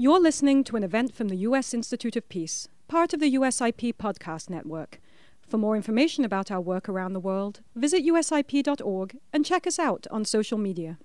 You're 0.00 0.18
listening 0.18 0.64
to 0.64 0.76
an 0.76 0.82
event 0.82 1.14
from 1.14 1.28
the 1.28 1.36
U.S. 1.48 1.74
Institute 1.74 2.16
of 2.16 2.26
Peace, 2.30 2.68
part 2.88 3.12
of 3.12 3.20
the 3.20 3.34
USIP 3.34 3.96
podcast 3.96 4.48
network. 4.48 4.98
For 5.46 5.58
more 5.58 5.76
information 5.76 6.24
about 6.24 6.50
our 6.50 6.58
work 6.58 6.88
around 6.88 7.12
the 7.12 7.20
world, 7.20 7.60
visit 7.74 8.02
usip.org 8.02 9.18
and 9.30 9.44
check 9.44 9.66
us 9.66 9.78
out 9.78 10.06
on 10.10 10.24
social 10.24 10.56
media. 10.56 10.96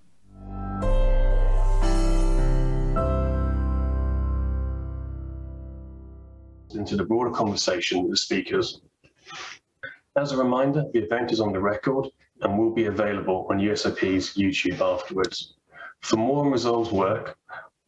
Into 6.73 6.95
the 6.95 7.05
broader 7.05 7.31
conversation 7.31 8.01
with 8.01 8.11
the 8.11 8.17
speakers. 8.17 8.79
As 10.15 10.31
a 10.31 10.37
reminder, 10.37 10.85
the 10.93 11.03
event 11.03 11.33
is 11.33 11.41
on 11.41 11.51
the 11.51 11.59
record 11.59 12.07
and 12.43 12.57
will 12.57 12.71
be 12.71 12.85
available 12.85 13.45
on 13.49 13.59
USIP's 13.59 14.37
YouTube 14.37 14.79
afterwards. 14.79 15.55
For 15.99 16.15
more 16.15 16.45
on 16.45 16.51
Resolve's 16.51 16.93
work, 16.93 17.37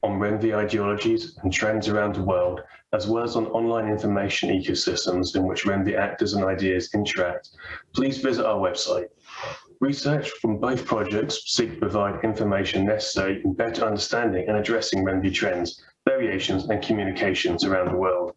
on 0.07 0.19
REMVE 0.19 0.55
ideologies 0.55 1.37
and 1.43 1.51
trends 1.51 1.89
around 1.89 2.15
the 2.15 2.23
world, 2.23 2.61
as 2.93 3.07
well 3.07 3.25
as 3.25 3.35
on 3.35 3.47
online 3.47 3.89
information 3.89 4.49
ecosystems 4.49 5.35
in 5.35 5.45
which 5.45 5.65
REMVE 5.65 5.97
actors 5.97 6.33
and 6.33 6.45
ideas 6.45 6.89
interact, 6.93 7.49
please 7.93 8.19
visit 8.19 8.45
our 8.45 8.57
website. 8.57 9.07
Research 9.81 10.29
from 10.41 10.59
both 10.59 10.85
projects 10.85 11.43
seek 11.51 11.73
to 11.73 11.79
provide 11.79 12.23
information 12.23 12.85
necessary 12.85 13.41
in 13.43 13.53
better 13.53 13.83
understanding 13.83 14.47
and 14.47 14.57
addressing 14.57 15.03
REMVE 15.03 15.33
trends, 15.33 15.83
variations, 16.07 16.69
and 16.69 16.81
communications 16.81 17.65
around 17.65 17.91
the 17.91 17.97
world. 17.97 18.33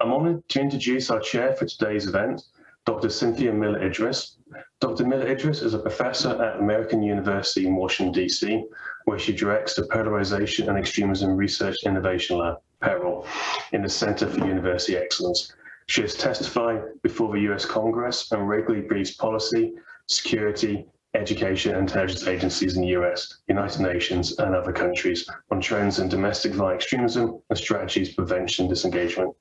I'm 0.00 0.10
honoured 0.10 0.48
to 0.48 0.60
introduce 0.60 1.10
our 1.10 1.20
chair 1.20 1.52
for 1.54 1.66
today's 1.66 2.08
event, 2.08 2.42
Dr. 2.86 3.10
Cynthia 3.10 3.52
Miller 3.52 3.78
Idriss. 3.78 4.38
Dr. 4.80 5.04
Miller 5.04 5.26
Idriss 5.26 5.62
is 5.62 5.74
a 5.74 5.78
professor 5.78 6.30
at 6.42 6.58
American 6.58 7.02
University 7.02 7.66
in 7.66 7.76
Washington, 7.76 8.12
D.C., 8.12 8.64
where 9.04 9.18
she 9.18 9.32
directs 9.32 9.74
the 9.74 9.86
Polarization 9.86 10.68
and 10.68 10.78
Extremism 10.78 11.36
Research 11.36 11.76
Innovation 11.84 12.38
Lab, 12.38 12.56
PERIL, 12.80 13.26
in 13.72 13.82
the 13.82 13.88
Center 13.88 14.26
for 14.26 14.46
University 14.46 14.96
Excellence. 14.96 15.52
She 15.86 16.02
has 16.02 16.14
testified 16.14 16.82
before 17.02 17.32
the 17.32 17.52
US 17.52 17.64
Congress 17.64 18.30
and 18.32 18.48
regularly 18.48 18.86
briefs 18.86 19.14
policy, 19.14 19.74
security, 20.06 20.86
education 21.14 21.72
and 21.72 21.88
intelligence 21.88 22.26
agencies 22.26 22.76
in 22.76 22.82
the 22.82 22.88
US, 22.98 23.40
United 23.48 23.82
Nations, 23.82 24.38
and 24.38 24.54
other 24.54 24.72
countries 24.72 25.28
on 25.50 25.60
trends 25.60 25.98
in 25.98 26.08
domestic 26.08 26.52
violent 26.52 26.76
extremism 26.76 27.40
and 27.50 27.58
strategies 27.58 28.14
for 28.14 28.24
prevention 28.24 28.68
disengagement. 28.68 29.34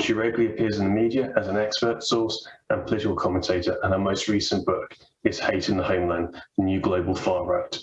She 0.00 0.12
regularly 0.12 0.52
appears 0.52 0.78
in 0.78 0.84
the 0.84 0.90
media 0.90 1.32
as 1.36 1.48
an 1.48 1.56
expert 1.56 2.02
source 2.04 2.46
and 2.70 2.86
political 2.86 3.16
commentator, 3.16 3.78
and 3.82 3.92
her 3.92 3.98
most 3.98 4.28
recent 4.28 4.66
book 4.66 4.94
is 5.24 5.40
Hate 5.40 5.68
in 5.68 5.76
the 5.76 5.82
Homeland, 5.82 6.40
The 6.58 6.64
New 6.64 6.80
Global 6.80 7.14
Far 7.14 7.44
Right. 7.44 7.76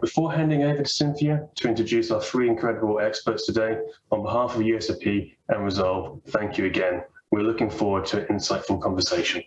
Before 0.00 0.32
handing 0.32 0.62
over 0.64 0.82
to 0.82 0.88
Cynthia 0.88 1.48
to 1.56 1.68
introduce 1.68 2.10
our 2.10 2.20
three 2.20 2.48
incredible 2.48 3.00
experts 3.00 3.46
today, 3.46 3.78
on 4.10 4.22
behalf 4.22 4.56
of 4.56 4.62
USIP 4.62 5.34
and 5.48 5.64
Resolve, 5.64 6.20
thank 6.28 6.58
you 6.58 6.66
again. 6.66 7.02
We're 7.30 7.42
looking 7.42 7.70
forward 7.70 8.06
to 8.06 8.20
an 8.20 8.26
insightful 8.26 8.80
conversation. 8.80 9.42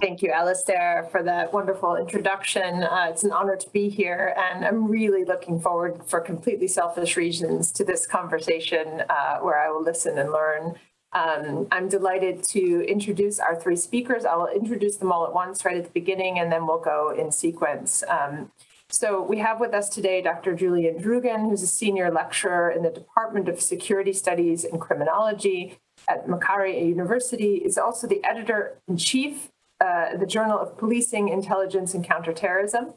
Thank 0.00 0.22
you, 0.22 0.30
Alistair, 0.30 1.08
for 1.10 1.22
that 1.24 1.52
wonderful 1.52 1.96
introduction. 1.96 2.84
Uh, 2.84 3.08
it's 3.10 3.24
an 3.24 3.32
honor 3.32 3.56
to 3.56 3.70
be 3.70 3.88
here, 3.88 4.34
and 4.36 4.64
I'm 4.64 4.86
really 4.86 5.24
looking 5.24 5.60
forward, 5.60 6.02
for 6.06 6.20
completely 6.20 6.68
selfish 6.68 7.16
reasons, 7.16 7.72
to 7.72 7.84
this 7.84 8.06
conversation 8.06 9.02
uh, 9.08 9.38
where 9.38 9.58
I 9.58 9.70
will 9.70 9.82
listen 9.82 10.18
and 10.18 10.30
learn. 10.30 10.76
Um, 11.12 11.66
I'm 11.72 11.88
delighted 11.88 12.42
to 12.48 12.84
introduce 12.86 13.38
our 13.38 13.56
three 13.56 13.76
speakers. 13.76 14.24
I 14.24 14.36
will 14.36 14.48
introduce 14.48 14.96
them 14.96 15.10
all 15.10 15.26
at 15.26 15.32
once 15.32 15.64
right 15.64 15.76
at 15.76 15.84
the 15.84 15.90
beginning, 15.90 16.38
and 16.38 16.52
then 16.52 16.66
we'll 16.66 16.80
go 16.80 17.10
in 17.10 17.32
sequence. 17.32 18.04
Um, 18.08 18.52
so 18.90 19.22
we 19.22 19.38
have 19.38 19.60
with 19.60 19.74
us 19.74 19.88
today 19.88 20.22
Dr. 20.22 20.54
Julian 20.54 20.98
Droogan, 20.98 21.48
who's 21.48 21.62
a 21.62 21.66
senior 21.66 22.10
lecturer 22.10 22.70
in 22.70 22.82
the 22.82 22.90
Department 22.90 23.48
of 23.48 23.60
Security 23.60 24.12
Studies 24.12 24.64
and 24.64 24.80
Criminology 24.80 25.78
at 26.08 26.28
Macquarie 26.28 26.82
University, 26.84 27.56
is 27.56 27.76
also 27.76 28.06
the 28.06 28.24
editor-in-chief 28.24 29.50
uh, 29.80 30.16
the 30.16 30.26
Journal 30.26 30.58
of 30.58 30.76
Policing, 30.76 31.28
Intelligence, 31.28 31.94
and 31.94 32.04
Counterterrorism. 32.04 32.94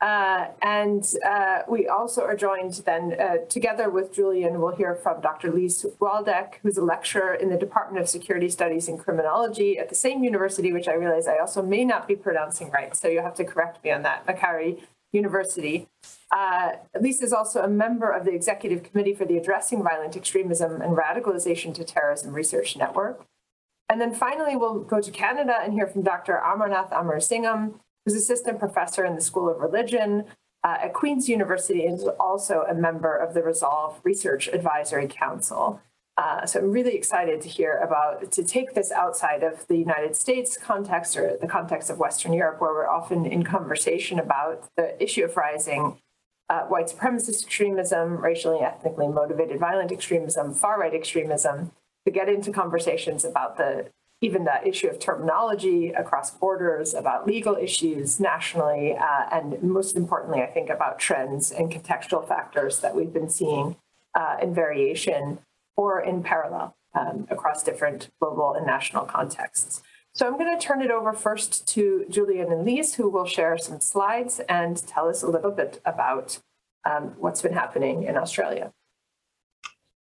Uh, 0.00 0.48
and 0.60 1.14
uh, 1.26 1.60
we 1.68 1.88
also 1.88 2.22
are 2.22 2.36
joined 2.36 2.74
then 2.84 3.16
uh, 3.18 3.38
together 3.48 3.88
with 3.88 4.12
Julian, 4.12 4.60
we'll 4.60 4.76
hear 4.76 4.94
from 4.94 5.22
Dr. 5.22 5.50
Lise 5.50 5.86
Waldeck, 5.98 6.56
who's 6.62 6.76
a 6.76 6.84
lecturer 6.84 7.32
in 7.32 7.48
the 7.48 7.56
Department 7.56 8.02
of 8.02 8.08
Security 8.08 8.50
Studies 8.50 8.88
and 8.88 8.98
Criminology 8.98 9.78
at 9.78 9.88
the 9.88 9.94
same 9.94 10.22
university, 10.22 10.70
which 10.70 10.86
I 10.86 10.92
realize 10.92 11.26
I 11.26 11.38
also 11.38 11.62
may 11.62 11.82
not 11.84 12.06
be 12.06 12.14
pronouncing 12.14 12.70
right. 12.70 12.94
So 12.94 13.08
you'll 13.08 13.22
have 13.22 13.36
to 13.36 13.44
correct 13.44 13.82
me 13.82 13.90
on 13.90 14.02
that, 14.02 14.26
Macquarie 14.26 14.84
University. 15.12 15.88
Uh, 16.30 16.72
Lise 17.00 17.22
is 17.22 17.32
also 17.32 17.62
a 17.62 17.68
member 17.68 18.10
of 18.10 18.26
the 18.26 18.32
Executive 18.32 18.82
Committee 18.82 19.14
for 19.14 19.24
the 19.24 19.38
Addressing 19.38 19.82
Violent 19.82 20.14
Extremism 20.14 20.82
and 20.82 20.94
Radicalization 20.94 21.74
to 21.74 21.84
Terrorism 21.84 22.34
Research 22.34 22.76
Network. 22.76 23.24
And 23.88 24.00
then 24.00 24.12
finally, 24.12 24.56
we'll 24.56 24.80
go 24.80 25.00
to 25.00 25.10
Canada 25.10 25.58
and 25.62 25.72
hear 25.72 25.86
from 25.86 26.02
Dr. 26.02 26.38
Amarnath 26.44 26.90
Amarasingam, 26.90 27.74
who's 28.06 28.14
assistant 28.14 28.58
professor 28.58 29.04
in 29.04 29.16
the 29.16 29.20
School 29.20 29.50
of 29.50 29.58
Religion 29.60 30.24
uh, 30.62 30.78
at 30.84 30.94
Queen's 30.94 31.28
University 31.28 31.84
and 31.84 31.98
is 31.98 32.08
also 32.20 32.64
a 32.68 32.74
member 32.74 33.14
of 33.14 33.34
the 33.34 33.42
Resolve 33.42 34.00
Research 34.04 34.48
Advisory 34.48 35.08
Council. 35.08 35.80
Uh, 36.16 36.46
so 36.46 36.60
I'm 36.60 36.72
really 36.72 36.94
excited 36.94 37.42
to 37.42 37.48
hear 37.48 37.76
about, 37.78 38.30
to 38.32 38.42
take 38.42 38.74
this 38.74 38.90
outside 38.90 39.42
of 39.42 39.66
the 39.66 39.76
United 39.76 40.16
States 40.16 40.56
context 40.56 41.16
or 41.16 41.36
the 41.38 41.46
context 41.46 41.90
of 41.90 41.98
Western 41.98 42.32
Europe, 42.32 42.60
where 42.60 42.72
we're 42.72 42.88
often 42.88 43.26
in 43.26 43.42
conversation 43.42 44.18
about 44.18 44.70
the 44.76 45.00
issue 45.02 45.24
of 45.24 45.36
rising 45.36 46.00
uh, 46.48 46.60
white 46.62 46.86
supremacist 46.86 47.42
extremism, 47.42 48.18
racially 48.18 48.58
and 48.58 48.66
ethnically 48.66 49.08
motivated 49.08 49.58
violent 49.58 49.90
extremism, 49.92 50.54
far 50.54 50.80
right 50.80 50.94
extremism, 50.94 51.72
to 52.06 52.10
get 52.10 52.28
into 52.28 52.52
conversations 52.52 53.24
about 53.24 53.56
the 53.56 53.90
even 54.20 54.44
the 54.44 54.66
issue 54.66 54.88
of 54.88 54.98
terminology 54.98 55.90
across 55.90 56.30
borders, 56.30 56.94
about 56.94 57.26
legal 57.26 57.54
issues 57.56 58.18
nationally, 58.18 58.96
uh, 58.96 59.26
and 59.30 59.62
most 59.62 59.96
importantly, 59.96 60.42
I 60.42 60.46
think 60.46 60.70
about 60.70 60.98
trends 60.98 61.52
and 61.52 61.70
contextual 61.70 62.26
factors 62.26 62.80
that 62.80 62.94
we've 62.94 63.12
been 63.12 63.28
seeing 63.28 63.76
uh, 64.14 64.36
in 64.40 64.54
variation 64.54 65.38
or 65.76 66.00
in 66.00 66.22
parallel 66.22 66.74
um, 66.94 67.26
across 67.30 67.62
different 67.62 68.08
global 68.20 68.54
and 68.54 68.66
national 68.66 69.04
contexts. 69.04 69.82
So 70.14 70.26
I'm 70.26 70.38
going 70.38 70.58
to 70.58 70.66
turn 70.66 70.80
it 70.80 70.90
over 70.90 71.12
first 71.12 71.68
to 71.74 72.06
Julian 72.08 72.50
and 72.50 72.64
Lise, 72.64 72.94
who 72.94 73.10
will 73.10 73.26
share 73.26 73.58
some 73.58 73.80
slides 73.80 74.40
and 74.48 74.74
tell 74.86 75.08
us 75.10 75.22
a 75.22 75.28
little 75.28 75.50
bit 75.50 75.78
about 75.84 76.40
um, 76.86 77.14
what's 77.18 77.42
been 77.42 77.52
happening 77.52 78.04
in 78.04 78.16
Australia. 78.16 78.72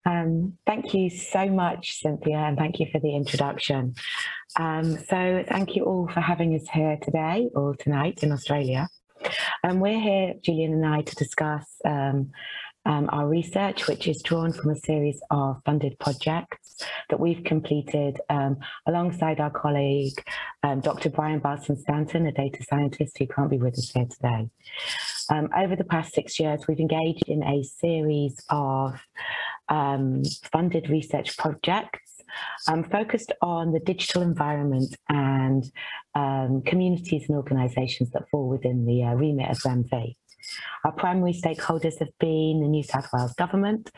Um, 0.05 0.55
thank 0.67 0.95
you 0.95 1.11
so 1.11 1.47
much, 1.47 2.01
Cynthia, 2.01 2.39
and 2.39 2.57
thank 2.57 2.81
you 2.81 2.87
for 2.91 3.01
the 3.01 3.15
introduction. 3.15 3.95
Um, 4.57 4.97
so 4.97 5.45
thank 5.49 5.77
you 5.77 5.85
all 5.85 6.09
for 6.09 6.21
having 6.21 6.55
us 6.55 6.69
here 6.69 6.99
today 7.03 7.51
or 7.55 7.77
tonight 7.77 8.23
in 8.23 8.33
Australia. 8.33 8.89
Um, 9.65 9.81
we're 9.81 10.01
here, 10.01 10.35
Julian 10.43 10.73
and 10.75 10.87
I, 10.87 11.03
to 11.03 11.15
discuss 11.17 11.67
um, 11.85 12.31
um, 12.87 13.11
our 13.13 13.29
research, 13.29 13.87
which 13.87 14.09
is 14.09 14.23
drawn 14.23 14.53
from 14.53 14.71
a 14.71 14.77
series 14.77 15.21
of 15.31 15.61
funded 15.67 15.99
projects 15.99 16.83
that 17.11 17.21
we've 17.21 17.45
completed 17.45 18.19
um, 18.31 18.57
alongside 18.87 19.41
our 19.41 19.51
colleague, 19.51 20.23
Dr. 20.81 21.11
Brian 21.11 21.41
Ballsun-Stanton, 21.41 22.27
a 22.27 22.33
data 22.33 22.65
scientist 22.69 23.19
who 23.19 23.27
can't 23.27 23.51
be 23.51 23.59
with 23.59 23.75
us 23.75 23.91
here 23.91 24.07
today. 24.07 24.49
over 25.57 25.77
the 25.77 25.85
past 25.85 26.15
six 26.15 26.39
years, 26.41 26.67
we've 26.67 26.81
engaged 26.81 27.29
in 27.29 27.43
a 27.43 27.63
series 27.63 28.43
of 28.49 28.99
um, 29.69 30.23
funded 30.53 30.89
research 30.89 31.37
projects 31.37 32.23
um, 32.67 32.85
focused 32.85 33.33
on 33.43 33.73
the 33.73 33.81
digital 33.81 34.23
environment 34.23 34.95
and 35.09 35.71
um, 36.15 36.63
communities 36.63 37.25
and 37.29 37.37
organisations 37.37 38.11
that 38.11 38.29
fall 38.31 38.49
within 38.49 38.87
the 38.87 39.03
uh, 39.03 39.15
remit 39.15 39.51
of 39.51 39.59
REMVE. 39.59 40.17
Our 40.85 40.93
primary 40.93 41.33
stakeholders 41.33 41.99
have 41.99 42.17
been 42.19 42.61
the 42.63 42.69
New 42.69 42.83
South 42.83 43.09
Wales 43.13 43.35
Government, 43.35 43.91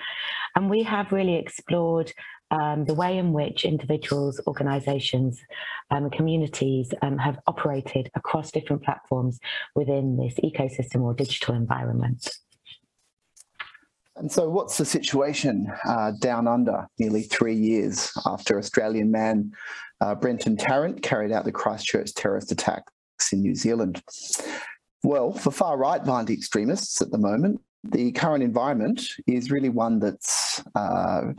and 0.56 0.68
we 0.68 0.82
have 0.82 1.12
really 1.12 1.36
explored 1.36 2.12
um, 2.50 2.84
the 2.84 2.94
way 2.94 3.16
in 3.18 3.32
which 3.32 3.64
individuals, 3.64 4.40
organisations, 4.46 5.40
um, 5.90 6.10
communities 6.10 6.92
um, 7.02 7.18
have 7.18 7.38
operated 7.46 8.10
across 8.14 8.50
different 8.50 8.82
platforms 8.82 9.38
within 9.76 10.16
this 10.16 10.34
ecosystem 10.42 11.02
or 11.02 11.14
digital 11.14 11.54
environment. 11.54 12.28
And 14.20 14.30
so, 14.30 14.50
what's 14.50 14.76
the 14.76 14.84
situation 14.84 15.72
uh, 15.88 16.12
down 16.20 16.46
under 16.46 16.86
nearly 16.98 17.22
three 17.22 17.54
years 17.54 18.12
after 18.26 18.58
Australian 18.58 19.10
man 19.10 19.50
uh, 20.02 20.14
Brenton 20.14 20.58
Tarrant 20.58 21.00
carried 21.00 21.32
out 21.32 21.46
the 21.46 21.52
Christchurch 21.52 22.12
terrorist 22.14 22.52
attacks 22.52 23.32
in 23.32 23.40
New 23.40 23.54
Zealand? 23.54 24.02
Well, 25.02 25.32
for 25.32 25.50
far 25.50 25.78
right 25.78 26.04
violent 26.04 26.28
extremists 26.28 27.00
at 27.00 27.10
the 27.10 27.16
moment, 27.16 27.62
the 27.82 28.12
current 28.12 28.42
environment 28.42 29.02
is 29.26 29.50
really 29.50 29.70
one 29.70 29.98
that's 30.00 30.62
uh, 30.74 31.32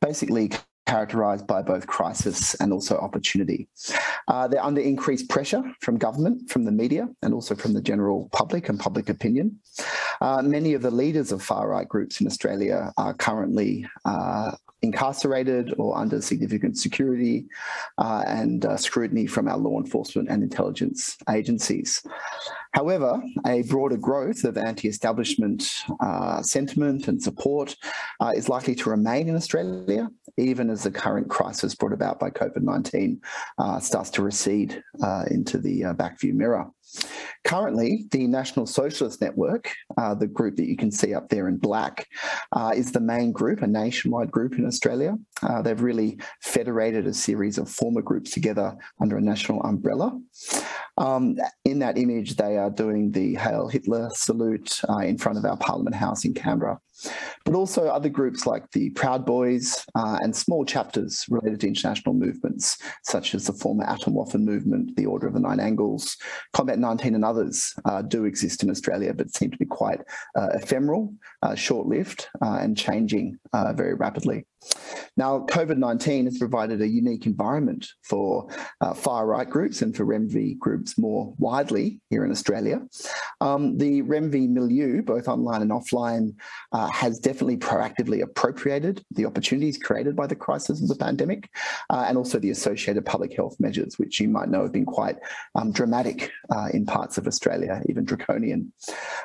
basically 0.00 0.52
characterized 0.86 1.46
by 1.46 1.62
both 1.62 1.86
crisis 1.86 2.54
and 2.54 2.72
also 2.72 2.98
opportunity. 2.98 3.68
Uh, 4.28 4.48
they're 4.48 4.64
under 4.64 4.80
increased 4.80 5.28
pressure 5.28 5.62
from 5.80 5.96
government, 5.96 6.50
from 6.50 6.64
the 6.64 6.72
media, 6.72 7.08
and 7.22 7.32
also 7.32 7.54
from 7.54 7.72
the 7.72 7.80
general 7.80 8.28
public 8.32 8.68
and 8.68 8.78
public 8.80 9.08
opinion. 9.08 9.58
Uh, 10.20 10.42
many 10.42 10.74
of 10.74 10.82
the 10.82 10.90
leaders 10.90 11.32
of 11.32 11.42
far 11.42 11.68
right 11.68 11.88
groups 11.88 12.20
in 12.20 12.26
Australia 12.26 12.92
are 12.96 13.14
currently 13.14 13.86
uh, 14.04 14.52
incarcerated 14.82 15.72
or 15.78 15.96
under 15.96 16.20
significant 16.20 16.76
security 16.76 17.46
uh, 17.98 18.24
and 18.26 18.64
uh, 18.64 18.76
scrutiny 18.76 19.26
from 19.26 19.48
our 19.48 19.56
law 19.56 19.78
enforcement 19.78 20.28
and 20.28 20.42
intelligence 20.42 21.16
agencies. 21.30 22.02
However, 22.74 23.22
a 23.46 23.62
broader 23.62 23.96
growth 23.96 24.44
of 24.44 24.56
anti-establishment 24.56 25.68
uh, 26.00 26.42
sentiment 26.42 27.06
and 27.06 27.22
support 27.22 27.76
uh, 28.20 28.32
is 28.34 28.48
likely 28.48 28.74
to 28.76 28.90
remain 28.90 29.28
in 29.28 29.36
Australia, 29.36 30.08
even 30.36 30.70
as 30.70 30.82
the 30.82 30.90
current 30.90 31.28
crisis 31.28 31.74
brought 31.74 31.92
about 31.92 32.18
by 32.18 32.30
COVID-19 32.30 33.18
uh, 33.58 33.78
starts 33.78 34.10
to 34.10 34.22
recede 34.22 34.82
uh, 35.02 35.24
into 35.30 35.58
the 35.58 35.82
backview 35.82 36.32
mirror. 36.32 36.70
Currently, 37.44 38.06
the 38.10 38.26
National 38.26 38.66
Socialist 38.66 39.20
Network, 39.20 39.72
uh, 39.96 40.14
the 40.14 40.26
group 40.26 40.56
that 40.56 40.68
you 40.68 40.76
can 40.76 40.90
see 40.90 41.14
up 41.14 41.28
there 41.28 41.48
in 41.48 41.56
black, 41.56 42.06
uh, 42.52 42.72
is 42.74 42.92
the 42.92 43.00
main 43.00 43.32
group, 43.32 43.62
a 43.62 43.66
nationwide 43.66 44.30
group 44.30 44.58
in 44.58 44.66
Australia. 44.66 45.16
Uh, 45.42 45.60
they've 45.62 45.82
really 45.82 46.18
federated 46.40 47.06
a 47.06 47.14
series 47.14 47.58
of 47.58 47.68
former 47.68 48.02
groups 48.02 48.30
together 48.30 48.76
under 49.00 49.16
a 49.16 49.20
national 49.20 49.62
umbrella. 49.62 50.18
Um, 50.98 51.36
in 51.64 51.78
that 51.78 51.96
image, 51.98 52.36
they 52.36 52.58
are 52.58 52.70
doing 52.70 53.10
the 53.10 53.34
Hail 53.36 53.68
Hitler 53.68 54.10
salute 54.12 54.80
uh, 54.88 54.98
in 54.98 55.18
front 55.18 55.38
of 55.38 55.44
our 55.44 55.56
Parliament 55.56 55.96
House 55.96 56.24
in 56.24 56.34
Canberra 56.34 56.78
but 57.44 57.54
also 57.54 57.88
other 57.88 58.08
groups 58.08 58.46
like 58.46 58.70
the 58.72 58.90
Proud 58.90 59.24
Boys 59.24 59.84
uh, 59.94 60.18
and 60.20 60.34
small 60.34 60.64
chapters 60.64 61.24
related 61.28 61.60
to 61.60 61.68
international 61.68 62.14
movements, 62.14 62.78
such 63.02 63.34
as 63.34 63.46
the 63.46 63.52
former 63.52 63.84
Atomwaffen 63.84 64.42
movement, 64.42 64.96
the 64.96 65.06
Order 65.06 65.26
of 65.26 65.34
the 65.34 65.40
Nine 65.40 65.60
Angles, 65.60 66.16
Combat 66.52 66.78
19 66.78 67.14
and 67.14 67.24
others 67.24 67.74
uh, 67.84 68.02
do 68.02 68.24
exist 68.24 68.62
in 68.62 68.70
Australia, 68.70 69.12
but 69.14 69.34
seem 69.34 69.50
to 69.50 69.58
be 69.58 69.64
quite 69.64 70.00
uh, 70.36 70.48
ephemeral, 70.54 71.14
uh, 71.42 71.54
short-lived 71.54 72.28
uh, 72.40 72.58
and 72.60 72.76
changing 72.76 73.38
very 73.74 73.94
rapidly. 73.94 74.46
Now, 75.16 75.40
COVID-19 75.40 76.24
has 76.24 76.38
provided 76.38 76.80
a 76.80 76.88
unique 76.88 77.26
environment 77.26 77.86
for 78.02 78.48
uh, 78.80 78.94
far-right 78.94 79.48
groups 79.48 79.82
and 79.82 79.94
for 79.94 80.06
REMVE 80.06 80.58
groups 80.58 80.96
more 80.96 81.34
widely 81.38 82.00
here 82.08 82.24
in 82.24 82.30
Australia. 82.30 82.80
Um, 83.40 83.76
the 83.76 84.02
REMVE 84.02 84.48
milieu, 84.48 85.02
both 85.02 85.28
online 85.28 85.60
and 85.60 85.70
offline, 85.70 86.34
uh, 86.72 86.88
has 86.88 87.18
definitely 87.18 87.58
proactively 87.58 88.22
appropriated 88.22 89.04
the 89.10 89.26
opportunities 89.26 89.76
created 89.76 90.16
by 90.16 90.26
the 90.26 90.36
crisis 90.36 90.80
of 90.80 90.88
the 90.88 90.96
pandemic 90.96 91.50
uh, 91.90 92.04
and 92.08 92.16
also 92.16 92.38
the 92.38 92.50
associated 92.50 93.04
public 93.04 93.36
health 93.36 93.56
measures, 93.60 93.98
which 93.98 94.18
you 94.18 94.28
might 94.28 94.48
know 94.48 94.62
have 94.62 94.72
been 94.72 94.86
quite 94.86 95.16
um, 95.56 95.72
dramatic 95.72 96.30
uh, 96.54 96.68
in 96.72 96.86
parts 96.86 97.18
of 97.18 97.26
Australia, 97.26 97.82
even 97.88 98.04
draconian. 98.04 98.72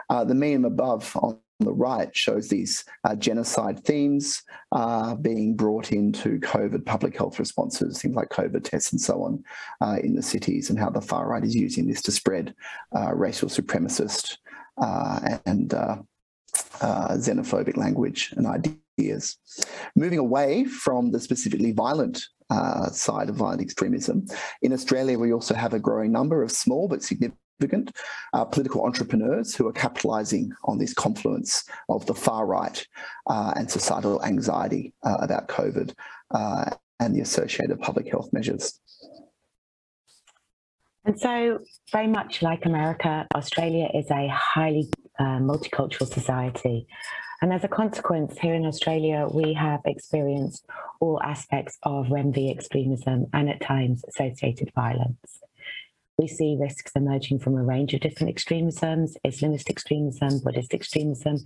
Uh, 0.09 0.25
the 0.25 0.35
meme 0.35 0.65
above 0.65 1.15
on 1.21 1.39
the 1.59 1.73
right 1.73 2.15
shows 2.15 2.47
these 2.47 2.85
uh, 3.03 3.15
genocide 3.15 3.83
themes 3.83 4.43
uh, 4.71 5.15
being 5.15 5.55
brought 5.55 5.91
into 5.91 6.39
COVID 6.39 6.85
public 6.85 7.17
health 7.17 7.39
responses, 7.39 8.01
things 8.01 8.15
like 8.15 8.29
COVID 8.29 8.63
tests 8.63 8.91
and 8.91 9.01
so 9.01 9.23
on 9.23 9.43
uh, 9.81 9.97
in 10.03 10.15
the 10.15 10.21
cities, 10.21 10.69
and 10.69 10.77
how 10.77 10.89
the 10.89 11.01
far 11.01 11.27
right 11.27 11.43
is 11.43 11.55
using 11.55 11.87
this 11.87 12.01
to 12.03 12.11
spread 12.11 12.53
uh, 12.95 13.13
racial 13.13 13.49
supremacist 13.49 14.37
uh, 14.81 15.37
and 15.45 15.73
uh, 15.73 15.97
xenophobic 16.81 17.75
language 17.75 18.33
and 18.37 18.45
ideas. 18.45 19.37
Moving 19.95 20.19
away 20.19 20.65
from 20.65 21.11
the 21.11 21.19
specifically 21.19 21.71
violent 21.71 22.23
side 22.91 23.29
of 23.29 23.35
violent 23.35 23.61
extremism. 23.61 24.25
In 24.61 24.73
Australia, 24.73 25.17
we 25.19 25.33
also 25.33 25.53
have 25.53 25.73
a 25.73 25.79
growing 25.79 26.11
number 26.11 26.43
of 26.43 26.51
small 26.51 26.87
but 26.87 27.03
significant 27.03 27.39
significant 27.59 27.95
uh, 28.33 28.45
political 28.45 28.83
entrepreneurs 28.83 29.55
who 29.55 29.67
are 29.67 29.73
capitalizing 29.73 30.51
on 30.65 30.77
this 30.77 30.93
confluence 30.93 31.65
of 31.89 32.05
the 32.05 32.13
far 32.13 32.45
right 32.45 32.85
uh, 33.27 33.53
and 33.55 33.69
societal 33.69 34.23
anxiety 34.23 34.93
uh, 35.03 35.17
about 35.21 35.47
COVID 35.47 35.93
uh, 36.31 36.65
and 36.99 37.15
the 37.15 37.21
associated 37.21 37.79
public 37.79 38.09
health 38.09 38.31
measures. 38.31 38.79
And 41.05 41.19
so, 41.19 41.59
very 41.91 42.07
much 42.07 42.41
like 42.41 42.65
America, 42.65 43.25
Australia 43.33 43.89
is 43.93 44.11
a 44.11 44.27
highly 44.27 44.89
uh, 45.17 45.39
multicultural 45.39 46.11
society. 46.11 46.85
And 47.41 47.53
as 47.53 47.63
a 47.63 47.67
consequence, 47.67 48.37
here 48.39 48.55
in 48.55 48.65
Australia, 48.65 49.27
we 49.31 49.53
have 49.53 49.79
experienced 49.85 50.65
all 50.99 51.21
aspects 51.23 51.77
of 51.83 52.07
REMVE 52.07 52.51
extremism 52.51 53.27
and 53.31 53.49
at 53.49 53.61
times 53.61 54.03
associated 54.09 54.71
violence. 54.75 55.39
We 56.17 56.27
see 56.27 56.57
risks 56.59 56.91
emerging 56.95 57.39
from 57.39 57.55
a 57.57 57.63
range 57.63 57.93
of 57.93 58.01
different 58.01 58.29
extremisms, 58.29 59.15
Islamist 59.25 59.69
extremism, 59.69 60.39
Buddhist 60.43 60.73
extremism, 60.73 61.37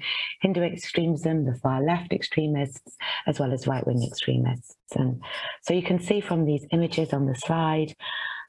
Hindu 0.41 0.61
extremism, 0.61 1.45
the 1.45 1.55
far 1.55 1.83
left 1.83 2.13
extremists, 2.13 2.95
as 3.27 3.39
well 3.39 3.51
as 3.51 3.67
right-wing 3.67 4.03
extremists. 4.03 4.75
And 4.95 5.21
so 5.61 5.73
you 5.73 5.83
can 5.83 5.99
see 5.99 6.21
from 6.21 6.45
these 6.45 6.65
images 6.71 7.11
on 7.11 7.25
the 7.25 7.35
slide 7.35 7.93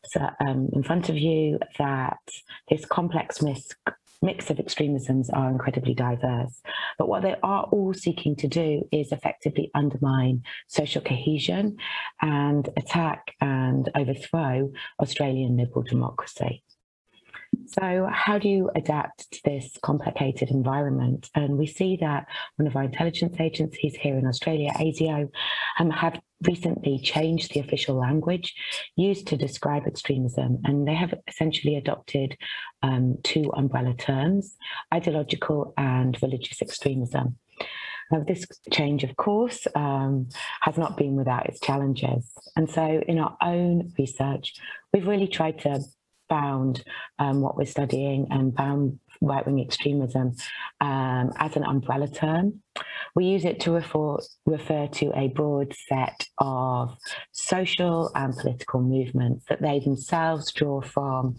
so, 0.04 0.28
um, 0.40 0.68
in 0.72 0.82
front 0.82 1.08
of 1.08 1.16
you 1.16 1.58
that 1.78 2.18
this 2.68 2.84
complex 2.84 3.40
risk 3.42 3.78
mix 4.22 4.50
of 4.50 4.58
extremisms 4.58 5.28
are 5.30 5.50
incredibly 5.50 5.94
diverse. 5.94 6.60
But 6.98 7.08
what 7.08 7.22
they 7.22 7.34
are 7.42 7.64
all 7.64 7.92
seeking 7.92 8.36
to 8.36 8.48
do 8.48 8.88
is 8.92 9.12
effectively 9.12 9.70
undermine 9.74 10.42
social 10.68 11.02
cohesion 11.02 11.76
and 12.20 12.68
attack 12.76 13.34
and 13.40 13.90
overthrow 13.94 14.72
Australian 15.00 15.56
liberal 15.56 15.82
democracy. 15.82 16.62
So, 17.66 18.08
how 18.12 18.38
do 18.38 18.48
you 18.48 18.70
adapt 18.74 19.30
to 19.32 19.40
this 19.44 19.76
complicated 19.82 20.50
environment? 20.50 21.30
And 21.34 21.56
we 21.56 21.66
see 21.66 21.96
that 22.00 22.26
one 22.56 22.66
of 22.66 22.76
our 22.76 22.82
intelligence 22.82 23.36
agencies 23.40 23.94
here 23.94 24.18
in 24.18 24.26
Australia, 24.26 24.72
ASIO, 24.76 25.30
um, 25.78 25.90
have 25.90 26.20
recently 26.46 26.98
changed 26.98 27.52
the 27.52 27.60
official 27.60 27.96
language 27.96 28.54
used 28.96 29.26
to 29.28 29.36
describe 29.36 29.86
extremism, 29.86 30.58
and 30.64 30.86
they 30.86 30.94
have 30.94 31.14
essentially 31.28 31.76
adopted 31.76 32.36
um, 32.82 33.16
two 33.22 33.52
umbrella 33.54 33.94
terms 33.94 34.56
ideological 34.92 35.72
and 35.76 36.18
religious 36.22 36.60
extremism. 36.60 37.36
Now, 38.10 38.22
this 38.26 38.46
change, 38.70 39.04
of 39.04 39.16
course, 39.16 39.66
um, 39.74 40.28
has 40.60 40.76
not 40.76 40.98
been 40.98 41.16
without 41.16 41.46
its 41.48 41.60
challenges. 41.60 42.30
And 42.56 42.68
so, 42.68 43.02
in 43.06 43.18
our 43.18 43.36
own 43.40 43.92
research, 43.98 44.54
we've 44.92 45.06
really 45.06 45.28
tried 45.28 45.60
to 45.60 45.80
bound 46.32 46.82
um, 47.18 47.42
what 47.42 47.58
we're 47.58 47.66
studying 47.66 48.26
and 48.30 48.54
bound 48.54 48.98
right 49.20 49.46
wing 49.46 49.60
extremism 49.60 50.34
um, 50.80 51.30
as 51.36 51.54
an 51.56 51.64
umbrella 51.64 52.08
term. 52.08 52.62
We 53.14 53.26
use 53.26 53.44
it 53.44 53.60
to 53.60 53.72
refer, 53.72 54.16
refer 54.46 54.86
to 54.86 55.12
a 55.14 55.28
broad 55.28 55.74
set 55.88 56.26
of 56.38 56.96
social 57.32 58.10
and 58.14 58.34
political 58.34 58.80
movements 58.80 59.44
that 59.50 59.60
they 59.60 59.80
themselves 59.80 60.50
draw 60.52 60.80
from 60.80 61.36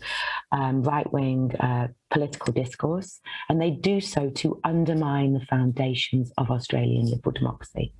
um, 0.52 0.84
right 0.84 1.12
wing 1.12 1.56
uh, 1.60 1.88
political 2.12 2.54
discourse, 2.54 3.20
and 3.50 3.60
they 3.60 3.72
do 3.72 4.00
so 4.00 4.30
to 4.30 4.62
undermine 4.64 5.34
the 5.34 5.46
foundations 5.50 6.32
of 6.38 6.52
Australian 6.52 7.08
liberal 7.10 7.34
democracy 7.34 7.96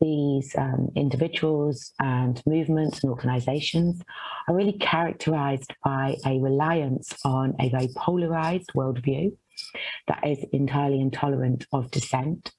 these 0.00 0.54
um, 0.56 0.90
individuals 0.96 1.92
and 2.00 2.42
movements 2.46 3.02
and 3.02 3.10
organizations 3.10 4.02
are 4.48 4.54
really 4.54 4.78
characterized 4.78 5.72
by 5.84 6.16
a 6.26 6.38
reliance 6.40 7.14
on 7.24 7.54
a 7.60 7.68
very 7.70 7.88
polarized 7.96 8.70
worldview 8.74 9.32
that 10.08 10.26
is 10.26 10.44
entirely 10.52 11.00
intolerant 11.00 11.66
of 11.72 11.90
dissent. 11.90 12.52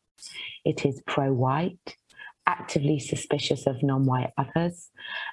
It 0.63 0.85
is 0.85 1.01
pro 1.05 1.31
white, 1.31 1.97
actively 2.47 2.99
suspicious 2.99 3.67
of 3.67 3.81
non 3.83 4.05
white 4.05 4.31
others. 4.37 4.89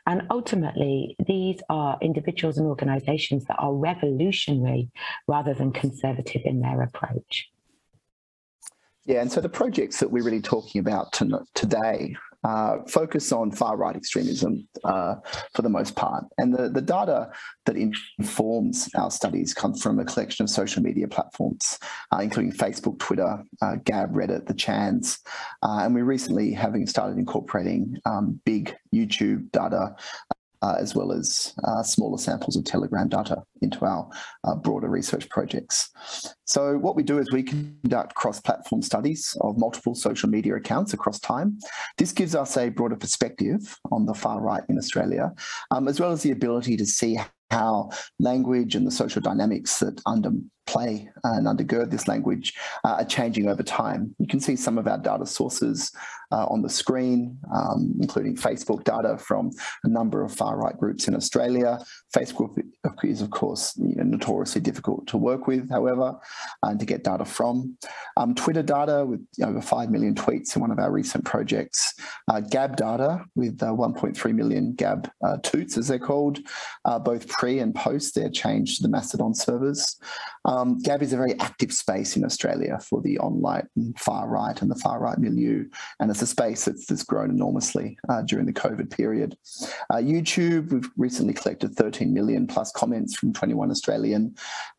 And 0.06 0.22
ultimately, 0.30 1.16
these 1.26 1.60
are 1.68 1.98
individuals 2.02 2.58
and 2.58 2.66
organizations 2.66 3.44
that 3.46 3.56
are 3.58 3.74
revolutionary 3.74 4.90
rather 5.28 5.54
than 5.54 5.72
conservative 5.72 6.42
in 6.44 6.60
their 6.60 6.82
approach. 6.82 7.51
Yeah, 9.04 9.20
and 9.20 9.32
so 9.32 9.40
the 9.40 9.48
projects 9.48 9.98
that 9.98 10.10
we're 10.10 10.22
really 10.22 10.40
talking 10.40 10.80
about 10.80 11.12
to, 11.14 11.40
today 11.54 12.14
uh, 12.44 12.78
focus 12.88 13.30
on 13.30 13.50
far 13.50 13.76
right 13.76 13.94
extremism 13.94 14.66
uh, 14.84 15.14
for 15.54 15.62
the 15.62 15.68
most 15.68 15.94
part. 15.94 16.24
And 16.38 16.54
the, 16.54 16.68
the 16.68 16.80
data 16.80 17.30
that 17.66 17.76
informs 17.76 18.88
our 18.96 19.10
studies 19.10 19.54
comes 19.54 19.82
from 19.82 19.98
a 19.98 20.04
collection 20.04 20.44
of 20.44 20.50
social 20.50 20.82
media 20.82 21.06
platforms, 21.06 21.78
uh, 22.12 22.18
including 22.18 22.52
Facebook, 22.52 22.98
Twitter, 22.98 23.42
uh, 23.60 23.76
Gab, 23.84 24.12
Reddit, 24.12 24.46
the 24.46 24.54
Chans. 24.54 25.20
Uh, 25.62 25.80
and 25.82 25.94
we 25.94 26.02
recently 26.02 26.52
having 26.52 26.86
started 26.86 27.16
incorporating 27.16 27.96
um, 28.06 28.40
big 28.44 28.74
YouTube 28.92 29.50
data 29.52 29.94
uh, 30.62 30.76
as 30.78 30.94
well 30.94 31.12
as 31.12 31.54
uh, 31.64 31.82
smaller 31.82 32.18
samples 32.18 32.56
of 32.56 32.64
Telegram 32.64 33.08
data 33.08 33.42
into 33.60 33.84
our 33.84 34.08
uh, 34.44 34.54
broader 34.54 34.88
research 34.88 35.28
projects. 35.28 35.90
So 36.44 36.78
what 36.78 36.96
we 36.96 37.02
do 37.02 37.18
is 37.18 37.30
we 37.30 37.42
conduct 37.42 38.14
cross-platform 38.14 38.82
studies 38.82 39.36
of 39.40 39.58
multiple 39.58 39.94
social 39.94 40.28
media 40.28 40.56
accounts 40.56 40.92
across 40.92 41.18
time. 41.20 41.58
This 41.98 42.12
gives 42.12 42.34
us 42.34 42.56
a 42.56 42.68
broader 42.68 42.96
perspective 42.96 43.78
on 43.90 44.06
the 44.06 44.14
far 44.14 44.40
right 44.40 44.62
in 44.68 44.78
Australia, 44.78 45.32
um, 45.70 45.88
as 45.88 46.00
well 46.00 46.12
as 46.12 46.22
the 46.22 46.30
ability 46.30 46.76
to 46.76 46.86
see 46.86 47.18
how 47.50 47.90
language 48.18 48.74
and 48.74 48.86
the 48.86 48.90
social 48.90 49.20
dynamics 49.20 49.78
that 49.80 50.00
underplay 50.72 51.08
and 51.24 51.46
undergird 51.46 51.90
this 51.90 52.08
language 52.08 52.54
uh, 52.84 52.96
are 52.98 53.04
changing 53.04 53.48
over 53.48 53.62
time. 53.62 54.14
You 54.18 54.26
can 54.26 54.40
see 54.40 54.56
some 54.56 54.78
of 54.78 54.86
our 54.86 54.98
data 54.98 55.26
sources 55.26 55.92
uh, 56.32 56.46
on 56.46 56.62
the 56.62 56.68
screen, 56.68 57.38
um, 57.54 57.94
including 58.00 58.34
Facebook 58.36 58.84
data 58.84 59.18
from 59.18 59.50
a 59.84 59.88
number 59.88 60.24
of 60.24 60.32
far-right 60.32 60.78
groups 60.78 61.06
in 61.06 61.14
Australia. 61.14 61.78
Facebook 62.14 62.58
is, 63.04 63.20
of 63.20 63.30
course, 63.30 63.76
you 63.76 63.94
know, 63.96 64.04
notoriously 64.04 64.60
difficult 64.60 65.06
to 65.06 65.18
work 65.18 65.46
with, 65.46 65.70
however, 65.70 66.18
and 66.62 66.80
to 66.80 66.86
get 66.86 67.04
data 67.04 67.24
from. 67.24 67.76
Um, 68.16 68.34
Twitter 68.34 68.62
data 68.62 69.04
with 69.04 69.20
over 69.42 69.60
5 69.60 69.90
million 69.90 70.14
tweets 70.14 70.56
in 70.56 70.62
one 70.62 70.70
of 70.70 70.78
our 70.78 70.90
recent 70.90 71.24
projects. 71.24 71.94
Uh, 72.28 72.40
Gab 72.40 72.76
data 72.76 73.24
with 73.34 73.62
uh, 73.62 73.66
1.3 73.66 74.34
million 74.34 74.72
Gab 74.72 75.10
uh, 75.22 75.36
toots, 75.42 75.76
as 75.76 75.88
they're 75.88 75.98
called, 75.98 76.38
uh, 76.86 76.98
both 76.98 77.28
pre 77.28 77.58
and 77.58 77.74
post 77.74 78.14
their 78.14 78.30
change 78.30 78.76
to 78.76 78.82
the 78.82 78.88
Mastodon 78.88 79.34
servers. 79.34 79.98
Um, 80.44 80.80
Gab 80.80 81.02
is 81.02 81.12
a 81.12 81.16
very 81.16 81.38
active 81.40 81.72
space 81.72 82.16
in 82.16 82.24
Australia 82.24 82.78
for 82.80 83.00
the 83.00 83.18
online 83.18 83.68
far 83.96 84.28
right 84.28 84.60
and 84.60 84.70
the 84.70 84.76
far 84.76 85.00
right 85.00 85.18
milieu, 85.18 85.68
and 86.00 86.10
it's 86.10 86.22
a 86.22 86.26
space 86.26 86.64
that's, 86.64 86.86
that's 86.86 87.04
grown 87.04 87.30
enormously 87.30 87.98
uh, 88.08 88.22
during 88.22 88.46
the 88.46 88.52
COVID 88.52 88.90
period. 88.90 89.36
Uh, 89.90 89.96
YouTube, 89.96 90.72
we've 90.72 90.90
recently 90.96 91.32
collected 91.32 91.74
13 91.74 92.12
million 92.12 92.46
plus 92.46 92.72
comments 92.72 93.14
from 93.16 93.32
21 93.32 93.70
Australian 93.70 94.34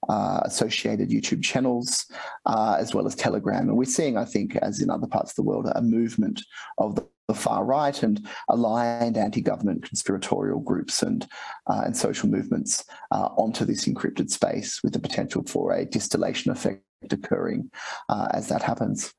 uh, 0.09 0.41
associated 0.43 1.09
YouTube 1.09 1.43
channels, 1.43 2.05
uh, 2.45 2.75
as 2.79 2.93
well 2.93 3.07
as 3.07 3.15
Telegram. 3.15 3.69
And 3.69 3.77
we're 3.77 3.85
seeing, 3.85 4.17
I 4.17 4.25
think, 4.25 4.55
as 4.57 4.81
in 4.81 4.89
other 4.89 5.07
parts 5.07 5.31
of 5.31 5.35
the 5.35 5.43
world, 5.43 5.69
a 5.73 5.81
movement 5.81 6.41
of 6.77 6.95
the 6.95 7.07
the 7.27 7.33
far 7.33 7.63
right 7.63 8.03
and 8.03 8.25
aligned 8.49 9.17
anti-government 9.17 9.83
conspiratorial 9.83 10.59
groups 10.59 11.01
and 11.01 11.27
uh, 11.67 11.83
and 11.85 11.95
social 11.95 12.29
movements 12.29 12.85
uh, 13.11 13.29
onto 13.37 13.65
this 13.65 13.85
encrypted 13.85 14.29
space 14.29 14.81
with 14.83 14.93
the 14.93 14.99
potential 14.99 15.43
for 15.47 15.73
a 15.73 15.85
distillation 15.85 16.51
effect 16.51 16.81
occurring 17.11 17.69
uh, 18.09 18.27
as 18.31 18.47
that 18.49 18.61
happens. 18.61 19.13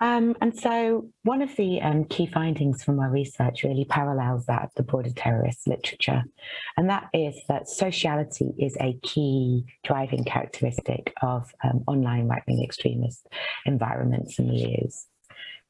Um, 0.00 0.36
and 0.40 0.58
so 0.58 1.08
one 1.22 1.40
of 1.40 1.54
the 1.56 1.80
um, 1.80 2.04
key 2.04 2.26
findings 2.26 2.82
from 2.82 2.98
our 2.98 3.10
research 3.10 3.62
really 3.62 3.86
parallels 3.86 4.44
that 4.46 4.64
of 4.64 4.70
the 4.74 4.82
broader 4.82 5.12
terrorist 5.14 5.66
literature, 5.66 6.24
and 6.76 6.90
that 6.90 7.08
is 7.14 7.36
that 7.48 7.68
sociality 7.68 8.52
is 8.58 8.76
a 8.80 8.98
key 9.02 9.64
driving 9.84 10.24
characteristic 10.24 11.14
of 11.22 11.50
um, 11.62 11.84
online 11.86 12.26
right-wing 12.26 12.62
extremist 12.62 13.26
environments 13.64 14.38
and 14.38 14.50
milieus. 14.50 15.06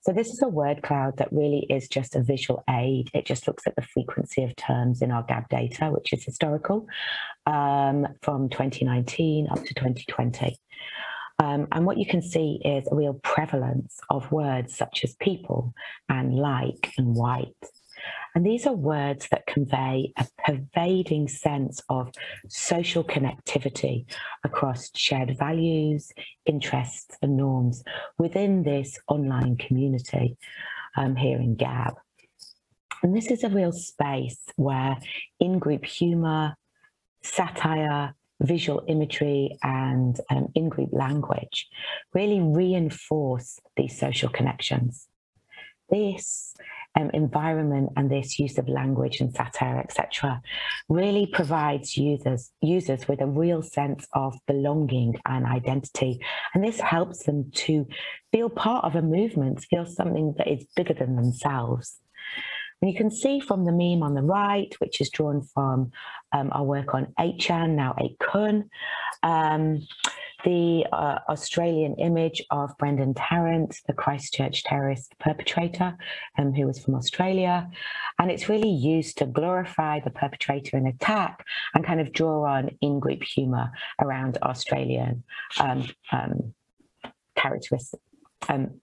So 0.05 0.13
this 0.13 0.35
is 0.35 0.43
a 0.43 0.49
word 0.49 0.83
cloud 0.83 1.17
that 1.17 1.33
really 1.33 1.67
is 1.71 1.89
just 1.89 2.15
a 2.15 2.23
visual 2.23 2.63
aid. 2.69 3.09
It 3.15 3.25
just 3.25 3.47
looks 3.47 3.67
at 3.67 3.75
the 3.75 3.81
frequency 3.81 4.45
of 4.45 4.55
terms 4.57 5.01
in 5.01 5.11
our 5.11 5.23
GAB 5.23 5.49
data, 5.49 5.87
which 5.87 6.13
is 6.13 6.23
historical, 6.23 6.87
um, 7.47 8.07
from 8.21 8.51
2019 8.51 9.49
up 9.51 9.65
to 9.65 9.73
2020. 9.73 10.59
Um, 11.43 11.69
and 11.73 11.87
what 11.87 11.97
you 11.97 12.05
can 12.05 12.21
see 12.21 12.61
is 12.63 12.87
a 12.87 12.95
real 12.95 13.15
prevalence 13.15 13.99
of 14.11 14.31
words 14.31 14.77
such 14.77 15.05
as 15.05 15.15
people 15.15 15.73
and 16.11 16.35
like 16.35 16.93
and 16.99 17.17
white. 17.17 17.57
And 18.35 18.45
these 18.45 18.67
are 18.67 18.75
words 18.75 19.29
that 19.31 19.47
convey 19.47 20.13
a 20.17 20.27
pervading 20.45 21.29
sense 21.29 21.83
of 21.89 22.11
social 22.49 23.05
connectivity 23.05 24.07
across 24.43 24.91
shared 24.97 25.39
values, 25.39 26.13
interests, 26.45 27.17
and 27.23 27.37
norms 27.37 27.85
within 28.19 28.65
this 28.65 28.99
online 29.07 29.57
community 29.57 30.37
um, 30.97 31.15
here 31.15 31.39
in 31.39 31.55
Gab. 31.55 31.95
And 33.03 33.17
this 33.17 33.31
is 33.31 33.45
a 33.45 33.49
real 33.51 33.73
space 33.73 34.41
where 34.57 34.97
in 35.39 35.59
group 35.59 35.85
humour, 35.85 36.57
satire, 37.23 38.15
visual 38.41 38.83
imagery 38.89 39.57
and 39.63 40.21
um, 40.31 40.49
in-group 40.55 40.91
language 40.93 41.69
really 42.13 42.41
reinforce 42.41 43.61
these 43.77 43.99
social 43.99 44.29
connections. 44.29 45.07
This 45.89 46.55
um, 46.97 47.11
environment 47.13 47.91
and 47.97 48.11
this 48.11 48.39
use 48.39 48.59
of 48.59 48.69
language 48.69 49.21
and 49.21 49.35
satire, 49.35 49.79
etc., 49.79 50.41
really 50.89 51.27
provides 51.27 51.97
users 51.97 52.53
users 52.61 53.09
with 53.09 53.21
a 53.21 53.27
real 53.27 53.63
sense 53.63 54.07
of 54.13 54.35
belonging 54.47 55.15
and 55.27 55.47
identity, 55.47 56.21
and 56.55 56.63
this 56.63 56.81
helps 56.81 57.25
them 57.25 57.51
to 57.53 57.87
feel 58.33 58.49
part 58.49 58.85
of 58.85 58.97
a 58.97 59.03
movement, 59.03 59.65
feel 59.71 59.87
something 59.87 60.35
that 60.39 60.49
is 60.49 60.67
bigger 60.77 60.95
than 60.95 61.17
themselves. 61.17 62.01
And 62.81 62.91
you 62.91 62.97
can 62.97 63.11
see 63.11 63.41
from 63.41 63.65
the 63.65 63.73
meme 63.73 64.03
on 64.03 64.15
the 64.15 64.23
right, 64.23 64.75
which 64.79 65.01
is 65.01 65.09
drawn 65.09 65.43
from 65.55 65.91
um, 66.33 66.51
our 66.53 66.65
work 66.65 66.93
on 66.93 67.15
8chan, 67.19 67.71
now 67.71 67.95
8kun, 67.99 68.69
um, 69.23 69.81
the 70.45 70.87
uh, 70.93 71.19
Australian 71.29 71.95
image 71.97 72.43
of 72.51 72.77
Brenton 72.79 73.15
Tarrant, 73.15 73.81
the 73.87 73.93
Christchurch 73.93 74.63
terrorist 74.63 75.15
perpetrator, 75.19 75.97
um, 76.39 76.53
who 76.53 76.67
was 76.67 76.79
from 76.79 76.95
Australia. 76.95 77.69
And 78.19 78.31
it's 78.31 78.49
really 78.49 78.71
used 78.71 79.19
to 79.19 79.27
glorify 79.27 80.01
the 80.01 80.11
perpetrator 80.11 80.77
in 80.77 80.87
attack 80.87 81.45
and 81.75 81.85
kind 81.85 82.01
of 82.01 82.13
draw 82.13 82.45
on 82.45 82.71
in-group 82.81 83.23
humour 83.23 83.73
around 84.01 84.39
Australian 84.43 85.25
um, 85.59 85.89
um, 86.13 86.55
characteristics, 87.37 87.95
um, 88.49 88.81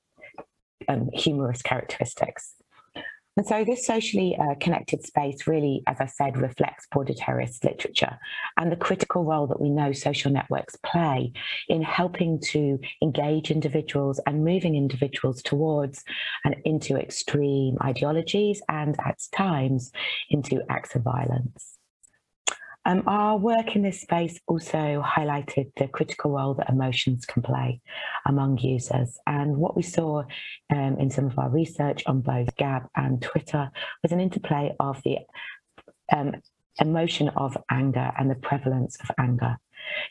um, 0.88 1.10
humorous 1.14 1.62
characteristics. 1.62 2.56
And 3.38 3.46
so 3.48 3.64
this 3.64 3.86
socially 3.86 4.38
uh, 4.38 4.56
connected 4.60 5.06
space 5.06 5.48
really, 5.48 5.84
as 5.88 5.98
I 6.02 6.06
said, 6.06 6.38
reflects 6.38 6.88
border 6.92 7.14
terrorist 7.14 7.64
literature 7.64 8.20
and 8.58 8.72
the 8.72 8.76
critical 8.76 9.24
role 9.24 9.48
that 9.48 9.62
we 9.62 9.70
know 9.70 9.94
social 9.94 10.32
networks 10.32 10.76
play 10.86 11.32
in 11.70 11.82
helping 11.82 12.42
to 12.52 12.78
engage 13.02 13.50
individuals 13.50 14.20
and 14.28 14.44
moving 14.44 14.76
individuals 14.76 15.42
towards 15.42 16.04
and 16.44 16.56
into 16.66 16.98
extreme 16.98 17.78
ideologies 17.82 18.62
and 18.68 18.98
at 19.06 19.22
times 19.34 19.92
into 20.30 20.62
acts 20.70 20.96
of 20.96 21.04
violence. 21.04 21.81
Um, 22.86 23.04
our 23.06 23.38
work 23.38 23.76
in 23.76 23.84
this 23.84 24.02
space 24.02 24.40
also 24.48 25.04
highlighted 25.06 25.72
the 25.78 25.88
critical 25.88 26.32
role 26.32 26.56
that 26.56 26.70
emotions 26.70 27.26
can 27.26 27.44
play 27.44 27.80
among 28.26 28.58
users. 28.58 29.20
And 29.28 29.58
what 29.58 29.76
we 29.76 29.84
saw 29.84 30.24
um, 30.74 30.98
in 31.00 31.10
some 31.10 31.26
of 31.26 31.38
our 31.38 31.50
research 31.50 32.04
on 32.08 32.22
both 32.22 32.56
Gab 32.58 32.84
and 32.96 33.22
Twitter 33.22 33.70
was 34.02 34.12
an 34.12 34.20
interplay 34.20 34.74
of 34.80 35.02
the 35.04 35.20
um, 36.12 36.34
emotion 36.80 37.30
of 37.30 37.56
anger 37.70 38.12
and 38.18 38.32
the 38.32 38.36
prevalence 38.36 38.98
of 39.02 39.12
anger. 39.20 39.58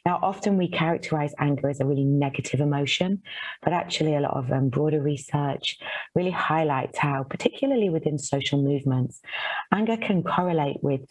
Now, 0.05 0.19
often 0.23 0.57
we 0.57 0.69
characterize 0.69 1.33
anger 1.39 1.69
as 1.69 1.81
a 1.81 1.87
really 1.87 2.05
negative 2.05 2.61
emotion, 2.61 3.23
but 3.63 3.73
actually, 3.73 4.15
a 4.15 4.21
lot 4.21 4.37
of 4.37 4.51
um, 4.53 4.69
broader 4.69 5.01
research 5.01 5.79
really 6.15 6.31
highlights 6.31 6.99
how, 6.99 7.23
particularly 7.23 7.89
within 7.89 8.19
social 8.19 8.63
movements, 8.63 9.21
anger 9.73 9.97
can 9.97 10.23
correlate 10.23 10.83
with 10.83 11.03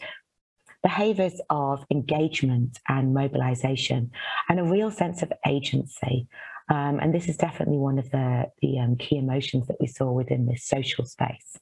behaviors 0.82 1.40
of 1.50 1.84
engagement 1.90 2.78
and 2.88 3.14
mobilization, 3.14 4.10
and 4.48 4.60
a 4.60 4.64
real 4.64 4.90
sense 4.90 5.22
of 5.22 5.32
agency. 5.46 6.26
Um, 6.68 7.00
and 7.00 7.12
this 7.12 7.28
is 7.28 7.36
definitely 7.36 7.78
one 7.78 7.98
of 7.98 8.10
the, 8.10 8.46
the 8.62 8.78
um, 8.78 8.96
key 8.96 9.18
emotions 9.18 9.66
that 9.66 9.76
we 9.80 9.86
saw 9.86 10.10
within 10.12 10.46
this 10.46 10.64
social 10.64 11.04
space. 11.04 11.58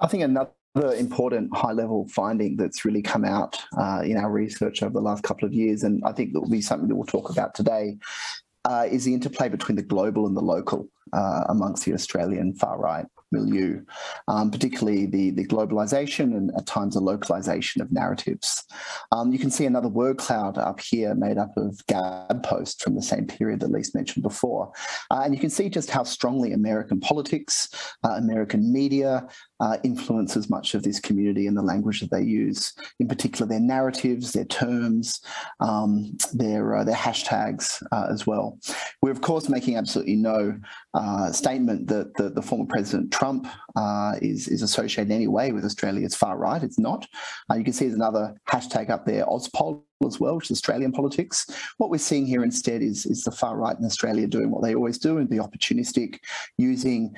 I 0.00 0.06
think 0.06 0.22
another 0.22 0.50
important 0.96 1.54
high 1.56 1.72
level 1.72 2.08
finding 2.08 2.56
that's 2.56 2.84
really 2.84 3.02
come 3.02 3.24
out 3.24 3.60
uh, 3.76 4.00
in 4.04 4.16
our 4.16 4.30
research 4.30 4.82
over 4.82 4.94
the 4.94 5.00
last 5.00 5.24
couple 5.24 5.46
of 5.46 5.52
years, 5.52 5.82
and 5.82 6.02
I 6.04 6.12
think 6.12 6.32
that 6.32 6.40
will 6.40 6.48
be 6.48 6.62
something 6.62 6.88
that 6.88 6.94
we'll 6.94 7.04
talk 7.04 7.30
about 7.30 7.54
today, 7.54 7.98
uh, 8.64 8.86
is 8.90 9.04
the 9.04 9.14
interplay 9.14 9.48
between 9.48 9.76
the 9.76 9.82
global 9.82 10.26
and 10.26 10.36
the 10.36 10.42
local 10.42 10.88
uh, 11.12 11.44
amongst 11.48 11.84
the 11.84 11.94
Australian 11.94 12.54
far 12.54 12.78
right 12.78 13.06
milieu, 13.30 13.82
um, 14.28 14.50
particularly 14.50 15.06
the, 15.06 15.30
the 15.30 15.46
globalization 15.46 16.36
and 16.36 16.50
at 16.56 16.66
times 16.66 16.94
the 16.94 17.00
localization 17.00 17.82
of 17.82 17.92
narratives. 17.92 18.64
Um, 19.12 19.32
you 19.32 19.38
can 19.38 19.50
see 19.50 19.66
another 19.66 19.88
word 19.88 20.18
cloud 20.18 20.58
up 20.58 20.80
here 20.80 21.14
made 21.14 21.38
up 21.38 21.56
of 21.56 21.84
Gab 21.86 22.42
posts 22.42 22.82
from 22.82 22.94
the 22.94 23.02
same 23.02 23.26
period 23.26 23.60
that 23.60 23.70
Lise 23.70 23.94
mentioned 23.94 24.22
before. 24.22 24.72
Uh, 25.10 25.22
and 25.24 25.34
you 25.34 25.40
can 25.40 25.50
see 25.50 25.68
just 25.68 25.90
how 25.90 26.02
strongly 26.02 26.52
American 26.52 27.00
politics, 27.00 27.68
uh, 28.04 28.12
American 28.12 28.72
media, 28.72 29.26
uh, 29.60 29.76
influences 29.84 30.48
much 30.48 30.74
of 30.74 30.82
this 30.82 31.00
community 31.00 31.46
and 31.46 31.56
the 31.56 31.62
language 31.62 32.00
that 32.00 32.10
they 32.10 32.22
use, 32.22 32.72
in 33.00 33.08
particular 33.08 33.46
their 33.46 33.60
narratives, 33.60 34.32
their 34.32 34.44
terms, 34.44 35.20
um, 35.60 36.16
their, 36.32 36.76
uh, 36.76 36.84
their 36.84 36.94
hashtags 36.94 37.82
uh, 37.92 38.06
as 38.10 38.26
well. 38.26 38.58
We're, 39.02 39.10
of 39.10 39.20
course, 39.20 39.48
making 39.48 39.76
absolutely 39.76 40.16
no 40.16 40.58
uh, 40.94 41.32
statement 41.32 41.88
that 41.88 42.14
the, 42.14 42.30
the, 42.30 42.42
former 42.42 42.66
President 42.66 43.12
Trump 43.12 43.46
uh, 43.76 44.14
is, 44.22 44.48
is 44.48 44.62
associated 44.62 45.10
in 45.10 45.16
any 45.16 45.28
way 45.28 45.52
with 45.52 45.64
Australia's 45.64 46.14
far 46.14 46.38
right. 46.38 46.62
It's 46.62 46.78
not. 46.78 47.06
Uh, 47.50 47.54
you 47.54 47.64
can 47.64 47.72
see 47.72 47.86
there's 47.86 47.94
another 47.94 48.34
hashtag 48.48 48.90
up 48.90 49.06
there, 49.06 49.26
OzPol 49.26 49.82
as 50.06 50.20
well, 50.20 50.36
which 50.36 50.50
is 50.50 50.56
Australian 50.56 50.92
politics. 50.92 51.46
What 51.78 51.90
we're 51.90 51.98
seeing 51.98 52.26
here 52.26 52.44
instead 52.44 52.82
is, 52.82 53.06
is 53.06 53.24
the 53.24 53.32
far 53.32 53.56
right 53.56 53.76
in 53.76 53.84
Australia 53.84 54.26
doing 54.26 54.50
what 54.50 54.62
they 54.62 54.74
always 54.74 54.98
do 54.98 55.18
and 55.18 55.28
be 55.28 55.36
opportunistic, 55.36 56.20
using 56.56 57.14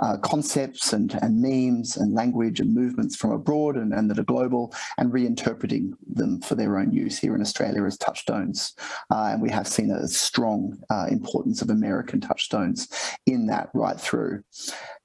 uh, 0.00 0.16
concepts 0.18 0.92
and, 0.92 1.18
and 1.22 1.40
memes 1.40 1.96
and 1.96 2.14
language 2.14 2.60
and 2.60 2.74
movements 2.74 3.16
from 3.16 3.30
abroad 3.30 3.76
and, 3.76 3.92
and 3.92 4.10
that 4.10 4.18
are 4.18 4.24
global 4.24 4.74
and 4.98 5.12
reinterpreting 5.12 5.92
them 6.06 6.40
for 6.40 6.54
their 6.54 6.78
own 6.78 6.92
use 6.92 7.18
here 7.18 7.34
in 7.34 7.40
Australia 7.40 7.84
as 7.84 7.98
touchstones. 7.98 8.74
Uh, 9.10 9.30
and 9.32 9.42
we 9.42 9.50
have 9.50 9.66
seen 9.66 9.90
a 9.90 10.08
strong 10.08 10.76
uh, 10.90 11.06
importance 11.10 11.62
of 11.62 11.70
American 11.70 12.20
touchstones 12.20 12.88
in 13.26 13.46
that 13.46 13.68
right 13.74 14.00
through. 14.00 14.42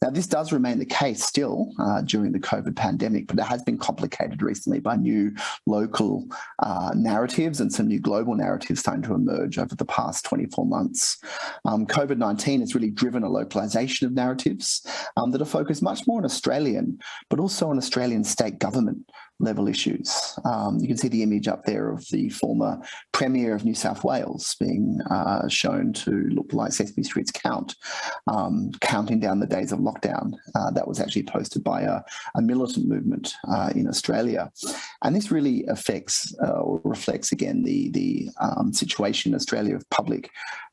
Now, 0.01 0.09
this 0.11 0.27
does 0.27 0.51
remain 0.51 0.79
the 0.79 0.85
case 0.85 1.23
still 1.23 1.71
uh, 1.79 2.01
during 2.01 2.31
the 2.31 2.39
COVID 2.39 2.75
pandemic, 2.75 3.27
but 3.27 3.39
it 3.39 3.45
has 3.45 3.63
been 3.63 3.77
complicated 3.77 4.41
recently 4.41 4.79
by 4.79 4.95
new 4.95 5.33
local 5.65 6.27
uh, 6.59 6.91
narratives 6.95 7.59
and 7.59 7.73
some 7.73 7.87
new 7.87 7.99
global 7.99 8.35
narratives 8.35 8.81
starting 8.81 9.03
to 9.03 9.15
emerge 9.15 9.57
over 9.57 9.73
the 9.75 9.85
past 9.85 10.25
24 10.25 10.65
months. 10.65 11.17
Um, 11.65 11.87
COVID 11.87 12.17
19 12.17 12.59
has 12.59 12.75
really 12.75 12.91
driven 12.91 13.23
a 13.23 13.29
localization 13.29 14.05
of 14.05 14.13
narratives 14.13 14.84
um, 15.17 15.31
that 15.31 15.41
are 15.41 15.45
focused 15.45 15.83
much 15.83 16.07
more 16.07 16.19
on 16.19 16.25
Australian, 16.25 16.99
but 17.29 17.39
also 17.39 17.69
on 17.69 17.77
Australian 17.77 18.23
state 18.23 18.59
government 18.59 19.09
level 19.39 19.67
issues. 19.67 20.37
Um, 20.45 20.79
you 20.79 20.87
can 20.87 20.97
see 20.97 21.07
the 21.07 21.23
image 21.23 21.47
up 21.47 21.65
there 21.65 21.89
of 21.89 22.07
the 22.09 22.29
former 22.29 22.79
Premier 23.11 23.55
of 23.55 23.65
New 23.65 23.75
South 23.75 24.03
Wales 24.03 24.55
being 24.59 24.99
uh, 25.09 25.47
shown 25.47 25.93
to 25.93 26.11
look 26.29 26.53
like 26.53 26.71
Sesame 26.71 27.03
Street's 27.03 27.31
Count, 27.31 27.75
um, 28.27 28.71
counting 28.81 29.19
down 29.19 29.39
the 29.39 29.47
days 29.47 29.71
of 29.71 29.79
lockdown. 29.79 30.33
Uh, 30.55 30.71
that 30.71 30.87
was 30.87 30.99
actually 30.99 31.23
posted 31.23 31.63
by 31.63 31.81
a, 31.81 32.01
a 32.35 32.41
militant 32.41 32.87
movement 32.87 33.33
uh, 33.49 33.71
in 33.75 33.87
Australia. 33.87 34.51
And 35.03 35.15
this 35.15 35.31
really 35.31 35.65
affects 35.67 36.33
uh, 36.41 36.61
or 36.61 36.81
reflects 36.83 37.31
again 37.31 37.63
the, 37.63 37.89
the 37.89 38.29
um, 38.39 38.73
situation 38.73 39.31
in 39.31 39.35
Australia 39.35 39.75
of 39.75 39.89
public 39.89 40.31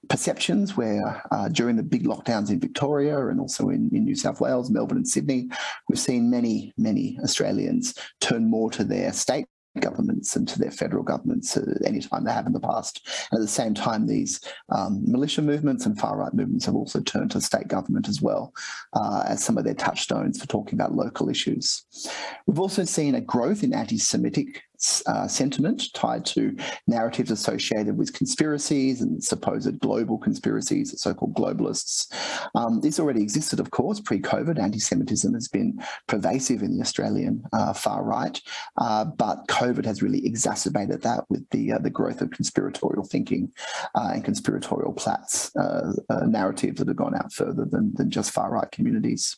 perceptions 0.09 0.77
where 0.77 1.23
uh, 1.31 1.49
during 1.49 1.77
the 1.77 1.83
big 1.83 2.05
lockdowns 2.05 2.51
in 2.51 2.59
Victoria 2.59 3.29
and 3.29 3.41
also 3.41 3.69
in, 3.69 3.89
in 3.93 4.05
New 4.05 4.17
South 4.17 4.41
Wales, 4.41 4.71
Melbourne 4.71 4.99
and 4.99 5.09
Sydney, 5.09 5.49
we've 5.89 5.99
seen 5.99 6.31
many, 6.31 6.73
many 6.77 7.19
Australians 7.23 7.95
turn 8.21 8.51
more 8.53 8.71
to 8.71 8.85
their 8.85 9.13
state 9.13 9.47
governments 9.81 10.37
and 10.37 10.47
to 10.47 10.59
their 10.59 10.71
federal 10.71 11.03
governments 11.03 11.57
uh, 11.57 11.65
anytime 11.87 12.25
they 12.25 12.33
have 12.33 12.47
in 12.47 12.53
the 12.53 12.61
past. 12.61 13.09
And 13.31 13.39
at 13.39 13.43
the 13.43 13.49
same 13.49 13.73
time, 13.73 14.07
these 14.07 14.41
um, 14.69 15.03
militia 15.11 15.41
movements 15.41 15.87
and 15.87 15.99
far 15.99 16.19
right 16.19 16.35
movements 16.35 16.67
have 16.67 16.75
also 16.75 17.01
turned 17.01 17.31
to 17.31 17.41
state 17.41 17.69
government 17.69 18.07
as 18.09 18.21
well 18.21 18.53
uh, 18.93 19.25
as 19.27 19.43
some 19.43 19.57
of 19.57 19.65
their 19.65 19.75
touchstones 19.75 20.39
for 20.39 20.47
talking 20.47 20.75
about 20.75 20.95
local 20.95 21.31
issues. 21.31 21.85
We've 22.47 22.61
also 22.61 22.85
seen 22.85 23.15
a 23.15 23.21
growth 23.21 23.63
in 23.63 23.73
anti 23.73 23.99
Semitic 23.99 24.63
uh, 25.07 25.29
sentiment 25.29 25.93
tied 25.95 26.25
to 26.27 26.57
narratives 26.87 27.31
associated 27.31 27.97
with 27.97 28.13
conspiracies 28.13 29.01
and 29.01 29.23
supposed 29.23 29.79
global 29.81 30.19
conspiracies, 30.19 31.01
so-called 31.01 31.35
globalists. 31.35 32.13
Um, 32.55 32.81
this 32.81 32.99
already 32.99 33.23
existed, 33.23 33.61
of 33.61 33.71
course, 33.71 34.01
pre-COVID. 34.01 34.59
Anti-Semitism 34.59 35.33
has 35.35 35.49
been 35.49 35.81
pervasive 36.09 36.63
in 36.63 36.77
the 36.77 36.83
Australian 36.83 37.43
uh, 37.53 37.73
far 37.73 38.03
right, 38.03 38.41
uh, 38.79 39.05
but 39.05 39.47
COVID 39.49 39.85
has 39.85 40.03
really 40.03 40.25
exacerbated 40.27 41.03
that 41.03 41.25
with 41.29 41.49
the 41.51 41.73
uh, 41.73 41.79
the 41.79 41.91
growth 41.91 42.21
of 42.21 42.31
conspiratorial 42.31 43.05
thinking 43.05 43.53
uh, 43.95 44.11
and 44.15 44.25
conspiratorial 44.25 44.93
plats 44.93 45.55
uh, 45.57 45.93
narratives 46.27 46.79
that 46.79 46.89
have 46.89 46.97
gone 46.97 47.15
out 47.15 47.33
further 47.33 47.65
than, 47.65 47.93
than 47.95 48.11
just 48.11 48.31
far 48.31 48.51
right 48.51 48.71
communities. 48.71 49.37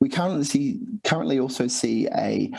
We 0.00 0.08
currently 0.08 0.44
see 0.44 0.80
currently 1.04 1.38
also 1.38 1.66
see 1.66 2.08
a 2.16 2.50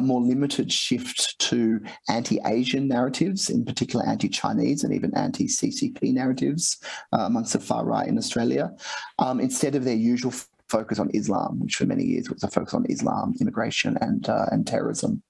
more 0.00 0.20
limited 0.20 0.72
shift 0.72 1.38
to 1.38 1.57
to 1.58 1.80
anti-Asian 2.08 2.88
narratives, 2.88 3.50
in 3.50 3.64
particular 3.64 4.06
anti-Chinese 4.06 4.84
and 4.84 4.94
even 4.94 5.14
anti-CCP 5.16 6.12
narratives 6.14 6.78
uh, 7.12 7.22
amongst 7.22 7.52
the 7.52 7.60
far 7.60 7.84
right 7.84 8.08
in 8.08 8.18
Australia, 8.18 8.70
um, 9.18 9.40
instead 9.40 9.74
of 9.74 9.84
their 9.84 9.96
usual 9.96 10.32
focus 10.68 10.98
on 10.98 11.10
Islam, 11.14 11.60
which 11.60 11.76
for 11.76 11.86
many 11.86 12.04
years 12.04 12.30
was 12.30 12.42
a 12.42 12.48
focus 12.48 12.74
on 12.74 12.86
Islam, 12.88 13.34
immigration, 13.40 13.96
and 14.00 14.28
uh, 14.28 14.46
and 14.52 14.66
terrorism. 14.66 15.22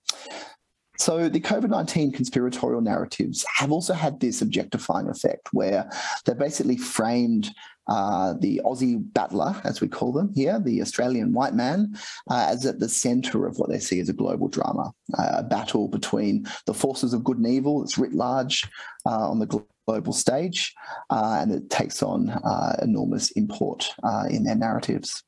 So 0.99 1.28
the 1.28 1.40
COVID 1.40 1.70
19 1.70 2.12
conspiratorial 2.12 2.80
narratives 2.80 3.47
have 3.54 3.70
also 3.70 3.94
had 3.94 4.18
this 4.18 4.42
objectifying 4.42 5.08
effect 5.08 5.49
where 5.52 5.88
they're 6.25 6.35
basically 6.35 6.76
framed 6.76 7.50
uh, 7.88 8.35
the 8.40 8.61
Aussie 8.64 9.01
battler, 9.14 9.61
as 9.64 9.81
we 9.81 9.88
call 9.88 10.12
them 10.12 10.33
here, 10.35 10.61
the 10.61 10.81
Australian 10.83 11.33
white 11.33 11.55
man, 11.55 11.96
uh, 12.31 12.46
as 12.48 12.66
at 12.66 12.79
the 12.79 12.88
centre 12.88 13.46
of 13.46 13.59
what 13.59 13.70
they 13.70 13.79
see 13.79 14.01
as 14.01 14.09
a 14.09 14.12
global 14.12 14.48
drama, 14.48 14.92
uh, 15.18 15.37
a 15.37 15.42
battle 15.42 15.88
between 15.88 16.46
the 16.66 16.74
forces 16.74 17.12
of 17.12 17.24
good 17.24 17.38
and 17.38 17.46
evil 17.46 17.81
that's 17.81 17.98
writ 17.98 18.12
large 18.12 18.68
uh, 19.07 19.31
on 19.31 19.38
the 19.38 19.64
global 19.87 20.12
stage, 20.12 20.74
uh, 21.11 21.38
and 21.40 21.53
it 21.53 21.70
takes 21.70 22.03
on 22.03 22.38
enormous 22.83 23.31
import 23.33 23.90
in 24.31 24.44
their 24.44 24.57
narratives. 24.57 25.22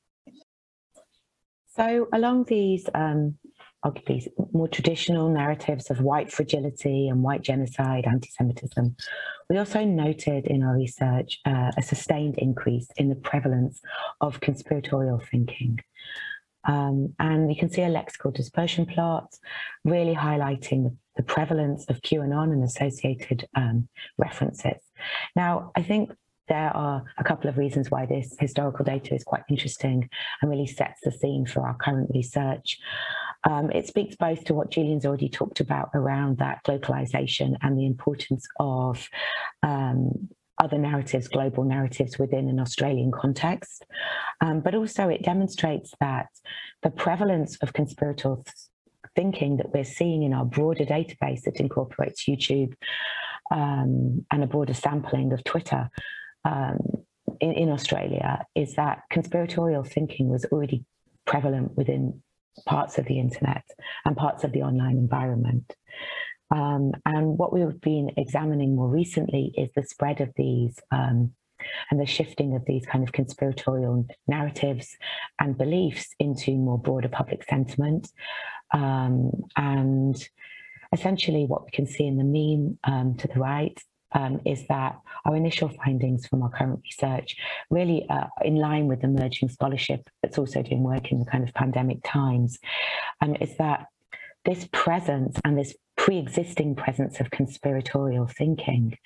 So, 1.77 2.09
along 2.12 2.44
these 2.44 2.88
um, 2.94 3.38
arguably 3.85 4.27
more 4.53 4.69
traditional 4.69 5.29
narratives 5.31 5.90
of 5.90 6.01
white 6.01 6.31
fragility 6.31 7.09
and 7.09 7.23
white 7.23 7.43
genocide, 7.43 8.05
anti 8.07 8.29
Semitism, 8.29 8.97
we 9.49 9.59
also 9.59 9.85
noted 9.85 10.47
in 10.47 10.62
our 10.62 10.77
research 10.77 11.40
uh, 11.47 11.71
a 11.77 11.83
sustained 11.83 12.37
increase 12.38 12.88
in 12.97 13.09
the 13.09 13.16
prevalence 13.16 13.81
of 14.21 14.40
conspiratorial 14.40 15.19
thinking. 15.31 15.79
Um, 16.64 17.14
and 17.19 17.51
you 17.51 17.59
can 17.59 17.71
see 17.71 17.83
a 17.83 17.88
lexical 17.88 18.35
dispersion 18.35 18.85
plot 18.85 19.35
really 19.85 20.14
highlighting 20.14 20.85
the, 21.16 21.23
prevalence 21.23 21.85
of 21.90 22.01
QAnon 22.01 22.51
and 22.51 22.64
associated 22.64 23.47
um, 23.55 23.87
references. 24.16 24.81
Now, 25.37 25.71
I 25.77 25.83
think 25.83 26.12
there 26.49 26.75
are 26.75 27.05
a 27.19 27.25
couple 27.25 27.51
of 27.51 27.59
reasons 27.59 27.90
why 27.90 28.07
this 28.07 28.37
historical 28.40 28.87
data 28.87 29.14
is 29.14 29.23
quite 29.23 29.43
interesting 29.51 30.09
and 30.40 30.51
really 30.51 30.66
sets 30.66 31.01
the 31.03 31.12
scene 31.12 31.45
for 31.45 31.66
our 31.66 31.77
current 31.77 32.11
research. 32.14 32.79
Um, 33.48 33.70
it 33.70 33.87
speaks 33.87 34.16
both 34.16 34.44
to 34.44 34.55
what 34.55 34.70
Julian's 34.70 35.07
already 35.07 35.29
talked 35.29 35.61
about 35.61 35.90
around 35.94 36.38
that 36.38 36.61
localization 36.68 37.57
and 37.62 37.79
the 37.79 37.87
importance 37.87 38.46
of 38.59 39.09
um, 39.62 40.29
other 40.59 40.79
narratives, 40.79 41.29
global 41.29 41.64
narratives 41.64 42.18
within 42.18 42.48
an 42.48 42.61
Australian 42.61 43.11
context. 43.11 43.87
Um, 44.40 44.61
but 44.61 44.74
also, 44.74 45.09
it 45.09 45.22
demonstrates 45.22 45.94
that 46.00 46.29
the 46.83 46.90
prevalence 46.90 47.57
of 47.62 47.72
conspiratorial 47.72 48.44
thinking 49.16 49.57
that 49.57 49.72
we're 49.72 49.85
seeing 49.85 50.22
in 50.22 50.33
our 50.33 50.44
broader 50.44 50.85
database 50.85 51.42
that 51.42 51.59
incorporates 51.59 52.24
YouTube 52.24 52.74
um, 53.50 54.24
and 54.31 54.42
a 54.42 54.46
broader 54.46 54.74
sampling 54.74 55.33
of 55.33 55.42
Twitter 55.44 55.90
um, 56.44 56.79
in, 57.40 57.53
in 57.53 57.70
Australia 57.70 58.44
is 58.55 58.74
that 58.74 59.03
conspiratorial 59.11 59.83
thinking 59.83 60.29
was 60.29 60.44
already 60.46 60.85
prevalent 61.26 61.76
within 61.76 62.22
parts 62.67 62.99
of 62.99 63.07
the 63.07 63.19
internet 63.19 63.65
and 64.05 64.17
parts 64.17 64.45
of 64.45 64.53
the 64.53 64.63
online 64.63 64.97
environment. 64.97 65.75
Um, 66.51 66.93
and 67.07 67.39
what 67.39 67.53
we've 67.53 67.81
been 67.81 68.11
examining 68.17 68.75
more 68.75 68.89
recently 68.89 69.53
is 69.57 69.71
the 69.75 69.85
spread 69.85 70.21
of 70.21 70.31
these 70.37 70.79
um, 70.91 71.33
and 71.91 72.01
the 72.01 72.07
shifting 72.07 72.57
of 72.57 72.65
these 72.67 72.85
kind 72.87 73.07
of 73.07 73.13
conspiratorial 73.13 74.07
narratives 74.27 74.97
and 75.39 75.57
beliefs 75.57 76.09
into 76.19 76.53
more 76.53 76.79
broader 76.79 77.09
public 77.09 77.45
sentiment. 77.45 78.09
Um, 78.73 79.31
and 79.57 80.17
essentially, 80.93 81.45
what 81.47 81.65
we 81.65 81.71
can 81.71 81.87
see 81.87 82.07
in 82.07 82.17
the 82.17 82.25
meme 82.25 82.79
um, 82.85 83.17
to 83.19 83.29
the 83.29 83.39
right 83.39 83.81
um, 84.12 84.40
is 84.44 84.66
that 84.68 84.99
our 85.25 85.37
initial 85.37 85.68
findings 85.68 86.27
from 86.27 86.42
our 86.42 86.51
current 86.51 86.81
research 86.85 87.37
really 87.70 88.07
are 88.09 88.31
in 88.42 88.57
line 88.57 88.87
with 88.87 89.05
emerging 89.05 89.49
scholarship 89.49 90.09
that's 90.23 90.38
also 90.38 90.62
doing 90.62 90.83
work 90.83 91.12
in 91.12 91.18
the 91.18 91.27
kind 91.27 91.46
of 91.46 91.55
pandemic 91.55 91.99
times, 92.05 92.59
um, 93.20 93.37
is 93.40 93.57
that 93.59 93.87
this 94.44 94.68
presence 94.73 95.38
and 95.44 95.59
this 95.59 95.75
pre-existing 95.96 96.75
presence 96.75 97.20
of 97.20 97.31
conspiratorial 97.31 98.27
thinking 98.27 98.96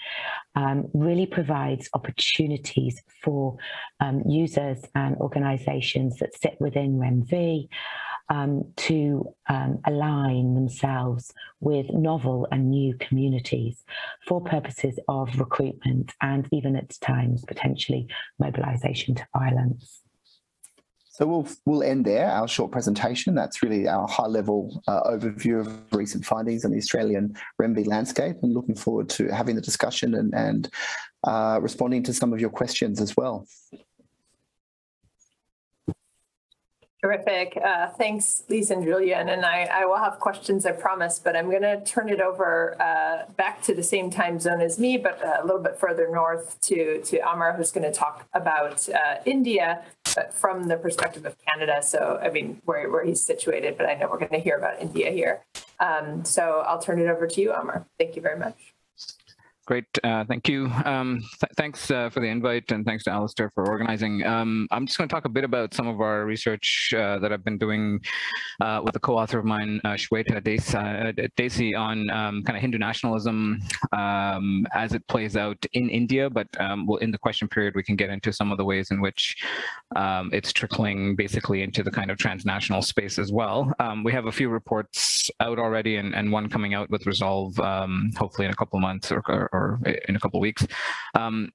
um, 0.54 0.88
really 0.94 1.26
provides 1.26 1.88
opportunities 1.92 3.02
for 3.20 3.56
um, 3.98 4.22
users 4.28 4.78
and 4.94 5.16
organizations 5.16 6.16
that 6.18 6.40
sit 6.40 6.56
within 6.60 6.98
REMVE 6.98 7.68
um, 8.28 8.64
to 8.76 9.34
um, 9.48 9.78
align 9.86 10.54
themselves 10.54 11.32
with 11.60 11.86
novel 11.92 12.46
and 12.50 12.70
new 12.70 12.94
communities 12.98 13.84
for 14.26 14.40
purposes 14.40 14.98
of 15.08 15.38
recruitment 15.38 16.12
and 16.22 16.48
even 16.52 16.76
at 16.76 16.98
times 17.00 17.44
potentially 17.46 18.06
mobilization 18.38 19.14
to 19.14 19.26
violence. 19.36 20.00
So 21.14 21.28
we'll 21.28 21.48
we'll 21.64 21.84
end 21.84 22.06
there 22.06 22.28
our 22.28 22.48
short 22.48 22.72
presentation. 22.72 23.36
That's 23.36 23.62
really 23.62 23.86
our 23.86 24.08
high 24.08 24.26
level 24.26 24.82
uh, 24.88 25.04
overview 25.04 25.60
of 25.60 25.68
recent 25.92 26.24
findings 26.24 26.64
on 26.64 26.72
the 26.72 26.78
Australian 26.78 27.36
REMVE 27.62 27.86
landscape, 27.86 28.34
and 28.42 28.52
looking 28.52 28.74
forward 28.74 29.08
to 29.10 29.28
having 29.28 29.54
the 29.54 29.62
discussion 29.62 30.16
and 30.16 30.34
and 30.34 30.68
uh, 31.22 31.60
responding 31.62 32.02
to 32.02 32.12
some 32.12 32.32
of 32.32 32.40
your 32.40 32.50
questions 32.50 33.00
as 33.00 33.16
well. 33.16 33.46
Terrific. 37.04 37.58
Uh, 37.62 37.88
thanks, 37.88 38.44
Lisa 38.48 38.72
and 38.72 38.82
Julian. 38.82 39.28
And 39.28 39.44
I, 39.44 39.68
I, 39.70 39.84
will 39.84 39.98
have 39.98 40.18
questions, 40.20 40.64
I 40.64 40.72
promise, 40.72 41.18
but 41.18 41.36
I'm 41.36 41.50
going 41.50 41.60
to 41.60 41.84
turn 41.84 42.08
it 42.08 42.18
over 42.18 42.80
uh, 42.80 43.30
back 43.36 43.62
to 43.64 43.74
the 43.74 43.82
same 43.82 44.08
time 44.08 44.40
zone 44.40 44.62
as 44.62 44.78
me, 44.78 44.96
but 44.96 45.20
a 45.22 45.44
little 45.44 45.60
bit 45.60 45.78
further 45.78 46.08
north 46.10 46.58
to, 46.62 47.02
to 47.02 47.18
Amar, 47.30 47.52
who's 47.52 47.72
going 47.72 47.84
to 47.84 47.92
talk 47.92 48.26
about 48.32 48.88
uh, 48.88 49.16
India 49.26 49.82
from 50.30 50.66
the 50.66 50.78
perspective 50.78 51.26
of 51.26 51.36
Canada. 51.44 51.82
So, 51.82 52.18
I 52.22 52.30
mean, 52.30 52.62
where, 52.64 52.90
where 52.90 53.04
he's 53.04 53.22
situated, 53.22 53.76
but 53.76 53.84
I 53.86 53.96
know 53.96 54.08
we're 54.10 54.18
going 54.18 54.30
to 54.30 54.38
hear 54.38 54.56
about 54.56 54.80
India 54.80 55.10
here. 55.10 55.44
Um, 55.80 56.24
so 56.24 56.64
I'll 56.66 56.80
turn 56.80 56.98
it 56.98 57.08
over 57.08 57.26
to 57.26 57.38
you, 57.38 57.52
Amar. 57.52 57.84
Thank 57.98 58.16
you 58.16 58.22
very 58.22 58.38
much. 58.38 58.73
Great, 59.66 59.86
uh, 60.04 60.24
thank 60.26 60.46
you. 60.46 60.70
Um, 60.84 61.20
th 61.40 61.50
thanks 61.56 61.90
uh, 61.90 62.10
for 62.10 62.20
the 62.20 62.26
invite 62.26 62.70
and 62.70 62.84
thanks 62.84 63.04
to 63.04 63.10
Alistair 63.10 63.50
for 63.54 63.66
organizing. 63.66 64.22
Um, 64.22 64.68
I'm 64.70 64.84
just 64.86 64.98
going 64.98 65.08
to 65.08 65.14
talk 65.14 65.24
a 65.24 65.30
bit 65.30 65.42
about 65.42 65.72
some 65.72 65.88
of 65.88 66.02
our 66.02 66.26
research 66.26 66.92
uh, 66.94 67.18
that 67.20 67.32
I've 67.32 67.44
been 67.44 67.56
doing 67.56 68.00
uh, 68.60 68.82
with 68.84 68.94
a 68.94 69.00
co-author 69.00 69.38
of 69.38 69.46
mine, 69.46 69.80
uh, 69.86 69.94
Shweta 69.94 70.42
Desai, 70.42 71.74
uh, 71.74 71.78
on 71.80 72.10
um, 72.10 72.42
kind 72.42 72.58
of 72.58 72.60
Hindu 72.60 72.76
nationalism 72.76 73.58
um, 73.92 74.66
as 74.74 74.92
it 74.92 75.06
plays 75.08 75.34
out 75.34 75.64
in 75.72 75.88
India, 75.88 76.28
but 76.28 76.48
um, 76.60 76.86
well, 76.86 76.98
in 76.98 77.10
the 77.10 77.18
question 77.18 77.48
period, 77.48 77.74
we 77.74 77.82
can 77.82 77.96
get 77.96 78.10
into 78.10 78.34
some 78.34 78.52
of 78.52 78.58
the 78.58 78.66
ways 78.66 78.90
in 78.90 79.00
which 79.00 79.42
um, 79.96 80.28
it's 80.34 80.52
trickling 80.52 81.16
basically 81.16 81.62
into 81.62 81.82
the 81.82 81.90
kind 81.90 82.10
of 82.10 82.18
transnational 82.18 82.82
space 82.82 83.18
as 83.18 83.32
well. 83.32 83.72
We 84.04 84.12
have 84.12 84.26
a 84.26 84.32
few 84.32 84.50
reports 84.50 85.30
out 85.40 85.58
already 85.58 85.96
and, 85.96 86.14
and 86.14 86.30
one 86.30 86.50
coming 86.50 86.74
out 86.74 86.90
with 86.90 87.06
Resolve, 87.06 87.56
hopefully 87.56 88.44
in 88.44 88.52
a 88.52 88.56
couple 88.56 88.76
of 88.76 88.82
months 88.82 89.10
or, 89.10 89.22
or 89.28 89.53
or 89.54 89.80
in 90.08 90.16
a 90.16 90.20
couple 90.20 90.40
weeks. 90.40 90.66
Um, 91.14 91.52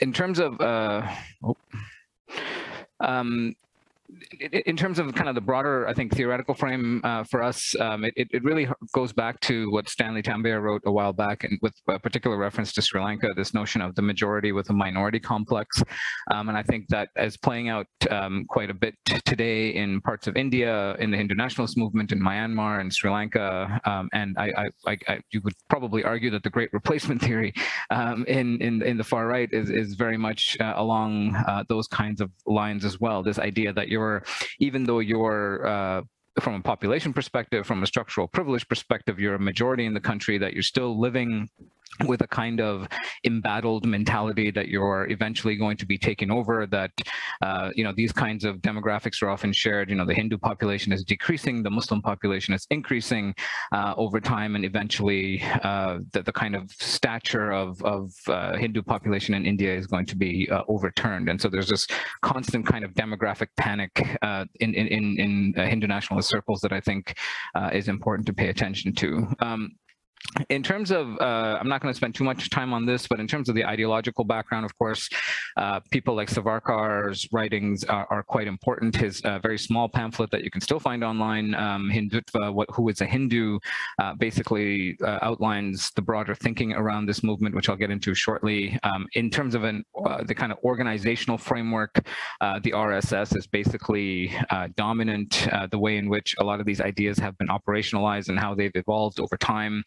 in 0.00 0.12
terms 0.12 0.38
of, 0.38 0.60
uh, 0.60 1.06
oh, 1.44 1.56
um, 3.00 3.54
in 4.40 4.76
terms 4.76 4.98
of 4.98 5.14
kind 5.14 5.28
of 5.28 5.34
the 5.34 5.40
broader, 5.40 5.86
I 5.86 5.94
think, 5.94 6.14
theoretical 6.14 6.54
frame 6.54 7.00
uh, 7.04 7.24
for 7.24 7.42
us, 7.42 7.74
um, 7.80 8.04
it, 8.04 8.12
it 8.16 8.44
really 8.44 8.68
goes 8.92 9.12
back 9.12 9.40
to 9.40 9.70
what 9.70 9.88
Stanley 9.88 10.22
Tambiah 10.22 10.60
wrote 10.60 10.82
a 10.86 10.92
while 10.92 11.12
back, 11.12 11.44
and 11.44 11.58
with 11.62 11.74
a 11.88 11.98
particular 11.98 12.36
reference 12.36 12.72
to 12.74 12.82
Sri 12.82 13.02
Lanka, 13.02 13.28
this 13.36 13.54
notion 13.54 13.80
of 13.80 13.94
the 13.94 14.02
majority 14.02 14.52
with 14.52 14.70
a 14.70 14.72
minority 14.72 15.20
complex. 15.20 15.82
Um, 16.30 16.48
and 16.48 16.58
I 16.58 16.62
think 16.62 16.88
that 16.88 17.08
is 17.16 17.36
playing 17.36 17.68
out 17.68 17.86
um, 18.10 18.44
quite 18.48 18.70
a 18.70 18.74
bit 18.74 18.94
today 19.24 19.70
in 19.70 20.00
parts 20.00 20.26
of 20.26 20.36
India, 20.36 20.94
in 20.96 21.10
the 21.10 21.16
Hindu 21.16 21.34
nationalist 21.34 21.76
movement 21.76 22.12
in 22.12 22.20
Myanmar 22.20 22.80
and 22.80 22.92
Sri 22.92 23.10
Lanka. 23.10 23.80
Um, 23.84 24.08
and 24.12 24.36
I, 24.38 24.52
I, 24.86 24.96
I, 25.08 25.20
you 25.30 25.40
would 25.42 25.54
probably 25.68 26.04
argue 26.04 26.30
that 26.30 26.42
the 26.42 26.50
great 26.50 26.72
replacement 26.72 27.20
theory 27.20 27.52
um, 27.90 28.24
in, 28.26 28.60
in, 28.60 28.82
in 28.82 28.96
the 28.96 29.04
far 29.04 29.26
right 29.26 29.48
is, 29.52 29.70
is 29.70 29.94
very 29.94 30.16
much 30.16 30.56
uh, 30.60 30.74
along 30.76 31.34
uh, 31.36 31.64
those 31.68 31.86
kinds 31.88 32.20
of 32.20 32.30
lines 32.46 32.84
as 32.84 33.00
well. 33.00 33.22
This 33.22 33.38
idea 33.38 33.72
that 33.72 33.88
you're 33.88 34.03
you're, 34.04 34.22
even 34.58 34.84
though 34.84 35.00
you're 35.00 35.66
uh, 35.66 36.02
from 36.40 36.54
a 36.54 36.60
population 36.60 37.12
perspective, 37.12 37.66
from 37.66 37.82
a 37.82 37.86
structural 37.86 38.26
privilege 38.28 38.66
perspective, 38.68 39.18
you're 39.20 39.34
a 39.34 39.40
majority 39.40 39.86
in 39.86 39.94
the 39.94 40.00
country, 40.00 40.38
that 40.38 40.52
you're 40.52 40.62
still 40.62 40.98
living 40.98 41.48
with 42.06 42.22
a 42.22 42.26
kind 42.26 42.60
of 42.60 42.88
embattled 43.24 43.86
mentality 43.86 44.50
that 44.50 44.68
you're 44.68 45.06
eventually 45.10 45.56
going 45.56 45.76
to 45.76 45.86
be 45.86 45.96
taken 45.96 46.30
over 46.30 46.66
that 46.66 46.90
uh, 47.42 47.70
you 47.74 47.84
know 47.84 47.92
these 47.96 48.12
kinds 48.12 48.44
of 48.44 48.56
demographics 48.58 49.22
are 49.22 49.28
often 49.28 49.52
shared. 49.52 49.90
You 49.90 49.96
know 49.96 50.06
the 50.06 50.14
hindu 50.14 50.38
population 50.38 50.92
is 50.92 51.04
decreasing 51.04 51.62
the 51.62 51.70
muslim 51.70 52.02
population 52.02 52.54
is 52.54 52.66
increasing 52.70 53.34
uh, 53.72 53.94
over 53.96 54.20
time 54.20 54.56
and 54.56 54.64
eventually 54.64 55.42
uh, 55.62 55.98
the, 56.12 56.22
the 56.22 56.32
kind 56.32 56.54
of 56.56 56.70
stature 56.70 57.52
of, 57.52 57.82
of 57.82 58.12
uh, 58.28 58.56
hindu 58.56 58.82
population 58.82 59.34
in 59.34 59.46
india 59.46 59.74
is 59.74 59.86
going 59.86 60.06
to 60.06 60.16
be 60.16 60.48
uh, 60.50 60.62
overturned. 60.68 61.28
And 61.28 61.40
so 61.40 61.48
there's 61.48 61.68
this 61.68 61.86
constant 62.22 62.66
kind 62.66 62.84
of 62.84 62.92
demographic 62.94 63.48
panic 63.56 63.92
uh, 64.22 64.44
in 64.60 64.74
in 64.74 64.86
in, 64.88 65.04
in 65.18 65.68
hindu 65.68 65.86
nationalist 65.86 66.28
circles 66.28 66.60
that 66.60 66.72
i 66.72 66.80
think 66.80 67.18
is 67.72 67.88
important 67.88 68.26
to 68.26 68.32
pay 68.32 68.48
attention 68.48 68.92
to. 68.94 69.26
Um, 69.40 69.70
in 70.48 70.62
terms 70.62 70.90
of, 70.90 71.16
uh, 71.20 71.58
I'm 71.60 71.68
not 71.68 71.80
going 71.80 71.92
to 71.92 71.96
spend 71.96 72.14
too 72.14 72.24
much 72.24 72.50
time 72.50 72.72
on 72.72 72.86
this, 72.86 73.06
but 73.06 73.20
in 73.20 73.26
terms 73.26 73.48
of 73.48 73.54
the 73.54 73.64
ideological 73.64 74.24
background, 74.24 74.64
of 74.64 74.76
course, 74.78 75.08
uh, 75.56 75.80
people 75.90 76.14
like 76.14 76.28
Savarkar's 76.28 77.28
writings 77.32 77.84
are, 77.84 78.06
are 78.10 78.22
quite 78.22 78.46
important. 78.46 78.96
His 78.96 79.20
uh, 79.22 79.38
very 79.38 79.58
small 79.58 79.88
pamphlet 79.88 80.30
that 80.32 80.42
you 80.42 80.50
can 80.50 80.60
still 80.60 80.80
find 80.80 81.04
online, 81.04 81.54
um, 81.54 81.90
Hindutva, 81.92 82.52
what, 82.52 82.68
Who 82.74 82.88
is 82.88 83.00
a 83.00 83.06
Hindu, 83.06 83.58
uh, 84.00 84.14
basically 84.14 84.96
uh, 85.04 85.18
outlines 85.22 85.92
the 85.94 86.02
broader 86.02 86.34
thinking 86.34 86.72
around 86.72 87.06
this 87.06 87.22
movement, 87.22 87.54
which 87.54 87.68
I'll 87.68 87.76
get 87.76 87.90
into 87.90 88.14
shortly. 88.14 88.78
Um, 88.82 89.06
in 89.14 89.30
terms 89.30 89.54
of 89.54 89.62
an, 89.64 89.84
uh, 90.04 90.24
the 90.24 90.34
kind 90.34 90.50
of 90.50 90.58
organizational 90.64 91.38
framework, 91.38 91.94
the 92.62 92.70
RSS 92.70 93.36
is 93.36 93.46
basically 93.46 94.34
dominant, 94.76 95.48
the 95.70 95.78
way 95.78 95.96
in 95.96 96.08
which 96.08 96.34
a 96.38 96.44
lot 96.44 96.60
of 96.60 96.66
these 96.66 96.80
ideas 96.80 97.18
have 97.18 97.36
been 97.38 97.48
operationalized 97.48 98.28
and 98.28 98.38
how 98.38 98.54
they've 98.54 98.74
evolved 98.74 99.20
over 99.20 99.36
time. 99.36 99.82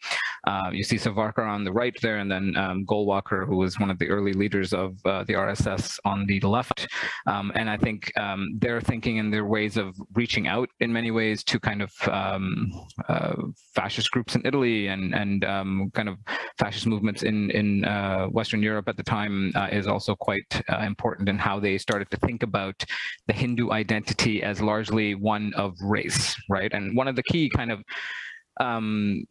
Uh, 0.46 0.70
you 0.72 0.84
see 0.84 0.96
Savarkar 0.96 1.46
on 1.48 1.64
the 1.64 1.72
right 1.72 1.96
there, 2.02 2.18
and 2.18 2.30
then 2.30 2.56
um, 2.56 2.84
Golwalkar, 2.86 3.46
who 3.46 3.56
was 3.56 3.78
one 3.78 3.90
of 3.90 3.98
the 3.98 4.08
early 4.08 4.32
leaders 4.32 4.72
of 4.72 4.98
uh, 5.04 5.24
the 5.24 5.34
RSS 5.34 5.98
on 6.04 6.26
the 6.26 6.40
left. 6.40 6.86
Um, 7.26 7.52
and 7.54 7.68
I 7.68 7.76
think 7.76 8.10
um, 8.18 8.50
their 8.58 8.80
thinking 8.80 9.18
and 9.18 9.32
their 9.32 9.44
ways 9.44 9.76
of 9.76 9.96
reaching 10.14 10.46
out 10.46 10.68
in 10.80 10.92
many 10.92 11.10
ways 11.10 11.42
to 11.44 11.60
kind 11.60 11.82
of 11.82 11.92
um, 12.08 12.70
uh, 13.08 13.34
fascist 13.74 14.10
groups 14.10 14.34
in 14.34 14.42
Italy 14.44 14.88
and 14.88 15.14
and 15.14 15.44
um, 15.44 15.90
kind 15.94 16.08
of 16.08 16.18
fascist 16.58 16.86
movements 16.86 17.22
in 17.22 17.50
in 17.50 17.84
uh, 17.84 18.26
Western 18.26 18.62
Europe 18.62 18.88
at 18.88 18.96
the 18.96 19.02
time 19.02 19.52
uh, 19.54 19.68
is 19.70 19.86
also 19.86 20.14
quite 20.14 20.62
important 20.82 21.28
in 21.28 21.38
how 21.38 21.58
they 21.58 21.78
started 21.78 22.10
to 22.10 22.16
think 22.18 22.42
about 22.42 22.84
the 23.26 23.32
Hindu 23.32 23.70
identity 23.70 24.42
as 24.42 24.60
largely 24.60 25.14
one 25.14 25.52
of 25.54 25.74
race, 25.80 26.34
right? 26.48 26.72
And 26.72 26.96
one 26.96 27.08
of 27.08 27.16
the 27.16 27.22
key 27.22 27.50
kind 27.54 27.70
of 27.72 27.82
um, 28.60 29.24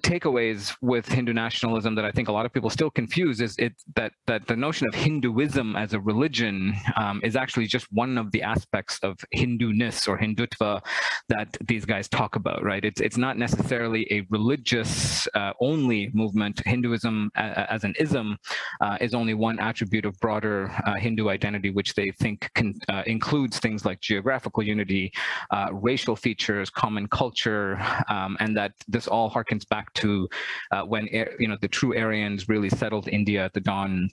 takeaways 0.00 0.74
with 0.80 1.06
Hindu 1.06 1.32
nationalism 1.32 1.94
that 1.94 2.04
I 2.04 2.10
think 2.10 2.28
a 2.28 2.32
lot 2.32 2.46
of 2.46 2.52
people 2.52 2.70
still 2.70 2.90
confuse 2.90 3.40
is 3.40 3.54
it 3.58 3.74
that 3.94 4.12
that 4.26 4.46
the 4.46 4.56
notion 4.56 4.88
of 4.88 4.94
Hinduism 4.94 5.76
as 5.76 5.92
a 5.92 6.00
religion 6.00 6.74
um, 6.96 7.20
is 7.22 7.36
actually 7.36 7.66
just 7.66 7.86
one 7.92 8.16
of 8.16 8.32
the 8.32 8.42
aspects 8.42 8.98
of 9.02 9.18
Hindu-ness 9.32 10.08
or 10.08 10.18
Hindutva 10.18 10.80
that 11.28 11.56
these 11.66 11.84
guys 11.84 12.08
talk 12.08 12.36
about, 12.36 12.62
right? 12.64 12.84
It's 12.84 13.00
it's 13.00 13.16
not 13.16 13.36
necessarily 13.36 14.06
a 14.10 14.26
religious 14.30 15.28
uh, 15.34 15.52
only 15.60 16.10
movement. 16.14 16.62
Hinduism 16.64 17.30
as 17.34 17.84
an 17.84 17.94
ism 17.98 18.38
uh, 18.80 18.96
is 19.00 19.14
only 19.14 19.34
one 19.34 19.58
attribute 19.58 20.04
of 20.04 20.18
broader 20.20 20.70
uh, 20.86 20.94
Hindu 20.94 21.28
identity, 21.28 21.70
which 21.70 21.94
they 21.94 22.10
think 22.12 22.50
can, 22.54 22.74
uh, 22.88 23.02
includes 23.06 23.58
things 23.58 23.84
like 23.84 24.00
geographical 24.00 24.62
unity, 24.62 25.12
uh, 25.50 25.68
racial 25.72 26.16
features, 26.16 26.70
common 26.70 27.06
culture, 27.08 27.78
um, 28.08 28.36
and 28.40 28.56
that 28.56 28.72
this 28.88 29.06
all 29.06 29.30
harkens 29.30 29.68
back 29.68 29.81
back 29.82 29.92
to 29.94 30.28
uh, 30.70 30.82
when 30.82 31.08
you 31.38 31.48
know 31.48 31.56
the 31.60 31.68
true 31.68 31.96
Aryans 31.96 32.48
really 32.48 32.68
settled 32.68 33.08
India 33.08 33.44
at 33.44 33.52
the 33.52 33.60
dawn 33.60 34.08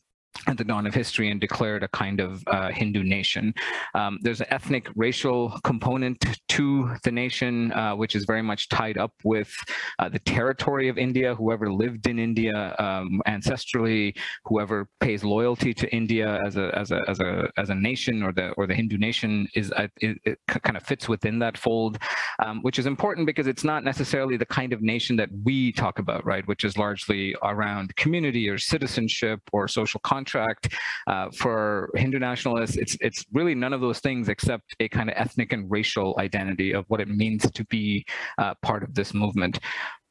at 0.47 0.57
the 0.57 0.63
dawn 0.63 0.87
of 0.87 0.93
history 0.93 1.31
and 1.31 1.41
declared 1.41 1.83
a 1.83 1.87
kind 1.89 2.19
of 2.19 2.43
uh, 2.47 2.69
Hindu 2.69 3.03
nation. 3.03 3.53
Um, 3.93 4.19
there's 4.21 4.41
an 4.41 4.47
ethnic 4.51 4.89
racial 4.95 5.59
component 5.63 6.23
to 6.49 6.95
the 7.03 7.11
nation, 7.11 7.71
uh, 7.73 7.95
which 7.95 8.15
is 8.15 8.25
very 8.25 8.41
much 8.41 8.69
tied 8.69 8.97
up 8.97 9.13
with 9.23 9.53
uh, 9.99 10.09
the 10.09 10.19
territory 10.19 10.87
of 10.87 10.97
India, 10.97 11.35
whoever 11.35 11.71
lived 11.71 12.07
in 12.07 12.19
India 12.19 12.75
um, 12.79 13.21
ancestrally, 13.27 14.15
whoever 14.45 14.87
pays 14.99 15.23
loyalty 15.23 15.73
to 15.73 15.93
India 15.93 16.39
as 16.45 16.55
a, 16.57 16.71
as 16.77 16.91
a, 16.91 17.01
as 17.07 17.19
a, 17.19 17.49
as 17.57 17.69
a 17.69 17.75
nation 17.75 18.23
or 18.23 18.31
the, 18.31 18.49
or 18.51 18.65
the 18.65 18.73
Hindu 18.73 18.97
nation 18.97 19.47
is, 19.55 19.71
uh, 19.73 19.87
it, 20.01 20.17
it 20.23 20.39
kind 20.47 20.77
of 20.77 20.83
fits 20.83 21.09
within 21.09 21.39
that 21.39 21.57
fold, 21.57 21.97
um, 22.43 22.61
which 22.61 22.79
is 22.79 22.85
important 22.85 23.27
because 23.27 23.47
it's 23.47 23.63
not 23.63 23.83
necessarily 23.83 24.37
the 24.37 24.45
kind 24.45 24.73
of 24.73 24.81
nation 24.81 25.15
that 25.17 25.29
we 25.43 25.71
talk 25.71 25.99
about, 25.99 26.25
right? 26.25 26.47
Which 26.47 26.63
is 26.63 26.77
largely 26.77 27.35
around 27.43 27.95
community 27.95 28.49
or 28.49 28.57
citizenship 28.57 29.41
or 29.51 29.67
social 29.67 29.99
contract 30.19 30.75
uh, 31.07 31.29
for 31.31 31.89
Hindu 31.95 32.19
nationalists, 32.19 32.77
it's 32.77 32.95
it's 32.99 33.25
really 33.31 33.55
none 33.55 33.73
of 33.73 33.81
those 33.81 33.99
things 33.99 34.27
except 34.29 34.75
a 34.79 34.87
kind 34.89 35.09
of 35.09 35.15
ethnic 35.17 35.53
and 35.53 35.69
racial 35.77 36.09
identity 36.19 36.73
of 36.73 36.83
what 36.89 36.99
it 36.99 37.07
means 37.07 37.41
to 37.51 37.63
be 37.65 38.05
uh, 38.37 38.53
part 38.61 38.83
of 38.83 38.93
this 38.93 39.13
movement. 39.13 39.59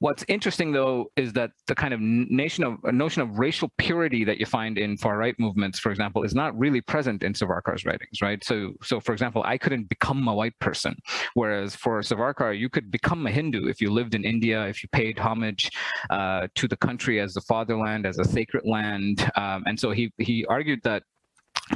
What's 0.00 0.24
interesting, 0.28 0.70
though, 0.70 1.10
is 1.16 1.32
that 1.32 1.50
the 1.66 1.74
kind 1.74 1.92
of 1.92 2.00
nation 2.00 2.62
of 2.62 2.78
notion 2.94 3.20
of 3.20 3.38
racial 3.38 3.72
purity 3.78 4.22
that 4.24 4.38
you 4.38 4.46
find 4.46 4.78
in 4.78 4.96
far 4.96 5.18
right 5.18 5.34
movements, 5.40 5.80
for 5.80 5.90
example, 5.90 6.22
is 6.22 6.36
not 6.36 6.56
really 6.56 6.80
present 6.80 7.24
in 7.24 7.32
Savarkar's 7.32 7.84
writings, 7.84 8.22
right? 8.22 8.42
So, 8.44 8.74
so 8.80 9.00
for 9.00 9.12
example, 9.12 9.42
I 9.44 9.58
couldn't 9.58 9.88
become 9.88 10.28
a 10.28 10.34
white 10.34 10.56
person, 10.60 10.94
whereas 11.34 11.74
for 11.74 12.00
Savarkar, 12.00 12.56
you 12.56 12.68
could 12.68 12.92
become 12.92 13.26
a 13.26 13.30
Hindu 13.30 13.66
if 13.66 13.80
you 13.80 13.90
lived 13.90 14.14
in 14.14 14.24
India, 14.24 14.66
if 14.68 14.84
you 14.84 14.88
paid 14.92 15.18
homage 15.18 15.68
uh, 16.10 16.46
to 16.54 16.68
the 16.68 16.76
country 16.76 17.20
as 17.20 17.34
the 17.34 17.40
fatherland, 17.40 18.06
as 18.06 18.18
a 18.18 18.24
sacred 18.24 18.64
land, 18.64 19.28
um, 19.36 19.64
and 19.66 19.80
so 19.80 19.90
he 19.90 20.12
he 20.18 20.44
argued 20.46 20.80
that 20.84 21.02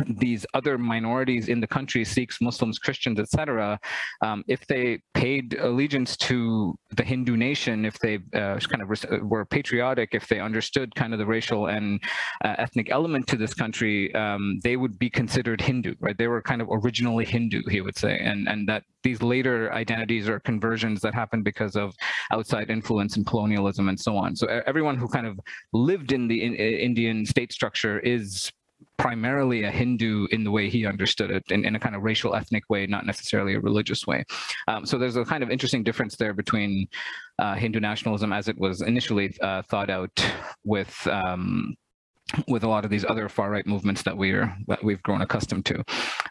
these 0.07 0.47
other 0.55 0.79
minorities 0.79 1.49
in 1.49 1.61
the 1.61 1.67
country, 1.67 2.05
Sikhs, 2.05 2.41
Muslims, 2.41 2.79
Christians, 2.79 3.19
etc., 3.19 3.79
um, 4.23 4.45
if 4.49 4.67
they 4.67 5.01
paid 5.15 5.59
allegiance 5.61 6.17
to 6.19 6.75
the 6.97 7.05
Hindu 7.05 7.37
nation, 7.37 7.85
if 7.85 7.99
they 7.99 8.17
uh, 8.35 8.59
kind 8.59 8.83
of 8.83 9.23
were 9.23 9.45
patriotic, 9.45 10.11
if 10.13 10.29
they 10.29 10.41
understood 10.41 10.95
kind 10.95 11.13
of 11.13 11.19
the 11.19 11.27
racial 11.27 11.67
and 11.67 12.01
uh, 12.45 12.55
ethnic 12.59 12.91
element 12.91 13.27
to 13.29 13.37
this 13.37 13.55
country, 13.55 14.15
um, 14.15 14.61
they 14.63 14.77
would 14.77 14.99
be 14.99 15.11
considered 15.11 15.61
Hindu, 15.61 15.95
right? 16.01 16.17
They 16.17 16.29
were 16.29 16.43
kind 16.43 16.63
of 16.63 16.69
originally 16.71 17.25
Hindu, 17.25 17.63
he 17.69 17.81
would 17.81 17.97
say, 17.97 18.19
and 18.19 18.49
and 18.49 18.69
that 18.69 18.85
these 19.03 19.23
later 19.23 19.73
identities 19.73 20.29
or 20.29 20.41
conversions 20.41 21.01
that 21.01 21.15
happened 21.15 21.45
because 21.45 21.77
of 21.77 21.95
outside 22.31 22.71
influence 22.71 23.17
and 23.17 23.27
colonialism 23.27 23.89
and 23.89 23.99
so 23.99 24.17
on. 24.17 24.37
So 24.37 24.47
everyone 24.67 24.97
who 24.97 25.09
kind 25.09 25.27
of 25.27 25.41
lived 25.73 26.13
in 26.13 26.29
the 26.29 26.43
in, 26.43 26.55
Indian 26.55 27.27
state 27.27 27.53
structure 27.53 27.99
is 28.01 28.51
primarily 29.03 29.65
a 29.65 29.71
Hindu 29.71 30.29
in 30.31 30.45
the 30.45 30.51
way 30.53 30.71
he 30.71 30.87
understood 30.87 31.33
it, 31.33 31.43
in, 31.51 31.65
in 31.65 31.75
a 31.75 31.81
kind 31.81 31.97
of 31.97 32.03
racial 32.03 32.37
ethnic 32.37 32.63
way, 32.71 32.87
not 32.87 33.05
necessarily 33.05 33.55
a 33.55 33.61
religious 33.61 34.07
way. 34.07 34.25
Um, 34.69 34.87
so 34.87 34.97
there's 34.97 35.17
a 35.17 35.25
kind 35.25 35.43
of 35.43 35.51
interesting 35.51 35.83
difference 35.83 36.15
there 36.15 36.33
between 36.33 36.87
uh, 37.41 37.55
Hindu 37.57 37.81
nationalism 37.81 38.33
as 38.33 38.47
it 38.47 38.57
was 38.57 38.81
initially 38.81 39.35
uh, 39.43 39.63
thought 39.63 39.91
out 39.91 40.17
with 40.65 40.95
um, 41.09 41.75
with 42.49 42.65
a 42.65 42.69
lot 42.69 42.85
of 42.85 42.91
these 42.91 43.05
other 43.05 43.29
far 43.29 43.51
right 43.51 43.67
movements 43.67 44.03
that 44.03 44.17
we're 44.17 44.55
that 44.69 44.83
we've 44.83 45.03
grown 45.03 45.23
accustomed 45.23 45.67
to. 45.67 45.85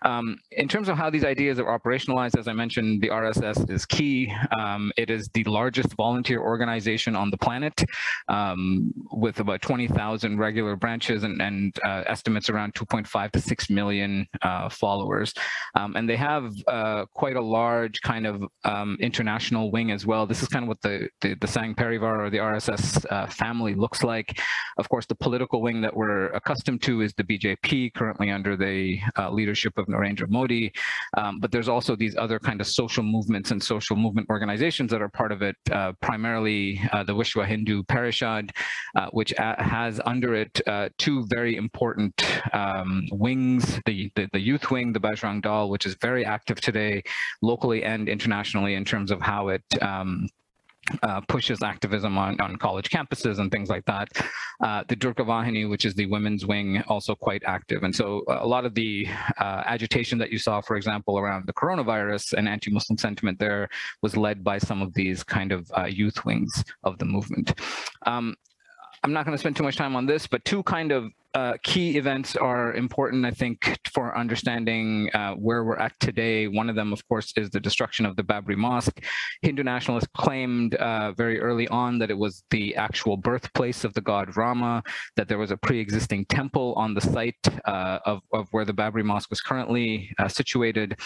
Um, 0.04 0.38
in 0.52 0.68
terms 0.68 0.90
of 0.90 0.98
how 0.98 1.10
these 1.10 1.24
ideas 1.24 1.60
are 1.60 1.80
operationalized, 1.80 2.38
as 2.38 2.48
I 2.48 2.54
mentioned, 2.54 3.02
the 3.02 3.10
RSS 3.10 3.70
is 3.70 3.86
key. 3.86 4.34
Um, 4.58 4.92
it 4.98 5.10
is 5.10 5.30
the 5.34 5.44
largest 5.46 5.94
volunteer 5.96 6.42
organization 6.42 7.16
on 7.16 7.30
the 7.30 7.38
planet, 7.38 7.84
um, 8.28 8.94
with 9.12 9.40
about 9.40 9.62
20,000 9.62 10.38
regular 10.38 10.76
branches 10.76 11.24
and, 11.24 11.42
and 11.42 11.78
uh, 11.86 12.04
estimates 12.08 12.50
around 12.50 12.74
2.5 12.74 13.32
to 13.32 13.42
6 13.42 13.70
million 13.70 14.28
uh, 14.42 14.70
followers. 14.70 15.34
Um, 15.76 15.96
and 15.96 16.10
they 16.10 16.16
have 16.18 16.52
uh, 16.68 17.06
quite 17.14 17.36
a 17.36 17.42
large 17.42 18.02
kind 18.02 18.26
of 18.26 18.44
um, 18.64 18.98
international 19.00 19.72
wing 19.72 19.92
as 19.92 20.06
well. 20.06 20.26
This 20.26 20.42
is 20.42 20.48
kind 20.48 20.64
of 20.64 20.70
what 20.70 20.82
the 20.82 21.10
the, 21.22 21.36
the 21.36 21.48
Sangh 21.48 21.76
Parivar 21.76 22.26
or 22.26 22.30
the 22.30 22.38
RSS 22.38 23.06
uh, 23.12 23.28
family 23.28 23.76
looks 23.76 24.04
like. 24.04 24.40
Of 24.78 24.90
course, 24.90 25.06
the 25.06 25.16
political 25.16 25.62
wing 25.62 25.82
that 25.82 25.91
we're 25.96 26.28
accustomed 26.28 26.82
to 26.84 27.02
is 27.02 27.14
the 27.14 27.24
BJP, 27.24 27.94
currently 27.94 28.32
under 28.32 28.56
the 28.56 29.00
uh, 29.18 29.30
leadership 29.30 29.78
of 29.78 29.88
Narendra 29.88 30.30
Modi. 30.30 30.72
Um, 31.18 31.40
but 31.40 31.52
there's 31.52 31.68
also 31.68 31.96
these 31.96 32.16
other 32.18 32.40
kind 32.40 32.62
of 32.62 32.68
social 32.68 33.04
movements 33.04 33.52
and 33.52 33.62
social 33.62 33.96
movement 33.96 34.28
organizations 34.30 34.92
that 34.92 35.02
are 35.02 35.10
part 35.10 35.32
of 35.32 35.42
it, 35.42 35.56
uh, 35.72 35.94
primarily 36.02 36.82
uh, 36.92 37.04
the 37.04 37.14
Vishwa 37.14 37.46
Hindu 37.46 37.84
Parishad, 37.84 38.52
uh, 38.96 39.08
which 39.12 39.34
has 39.38 40.00
under 40.06 40.36
it 40.36 40.60
uh, 40.68 40.90
two 40.98 41.26
very 41.30 41.56
important 41.56 42.14
um, 42.54 43.04
wings, 43.12 43.80
the, 43.86 44.12
the, 44.16 44.28
the, 44.34 44.40
youth 44.40 44.72
wing, 44.72 44.94
the 44.94 45.00
Bajrang 45.00 45.42
Dal, 45.42 45.70
which 45.70 45.86
is 45.86 45.96
very 46.02 46.26
active 46.26 46.60
today, 46.60 47.04
locally 47.42 47.84
and 47.84 48.10
internationally 48.10 48.76
in 48.76 48.86
terms 48.86 49.12
of 49.12 49.22
how 49.22 49.50
it 49.50 49.64
um, 49.82 50.28
uh, 51.04 51.22
pushes 51.22 51.62
activism 51.64 52.18
on, 52.18 52.40
on 52.40 52.56
college 52.58 52.90
campuses 52.90 53.40
and 53.40 53.52
things 53.52 53.70
like 53.70 53.86
that. 53.86 54.10
Uh, 54.62 54.84
the 54.88 54.96
Durga 54.96 55.24
Vahini, 55.24 55.70
which 55.70 55.86
is 55.86 55.94
the 55.96 56.06
women's 56.08 56.46
wing, 56.46 56.82
also 56.88 57.16
quite 57.16 57.44
active. 57.46 57.84
And 57.84 57.96
so 57.96 58.24
uh, 58.28 58.40
a 58.42 58.48
lot 58.48 58.66
of 58.66 58.76
the 58.76 59.08
uh, 59.40 59.64
agitation 59.66 60.18
that 60.20 60.32
you 60.32 60.38
saw, 60.38 60.62
for 60.62 60.76
example, 60.76 61.18
around 61.18 61.48
the 61.48 61.54
coronavirus 61.54 62.34
and 62.34 62.48
anti-Muslim 62.48 62.98
sentiment 62.98 63.40
there 63.40 63.70
was 64.02 64.16
led 64.16 64.44
by 64.44 64.58
some 64.58 64.82
of 64.82 64.94
these 64.94 65.24
kind 65.24 65.52
of 65.52 65.72
uh, 65.78 65.86
youth 65.86 66.26
wings 66.26 66.64
of 66.84 66.98
the 67.00 67.06
movement. 67.06 67.54
Um, 68.06 68.36
I'm 69.04 69.14
not 69.14 69.26
going 69.26 69.36
to 69.36 69.40
spend 69.40 69.56
too 69.56 69.64
much 69.64 69.78
time 69.78 69.96
on 69.96 70.06
this, 70.06 70.28
but 70.28 70.46
two 70.46 70.62
kind 70.64 70.92
of 70.92 71.12
uh, 71.34 71.54
key 71.64 71.98
events 71.98 72.36
are 72.36 72.74
important, 72.74 73.26
I 73.26 73.32
think, 73.32 73.80
for 73.94 74.18
understanding 74.18 75.10
uh, 75.14 75.34
where 75.36 75.64
we're 75.64 75.78
at 75.78 75.98
today. 76.00 76.48
One 76.48 76.70
of 76.70 76.76
them, 76.76 76.92
of 76.92 77.08
course, 77.08 77.32
is 77.38 77.50
the 77.50 77.60
destruction 77.60 78.06
of 78.06 78.16
the 78.16 78.24
Babri 78.24 78.58
Mosque. 78.58 79.00
Hindu 79.42 79.64
nationalists 79.64 80.10
claimed 80.18 80.76
uh, 80.76 81.14
very 81.14 81.40
early 81.40 81.68
on 81.70 82.00
that 82.00 82.12
it 82.12 82.18
was 82.18 82.44
the 82.52 82.76
actual 82.76 83.16
birthplace 83.16 83.84
of 83.84 83.94
the 83.94 84.02
god 84.02 84.36
Rama, 84.36 84.84
that 85.16 85.30
there 85.30 85.38
was 85.38 85.52
a 85.52 85.58
pre-existing 85.58 86.26
temple 86.26 86.74
on 86.76 86.94
the 86.94 87.02
site 87.02 87.36
uh, 87.66 88.00
of, 88.06 88.22
of 88.34 88.48
where 88.52 88.66
the 88.66 88.74
Babri 88.74 89.04
Mosque 89.04 89.30
was 89.30 89.42
currently 89.42 90.14
uh, 90.20 90.28
situated, 90.28 91.00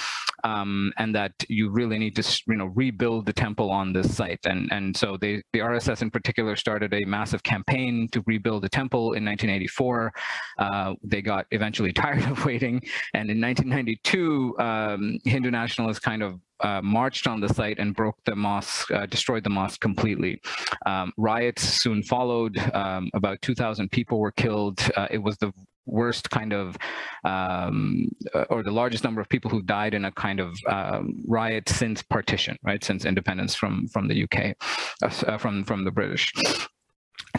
um, 0.44 0.92
and 0.98 1.14
that 1.14 1.34
you 1.50 1.70
really 1.70 2.00
need 2.00 2.16
to 2.16 2.42
you 2.48 2.56
know, 2.56 2.66
rebuild 2.68 3.28
the 3.28 3.34
temple 3.34 3.70
on 3.70 3.94
this 3.94 4.16
site. 4.16 4.40
And, 4.46 4.72
and 4.72 4.96
so 4.98 5.18
they, 5.18 5.44
the 5.54 5.60
RSS 5.60 6.02
in 6.02 6.10
particular 6.10 6.56
started 6.56 6.94
a 6.94 7.06
massive 7.06 7.44
campaign 7.44 8.08
to 8.12 8.24
rebuild 8.26 8.64
the 8.64 8.70
temple 8.70 9.14
in 9.14 9.24
1984. 9.24 10.14
Uh, 10.58 10.94
they 11.04 11.22
got 11.22 11.46
eventually 11.52 11.94
tired 12.04 12.24
of 12.24 12.46
waiting. 12.46 12.82
And 13.14 13.30
in 13.30 13.42
1992, 13.42 14.56
um, 14.60 15.20
Hindu 15.26 15.52
nationalists 15.52 16.00
kind 16.00 16.24
of 16.24 16.40
uh, 16.62 16.82
marched 16.82 17.28
on 17.28 17.42
the 17.42 17.50
site 17.50 17.80
and 17.80 17.96
broke 17.96 18.18
the 18.26 18.36
mosque, 18.36 18.90
uh, 18.92 19.06
destroyed 19.06 19.44
the 19.44 19.50
mosque 19.50 19.82
completely. 19.82 20.42
Um, 20.86 21.12
riots 21.18 21.64
soon 21.64 22.04
followed. 22.04 22.58
Um, 22.74 23.10
about 23.14 23.42
2,000 23.42 23.92
people 23.92 24.20
were 24.20 24.32
killed. 24.32 24.80
Uh, 24.96 25.08
it 25.12 25.22
was 25.22 25.38
the 25.38 25.52
worst 25.86 26.30
kind 26.30 26.54
of, 26.54 26.78
um, 27.24 28.10
or 28.50 28.64
the 28.64 28.72
largest 28.72 29.04
number 29.04 29.22
of 29.22 29.30
people 29.30 29.52
who 29.52 29.62
died 29.62 29.94
in 29.94 30.06
a 30.06 30.12
kind 30.12 30.40
of 30.40 30.58
um, 30.68 31.24
riot 31.28 31.70
since 31.70 32.02
partition, 32.02 32.58
right? 32.64 32.84
Since 32.84 33.06
independence 33.06 33.56
from 33.56 33.88
from 33.90 34.08
the 34.08 34.24
UK, 34.24 34.56
uh, 35.04 35.38
from 35.38 35.64
from 35.64 35.84
the 35.84 35.92
British. 35.92 36.34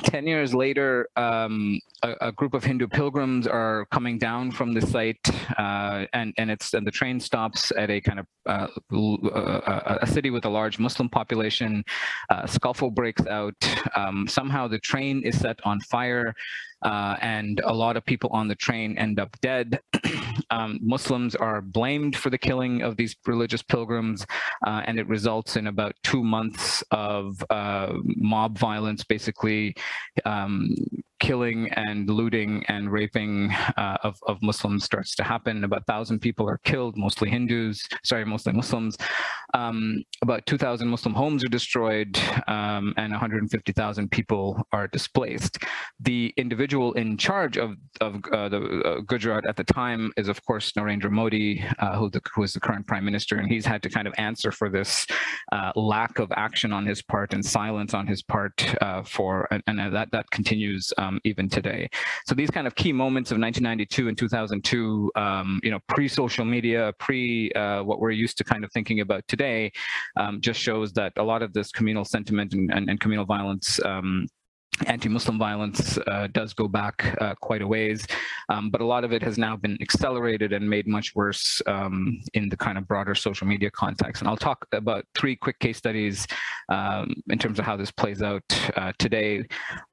10 0.03 0.27
years 0.27 0.55
later, 0.55 1.09
um, 1.17 1.81
a, 2.03 2.15
a, 2.21 2.33
group 2.33 2.55
of 2.55 2.65
Hindu 2.65 2.87
pilgrims 2.89 3.47
are 3.47 3.87
coming 3.87 4.19
down 4.19 4.51
from 4.51 4.73
the 4.73 4.81
site, 4.81 5.29
uh, 5.59 6.07
and 6.13 6.35
and 6.39 6.51
it's 6.51 6.75
and 6.75 6.87
the 6.87 6.91
train 6.91 7.21
stops 7.21 7.73
at 7.77 7.91
a 7.91 8.01
kind 8.01 8.21
of 8.21 8.27
uh, 8.47 8.69
uh 8.93 9.99
a 10.03 10.07
city 10.07 10.31
with 10.31 10.45
a 10.45 10.49
large 10.49 10.79
Muslim 10.79 11.09
population. 11.09 11.85
Uh, 12.31 12.47
scuffle 12.47 12.91
breaks 12.91 13.27
out. 13.27 13.55
Um, 13.97 14.27
somehow 14.29 14.69
the 14.69 14.79
train 14.79 15.23
is 15.23 15.39
set 15.39 15.59
on 15.65 15.81
fire 15.81 16.35
uh, 16.83 17.17
and 17.21 17.61
a 17.65 17.73
lot 17.73 17.97
of 17.97 18.05
people 18.05 18.31
on 18.33 18.49
the 18.49 18.55
train 18.55 18.97
end 18.99 19.19
up 19.19 19.37
dead. 19.41 19.81
um, 20.51 20.79
Muslims 20.83 21.35
are 21.35 21.61
blamed 21.61 22.17
for 22.17 22.31
the 22.31 22.39
killing 22.39 22.83
of 22.83 22.97
these 22.97 23.17
religious 23.27 23.63
pilgrims, 23.63 24.27
uh, 24.67 24.83
and 24.87 24.99
it 24.99 25.09
results 25.09 25.57
in 25.57 25.67
about 25.67 25.95
two 26.03 26.23
months 26.23 26.83
of 26.91 27.43
uh, 27.51 27.93
mob 28.05 28.59
violence, 28.59 29.05
basically 29.05 29.75
um, 30.25 30.75
killing 31.19 31.69
and 31.73 32.09
looting 32.09 32.65
and 32.69 32.91
raping 32.91 33.53
uh, 33.77 33.99
of, 34.03 34.19
of 34.27 34.41
Muslims 34.43 34.85
starts 34.85 35.15
to 35.17 35.25
happen. 35.25 35.65
About 35.65 35.83
1,000 35.87 36.21
people 36.21 36.49
are 36.49 36.59
killed, 36.59 36.97
mostly 36.97 37.31
Hindus, 37.31 37.87
sorry, 38.05 38.25
mostly 38.25 38.53
Muslims. 38.53 38.97
Um, 39.55 40.03
about 40.23 40.45
2,000 40.47 40.89
Muslim 40.89 41.15
homes 41.15 41.45
are 41.45 41.49
destroyed 41.49 42.19
um, 42.49 42.93
and 42.97 43.13
150,000 43.13 44.11
people 44.11 44.61
are 44.73 44.89
displaced. 44.89 45.59
The 46.01 46.35
individual 46.37 46.93
in 46.95 47.17
charge 47.17 47.57
of, 47.57 47.77
of 48.01 48.23
uh, 48.33 48.49
the 48.49 48.83
uh, 48.85 49.01
Gujarat 49.01 49.47
at 49.47 49.57
the 49.57 49.65
time 49.65 50.13
is, 50.17 50.29
of 50.29 50.45
course, 50.45 50.73
Narendra 50.73 51.11
Modi, 51.11 51.65
uh, 51.79 51.97
who, 51.97 52.11
the, 52.11 52.21
who 52.35 52.43
is 52.43 52.53
the 52.53 52.61
current 52.61 52.87
prime 52.87 53.05
minister, 53.05 53.37
and 53.37 53.51
he's 53.51 53.65
had 53.65 53.83
to 53.83 53.89
kind 53.89 54.07
of 54.07 54.15
answer 54.19 54.53
for 54.53 54.69
this 54.69 55.07
uh, 55.53 55.73
lack 55.77 56.19
of 56.19 56.31
action 56.37 56.73
on 56.73 56.85
his 56.85 57.03
part 57.03 57.33
and 57.33 57.45
silence 57.45 57.95
on 57.95 58.07
his 58.07 58.23
part 58.23 58.75
uh, 58.83 59.03
for, 59.03 59.49
and, 59.51 59.63
and, 59.67 59.95
that, 59.95 60.11
that 60.13 60.31
continues 60.31 60.93
um, 61.07 61.21
even 61.25 61.49
today. 61.49 61.89
So 62.27 62.35
these 62.35 62.51
kind 62.51 62.67
of 62.67 62.75
key 62.75 62.93
moments 62.93 63.31
of 63.31 63.39
1992 63.39 64.09
and 64.09 64.19
2002, 64.19 65.13
um, 65.17 65.61
you 65.63 65.71
know, 65.71 65.81
pre-social 65.89 66.45
media, 66.45 66.93
pre 66.99 67.53
uh, 67.53 67.83
what 67.83 68.01
we're 68.01 68.11
used 68.11 68.39
to 68.39 68.45
kind 68.45 68.65
of 68.65 68.73
thinking 68.73 69.01
about 69.01 69.27
today, 69.29 69.73
um, 70.17 70.41
just 70.41 70.61
shows 70.61 70.93
that 70.95 71.13
a 71.17 71.23
lot 71.23 71.43
of 71.43 71.53
this 71.53 71.71
communal 71.71 72.05
sentiment 72.05 72.53
and, 72.55 72.73
and, 72.73 72.91
and 72.91 73.01
communal 73.01 73.27
violence 73.27 73.81
um, 73.85 74.27
anti-Muslim 74.87 75.39
violence 75.39 75.99
uh, 76.07 76.29
does 76.33 76.53
go 76.53 76.69
back 76.69 77.17
uh, 77.21 77.35
quite 77.41 77.63
a 77.63 77.67
ways, 77.67 78.07
um, 78.49 78.71
but 78.71 78.81
a 78.81 78.85
lot 78.85 79.05
of 79.05 79.13
it 79.13 79.23
has 79.23 79.39
now 79.39 79.57
been 79.57 79.77
accelerated 79.81 80.53
and 80.53 80.69
made 80.69 80.87
much 80.87 81.15
worse 81.15 81.63
um, 81.67 82.21
in 82.35 82.49
the 82.49 82.57
kind 82.57 82.77
of 82.77 82.87
broader 82.87 83.15
social 83.15 83.47
media 83.47 83.71
context. 83.71 84.23
And 84.23 84.29
I'll 84.29 84.37
talk 84.37 84.67
about 84.73 85.05
three 85.15 85.37
quick 85.37 85.59
case 85.61 85.79
studies 85.79 86.27
um, 86.69 87.15
in 87.31 87.39
terms 87.39 87.59
of 87.59 87.65
how 87.65 87.77
this 87.77 87.91
plays 87.91 88.23
out 88.23 88.43
uh, 88.77 88.93
today. 88.99 89.45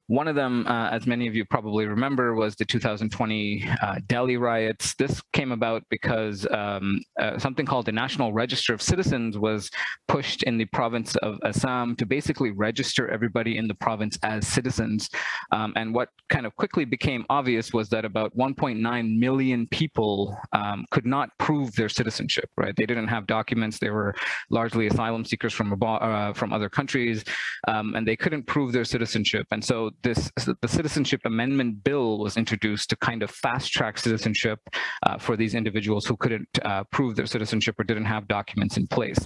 One 0.07 0.27
of 0.27 0.35
them, 0.35 0.67
uh, 0.67 0.89
as 0.89 1.07
many 1.07 1.27
of 1.27 1.35
you 1.35 1.45
probably 1.45 1.85
remember, 1.85 2.35
was 2.35 2.55
the 2.55 2.65
2020 2.65 3.65
uh, 3.81 3.99
Delhi 4.07 4.35
riots. 4.35 4.95
This 4.95 5.21
came 5.31 5.53
about 5.53 5.83
because 5.89 6.45
um, 6.51 6.99
uh, 7.21 7.39
something 7.39 7.65
called 7.65 7.85
the 7.85 7.93
National 7.93 8.33
Register 8.33 8.73
of 8.73 8.81
Citizens 8.81 9.37
was 9.37 9.71
pushed 10.09 10.43
in 10.43 10.57
the 10.57 10.65
province 10.65 11.15
of 11.17 11.39
Assam 11.45 11.95
to 11.95 12.05
basically 12.05 12.51
register 12.51 13.07
everybody 13.09 13.57
in 13.57 13.65
the 13.65 13.75
province 13.75 14.19
as 14.23 14.45
citizens. 14.45 15.09
Um, 15.53 15.71
and 15.77 15.95
what 15.95 16.09
kind 16.29 16.45
of 16.45 16.53
quickly 16.57 16.83
became 16.83 17.25
obvious 17.29 17.71
was 17.71 17.87
that 17.89 18.03
about 18.03 18.35
1.9 18.35 19.17
million 19.17 19.67
people 19.67 20.37
um, 20.51 20.85
could 20.91 21.05
not 21.05 21.29
prove 21.37 21.73
their 21.75 21.89
citizenship, 21.89 22.49
right? 22.57 22.75
They 22.75 22.85
didn't 22.85 23.07
have 23.07 23.25
documents. 23.25 23.79
They 23.79 23.89
were 23.89 24.13
largely 24.49 24.87
asylum 24.87 25.23
seekers 25.23 25.53
from, 25.53 25.81
uh, 25.81 26.33
from 26.33 26.51
other 26.51 26.67
countries, 26.67 27.23
um, 27.69 27.95
and 27.95 28.05
they 28.05 28.17
couldn't 28.17 28.43
prove 28.47 28.73
their 28.73 28.85
citizenship. 28.85 29.47
And 29.51 29.63
so 29.63 29.91
this 30.01 30.31
the 30.61 30.67
Citizenship 30.67 31.21
Amendment 31.25 31.83
Bill 31.83 32.17
was 32.17 32.37
introduced 32.37 32.89
to 32.89 32.95
kind 32.97 33.23
of 33.23 33.29
fast 33.29 33.71
track 33.71 33.97
citizenship 33.97 34.59
uh, 35.03 35.17
for 35.17 35.37
these 35.37 35.55
individuals 35.55 36.05
who 36.05 36.17
couldn't 36.17 36.47
uh, 36.63 36.83
prove 36.91 37.15
their 37.15 37.25
citizenship 37.25 37.79
or 37.79 37.83
didn't 37.83 38.05
have 38.05 38.27
documents 38.27 38.77
in 38.77 38.87
place. 38.87 39.19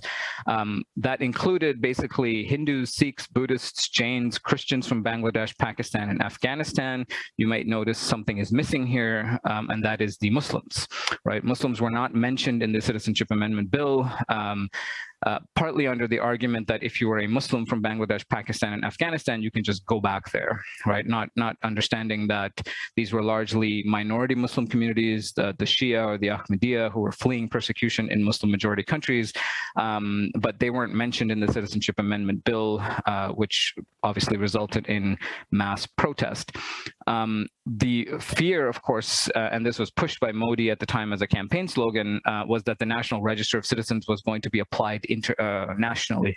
Um, 0.46 0.84
that 0.98 1.22
included 1.22 1.82
basically 1.82 2.44
Hindus, 2.44 2.96
Sikhs, 2.96 3.28
Buddhists, 3.28 3.90
Jains, 3.90 4.38
Christians 4.38 4.88
from 4.88 5.04
Bangladesh, 5.04 5.58
Pakistan, 5.58 6.10
and 6.10 6.22
Afghanistan. 6.22 7.06
You 7.38 7.48
might 7.48 7.68
notice 7.68 7.98
something 7.98 8.38
is 8.38 8.52
missing 8.52 8.86
here, 8.86 9.40
um, 9.50 9.70
and 9.70 9.84
that 9.84 10.02
is 10.02 10.18
the 10.18 10.30
Muslims, 10.30 10.88
right? 11.26 11.44
Muslims 11.44 11.82
were 11.82 11.92
not 11.92 12.14
mentioned 12.14 12.64
in 12.64 12.72
the 12.72 12.82
Citizenship 12.82 13.28
Amendment 13.32 13.72
Bill. 13.72 14.10
Um, 14.30 14.70
uh, 15.26 15.40
partly 15.56 15.88
under 15.88 16.08
the 16.08 16.20
argument 16.20 16.68
that 16.68 16.84
if 16.84 17.02
you 17.02 17.08
were 17.08 17.20
a 17.20 17.28
Muslim 17.28 17.66
from 17.66 17.82
Bangladesh, 17.82 18.28
Pakistan, 18.30 18.74
and 18.74 18.86
Afghanistan, 18.86 19.42
you 19.42 19.50
can 19.50 19.64
just 19.64 19.86
go 19.86 20.00
back 20.00 20.32
there, 20.32 20.64
right? 20.86 21.08
Not 21.08 21.30
not 21.36 21.56
understanding 21.64 22.28
that 22.28 22.52
these 22.96 23.12
were 23.12 23.24
largely 23.24 23.84
minority 23.84 24.36
Muslim 24.36 24.68
communities, 24.68 25.34
the, 25.34 25.56
the 25.58 25.66
Shia 25.66 26.06
or 26.06 26.18
the 26.18 26.28
Ahmadiyya, 26.28 26.92
who 26.92 27.00
were 27.00 27.12
fleeing 27.12 27.50
persecution 27.50 28.12
in 28.12 28.24
Muslim 28.24 28.52
majority 28.52 28.84
countries, 28.84 29.34
um, 29.76 30.30
but 30.36 30.60
they 30.60 30.70
weren't 30.70 30.94
mentioned 30.94 31.32
in 31.32 31.40
the 31.40 31.52
Citizenship 31.52 31.96
Amendment 31.98 32.44
Bill, 32.44 32.84
uh, 33.06 33.30
which 33.30 33.74
obviously 34.04 34.38
resulted 34.38 34.88
in 34.88 35.18
mass 35.52 35.86
protest. 35.86 36.56
Um, 37.08 37.48
the 37.66 38.08
fear, 38.20 38.68
of 38.68 38.82
course, 38.82 39.30
uh, 39.36 39.50
and 39.52 39.66
this 39.66 39.80
was 39.80 39.90
pushed 39.90 40.20
by 40.20 40.32
Modi 40.34 40.70
at 40.70 40.80
the 40.80 40.86
time 40.86 41.14
as 41.14 41.22
a 41.22 41.28
campaign 41.28 41.68
slogan, 41.68 42.20
uh, 42.26 42.44
was 42.46 42.64
that 42.64 42.80
the 42.80 42.86
National 42.86 43.22
Register 43.22 43.58
of 43.58 43.66
Citizens 43.66 44.06
was 44.08 44.22
going 44.22 44.42
to 44.42 44.50
be 44.50 44.60
applied 44.60 45.06
internationally. 45.06 46.36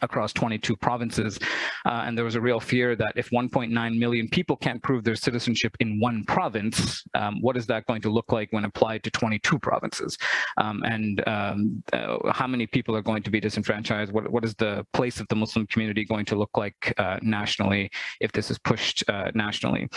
Across 0.00 0.32
22 0.32 0.76
provinces. 0.76 1.38
Uh, 1.84 2.04
and 2.06 2.16
there 2.16 2.24
was 2.24 2.36
a 2.36 2.40
real 2.40 2.58
fear 2.58 2.96
that 2.96 3.12
if 3.16 3.28
1.9 3.28 3.98
million 3.98 4.28
people 4.28 4.56
can't 4.56 4.82
prove 4.82 5.04
their 5.04 5.14
citizenship 5.14 5.76
in 5.78 6.00
one 6.00 6.24
province, 6.24 7.04
um, 7.14 7.40
what 7.42 7.54
is 7.54 7.66
that 7.66 7.84
going 7.84 8.00
to 8.00 8.08
look 8.08 8.32
like 8.32 8.50
when 8.50 8.64
applied 8.64 9.02
to 9.04 9.10
22 9.10 9.58
provinces? 9.58 10.16
Um, 10.56 10.82
and 10.84 11.22
um, 11.28 11.82
uh, 11.92 12.32
how 12.32 12.46
many 12.46 12.66
people 12.66 12.96
are 12.96 13.02
going 13.02 13.22
to 13.24 13.30
be 13.30 13.40
disenfranchised? 13.40 14.10
What, 14.10 14.30
what 14.32 14.42
is 14.42 14.54
the 14.54 14.86
place 14.94 15.20
of 15.20 15.28
the 15.28 15.36
Muslim 15.36 15.66
community 15.66 16.06
going 16.06 16.24
to 16.26 16.36
look 16.36 16.56
like 16.56 16.94
uh, 16.96 17.18
nationally 17.20 17.90
if 18.20 18.32
this 18.32 18.50
is 18.50 18.58
pushed 18.58 19.04
uh, 19.08 19.32
nationally? 19.34 19.88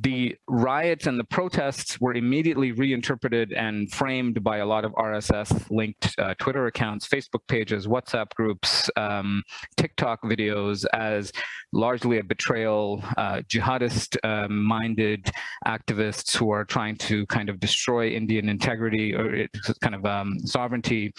The 0.00 0.36
riots 0.48 1.06
and 1.06 1.18
the 1.18 1.24
protests 1.24 2.00
were 2.00 2.14
immediately 2.14 2.72
reinterpreted 2.72 3.52
and 3.52 3.90
framed 3.92 4.42
by 4.42 4.58
a 4.58 4.66
lot 4.66 4.84
of 4.84 4.92
RSS-linked 4.92 6.16
uh, 6.18 6.34
Twitter 6.38 6.66
accounts, 6.66 7.06
Facebook 7.06 7.46
pages, 7.46 7.86
WhatsApp 7.86 8.34
groups, 8.34 8.90
um, 9.28 9.42
TikTok 9.76 10.22
videos 10.22 10.84
as 10.92 11.32
largely 11.72 12.18
a 12.18 12.24
betrayal, 12.24 13.02
uh, 13.16 13.42
jihadist-minded 13.48 15.26
um, 15.26 15.78
activists 15.78 16.36
who 16.36 16.50
are 16.50 16.64
trying 16.64 16.96
to 16.96 17.26
kind 17.26 17.48
of 17.48 17.60
destroy 17.60 18.08
Indian 18.08 18.48
integrity 18.48 19.14
or 19.14 19.46
kind 19.80 19.94
of 19.94 20.04
um, 20.06 20.38
sovereignty, 20.40 21.12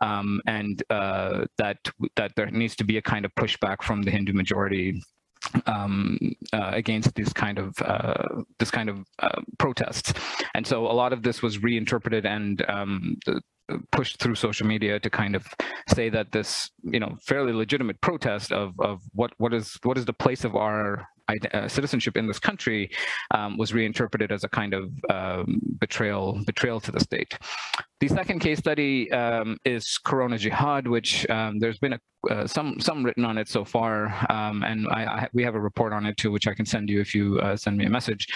um, 0.00 0.40
and 0.46 0.82
uh, 0.90 1.44
that 1.58 1.78
that 2.16 2.32
there 2.36 2.50
needs 2.50 2.76
to 2.76 2.84
be 2.84 2.98
a 2.98 3.02
kind 3.02 3.24
of 3.24 3.34
pushback 3.34 3.82
from 3.82 4.02
the 4.02 4.10
Hindu 4.10 4.32
majority 4.32 5.02
um, 5.66 6.18
uh, 6.52 6.70
against 6.72 7.14
this 7.14 7.32
kind 7.32 7.58
of 7.58 7.74
uh, 7.82 8.42
this 8.58 8.70
kind 8.70 8.88
of 8.88 9.04
uh, 9.18 9.40
protests, 9.58 10.12
and 10.54 10.66
so 10.66 10.86
a 10.86 10.94
lot 10.94 11.12
of 11.12 11.22
this 11.22 11.42
was 11.42 11.62
reinterpreted 11.62 12.26
and 12.26 12.64
um, 12.68 13.16
the, 13.26 13.40
pushed 13.92 14.18
through 14.18 14.34
social 14.34 14.66
media 14.66 14.98
to 15.00 15.10
kind 15.10 15.34
of 15.34 15.46
say 15.94 16.08
that 16.08 16.32
this, 16.32 16.70
you 16.82 17.00
know, 17.00 17.16
fairly 17.22 17.52
legitimate 17.52 18.00
protest 18.00 18.52
of 18.52 18.78
of 18.80 19.02
what 19.12 19.32
what 19.38 19.52
is 19.52 19.78
what 19.82 19.98
is 19.98 20.04
the 20.04 20.12
place 20.12 20.44
of 20.44 20.54
our 20.54 21.08
uh, 21.28 21.66
citizenship 21.66 22.16
in 22.16 22.28
this 22.28 22.38
country 22.38 22.88
um, 23.32 23.56
was 23.56 23.74
reinterpreted 23.74 24.30
as 24.30 24.44
a 24.44 24.48
kind 24.48 24.72
of 24.72 24.92
um, 25.10 25.60
betrayal 25.80 26.40
betrayal 26.46 26.80
to 26.80 26.92
the 26.92 27.00
state. 27.00 27.36
The 27.98 28.08
second 28.08 28.40
case 28.40 28.58
study 28.58 29.10
um, 29.10 29.56
is 29.64 29.98
Corona 30.04 30.38
Jihad, 30.38 30.86
which 30.86 31.28
um, 31.28 31.58
there's 31.58 31.78
been 31.78 31.94
a, 31.94 32.00
uh, 32.30 32.46
some 32.46 32.78
some 32.78 33.02
written 33.02 33.24
on 33.24 33.38
it 33.38 33.48
so 33.48 33.64
far, 33.64 34.14
um, 34.30 34.62
and 34.62 34.86
I, 34.88 35.04
I, 35.04 35.28
we 35.32 35.42
have 35.42 35.56
a 35.56 35.60
report 35.60 35.92
on 35.92 36.06
it 36.06 36.16
too, 36.16 36.30
which 36.30 36.46
I 36.46 36.54
can 36.54 36.66
send 36.66 36.88
you 36.88 37.00
if 37.00 37.14
you 37.14 37.40
uh, 37.40 37.56
send 37.56 37.76
me 37.76 37.86
a 37.86 37.90
message. 37.90 38.28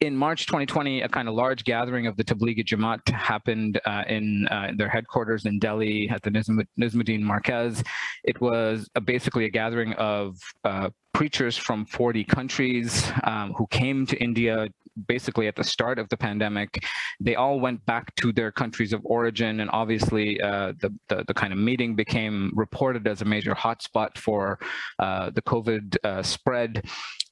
In 0.00 0.16
March 0.16 0.46
2020, 0.46 1.02
a 1.02 1.08
kind 1.08 1.28
of 1.28 1.34
large 1.34 1.64
gathering 1.64 2.06
of 2.06 2.16
the 2.16 2.24
Tablighi 2.24 2.64
Jamaat 2.64 3.08
happened 3.10 3.80
uh, 3.84 4.04
in 4.08 4.46
uh, 4.48 4.72
their 4.76 4.88
headquarters 4.88 5.46
in 5.46 5.58
Delhi 5.58 6.08
at 6.08 6.22
the 6.22 6.30
Nizamuddin 6.30 7.22
Markaz. 7.22 7.84
It 8.22 8.40
was 8.40 8.88
a, 8.94 9.00
basically 9.00 9.46
a 9.46 9.50
gathering 9.50 9.92
of 9.94 10.38
uh, 10.64 10.90
preachers 11.12 11.56
from 11.56 11.84
40 11.86 12.24
countries 12.24 13.10
um, 13.24 13.52
who 13.54 13.66
came 13.68 14.06
to 14.06 14.16
India 14.22 14.68
basically 15.06 15.46
at 15.46 15.56
the 15.56 15.64
start 15.64 15.98
of 15.98 16.08
the 16.08 16.16
pandemic. 16.16 16.82
They 17.20 17.34
all 17.34 17.60
went 17.60 17.84
back 17.86 18.14
to 18.16 18.32
their 18.32 18.50
countries 18.50 18.92
of 18.92 19.00
origin, 19.04 19.60
and 19.60 19.70
obviously 19.72 20.40
uh, 20.40 20.72
the, 20.80 20.94
the, 21.08 21.24
the 21.26 21.34
kind 21.34 21.52
of 21.52 21.58
meeting 21.58 21.94
became 21.94 22.52
reported 22.54 23.06
as 23.06 23.20
a 23.22 23.24
major 23.24 23.54
hotspot 23.54 24.16
for 24.16 24.58
uh, 24.98 25.30
the 25.30 25.42
COVID 25.42 25.96
uh, 26.04 26.22
spread. 26.22 26.84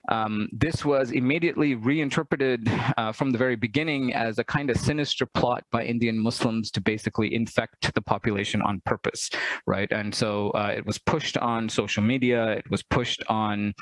Um, 0.09 0.49
this 0.53 0.85
was 0.85 1.11
immediately 1.12 1.75
reinterpreted 1.75 2.71
uh, 2.97 3.12
from 3.12 3.31
the 3.31 3.38
very 3.38 3.57
beginning 3.57 4.12
as 4.12 4.38
a 4.38 4.45
kind 4.45 4.71
of 4.71 4.77
sinister 4.77 5.27
plot 5.27 5.64
by 5.71 5.85
Indian 5.85 6.19
Muslims 6.19 6.71
to 6.73 6.81
basically 6.81 7.35
infect 7.35 7.95
the 7.95 8.03
population 8.03 8.61
on 8.62 8.83
purpose, 8.85 9.31
right? 9.67 9.90
And 9.90 10.14
so 10.14 10.51
uh, 10.51 10.73
it 10.77 10.85
was 10.87 10.99
pushed 10.99 11.38
on 11.38 11.69
social 11.69 12.03
media, 12.03 12.53
it 12.53 12.71
was 12.71 12.83
pushed 12.83 13.23
on 13.29 13.75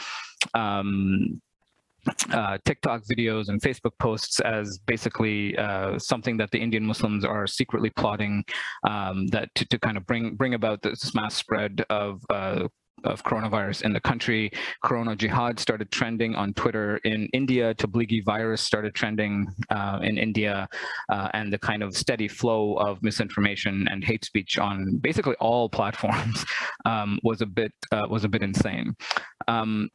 um, 0.55 1.41
uh, 2.33 2.59
TikTok 2.65 3.03
videos 3.05 3.49
and 3.49 3.61
Facebook 3.61 3.93
posts 3.99 4.41
as 4.41 4.79
basically 4.87 5.57
uh, 5.57 5.99
something 5.99 6.37
that 6.37 6.51
the 6.51 6.59
Indian 6.59 6.85
Muslims 6.85 7.25
are 7.25 7.47
secretly 7.47 7.91
plotting 7.91 8.45
um, 8.89 9.27
that 9.29 9.55
to, 9.55 9.65
to 9.67 9.79
kind 9.79 9.97
of 9.97 10.07
bring 10.07 10.35
bring 10.35 10.55
about 10.55 10.83
this 10.83 11.15
mass 11.15 11.35
spread 11.35 11.85
of 11.91 12.23
uh, 12.31 12.67
of 13.05 13.23
coronavirus 13.25 13.83
in 13.83 13.93
the 13.93 14.01
country. 14.01 14.51
Corona 14.83 15.17
jihad 15.17 15.59
started 15.59 15.91
trending 15.91 16.35
on 16.35 16.55
Twitter 16.55 16.99
in 17.05 17.29
India. 17.33 17.75
Tablighi 17.75 18.25
virus 18.25 18.61
started 18.61 18.95
trending 18.95 19.47
uh, 19.71 19.99
in 20.03 20.19
India, 20.19 20.69
uh, 21.09 21.29
and 21.35 21.53
the 21.53 21.59
kind 21.59 21.83
of 21.83 21.97
steady 21.97 22.29
flow 22.29 22.75
of 22.75 23.03
misinformation 23.03 23.89
and 23.91 24.05
hate 24.05 24.25
speech 24.25 24.59
on 24.59 24.97
basically 24.99 25.35
all 25.41 25.69
platforms 25.79 26.45
um, 26.85 27.19
was 27.23 27.41
a 27.41 27.47
bit 27.47 27.73
uh, 27.91 28.07
was 28.09 28.25
a 28.25 28.29
bit 28.29 28.43
insane. 28.43 28.95
Um, 29.49 29.89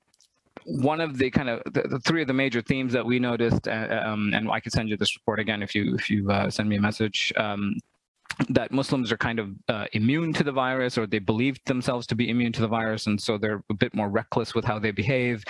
one 0.65 0.99
of 0.99 1.17
the 1.17 1.29
kind 1.31 1.49
of 1.49 1.61
the, 1.65 1.83
the, 1.83 1.99
three 1.99 2.21
of 2.21 2.27
the 2.27 2.33
major 2.33 2.61
themes 2.61 2.91
that 2.91 3.05
we 3.05 3.19
noticed, 3.19 3.67
uh, 3.69 4.03
um, 4.05 4.33
and 4.33 4.49
I 4.51 4.59
can 4.59 4.71
send 4.71 4.89
you 4.89 4.97
this 4.97 5.15
report 5.15 5.39
again 5.39 5.63
if 5.63 5.73
you 5.73 5.95
if 5.95 6.09
you 6.09 6.29
uh, 6.29 6.49
send 6.49 6.67
me 6.67 6.75
a 6.75 6.81
message. 6.81 7.31
That 8.49 8.71
Muslims 8.71 9.11
are 9.11 9.17
kind 9.17 9.39
of 9.39 9.49
uh, 9.67 9.85
immune 9.93 10.33
to 10.33 10.43
the 10.43 10.51
virus 10.51 10.97
or 10.97 11.07
they 11.07 11.19
believe 11.19 11.63
themselves 11.65 12.05
to 12.07 12.15
be 12.15 12.29
immune 12.29 12.53
to 12.53 12.61
the 12.61 12.67
virus 12.67 13.07
and 13.07 13.19
so 13.19 13.37
they're 13.37 13.63
a 13.69 13.73
bit 13.73 13.95
more 13.95 14.09
reckless 14.09 14.53
with 14.53 14.65
how 14.65 14.77
they 14.79 14.91
behave. 14.91 15.43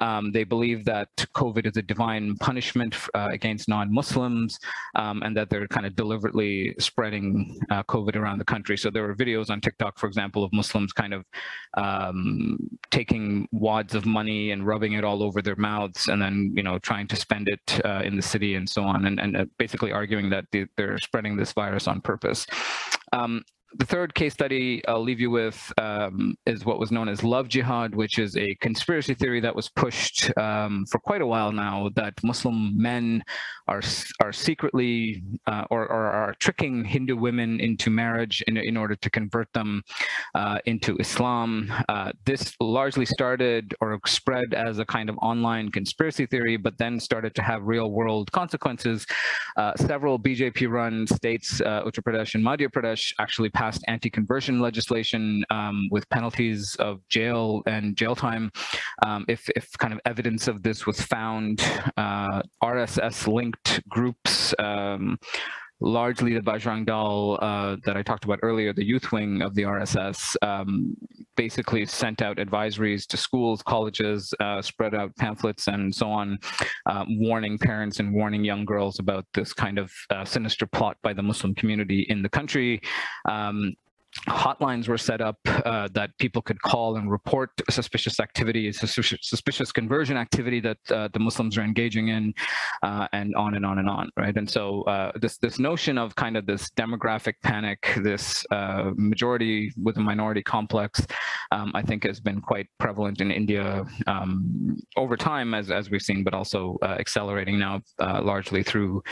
Um, 0.00 0.32
they 0.32 0.44
believe 0.44 0.84
that 0.84 1.08
COVID 1.34 1.66
is 1.66 1.76
a 1.76 1.82
divine 1.82 2.36
punishment 2.36 2.94
uh, 3.14 3.28
against 3.30 3.68
non-Muslims 3.68 4.58
um, 4.94 5.22
and 5.22 5.36
that 5.36 5.50
they're 5.50 5.66
kind 5.68 5.86
of 5.86 5.96
deliberately 5.96 6.74
spreading 6.78 7.58
uh, 7.70 7.82
COVID 7.84 8.16
around 8.16 8.38
the 8.38 8.44
country. 8.44 8.76
So 8.76 8.90
there 8.90 9.02
were 9.02 9.14
videos 9.14 9.50
on 9.50 9.60
TikTok, 9.60 9.98
for 9.98 10.06
example, 10.06 10.44
of 10.44 10.52
Muslims 10.52 10.92
kind 10.92 11.14
of 11.14 11.24
um, 11.76 12.58
taking 12.90 13.48
wads 13.52 13.94
of 13.94 14.06
money 14.06 14.50
and 14.50 14.66
rubbing 14.66 14.94
it 14.94 15.04
all 15.04 15.22
over 15.22 15.42
their 15.42 15.56
mouths 15.56 16.08
and 16.08 16.20
then, 16.20 16.52
you 16.56 16.62
know, 16.62 16.78
trying 16.78 17.06
to 17.08 17.16
spend 17.16 17.48
it 17.48 17.80
uh, 17.84 18.02
in 18.04 18.16
the 18.16 18.22
city 18.22 18.54
and 18.54 18.68
so 18.68 18.82
on 18.82 19.06
and, 19.06 19.20
and 19.20 19.36
uh, 19.36 19.44
basically 19.58 19.92
arguing 19.92 20.30
that 20.30 20.44
they're 20.76 20.98
spreading 20.98 21.36
this 21.36 21.52
virus 21.52 21.88
on 21.88 22.00
purpose. 22.00 22.46
Um, 23.12 23.42
the 23.74 23.84
third 23.84 24.14
case 24.14 24.32
study 24.32 24.82
I'll 24.86 25.02
leave 25.02 25.20
you 25.20 25.30
with 25.30 25.72
um, 25.78 26.36
is 26.46 26.64
what 26.64 26.78
was 26.78 26.92
known 26.92 27.08
as 27.08 27.24
love 27.24 27.48
jihad, 27.48 27.94
which 27.94 28.18
is 28.18 28.36
a 28.36 28.54
conspiracy 28.56 29.14
theory 29.14 29.40
that 29.40 29.54
was 29.54 29.68
pushed 29.68 30.36
um, 30.38 30.86
for 30.90 30.98
quite 30.98 31.20
a 31.20 31.26
while 31.26 31.52
now 31.52 31.90
that 31.96 32.14
Muslim 32.22 32.80
men 32.80 33.22
are 33.68 33.82
are 34.22 34.32
secretly 34.32 35.22
uh, 35.46 35.64
or, 35.70 35.82
or, 35.82 36.06
are 36.06 36.34
tricking 36.38 36.84
Hindu 36.84 37.16
women 37.16 37.60
into 37.60 37.90
marriage 37.90 38.42
in, 38.46 38.56
in 38.56 38.76
order 38.76 38.94
to 38.94 39.10
convert 39.10 39.52
them 39.52 39.82
uh, 40.34 40.58
into 40.66 40.96
Islam. 40.98 41.72
Uh, 41.88 42.12
this 42.24 42.54
largely 42.60 43.04
started 43.04 43.74
or 43.80 43.98
spread 44.06 44.54
as 44.54 44.78
a 44.78 44.84
kind 44.84 45.10
of 45.10 45.18
online 45.18 45.70
conspiracy 45.70 46.26
theory, 46.26 46.56
but 46.56 46.78
then 46.78 47.00
started 47.00 47.34
to 47.34 47.42
have 47.42 47.62
real 47.64 47.90
world 47.90 48.30
consequences. 48.30 49.06
Uh, 49.56 49.74
several 49.76 50.18
BJP-run 50.18 51.06
states, 51.08 51.60
uh, 51.60 51.82
Uttar 51.84 52.02
Pradesh 52.02 52.34
and 52.34 52.44
Madhya 52.44 52.68
Pradesh, 52.68 53.12
actually 53.18 53.50
passed 53.56 53.82
anti-conversion 53.88 54.60
legislation 54.60 55.42
um, 55.48 55.88
with 55.90 56.06
penalties 56.10 56.76
of 56.78 57.00
jail 57.08 57.62
and 57.66 57.96
jail 57.96 58.14
time 58.14 58.52
um, 59.06 59.24
if, 59.28 59.48
if 59.56 59.66
kind 59.78 59.94
of 59.94 60.00
evidence 60.04 60.46
of 60.46 60.62
this 60.62 60.86
was 60.86 61.00
found. 61.00 61.62
Uh, 61.96 62.42
RSS 62.62 63.26
linked 63.26 63.80
groups 63.88 64.52
largely 65.80 66.34
the 66.34 66.40
Bajrang 66.40 66.86
Dal 66.86 67.38
uh, 67.42 67.76
that 67.84 67.96
I 67.96 68.02
talked 68.02 68.24
about 68.24 68.38
earlier, 68.42 68.72
the 68.72 68.84
youth 68.84 69.12
wing 69.12 69.42
of 69.42 69.54
the 69.54 69.62
RSS, 69.62 70.36
um, 70.42 70.96
basically 71.36 71.84
sent 71.84 72.22
out 72.22 72.38
advisories 72.38 73.06
to 73.08 73.16
schools, 73.16 73.62
colleges, 73.62 74.32
uh, 74.40 74.62
spread 74.62 74.94
out 74.94 75.14
pamphlets 75.16 75.68
and 75.68 75.94
so 75.94 76.10
on, 76.10 76.38
uh, 76.86 77.04
warning 77.08 77.58
parents 77.58 78.00
and 78.00 78.14
warning 78.14 78.44
young 78.44 78.64
girls 78.64 78.98
about 78.98 79.26
this 79.34 79.52
kind 79.52 79.78
of 79.78 79.92
uh, 80.10 80.24
sinister 80.24 80.66
plot 80.66 80.96
by 81.02 81.12
the 81.12 81.22
Muslim 81.22 81.54
community 81.54 82.06
in 82.08 82.22
the 82.22 82.28
country. 82.28 82.80
Um, 83.28 83.74
hotlines 84.28 84.88
were 84.88 84.98
set 84.98 85.20
up 85.20 85.38
uh, 85.46 85.88
that 85.92 86.10
people 86.18 86.42
could 86.42 86.60
call 86.62 86.96
and 86.96 87.10
report 87.10 87.50
suspicious 87.70 88.20
activity, 88.20 88.72
suspicious, 88.72 89.18
suspicious 89.22 89.72
conversion 89.72 90.16
activity 90.16 90.60
that 90.60 90.78
uh, 90.90 91.08
the 91.12 91.18
Muslims 91.18 91.56
are 91.58 91.62
engaging 91.62 92.08
in, 92.08 92.34
uh, 92.82 93.06
and 93.12 93.34
on 93.34 93.54
and 93.54 93.64
on 93.64 93.78
and 93.78 93.88
on, 93.88 94.10
right? 94.16 94.36
And 94.36 94.48
so 94.48 94.82
uh, 94.82 95.12
this 95.20 95.38
this 95.38 95.58
notion 95.58 95.98
of 95.98 96.14
kind 96.14 96.36
of 96.36 96.46
this 96.46 96.70
demographic 96.76 97.34
panic, 97.42 97.92
this 98.02 98.44
uh, 98.50 98.90
majority 98.96 99.72
with 99.82 99.96
a 99.96 100.00
minority 100.00 100.42
complex, 100.42 101.06
um, 101.52 101.72
I 101.74 101.82
think 101.82 102.04
has 102.04 102.20
been 102.20 102.40
quite 102.40 102.66
prevalent 102.78 103.20
in 103.20 103.30
India 103.30 103.84
um, 104.06 104.76
over 104.96 105.16
time, 105.16 105.54
as 105.54 105.70
as 105.70 105.90
we've 105.90 106.02
seen, 106.02 106.24
but 106.24 106.34
also 106.34 106.78
uh, 106.82 106.96
accelerating 106.98 107.58
now 107.58 107.80
largely 107.98 108.62
through 108.62 109.02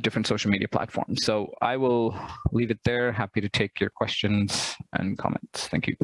different 0.00 0.26
social 0.26 0.50
media 0.50 0.68
platforms. 0.68 1.24
So 1.24 1.52
I 1.60 1.76
will 1.76 2.18
leave 2.52 2.70
it 2.70 2.80
there. 2.84 3.12
Happy 3.12 3.40
to 3.40 3.48
take 3.48 3.80
your 3.80 3.90
questions 3.90 4.41
questions 4.48 4.76
and 4.92 5.18
comments. 5.18 5.68
Thank 5.68 5.86
you. 5.86 5.96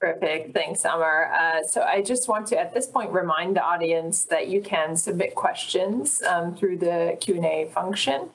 Terrific. 0.00 0.52
Thanks, 0.52 0.84
Amar. 0.84 1.32
Uh, 1.32 1.62
so 1.62 1.82
I 1.82 2.02
just 2.02 2.28
want 2.28 2.48
to, 2.48 2.58
at 2.58 2.74
this 2.74 2.86
point, 2.86 3.12
remind 3.12 3.56
the 3.56 3.62
audience 3.62 4.24
that 4.24 4.48
you 4.48 4.60
can 4.60 4.96
submit 4.96 5.34
questions 5.34 6.22
um, 6.22 6.56
through 6.56 6.78
the 6.78 7.16
Q&A 7.20 7.70
function. 7.72 8.30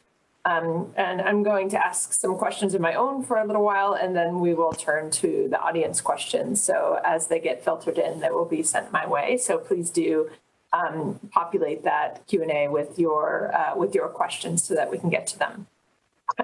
Um, 0.45 0.93
and 0.95 1.20
I'm 1.22 1.43
going 1.43 1.70
to 1.72 1.86
ask 1.86 2.13
some 2.13 2.38
questions 2.38 2.74
of 2.74 2.80
my 2.80 2.93
own 2.93 3.22
for 3.22 3.36
a 3.36 3.45
little 3.45 3.65
while, 3.65 3.93
and 3.93 4.15
then 4.15 4.39
we 4.39 4.53
will 4.53 4.72
turn 4.72 5.11
to 5.11 5.49
the 5.49 5.59
audience 5.59 5.99
questions. 5.99 6.63
So 6.63 7.01
as 7.03 7.28
they 7.28 7.39
get 7.41 7.65
filtered 7.65 7.97
in, 7.97 8.22
they 8.22 8.30
will 8.30 8.45
be 8.45 8.63
sent 8.63 8.93
my 8.93 9.05
way. 9.05 9.36
So 9.36 9.57
please 9.57 9.89
do 9.89 10.30
um, 10.72 11.20
populate 11.32 11.84
that 11.84 12.26
Q&A 12.28 12.70
with 12.70 12.97
your 12.97 13.53
uh, 13.53 13.76
with 13.76 13.93
your 13.93 14.07
questions 14.07 14.63
so 14.63 14.74
that 14.74 14.89
we 14.89 14.97
can 14.97 15.09
get 15.09 15.28
to 15.28 15.39
them. 15.39 15.68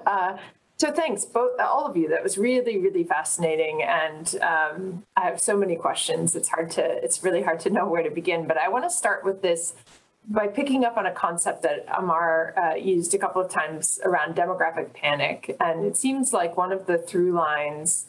Uh, 0.06 0.38
so 0.78 0.92
thanks, 0.92 1.24
both 1.24 1.60
all 1.60 1.86
of 1.86 1.96
you. 1.96 2.10
That 2.10 2.24
was 2.24 2.38
really, 2.38 2.78
really 2.78 3.04
fascinating, 3.04 3.84
and 3.84 4.36
um, 4.42 5.04
I 5.16 5.26
have 5.26 5.40
so 5.40 5.56
many 5.56 5.76
questions. 5.76 6.36
It's 6.36 6.50
hard 6.50 6.72
to, 6.72 6.84
it's 6.84 7.24
really 7.24 7.44
hard 7.44 7.60
to 7.62 7.70
know 7.70 7.88
where 7.88 8.04
to 8.04 8.10
begin. 8.10 8.48
But 8.48 8.58
I 8.58 8.70
want 8.70 8.84
to 8.86 8.90
start 8.90 9.24
with 9.24 9.42
this 9.42 9.74
by 10.28 10.48
picking 10.48 10.84
up 10.86 10.98
on 10.98 11.06
a 11.06 11.12
concept 11.12 11.64
that 11.64 11.86
Amar 11.96 12.54
uh, 12.58 12.76
used 12.76 13.14
a 13.14 13.18
couple 13.18 13.42
of 13.42 13.52
times 13.52 14.00
around 14.04 14.36
demographic 14.36 14.94
panic, 14.94 15.56
and 15.60 15.86
it 15.86 15.96
seems 15.96 16.34
like 16.34 16.58
one 16.58 16.72
of 16.72 16.88
the 16.88 16.98
through 16.98 17.34
lines 17.34 18.06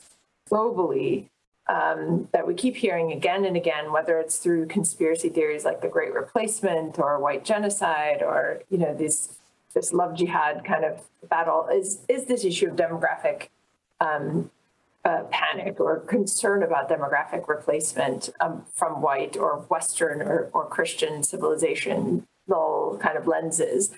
globally 0.50 1.28
um, 1.66 2.28
that 2.32 2.46
we 2.46 2.54
keep 2.54 2.76
hearing 2.76 3.12
again 3.12 3.44
and 3.44 3.56
again, 3.56 3.92
whether 3.92 4.18
it's 4.18 4.38
through 4.38 4.66
conspiracy 4.66 5.28
theories 5.28 5.64
like 5.64 5.80
the 5.80 5.88
Great 5.88 6.12
Replacement 6.12 6.98
or 6.98 7.18
white 7.18 7.44
genocide 7.44 8.22
or 8.22 8.60
you 8.70 8.78
know 8.78 8.94
these 8.94 9.36
this 9.74 9.92
love 9.92 10.16
jihad 10.16 10.64
kind 10.64 10.84
of 10.84 11.02
battle 11.28 11.68
is 11.72 12.04
is 12.08 12.24
this 12.24 12.44
issue 12.44 12.68
of 12.68 12.76
demographic 12.76 13.48
um, 14.00 14.50
uh, 15.04 15.24
panic 15.30 15.78
or 15.80 16.00
concern 16.00 16.62
about 16.62 16.88
demographic 16.88 17.46
replacement 17.48 18.30
um, 18.40 18.64
from 18.72 19.02
white 19.02 19.36
or 19.36 19.58
Western 19.68 20.22
or, 20.22 20.50
or 20.52 20.66
Christian 20.66 21.22
civilization 21.22 22.26
kind 23.00 23.16
of 23.16 23.26
lenses. 23.26 23.90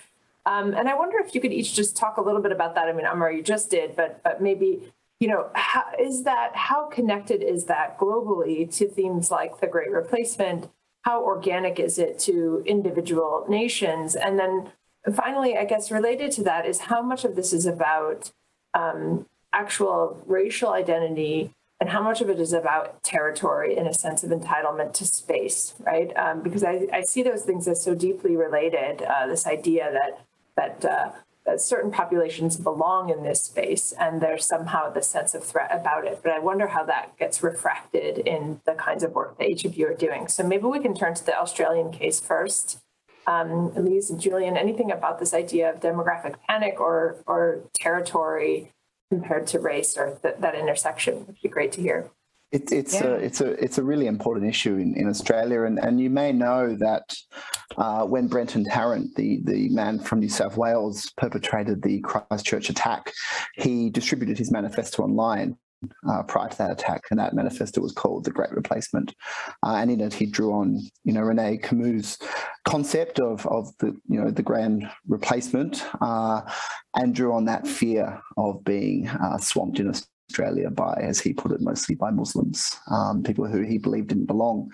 Um, 0.45 0.73
and 0.73 0.87
I 0.87 0.95
wonder 0.95 1.17
if 1.19 1.35
you 1.35 1.41
could 1.41 1.51
each 1.51 1.73
just 1.73 1.97
talk 1.97 2.17
a 2.17 2.21
little 2.21 2.41
bit 2.41 2.51
about 2.51 2.75
that. 2.75 2.87
I 2.87 2.93
mean, 2.93 3.05
Amar, 3.05 3.31
you 3.31 3.43
just 3.43 3.69
did, 3.69 3.95
but 3.95 4.21
but 4.23 4.41
maybe 4.41 4.91
you 5.19 5.27
know, 5.27 5.49
how, 5.55 5.85
is 5.99 6.23
that 6.23 6.55
how 6.55 6.87
connected 6.87 7.41
is 7.41 7.65
that 7.65 7.97
globally 7.97 8.73
to 8.77 8.87
themes 8.87 9.31
like 9.31 9.59
the 9.59 9.67
Great 9.67 9.91
Replacement? 9.91 10.69
How 11.01 11.23
organic 11.23 11.79
is 11.79 11.97
it 11.97 12.19
to 12.19 12.63
individual 12.65 13.45
nations? 13.49 14.15
And 14.15 14.37
then 14.37 14.71
finally, 15.15 15.57
I 15.57 15.65
guess 15.65 15.91
related 15.91 16.31
to 16.33 16.43
that 16.43 16.65
is 16.65 16.79
how 16.81 17.01
much 17.01 17.23
of 17.23 17.35
this 17.35 17.53
is 17.53 17.65
about 17.65 18.31
um, 18.73 19.25
actual 19.53 20.21
racial 20.25 20.71
identity 20.71 21.51
and 21.79 21.89
how 21.89 22.01
much 22.01 22.21
of 22.21 22.29
it 22.29 22.39
is 22.39 22.53
about 22.53 23.03
territory 23.03 23.77
in 23.77 23.85
a 23.85 23.93
sense 23.93 24.23
of 24.23 24.31
entitlement 24.31 24.93
to 24.93 25.05
space, 25.05 25.75
right? 25.79 26.15
Um, 26.17 26.41
because 26.41 26.63
I, 26.63 26.87
I, 26.91 27.01
see 27.01 27.21
those 27.21 27.43
things 27.43 27.67
as 27.67 27.83
so 27.83 27.93
deeply 27.93 28.35
related. 28.35 29.03
Uh, 29.03 29.27
this 29.27 29.45
idea 29.45 29.91
that 29.93 30.25
that, 30.55 30.83
uh, 30.91 31.11
that 31.45 31.61
certain 31.61 31.91
populations 31.91 32.57
belong 32.57 33.11
in 33.11 33.21
this 33.21 33.43
space, 33.43 33.93
and 33.99 34.21
there's 34.21 34.43
somehow 34.43 34.89
the 34.89 35.03
sense 35.03 35.35
of 35.35 35.43
threat 35.43 35.69
about 35.71 36.05
it. 36.07 36.21
But 36.23 36.31
I 36.31 36.39
wonder 36.39 36.67
how 36.67 36.83
that 36.85 37.15
gets 37.19 37.43
refracted 37.43 38.17
in 38.17 38.59
the 38.65 38.73
kinds 38.73 39.03
of 39.03 39.13
work 39.13 39.37
that 39.37 39.47
each 39.47 39.63
of 39.63 39.77
you 39.77 39.87
are 39.87 39.93
doing. 39.93 40.27
So 40.27 40.43
maybe 40.43 40.65
we 40.65 40.79
can 40.79 40.95
turn 40.95 41.13
to 41.13 41.23
the 41.23 41.39
Australian 41.39 41.91
case 41.91 42.19
first 42.19 42.79
um, 43.27 43.73
Elise 43.75 44.09
and 44.09 44.19
Julian, 44.19 44.57
anything 44.57 44.91
about 44.91 45.19
this 45.19 45.33
idea 45.33 45.69
of 45.69 45.81
demographic 45.81 46.35
panic 46.47 46.79
or 46.79 47.17
or 47.27 47.59
territory 47.75 48.71
compared 49.11 49.47
to 49.47 49.59
race 49.59 49.97
or 49.97 50.17
th- 50.21 50.35
that 50.39 50.55
intersection 50.55 51.25
would 51.27 51.37
be 51.41 51.49
great 51.49 51.71
to 51.73 51.81
hear. 51.81 52.09
It, 52.51 52.71
it's 52.71 52.93
yeah. 52.93 53.07
a 53.07 53.11
it's 53.15 53.41
a 53.41 53.51
it's 53.63 53.77
a 53.77 53.83
really 53.83 54.07
important 54.07 54.47
issue 54.47 54.77
in, 54.77 54.95
in 54.95 55.09
Australia, 55.09 55.63
and, 55.63 55.77
and 55.79 55.99
you 55.99 56.09
may 56.09 56.31
know 56.31 56.75
that 56.77 57.13
uh, 57.75 58.05
when 58.05 58.29
Brenton 58.29 58.63
Tarrant, 58.63 59.13
the 59.15 59.41
the 59.43 59.67
man 59.69 59.99
from 59.99 60.21
New 60.21 60.29
South 60.29 60.55
Wales, 60.55 61.11
perpetrated 61.17 61.81
the 61.81 61.99
Christchurch 61.99 62.69
attack, 62.69 63.11
he 63.55 63.89
distributed 63.89 64.37
his 64.37 64.49
manifesto 64.49 65.03
online, 65.03 65.57
uh, 66.09 66.23
prior 66.23 66.49
to 66.49 66.57
that 66.57 66.71
attack, 66.71 67.03
and 67.09 67.19
that 67.19 67.33
manifesto 67.33 67.81
was 67.81 67.91
called 67.91 68.23
"The 68.23 68.31
Great 68.31 68.51
Replacement." 68.51 69.13
Uh, 69.65 69.75
and 69.75 69.91
in 69.91 70.01
it, 70.01 70.13
he 70.13 70.25
drew 70.25 70.53
on, 70.53 70.79
you 71.03 71.13
know, 71.13 71.21
Renaud 71.21 71.57
Camus' 71.63 72.17
concept 72.65 73.19
of 73.19 73.45
of 73.47 73.75
the, 73.79 73.95
you 74.07 74.19
know, 74.19 74.31
the 74.31 74.43
grand 74.43 74.89
replacement, 75.07 75.83
uh, 76.01 76.41
and 76.95 77.15
drew 77.15 77.33
on 77.33 77.45
that 77.45 77.67
fear 77.67 78.21
of 78.37 78.63
being 78.63 79.07
uh, 79.07 79.37
swamped 79.37 79.79
in 79.79 79.89
Australia 79.89 80.69
by, 80.69 80.93
as 81.01 81.19
he 81.19 81.33
put 81.33 81.51
it, 81.51 81.61
mostly 81.61 81.95
by 81.95 82.11
Muslims, 82.11 82.75
um, 82.91 83.23
people 83.23 83.47
who 83.47 83.61
he 83.61 83.77
believed 83.77 84.09
didn't 84.09 84.25
belong 84.25 84.71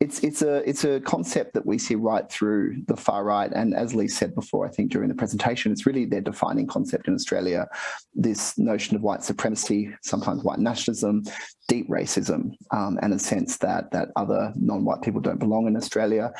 it's 0.00 0.20
it's 0.20 0.40
a 0.40 0.68
it's 0.68 0.84
a 0.84 0.98
concept 1.00 1.52
that 1.52 1.66
we 1.66 1.76
see 1.76 1.94
right 1.94 2.28
through 2.30 2.82
the 2.86 2.96
far 2.96 3.22
right, 3.22 3.52
and 3.52 3.74
as 3.74 3.94
Lee 3.94 4.08
said 4.08 4.34
before, 4.34 4.66
I 4.66 4.70
think 4.70 4.90
during 4.90 5.10
the 5.10 5.14
presentation, 5.14 5.70
it's 5.70 5.84
really 5.84 6.06
their 6.06 6.22
defining 6.22 6.66
concept 6.66 7.06
in 7.06 7.14
Australia. 7.14 7.68
This 8.14 8.56
notion 8.56 8.96
of 8.96 9.02
white 9.02 9.22
supremacy, 9.22 9.90
sometimes 10.02 10.42
white 10.42 10.58
nationalism, 10.58 11.24
deep 11.68 11.86
racism, 11.90 12.52
um, 12.70 12.98
and 13.02 13.12
a 13.12 13.18
sense 13.18 13.58
that 13.58 13.90
that 13.90 14.08
other 14.16 14.54
non-white 14.56 15.02
people 15.02 15.20
don't 15.20 15.38
belong 15.38 15.66
in 15.66 15.76
Australia, 15.76 16.32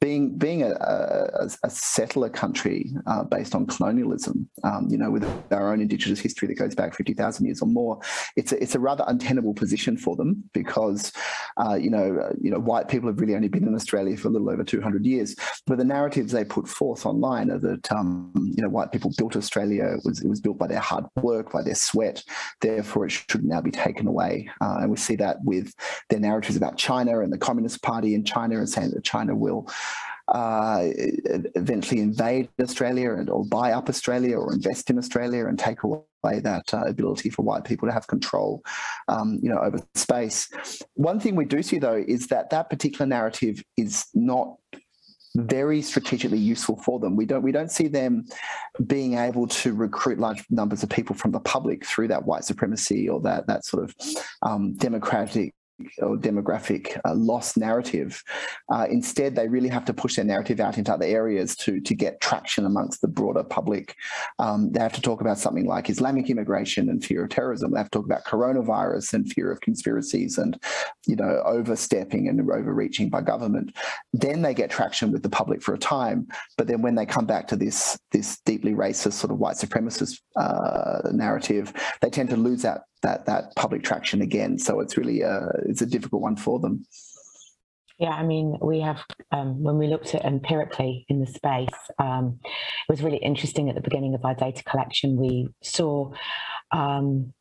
being 0.00 0.36
being 0.38 0.62
a, 0.62 0.70
a, 0.70 1.48
a 1.64 1.70
settler 1.70 2.28
country 2.28 2.92
uh, 3.06 3.24
based 3.24 3.54
on 3.54 3.66
colonialism, 3.66 4.48
um, 4.62 4.86
you 4.88 4.96
know, 4.96 5.10
with 5.10 5.24
our 5.52 5.72
own 5.72 5.80
indigenous 5.80 6.20
history 6.20 6.46
that 6.48 6.54
goes 6.54 6.74
back 6.74 6.94
fifty 6.94 7.14
thousand 7.14 7.46
years 7.46 7.60
or 7.60 7.66
more, 7.66 7.98
it's 8.36 8.52
a, 8.52 8.62
it's 8.62 8.74
a 8.74 8.80
rather 8.80 9.04
untenable 9.08 9.54
position 9.54 9.96
for 9.96 10.14
them 10.16 10.44
because, 10.52 11.12
uh, 11.56 11.74
you 11.74 11.90
know, 11.90 12.18
uh, 12.18 12.32
you 12.40 12.50
know, 12.50 12.58
white 12.58 12.88
people 12.88 13.08
have 13.08 13.20
really 13.20 13.34
only 13.34 13.48
been 13.48 13.66
in 13.66 13.74
Australia 13.74 14.16
for 14.16 14.28
a 14.28 14.30
little 14.30 14.50
over 14.50 14.62
two 14.62 14.80
hundred 14.80 15.04
years. 15.04 15.34
But 15.66 15.78
the 15.78 15.84
narratives 15.84 16.32
they 16.32 16.44
put 16.44 16.68
forth 16.68 17.04
online 17.04 17.50
are 17.50 17.58
that 17.58 17.90
um, 17.90 18.32
you 18.56 18.62
know 18.62 18.68
white 18.68 18.92
people 18.92 19.12
built 19.18 19.36
Australia. 19.36 19.84
It 19.84 20.02
was 20.04 20.20
it 20.20 20.28
was 20.28 20.40
built 20.40 20.58
by 20.58 20.68
their 20.68 20.80
hard 20.80 21.06
work, 21.16 21.52
by 21.52 21.62
their 21.62 21.74
sweat. 21.74 22.22
Therefore, 22.60 23.06
it 23.06 23.10
should 23.10 23.44
now 23.44 23.60
be 23.60 23.70
taken 23.72 24.06
away. 24.06 24.48
Uh, 24.60 24.78
and 24.80 24.90
we 24.90 24.96
see 24.96 25.16
that 25.16 25.38
with 25.44 25.74
their 26.08 26.20
narratives 26.20 26.56
about 26.56 26.76
China 26.76 27.20
and 27.20 27.32
the 27.32 27.38
Communist 27.38 27.82
Party 27.82 28.14
in 28.14 28.24
China 28.24 28.58
and 28.58 28.68
saying 28.68 28.92
that 28.92 29.04
China 29.04 29.34
will 29.34 29.68
uh, 30.34 30.88
eventually 31.54 32.00
invade 32.00 32.48
Australia 32.60 33.12
and 33.14 33.30
or 33.30 33.44
buy 33.46 33.72
up 33.72 33.88
Australia 33.88 34.36
or 34.36 34.52
invest 34.52 34.90
in 34.90 34.98
Australia 34.98 35.46
and 35.46 35.58
take 35.58 35.82
away 35.82 36.02
that 36.22 36.74
uh, 36.74 36.84
ability 36.84 37.30
for 37.30 37.42
white 37.42 37.64
people 37.64 37.88
to 37.88 37.94
have 37.94 38.06
control, 38.06 38.62
um, 39.08 39.38
you 39.42 39.48
know, 39.48 39.58
over 39.58 39.78
space. 39.94 40.50
One 40.94 41.18
thing 41.18 41.34
we 41.34 41.44
do 41.44 41.62
see 41.62 41.78
though 41.78 42.04
is 42.06 42.26
that 42.28 42.50
that 42.50 42.68
particular 42.68 43.06
narrative 43.06 43.62
is 43.76 44.06
not 44.14 44.56
very 45.36 45.82
strategically 45.82 46.38
useful 46.38 46.76
for 46.76 46.98
them. 46.98 47.16
We 47.16 47.26
don't 47.26 47.42
we 47.42 47.52
don't 47.52 47.70
see 47.70 47.88
them 47.88 48.24
being 48.86 49.14
able 49.18 49.46
to 49.48 49.72
recruit 49.72 50.18
large 50.18 50.44
numbers 50.50 50.82
of 50.82 50.88
people 50.88 51.14
from 51.14 51.32
the 51.32 51.40
public 51.40 51.86
through 51.86 52.08
that 52.08 52.24
white 52.24 52.44
supremacy 52.44 53.08
or 53.08 53.20
that 53.20 53.46
that 53.46 53.64
sort 53.64 53.84
of 53.84 53.94
um, 54.42 54.74
democratic 54.74 55.54
or 55.98 56.16
demographic 56.16 56.98
uh, 57.04 57.14
loss 57.14 57.56
narrative. 57.56 58.22
Uh, 58.72 58.86
instead, 58.90 59.34
they 59.34 59.48
really 59.48 59.68
have 59.68 59.84
to 59.84 59.94
push 59.94 60.16
their 60.16 60.24
narrative 60.24 60.60
out 60.60 60.78
into 60.78 60.92
other 60.92 61.06
areas 61.06 61.56
to, 61.56 61.80
to 61.80 61.94
get 61.94 62.20
traction 62.20 62.66
amongst 62.66 63.00
the 63.00 63.08
broader 63.08 63.44
public. 63.44 63.94
Um, 64.38 64.72
they 64.72 64.80
have 64.80 64.92
to 64.94 65.00
talk 65.00 65.20
about 65.20 65.38
something 65.38 65.66
like 65.66 65.90
Islamic 65.90 66.30
immigration 66.30 66.88
and 66.88 67.04
fear 67.04 67.24
of 67.24 67.30
terrorism. 67.30 67.72
They 67.72 67.78
have 67.78 67.90
to 67.90 67.98
talk 67.98 68.06
about 68.06 68.24
coronavirus 68.24 69.14
and 69.14 69.32
fear 69.32 69.52
of 69.52 69.60
conspiracies 69.60 70.38
and, 70.38 70.60
you 71.06 71.16
know, 71.16 71.42
overstepping 71.44 72.28
and 72.28 72.40
overreaching 72.40 73.08
by 73.08 73.22
government. 73.22 73.76
Then 74.12 74.42
they 74.42 74.54
get 74.54 74.70
traction 74.70 75.12
with 75.12 75.22
the 75.22 75.30
public 75.30 75.62
for 75.62 75.74
a 75.74 75.78
time. 75.78 76.26
But 76.56 76.66
then 76.66 76.82
when 76.82 76.94
they 76.94 77.06
come 77.06 77.26
back 77.26 77.46
to 77.48 77.56
this, 77.56 77.98
this 78.10 78.40
deeply 78.44 78.74
racist 78.74 79.14
sort 79.14 79.32
of 79.32 79.38
white 79.38 79.56
supremacist 79.56 80.20
uh, 80.36 81.08
narrative, 81.12 81.72
they 82.00 82.10
tend 82.10 82.30
to 82.30 82.36
lose 82.36 82.62
that 82.62 82.82
that 83.02 83.26
that 83.26 83.54
public 83.56 83.82
traction 83.82 84.22
again. 84.22 84.58
So 84.58 84.80
it's 84.80 84.96
really 84.96 85.22
a, 85.22 85.48
it's 85.66 85.82
a 85.82 85.86
difficult 85.86 86.22
one 86.22 86.36
for 86.36 86.58
them. 86.58 86.84
Yeah, 87.98 88.10
I 88.10 88.22
mean, 88.22 88.56
we 88.62 88.80
have, 88.80 89.02
um, 89.32 89.60
when 89.60 89.76
we 89.76 89.88
looked 89.88 90.14
at 90.14 90.24
empirically 90.24 91.04
in 91.08 91.18
the 91.18 91.26
space, 91.26 91.66
um, 91.98 92.38
it 92.44 92.88
was 92.88 93.02
really 93.02 93.16
interesting 93.16 93.68
at 93.68 93.74
the 93.74 93.80
beginning 93.80 94.14
of 94.14 94.24
our 94.24 94.36
data 94.36 94.62
collection. 94.62 95.16
We 95.16 95.48
saw 95.62 96.12
um, 96.70 97.32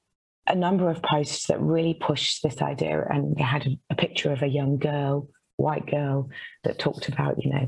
a 0.47 0.55
number 0.55 0.89
of 0.89 1.03
posts 1.03 1.45
that 1.47 1.61
really 1.61 1.93
pushed 1.93 2.41
this 2.41 2.59
idea, 2.59 3.05
and 3.07 3.35
they 3.35 3.43
had 3.43 3.67
a, 3.67 3.79
a, 3.91 3.95
picture 3.95 4.31
of 4.31 4.41
a 4.41 4.47
young 4.47 4.77
girl, 4.77 5.29
white 5.57 5.85
girl, 5.85 6.29
that 6.63 6.79
talked 6.79 7.07
about, 7.07 7.43
you 7.43 7.51
know, 7.51 7.67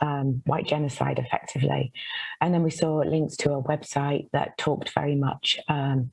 um, 0.00 0.42
white 0.44 0.66
genocide 0.66 1.20
effectively. 1.20 1.92
And 2.40 2.52
then 2.52 2.64
we 2.64 2.70
saw 2.70 2.96
links 2.96 3.36
to 3.38 3.52
a 3.52 3.62
website 3.62 4.28
that 4.32 4.58
talked 4.58 4.90
very 4.92 5.14
much 5.14 5.56
um, 5.68 6.10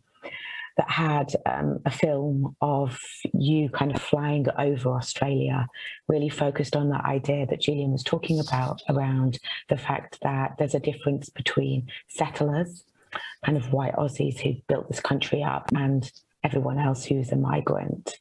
that 0.80 0.90
had 0.90 1.36
um, 1.46 1.80
a 1.86 1.92
film 1.92 2.56
of 2.62 2.98
you 3.34 3.70
kind 3.70 3.94
of 3.94 4.02
flying 4.02 4.46
over 4.58 4.92
Australia, 4.92 5.68
really 6.08 6.30
focused 6.30 6.74
on 6.74 6.90
that 6.90 7.04
idea 7.04 7.46
that 7.48 7.60
Julian 7.60 7.92
was 7.92 8.02
talking 8.02 8.40
about 8.40 8.82
around 8.88 9.40
the 9.68 9.76
fact 9.76 10.20
that 10.22 10.56
there's 10.58 10.76
a 10.76 10.80
difference 10.80 11.28
between 11.28 11.88
settlers, 12.08 12.86
kind 13.44 13.58
of 13.58 13.74
white 13.74 13.94
Aussies 13.96 14.40
who 14.40 14.54
built 14.70 14.88
this 14.88 15.02
country 15.02 15.44
up, 15.44 15.70
and 15.76 16.10
everyone 16.46 16.80
else 16.80 17.04
who's 17.04 17.34
a 17.34 17.36
migrant. 17.36 18.18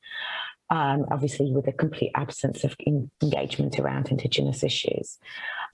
Um, 0.68 1.06
obviously, 1.12 1.52
with 1.52 1.68
a 1.68 1.72
complete 1.72 2.10
absence 2.16 2.64
of 2.64 2.74
engagement 3.22 3.78
around 3.78 4.08
Indigenous 4.08 4.64
issues. 4.64 5.18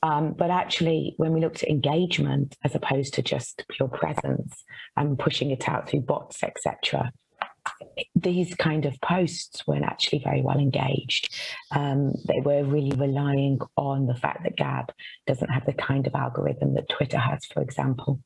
Um, 0.05 0.35
but 0.37 0.51
actually, 0.51 1.15
when 1.17 1.33
we 1.33 1.41
looked 1.41 1.63
at 1.63 1.71
engagement 1.71 2.59
as 2.63 2.75
opposed 2.75 3.15
to 3.15 3.23
just 3.23 3.65
pure 3.71 3.89
presence 3.89 4.63
and 4.99 5.19
pushing 5.19 5.51
it 5.51 5.67
out 5.67 5.89
through 5.89 6.03
bots, 6.03 6.43
etc., 6.43 7.11
these 8.15 8.55
kind 8.57 8.85
of 8.85 9.01
posts 9.01 9.67
weren't 9.67 9.87
actually 9.87 10.21
very 10.23 10.43
well 10.43 10.59
engaged. 10.59 11.35
Um, 11.71 12.13
they 12.29 12.41
were 12.41 12.65
really 12.65 12.95
relying 12.95 13.61
on 13.79 14.07
the 14.07 14.15
fact 14.15 14.43
that 14.45 14.59
Gab 14.59 14.93
doesn't 15.27 15.49
have 15.49 15.65
the 15.65 15.73
kind 15.73 16.07
of 16.07 16.15
algorithm 16.15 16.75
that 16.75 16.91
Twitter 16.91 17.19
has, 17.19 17.47
for 17.47 17.63
example. 17.63 18.21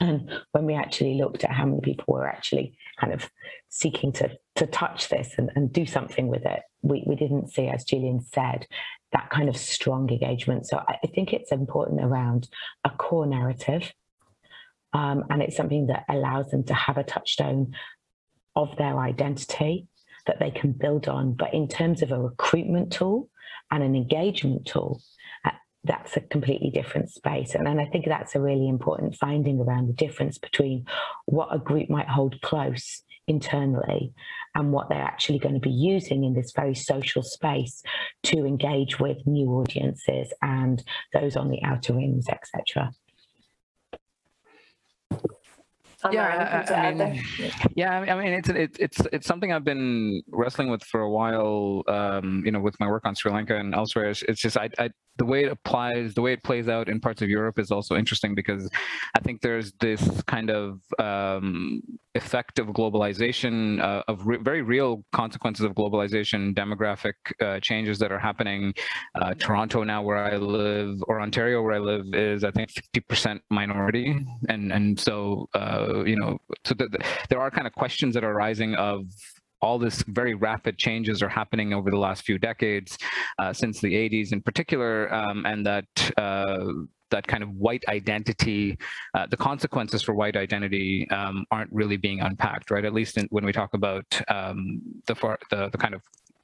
And 0.00 0.30
when 0.52 0.64
we 0.64 0.72
actually 0.72 1.18
looked 1.18 1.44
at 1.44 1.50
how 1.50 1.66
many 1.66 1.82
people 1.82 2.14
were 2.14 2.26
actually 2.26 2.78
kind 2.98 3.12
of 3.12 3.30
seeking 3.68 4.12
to 4.14 4.30
to 4.60 4.66
touch 4.66 5.08
this 5.08 5.34
and, 5.36 5.50
and 5.56 5.72
do 5.72 5.84
something 5.84 6.28
with 6.28 6.44
it, 6.44 6.60
we, 6.82 7.02
we 7.06 7.16
didn't 7.16 7.48
see, 7.48 7.66
as 7.68 7.84
Julian 7.84 8.20
said, 8.20 8.66
that 9.12 9.30
kind 9.30 9.48
of 9.48 9.56
strong 9.56 10.08
engagement. 10.08 10.66
So 10.66 10.80
I 10.88 11.06
think 11.08 11.32
it's 11.32 11.50
important 11.50 12.00
around 12.02 12.48
a 12.84 12.90
core 12.90 13.26
narrative. 13.26 13.92
Um, 14.92 15.24
and 15.30 15.42
it's 15.42 15.56
something 15.56 15.86
that 15.86 16.04
allows 16.08 16.50
them 16.50 16.64
to 16.64 16.74
have 16.74 16.98
a 16.98 17.04
touchstone 17.04 17.74
of 18.54 18.76
their 18.76 18.98
identity 18.98 19.86
that 20.26 20.38
they 20.38 20.50
can 20.50 20.72
build 20.72 21.08
on. 21.08 21.32
But 21.32 21.54
in 21.54 21.66
terms 21.66 22.02
of 22.02 22.12
a 22.12 22.20
recruitment 22.20 22.92
tool 22.92 23.30
and 23.70 23.82
an 23.82 23.94
engagement 23.96 24.66
tool, 24.66 25.00
uh, 25.44 25.52
that's 25.84 26.16
a 26.16 26.20
completely 26.20 26.70
different 26.70 27.10
space. 27.10 27.54
And, 27.54 27.66
and 27.66 27.80
I 27.80 27.86
think 27.86 28.04
that's 28.04 28.34
a 28.34 28.40
really 28.40 28.68
important 28.68 29.16
finding 29.16 29.58
around 29.60 29.86
the 29.86 29.94
difference 29.94 30.38
between 30.38 30.84
what 31.24 31.54
a 31.54 31.58
group 31.58 31.88
might 31.88 32.08
hold 32.08 32.40
close 32.42 33.02
internally 33.26 34.12
and 34.54 34.72
what 34.72 34.88
they're 34.88 35.02
actually 35.02 35.38
going 35.38 35.54
to 35.54 35.60
be 35.60 35.70
using 35.70 36.24
in 36.24 36.34
this 36.34 36.52
very 36.54 36.74
social 36.74 37.22
space 37.22 37.82
to 38.24 38.46
engage 38.46 38.98
with 38.98 39.26
new 39.26 39.48
audiences 39.50 40.32
and 40.42 40.82
those 41.12 41.36
on 41.36 41.48
the 41.48 41.62
outer 41.62 41.94
rings, 41.94 42.26
etc. 42.28 42.90
Yeah, 46.10 46.64
I, 46.70 46.74
I 46.74 46.94
mean, 46.94 47.22
yeah, 47.74 47.98
I 47.98 48.14
mean, 48.18 48.32
it's 48.32 48.48
it's 48.48 48.78
it's 48.78 49.00
it's 49.12 49.26
something 49.26 49.52
I've 49.52 49.64
been 49.64 50.22
wrestling 50.30 50.70
with 50.70 50.82
for 50.82 51.02
a 51.02 51.10
while. 51.10 51.82
Um, 51.88 52.42
you 52.44 52.52
know, 52.52 52.60
with 52.60 52.78
my 52.80 52.88
work 52.88 53.04
on 53.04 53.14
Sri 53.14 53.30
Lanka 53.30 53.56
and 53.56 53.74
elsewhere, 53.74 54.08
it's, 54.08 54.22
it's 54.22 54.40
just 54.40 54.56
I, 54.56 54.70
I 54.78 54.88
the 55.16 55.24
way 55.24 55.44
it 55.44 55.52
applies, 55.52 56.14
the 56.14 56.22
way 56.22 56.32
it 56.32 56.42
plays 56.42 56.68
out 56.68 56.88
in 56.88 57.00
parts 57.00 57.20
of 57.22 57.28
Europe 57.28 57.58
is 57.58 57.70
also 57.70 57.94
interesting 57.96 58.34
because 58.34 58.70
I 59.14 59.20
think 59.20 59.42
there's 59.42 59.72
this 59.80 60.22
kind 60.22 60.50
of 60.50 60.80
um, 60.98 61.82
effect 62.14 62.58
of 62.58 62.68
globalization, 62.68 63.80
uh, 63.80 64.02
of 64.08 64.26
re 64.26 64.38
very 64.38 64.62
real 64.62 65.04
consequences 65.12 65.64
of 65.64 65.72
globalization, 65.74 66.54
demographic 66.54 67.14
uh, 67.40 67.60
changes 67.60 67.98
that 67.98 68.10
are 68.12 68.18
happening. 68.18 68.74
Uh, 69.14 69.34
Toronto 69.34 69.84
now, 69.84 70.02
where 70.02 70.16
I 70.16 70.36
live, 70.36 71.02
or 71.06 71.20
Ontario, 71.20 71.62
where 71.62 71.74
I 71.74 71.78
live, 71.78 72.06
is 72.14 72.42
I 72.42 72.50
think 72.50 72.70
50% 72.94 73.40
minority, 73.50 74.16
and 74.48 74.72
and 74.72 74.98
so 74.98 75.48
uh, 75.54 76.02
you 76.04 76.16
know, 76.16 76.38
so 76.64 76.74
the, 76.74 76.88
the, 76.88 77.04
there 77.28 77.40
are 77.40 77.50
kind 77.50 77.66
of 77.66 77.74
questions 77.74 78.14
that 78.14 78.24
are 78.24 78.34
rising 78.34 78.74
of 78.74 79.04
all 79.62 79.78
this 79.78 80.02
very 80.08 80.34
rapid 80.34 80.78
changes 80.78 81.22
are 81.22 81.28
happening 81.28 81.72
over 81.72 81.90
the 81.90 81.98
last 81.98 82.22
few 82.22 82.38
decades, 82.38 82.98
uh, 83.38 83.52
since 83.52 83.80
the 83.80 83.92
80s 83.92 84.32
in 84.32 84.40
particular, 84.40 85.12
um, 85.12 85.44
and 85.46 85.66
that 85.66 86.12
uh, 86.16 86.64
that 87.10 87.26
kind 87.26 87.42
of 87.42 87.50
white 87.50 87.84
identity, 87.88 88.78
uh, 89.14 89.26
the 89.30 89.36
consequences 89.36 90.00
for 90.02 90.14
white 90.14 90.36
identity 90.36 91.08
um, 91.10 91.44
aren't 91.50 91.72
really 91.72 91.96
being 91.96 92.20
unpacked, 92.20 92.70
right? 92.70 92.84
At 92.84 92.94
least 92.94 93.18
in, 93.18 93.26
when 93.30 93.44
we 93.44 93.52
talk 93.52 93.74
about 93.74 94.04
um, 94.28 94.80
the, 95.06 95.14
far, 95.14 95.38
the, 95.50 95.68
the 95.70 95.78
kind 95.78 95.94
of 95.94 96.02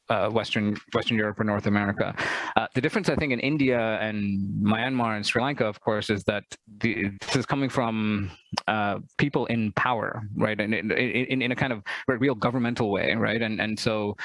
uh, 0.08 0.28
Western 0.30 0.76
Western 0.92 1.16
Europe 1.16 1.40
or 1.40 1.44
North 1.44 1.66
America. 1.66 2.14
Uh, 2.56 2.66
the 2.74 2.80
difference, 2.80 3.08
I 3.08 3.16
think, 3.16 3.32
in 3.32 3.40
India 3.40 3.98
and 4.00 4.40
Myanmar 4.62 5.16
and 5.16 5.26
Sri 5.26 5.42
Lanka, 5.42 5.64
of 5.66 5.80
course, 5.80 6.10
is 6.10 6.24
that 6.24 6.44
the, 6.78 7.10
this 7.20 7.36
is 7.36 7.46
coming 7.46 7.68
from 7.68 8.30
uh, 8.68 9.00
people 9.18 9.46
in 9.46 9.72
power, 9.72 10.22
right, 10.36 10.58
and 10.60 10.74
in, 10.74 10.90
in, 10.92 11.42
in, 11.42 11.52
a 11.52 11.56
kind 11.56 11.72
of 11.72 11.82
real 12.08 12.34
governmental 12.34 12.90
way, 12.90 13.14
right, 13.14 13.42
and 13.42 13.60
and 13.60 13.78
so 13.78 14.16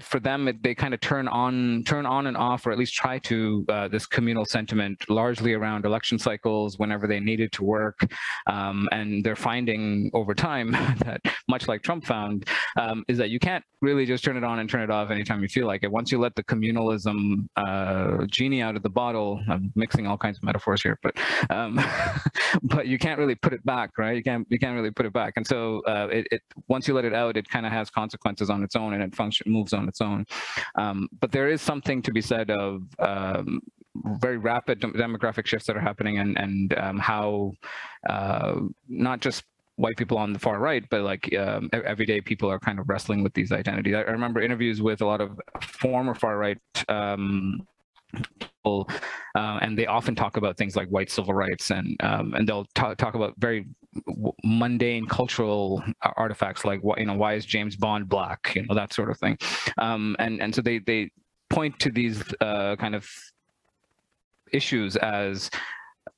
for 0.00 0.20
them, 0.20 0.48
it, 0.48 0.62
they 0.62 0.74
kind 0.74 0.94
of 0.94 1.00
turn 1.00 1.28
on, 1.28 1.84
turn 1.84 2.06
on 2.06 2.26
and 2.26 2.36
off, 2.36 2.66
or 2.66 2.72
at 2.72 2.78
least 2.78 2.94
try 2.94 3.18
to 3.20 3.64
uh, 3.68 3.88
this 3.88 4.06
communal 4.06 4.44
sentiment, 4.44 5.04
largely 5.08 5.54
around 5.54 5.84
election 5.84 6.18
cycles, 6.18 6.78
whenever 6.78 7.06
they 7.06 7.20
needed 7.20 7.52
to 7.52 7.64
work, 7.64 8.00
um, 8.46 8.88
and 8.92 9.24
they're 9.24 9.36
finding 9.36 10.10
over 10.14 10.34
time 10.34 10.70
that, 10.98 11.20
much 11.48 11.68
like 11.68 11.82
Trump 11.82 12.04
found, 12.04 12.48
um, 12.76 13.04
is 13.08 13.18
that 13.18 13.30
you 13.30 13.38
can't 13.38 13.64
really 13.80 14.04
just 14.04 14.24
turn 14.24 14.36
it 14.36 14.44
on 14.44 14.58
and 14.58 14.68
turn 14.68 14.82
it 14.82 14.90
off 14.90 15.10
anytime 15.10 15.40
you 15.42 15.48
feel 15.48 15.66
like 15.66 15.82
it. 15.82 15.90
Once 15.90 16.10
you 16.10 16.18
let 16.18 16.34
the 16.34 16.44
communalism 16.44 17.46
uh, 17.56 18.26
genie 18.26 18.62
out 18.62 18.76
of 18.76 18.82
the 18.82 18.90
bottle, 18.90 19.40
I'm 19.48 19.72
mixing 19.76 20.06
all 20.06 20.18
kinds 20.18 20.38
of 20.38 20.42
metaphors 20.42 20.82
here, 20.82 20.98
but 21.02 21.16
um, 21.50 21.80
but 22.62 22.86
you 22.86 22.98
can't 22.98 23.18
really 23.18 23.36
put 23.36 23.52
it 23.52 23.64
back, 23.64 23.90
right? 23.98 24.16
You 24.16 24.22
can't 24.22 24.46
you 24.50 24.58
can't 24.58 24.74
really 24.74 24.90
put 24.90 25.06
it 25.06 25.12
back, 25.12 25.34
and 25.36 25.46
so 25.46 25.80
uh, 25.86 26.08
it, 26.10 26.26
it 26.30 26.42
once 26.68 26.88
you 26.88 26.94
let 26.94 27.04
it 27.04 27.14
out, 27.14 27.36
it 27.36 27.48
kind 27.48 27.66
of 27.66 27.72
has 27.72 27.90
consequences 27.90 28.50
on 28.50 28.62
its 28.62 28.76
own, 28.76 28.94
and 28.94 29.02
it 29.02 29.14
function 29.14 29.50
moves 29.50 29.67
on 29.72 29.88
its 29.88 30.00
own. 30.00 30.26
Um, 30.76 31.08
but 31.20 31.32
there 31.32 31.48
is 31.48 31.60
something 31.62 32.02
to 32.02 32.12
be 32.12 32.20
said 32.20 32.50
of 32.50 32.82
um, 32.98 33.60
very 34.20 34.38
rapid 34.38 34.80
demographic 34.80 35.46
shifts 35.46 35.66
that 35.66 35.76
are 35.76 35.80
happening 35.80 36.18
and, 36.18 36.38
and 36.38 36.78
um, 36.78 36.98
how 36.98 37.52
uh, 38.08 38.60
not 38.88 39.20
just 39.20 39.44
white 39.76 39.96
people 39.96 40.18
on 40.18 40.32
the 40.32 40.38
far 40.38 40.58
right, 40.58 40.84
but 40.90 41.02
like 41.02 41.34
um, 41.36 41.70
everyday 41.72 42.20
people 42.20 42.50
are 42.50 42.58
kind 42.58 42.78
of 42.78 42.88
wrestling 42.88 43.22
with 43.22 43.32
these 43.34 43.52
identities. 43.52 43.94
I, 43.94 44.00
remember 44.00 44.40
interviews 44.40 44.82
with 44.82 45.00
a 45.00 45.06
lot 45.06 45.20
of 45.20 45.40
former 45.62 46.14
far 46.14 46.36
right 46.36 46.58
um, 46.88 47.66
people, 48.64 48.88
uh, 49.34 49.58
and 49.62 49.78
they 49.78 49.86
often 49.86 50.14
talk 50.14 50.36
about 50.36 50.56
things 50.56 50.76
like 50.76 50.88
white 50.88 51.10
civil 51.10 51.34
rights, 51.34 51.70
and 51.70 51.96
um, 52.02 52.34
and 52.34 52.48
they'll 52.48 52.66
talk, 52.74 52.96
talk 52.96 53.14
about 53.14 53.34
very 53.38 53.66
mundane 54.44 55.06
cultural 55.06 55.82
artifacts 56.16 56.64
like 56.64 56.82
what 56.84 56.98
you 56.98 57.06
know 57.06 57.14
why 57.14 57.34
is 57.34 57.44
James 57.44 57.76
Bond 57.76 58.08
black, 58.08 58.52
you 58.54 58.66
know 58.66 58.74
that 58.74 58.92
sort 58.92 59.10
of 59.10 59.18
thing, 59.18 59.36
um, 59.78 60.16
and 60.18 60.40
and 60.40 60.54
so 60.54 60.62
they 60.62 60.78
they 60.78 61.10
point 61.50 61.78
to 61.80 61.90
these 61.90 62.22
uh, 62.40 62.76
kind 62.76 62.94
of 62.94 63.08
issues 64.52 64.96
as 64.96 65.50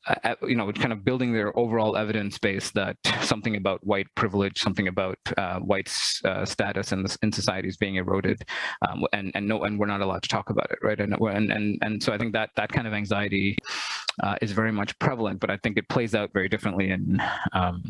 uh, 0.07 0.35
you 0.43 0.57
know, 0.57 0.73
kind 0.73 0.93
of 0.93 1.05
building 1.05 1.33
their 1.33 1.57
overall 1.59 1.97
evidence 1.97 2.39
base 2.39 2.71
that 2.71 2.97
something 3.23 3.57
about 3.57 3.85
white 3.87 4.07
privilege, 4.15 4.59
something 4.59 4.89
about 4.89 5.19
uh, 5.37 5.59
white 5.59 5.93
uh, 6.25 6.45
status 6.45 6.93
in, 6.93 7.07
in 7.23 7.31
society 7.31 7.69
is 7.69 7.77
being 7.77 7.97
eroded, 7.97 8.43
um, 8.89 9.05
and 9.13 9.31
and 9.35 9.47
no, 9.47 9.63
and 9.65 9.79
we're 9.79 9.87
not 9.87 10.01
allowed 10.01 10.23
to 10.23 10.29
talk 10.29 10.51
about 10.51 10.71
it, 10.71 10.79
right? 10.83 11.01
And 11.01 11.15
and 11.15 11.53
and, 11.53 11.79
and 11.83 12.03
so 12.03 12.13
I 12.13 12.19
think 12.19 12.33
that 12.33 12.51
that 12.57 12.71
kind 12.71 12.87
of 12.87 12.95
anxiety 12.95 13.59
uh, 14.23 14.37
is 14.41 14.53
very 14.53 14.73
much 14.73 14.99
prevalent, 14.99 15.41
but 15.41 15.51
I 15.51 15.57
think 15.59 15.77
it 15.77 15.89
plays 15.89 16.15
out 16.15 16.33
very 16.33 16.49
differently 16.49 16.91
in 16.91 17.23
um, 17.53 17.83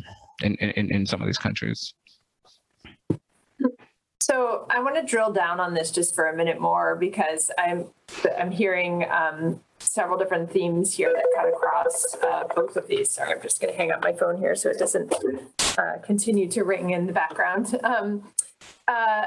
in, 0.42 0.54
in 0.56 0.92
in 0.92 1.06
some 1.06 1.20
of 1.20 1.26
these 1.26 1.38
countries. 1.38 1.94
So 4.20 4.66
I 4.70 4.82
want 4.82 4.96
to 4.96 5.02
drill 5.02 5.32
down 5.32 5.60
on 5.60 5.74
this 5.74 5.90
just 5.90 6.14
for 6.14 6.28
a 6.28 6.36
minute 6.36 6.60
more 6.60 6.96
because 6.96 7.50
I'm 7.58 7.86
I'm 8.38 8.50
hearing 8.50 9.06
um, 9.10 9.60
several 9.80 10.18
different 10.18 10.50
themes 10.50 10.94
here 10.94 11.12
that 11.12 11.26
cut 11.36 11.48
across 11.48 12.14
uh, 12.22 12.44
both 12.54 12.76
of 12.76 12.86
these. 12.86 13.10
Sorry, 13.10 13.32
I'm 13.32 13.42
just 13.42 13.60
going 13.60 13.72
to 13.72 13.76
hang 13.76 13.90
up 13.90 14.02
my 14.02 14.12
phone 14.12 14.38
here 14.38 14.54
so 14.54 14.70
it 14.70 14.78
doesn't 14.78 15.12
uh, 15.78 15.98
continue 16.04 16.48
to 16.48 16.62
ring 16.62 16.90
in 16.90 17.06
the 17.06 17.12
background. 17.12 17.78
Um, 17.90 18.28
uh, 18.86 19.24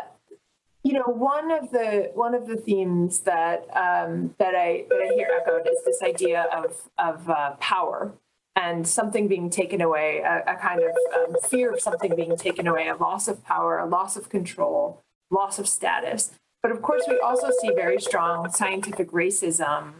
you 0.84 0.94
know, 0.94 1.06
one 1.06 1.52
of 1.52 1.72
the 1.72 2.12
one 2.14 2.36
of 2.36 2.48
the 2.48 2.56
themes 2.56 3.20
that 3.22 3.66
um, 3.76 4.36
that 4.38 4.54
I 4.54 4.86
that 4.90 5.10
I 5.12 5.14
hear 5.16 5.30
echoed 5.42 5.68
is 5.68 5.84
this 5.86 6.02
idea 6.04 6.44
of 6.54 6.90
of 6.98 7.30
uh, 7.30 7.52
power 7.60 8.14
and 8.56 8.88
something 8.88 9.28
being 9.28 9.50
taken 9.50 9.82
away, 9.82 10.20
a, 10.20 10.44
a 10.54 10.56
kind 10.56 10.82
of 10.82 10.96
um, 11.16 11.36
fear 11.50 11.74
of 11.74 11.82
something 11.82 12.16
being 12.16 12.38
taken 12.38 12.68
away, 12.68 12.88
a 12.88 12.96
loss 12.96 13.28
of 13.28 13.44
power, 13.44 13.80
a 13.80 13.88
loss 13.88 14.16
of 14.16 14.30
control, 14.30 15.02
loss 15.32 15.58
of 15.58 15.68
status. 15.68 16.32
But 16.62 16.72
of 16.72 16.82
course, 16.82 17.04
we 17.08 17.20
also 17.20 17.50
see 17.62 17.72
very 17.74 18.00
strong 18.00 18.50
scientific 18.50 19.12
racism 19.12 19.94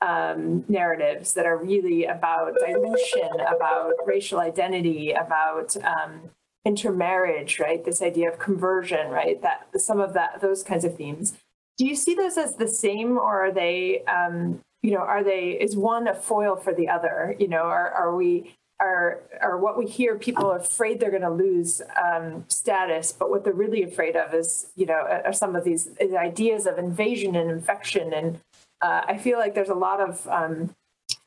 um, 0.00 0.64
narratives 0.68 1.34
that 1.34 1.46
are 1.46 1.56
really 1.56 2.04
about 2.04 2.54
dilution, 2.58 3.28
about 3.40 3.92
racial 4.06 4.40
identity, 4.40 5.12
about 5.12 5.76
um, 5.78 6.30
intermarriage, 6.64 7.58
right? 7.58 7.84
This 7.84 8.02
idea 8.02 8.30
of 8.30 8.38
conversion, 8.38 9.10
right? 9.10 9.40
That 9.42 9.68
some 9.76 10.00
of 10.00 10.12
that, 10.14 10.40
those 10.40 10.62
kinds 10.62 10.84
of 10.84 10.96
themes. 10.96 11.34
Do 11.78 11.86
you 11.86 11.94
see 11.94 12.14
those 12.14 12.38
as 12.38 12.56
the 12.56 12.68
same, 12.68 13.18
or 13.18 13.46
are 13.46 13.52
they, 13.52 14.04
um, 14.04 14.60
you 14.82 14.92
know, 14.92 15.00
are 15.00 15.24
they? 15.24 15.50
Is 15.50 15.76
one 15.76 16.06
a 16.06 16.14
foil 16.14 16.56
for 16.56 16.72
the 16.72 16.88
other? 16.88 17.34
You 17.38 17.48
know, 17.48 17.64
are 17.64 17.90
are 17.90 18.14
we? 18.14 18.54
Are, 18.84 19.22
are 19.40 19.56
what 19.58 19.78
we 19.78 19.86
hear 19.86 20.16
people 20.18 20.46
are 20.46 20.58
afraid 20.58 21.00
they're 21.00 21.10
going 21.18 21.22
to 21.22 21.30
lose 21.30 21.80
um, 22.02 22.44
status, 22.48 23.12
but 23.12 23.30
what 23.30 23.42
they're 23.42 23.62
really 23.64 23.82
afraid 23.82 24.14
of 24.14 24.34
is, 24.34 24.66
you 24.76 24.86
know, 24.86 25.00
are 25.24 25.32
some 25.32 25.56
of 25.56 25.64
these 25.64 25.88
ideas 26.30 26.66
of 26.66 26.78
invasion 26.78 27.34
and 27.34 27.50
infection 27.50 28.12
and 28.12 28.40
uh, 28.84 29.02
I 29.08 29.16
feel 29.16 29.38
like 29.38 29.54
there's 29.54 29.70
a 29.70 29.74
lot 29.74 30.00
of 30.00 30.28
um, 30.28 30.74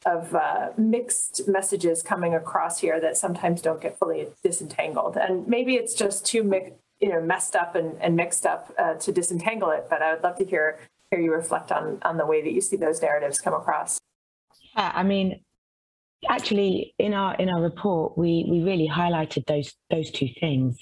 of 0.06 0.36
uh, 0.36 0.70
mixed 0.78 1.48
messages 1.48 2.04
coming 2.04 2.36
across 2.36 2.80
here 2.80 3.00
that 3.00 3.18
sometimes 3.18 3.62
don't 3.62 3.82
get 3.82 3.98
fully 3.98 4.28
disentangled, 4.44 5.18
and 5.18 5.48
maybe 5.48 5.74
it's 5.76 5.96
just 5.96 6.24
too 6.26 6.44
mi- 6.44 6.74
you 7.00 7.10
know 7.10 7.20
messed 7.20 7.56
up 7.56 7.74
and, 7.76 8.00
and 8.00 8.16
mixed 8.16 8.46
up 8.46 8.72
uh, 8.78 8.94
to 8.96 9.12
disentangle 9.12 9.72
it. 9.72 9.88
But 9.90 10.04
I 10.04 10.14
would 10.14 10.24
love 10.24 10.38
to 10.38 10.46
hear 10.46 10.78
hear 11.10 11.20
you 11.20 11.34
reflect 11.34 11.72
on 11.72 11.98
on 12.04 12.18
the 12.18 12.28
way 12.28 12.44
that 12.44 12.52
you 12.52 12.62
see 12.62 12.76
those 12.76 13.02
narratives 13.02 13.40
come 13.40 13.56
across. 13.56 13.98
Yeah, 14.76 14.92
I 14.94 15.02
mean, 15.02 15.42
actually, 16.30 16.94
in 16.98 17.14
our 17.14 17.36
in 17.36 17.50
our 17.50 17.62
report, 17.62 18.18
we 18.18 18.46
we 18.50 18.62
really 18.62 18.90
highlighted 18.90 19.46
those 19.46 19.74
those 19.90 20.12
two 20.12 20.30
things. 20.40 20.80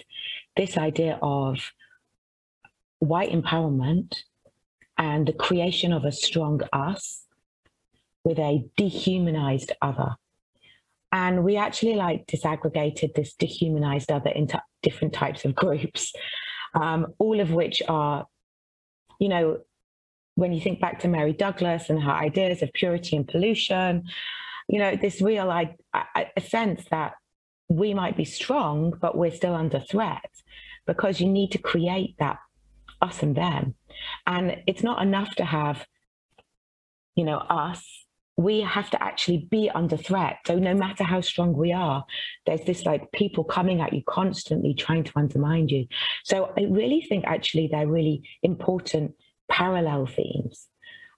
This 0.55 0.77
idea 0.77 1.19
of 1.21 1.71
white 2.99 3.31
empowerment 3.31 4.15
and 4.97 5.27
the 5.27 5.33
creation 5.33 5.91
of 5.91 6.05
a 6.05 6.11
strong 6.11 6.61
us 6.71 7.23
with 8.23 8.39
a 8.39 8.65
dehumanized 8.77 9.71
other. 9.81 10.15
And 11.11 11.43
we 11.43 11.57
actually 11.57 11.95
like 11.95 12.25
disaggregated 12.27 13.13
this 13.13 13.33
dehumanized 13.33 14.11
other 14.11 14.29
into 14.29 14.61
different 14.81 15.13
types 15.13 15.45
of 15.45 15.55
groups, 15.63 16.13
um, 16.73 17.13
all 17.19 17.39
of 17.39 17.51
which 17.51 17.81
are, 17.87 18.25
you 19.19 19.29
know, 19.29 19.59
when 20.35 20.51
you 20.51 20.59
think 20.59 20.81
back 20.81 20.99
to 20.99 21.07
Mary 21.07 21.31
Douglas 21.31 21.89
and 21.89 22.01
her 22.01 22.11
ideas 22.11 22.61
of 22.61 22.73
purity 22.73 23.15
and 23.15 23.27
pollution, 23.27 24.03
you 24.67 24.79
know, 24.79 24.95
this 24.95 25.21
real 25.21 25.49
I, 25.49 25.75
a 26.35 26.41
sense 26.41 26.83
that 26.91 27.13
we 27.69 27.93
might 27.93 28.17
be 28.17 28.25
strong, 28.25 28.93
but 28.99 29.17
we're 29.17 29.31
still 29.31 29.55
under 29.55 29.79
threat 29.79 30.29
because 30.85 31.19
you 31.19 31.27
need 31.27 31.51
to 31.51 31.57
create 31.57 32.15
that 32.19 32.37
us 33.01 33.21
and 33.23 33.35
them. 33.35 33.75
And 34.25 34.57
it's 34.67 34.83
not 34.83 35.01
enough 35.01 35.35
to 35.35 35.45
have, 35.45 35.85
you 37.15 37.23
know, 37.23 37.37
us. 37.37 37.83
We 38.37 38.61
have 38.61 38.89
to 38.89 39.01
actually 39.01 39.47
be 39.49 39.69
under 39.69 39.95
threat. 39.95 40.39
So 40.45 40.59
no 40.59 40.73
matter 40.73 41.05
how 41.05 41.21
strong 41.21 41.53
we 41.53 41.71
are, 41.71 42.03
there's 42.45 42.65
this 42.65 42.85
like 42.85 43.11
people 43.13 43.45
coming 43.45 43.79
at 43.79 43.93
you 43.93 44.03
constantly 44.05 44.73
trying 44.73 45.05
to 45.05 45.11
undermine 45.15 45.69
you. 45.69 45.87
So 46.23 46.53
I 46.57 46.63
really 46.63 47.01
think 47.01 47.23
actually 47.25 47.67
they're 47.71 47.87
really 47.87 48.23
important 48.43 49.15
parallel 49.49 50.05
themes. 50.05 50.67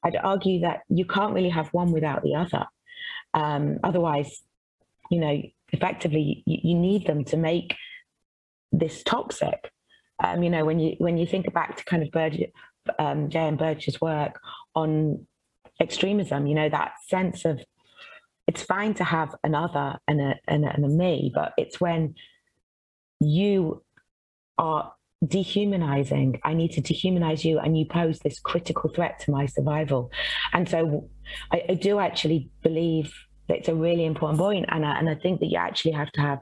I'd 0.04 0.16
argue 0.16 0.62
that 0.62 0.82
you 0.90 1.06
can't 1.06 1.34
really 1.34 1.50
have 1.50 1.70
one 1.70 1.92
without 1.92 2.22
the 2.22 2.36
other. 2.36 2.68
Um, 3.34 3.80
otherwise, 3.84 4.42
you 5.12 5.20
know, 5.20 5.42
effectively 5.72 6.44
you, 6.46 6.58
you 6.64 6.76
need 6.76 7.08
them 7.08 7.24
to 7.26 7.38
make 7.38 7.76
this 8.72 9.04
toxic. 9.04 9.72
Um, 10.24 10.44
you 10.44 10.50
know, 10.50 10.66
when 10.66 10.80
you 10.80 10.96
when 10.98 11.18
you 11.18 11.28
think 11.28 11.52
back 11.54 11.78
to 11.78 11.86
kind 11.86 12.04
of 12.04 12.12
Berger, 12.12 12.48
um, 13.00 13.30
J.M. 13.30 13.58
Berger's 13.58 14.02
work 14.02 14.40
on 14.76 15.28
extremism, 15.80 16.48
you 16.48 16.56
know, 16.56 16.70
that 16.70 16.94
sense 17.08 17.46
of 17.46 17.62
it's 18.48 18.64
fine 18.64 18.94
to 18.96 19.04
have 19.04 19.36
another 19.44 20.00
and 20.08 20.22
a, 20.22 20.36
and 20.48 20.66
a, 20.66 20.70
and 20.70 20.86
a 20.86 20.88
me, 20.88 21.32
but 21.34 21.54
it's 21.58 21.82
when 21.82 22.16
you 23.20 23.84
are 24.58 24.94
dehumanizing. 25.26 26.40
I 26.44 26.54
need 26.54 26.72
to 26.74 26.82
dehumanize 26.82 27.44
you, 27.44 27.60
and 27.60 27.78
you 27.78 27.86
pose 27.86 28.20
this 28.20 28.40
critical 28.40 28.90
threat 28.90 29.20
to 29.22 29.32
my 29.32 29.46
survival. 29.46 30.12
And 30.54 30.68
so, 30.70 31.10
I, 31.52 31.64
I 31.70 31.74
do 31.74 32.00
actually 32.00 32.50
believe 32.62 33.14
that 33.48 33.58
it's 33.58 33.70
a 33.70 33.76
really 33.76 34.06
important 34.06 34.40
point, 34.40 34.66
and 34.70 34.86
I, 34.86 35.00
and 35.00 35.10
I 35.10 35.16
think 35.16 35.40
that 35.40 35.48
you 35.48 35.58
actually 35.58 35.92
have 35.92 36.12
to 36.14 36.22
have 36.22 36.40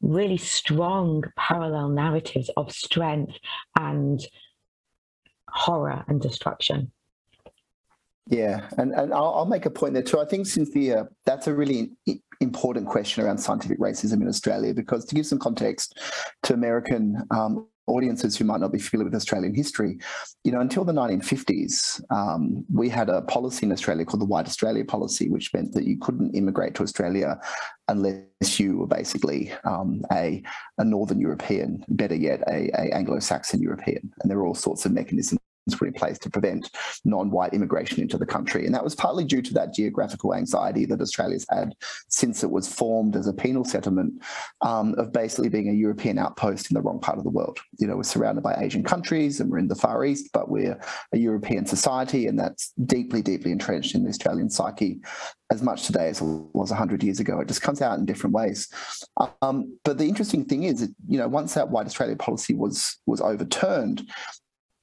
really 0.00 0.36
strong 0.36 1.24
parallel 1.36 1.88
narratives 1.88 2.50
of 2.56 2.70
strength 2.70 3.34
and 3.78 4.24
horror 5.48 6.04
and 6.08 6.20
destruction. 6.20 6.92
Yeah, 8.28 8.68
and, 8.78 8.92
and 8.92 9.12
I'll, 9.12 9.34
I'll, 9.34 9.46
make 9.46 9.66
a 9.66 9.70
point 9.70 9.92
there 9.94 10.02
too. 10.02 10.18
I 10.18 10.24
think, 10.24 10.46
Cynthia, 10.46 11.08
that's 11.26 11.46
a 11.46 11.54
really 11.54 11.92
important 12.40 12.86
question 12.86 13.22
around 13.22 13.38
scientific 13.38 13.78
racism 13.78 14.22
in 14.22 14.28
Australia 14.28 14.72
because 14.72 15.04
to 15.06 15.14
give 15.14 15.26
some 15.26 15.38
context 15.38 15.98
to 16.44 16.54
American 16.54 17.22
um, 17.30 17.66
audiences 17.86 18.36
who 18.36 18.44
might 18.44 18.60
not 18.60 18.72
be 18.72 18.78
familiar 18.78 19.06
with 19.10 19.14
Australian 19.14 19.54
history, 19.54 19.98
you 20.42 20.52
know, 20.52 20.60
until 20.60 20.84
the 20.84 20.92
1950s, 20.92 22.00
um, 22.10 22.64
we 22.72 22.88
had 22.88 23.08
a 23.08 23.22
policy 23.22 23.66
in 23.66 23.72
Australia 23.72 24.04
called 24.04 24.20
the 24.20 24.26
White 24.26 24.46
Australia 24.46 24.84
Policy, 24.84 25.28
which 25.28 25.52
meant 25.52 25.72
that 25.72 25.84
you 25.84 25.98
couldn't 25.98 26.34
immigrate 26.34 26.74
to 26.74 26.82
Australia 26.82 27.38
unless 27.88 28.58
you 28.58 28.78
were 28.78 28.86
basically 28.86 29.52
um, 29.64 30.02
a, 30.12 30.42
a 30.78 30.84
Northern 30.84 31.20
European, 31.20 31.84
better 31.88 32.14
yet, 32.14 32.40
a, 32.48 32.70
a 32.74 32.94
Anglo-Saxon 32.94 33.60
European. 33.60 34.12
And 34.20 34.30
there 34.30 34.38
were 34.38 34.46
all 34.46 34.54
sorts 34.54 34.86
of 34.86 34.92
mechanisms 34.92 35.40
put 35.72 35.88
in 35.88 35.94
place 35.94 36.18
to 36.18 36.28
prevent 36.28 36.70
non-white 37.04 37.54
immigration 37.54 38.02
into 38.02 38.18
the 38.18 38.26
country. 38.26 38.66
And 38.66 38.74
that 38.74 38.84
was 38.84 38.94
partly 38.94 39.24
due 39.24 39.40
to 39.40 39.54
that 39.54 39.72
geographical 39.72 40.34
anxiety 40.34 40.84
that 40.86 41.00
Australia's 41.00 41.46
had 41.48 41.74
since 42.08 42.42
it 42.44 42.50
was 42.50 42.68
formed 42.68 43.16
as 43.16 43.26
a 43.26 43.32
penal 43.32 43.64
settlement 43.64 44.22
um, 44.64 44.94
of 44.96 45.12
basically 45.12 45.50
being 45.50 45.68
a 45.68 45.72
European 45.72 46.18
outpost 46.18 46.70
in 46.70 46.74
the 46.74 46.80
wrong 46.80 46.98
part 46.98 47.18
of 47.18 47.24
the 47.24 47.30
world. 47.30 47.60
You 47.78 47.86
know, 47.86 47.96
we're 47.96 48.02
surrounded 48.02 48.42
by 48.42 48.56
Asian 48.58 48.82
countries 48.82 49.38
and 49.38 49.50
we're 49.50 49.58
in 49.58 49.68
the 49.68 49.74
Far 49.74 50.04
East, 50.06 50.30
but 50.32 50.48
we're 50.48 50.80
a 51.12 51.18
European 51.18 51.66
society 51.66 52.26
and 52.26 52.38
that's 52.38 52.72
deeply, 52.86 53.20
deeply 53.20 53.52
entrenched 53.52 53.94
in 53.94 54.02
the 54.02 54.08
Australian 54.08 54.48
psyche 54.48 55.00
as 55.52 55.62
much 55.62 55.84
today 55.84 56.08
as 56.08 56.22
it 56.22 56.24
was 56.24 56.70
100 56.70 57.02
years 57.02 57.20
ago. 57.20 57.40
It 57.40 57.48
just 57.48 57.60
comes 57.60 57.82
out 57.82 57.98
in 57.98 58.06
different 58.06 58.34
ways. 58.34 58.68
Um, 59.42 59.78
but 59.84 59.98
the 59.98 60.08
interesting 60.08 60.46
thing 60.46 60.62
is, 60.62 60.80
that, 60.80 60.94
you 61.06 61.18
know, 61.18 61.28
once 61.28 61.52
that 61.54 61.68
white 61.68 61.86
Australia 61.86 62.16
policy 62.16 62.54
was 62.54 62.98
was 63.06 63.20
overturned, 63.20 64.10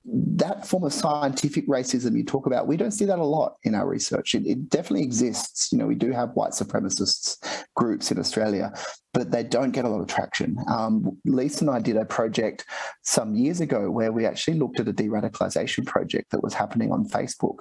that 0.05 0.67
form 0.67 0.83
of 0.83 0.93
scientific 0.93 1.67
racism 1.67 2.17
you 2.17 2.23
talk 2.23 2.47
about, 2.47 2.67
we 2.67 2.75
don't 2.75 2.91
see 2.91 3.05
that 3.05 3.19
a 3.19 3.23
lot 3.23 3.57
in 3.63 3.75
our 3.75 3.87
research. 3.87 4.33
It, 4.33 4.47
it, 4.47 4.69
definitely 4.69 5.03
exists. 5.03 5.71
You 5.71 5.77
know, 5.77 5.85
we 5.85 5.95
do 5.95 6.11
have 6.11 6.31
white 6.31 6.51
supremacists 6.51 7.37
groups 7.75 8.11
in 8.11 8.17
Australia, 8.17 8.73
but 9.13 9.31
they 9.31 9.43
don't 9.43 9.71
get 9.71 9.85
a 9.85 9.89
lot 9.89 10.01
of 10.01 10.07
traction. 10.07 10.57
Um, 10.67 11.17
Lisa 11.25 11.65
and 11.65 11.69
I 11.69 11.79
did 11.79 11.97
a 11.97 12.05
project 12.05 12.65
some 13.03 13.35
years 13.35 13.61
ago 13.61 13.91
where 13.91 14.11
we 14.11 14.25
actually 14.25 14.57
looked 14.57 14.79
at 14.79 14.87
a 14.87 14.93
de-radicalization 14.93 15.85
project 15.85 16.31
that 16.31 16.41
was 16.41 16.53
happening 16.53 16.91
on 16.91 17.07
Facebook 17.07 17.57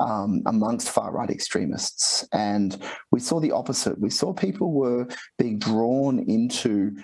um, 0.00 0.42
amongst 0.46 0.90
far-right 0.90 1.30
extremists. 1.30 2.26
And 2.32 2.82
we 3.12 3.20
saw 3.20 3.38
the 3.38 3.52
opposite. 3.52 4.00
We 4.00 4.10
saw 4.10 4.32
people 4.32 4.72
were 4.72 5.06
being 5.38 5.58
drawn 5.58 6.18
into 6.18 6.96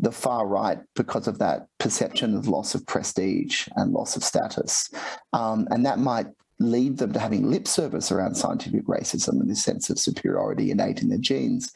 the 0.00 0.12
far 0.12 0.46
right 0.46 0.78
because 0.94 1.26
of 1.26 1.38
that 1.38 1.66
perception 1.78 2.36
of 2.36 2.48
loss 2.48 2.74
of 2.74 2.86
prestige 2.86 3.68
and 3.76 3.92
loss 3.92 4.16
of 4.16 4.24
status. 4.24 4.90
Um, 5.32 5.66
and 5.70 5.84
that 5.86 5.98
might 5.98 6.26
lead 6.58 6.98
them 6.98 7.12
to 7.12 7.18
having 7.18 7.50
lip 7.50 7.66
service 7.66 8.12
around 8.12 8.36
scientific 8.36 8.86
racism 8.86 9.40
and 9.40 9.50
this 9.50 9.62
sense 9.62 9.90
of 9.90 9.98
superiority 9.98 10.70
innate 10.70 11.02
in 11.02 11.08
their 11.08 11.18
genes. 11.18 11.72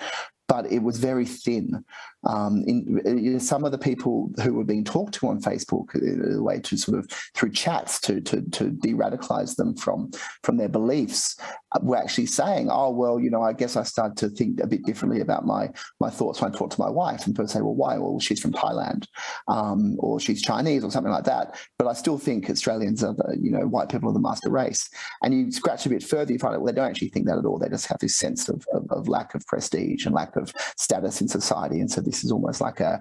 But 0.48 0.70
it 0.70 0.82
was 0.82 0.98
very 0.98 1.26
thin. 1.26 1.84
Um, 2.26 2.64
in, 2.66 3.00
in, 3.04 3.40
some 3.40 3.64
of 3.64 3.72
the 3.72 3.78
people 3.78 4.32
who 4.42 4.54
were 4.54 4.64
being 4.64 4.84
talked 4.84 5.14
to 5.14 5.28
on 5.28 5.40
Facebook, 5.40 5.94
a 5.94 6.42
way 6.42 6.58
to 6.60 6.76
sort 6.76 6.98
of 6.98 7.08
through 7.34 7.52
chats 7.52 8.00
to 8.00 8.20
to, 8.20 8.42
to 8.50 8.70
de-radicalize 8.70 9.54
them 9.56 9.76
from 9.76 10.10
from 10.42 10.56
their 10.56 10.68
beliefs, 10.68 11.36
were 11.82 11.96
actually 11.96 12.26
saying, 12.26 12.68
"Oh 12.70 12.90
well, 12.90 13.20
you 13.20 13.30
know, 13.30 13.42
I 13.42 13.52
guess 13.52 13.76
I 13.76 13.82
started 13.82 14.16
to 14.18 14.28
think 14.28 14.60
a 14.60 14.66
bit 14.66 14.84
differently 14.84 15.20
about 15.20 15.46
my 15.46 15.70
my 16.00 16.10
thoughts 16.10 16.40
when 16.40 16.52
I 16.52 16.56
talked 16.56 16.72
to 16.72 16.80
my 16.80 16.90
wife." 16.90 17.26
And 17.26 17.34
people 17.34 17.48
say, 17.48 17.60
"Well, 17.60 17.74
why? 17.74 17.98
Well, 17.98 18.18
she's 18.18 18.40
from 18.40 18.52
Thailand, 18.52 19.06
um, 19.48 19.96
or 19.98 20.18
she's 20.18 20.42
Chinese, 20.42 20.84
or 20.84 20.90
something 20.90 21.12
like 21.12 21.24
that." 21.24 21.58
But 21.78 21.86
I 21.86 21.92
still 21.92 22.18
think 22.18 22.50
Australians 22.50 23.04
are 23.04 23.14
the 23.14 23.36
you 23.40 23.50
know 23.50 23.66
white 23.66 23.88
people 23.88 24.10
are 24.10 24.14
the 24.14 24.20
master 24.20 24.50
race. 24.50 24.88
And 25.22 25.34
you 25.34 25.52
scratch 25.52 25.86
a 25.86 25.90
bit 25.90 26.02
further, 26.02 26.32
you 26.32 26.38
find 26.38 26.54
out 26.54 26.62
well, 26.62 26.72
they 26.72 26.76
don't 26.76 26.90
actually 26.90 27.08
think 27.08 27.26
that 27.26 27.38
at 27.38 27.44
all. 27.44 27.58
They 27.58 27.68
just 27.68 27.86
have 27.86 27.98
this 27.98 28.16
sense 28.16 28.48
of, 28.48 28.64
of, 28.72 28.86
of 28.90 29.08
lack 29.08 29.34
of 29.34 29.46
prestige 29.46 30.06
and 30.06 30.14
lack 30.14 30.35
of 30.36 30.52
status 30.76 31.20
in 31.20 31.28
society, 31.28 31.80
and 31.80 31.90
so 31.90 32.00
this 32.00 32.24
is 32.24 32.32
almost 32.32 32.60
like 32.60 32.80
a 32.80 33.00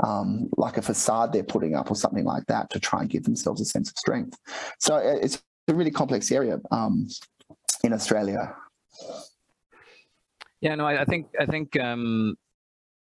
um, 0.00 0.48
like 0.56 0.76
a 0.76 0.82
facade 0.82 1.32
they're 1.32 1.42
putting 1.42 1.74
up 1.74 1.90
or 1.90 1.96
something 1.96 2.24
like 2.24 2.46
that 2.46 2.70
to 2.70 2.80
try 2.80 3.00
and 3.00 3.10
give 3.10 3.24
themselves 3.24 3.60
a 3.60 3.64
sense 3.64 3.90
of 3.90 3.98
strength. 3.98 4.38
So 4.78 4.96
uh, 4.96 5.18
it's 5.22 5.42
a 5.68 5.74
really 5.74 5.90
complex 5.90 6.30
area 6.32 6.60
um, 6.70 7.08
in 7.84 7.92
Australia. 7.92 8.54
Yeah, 10.60 10.74
no, 10.76 10.86
I, 10.86 11.02
I 11.02 11.04
think 11.04 11.26
I 11.40 11.46
think 11.46 11.78
um, 11.80 12.36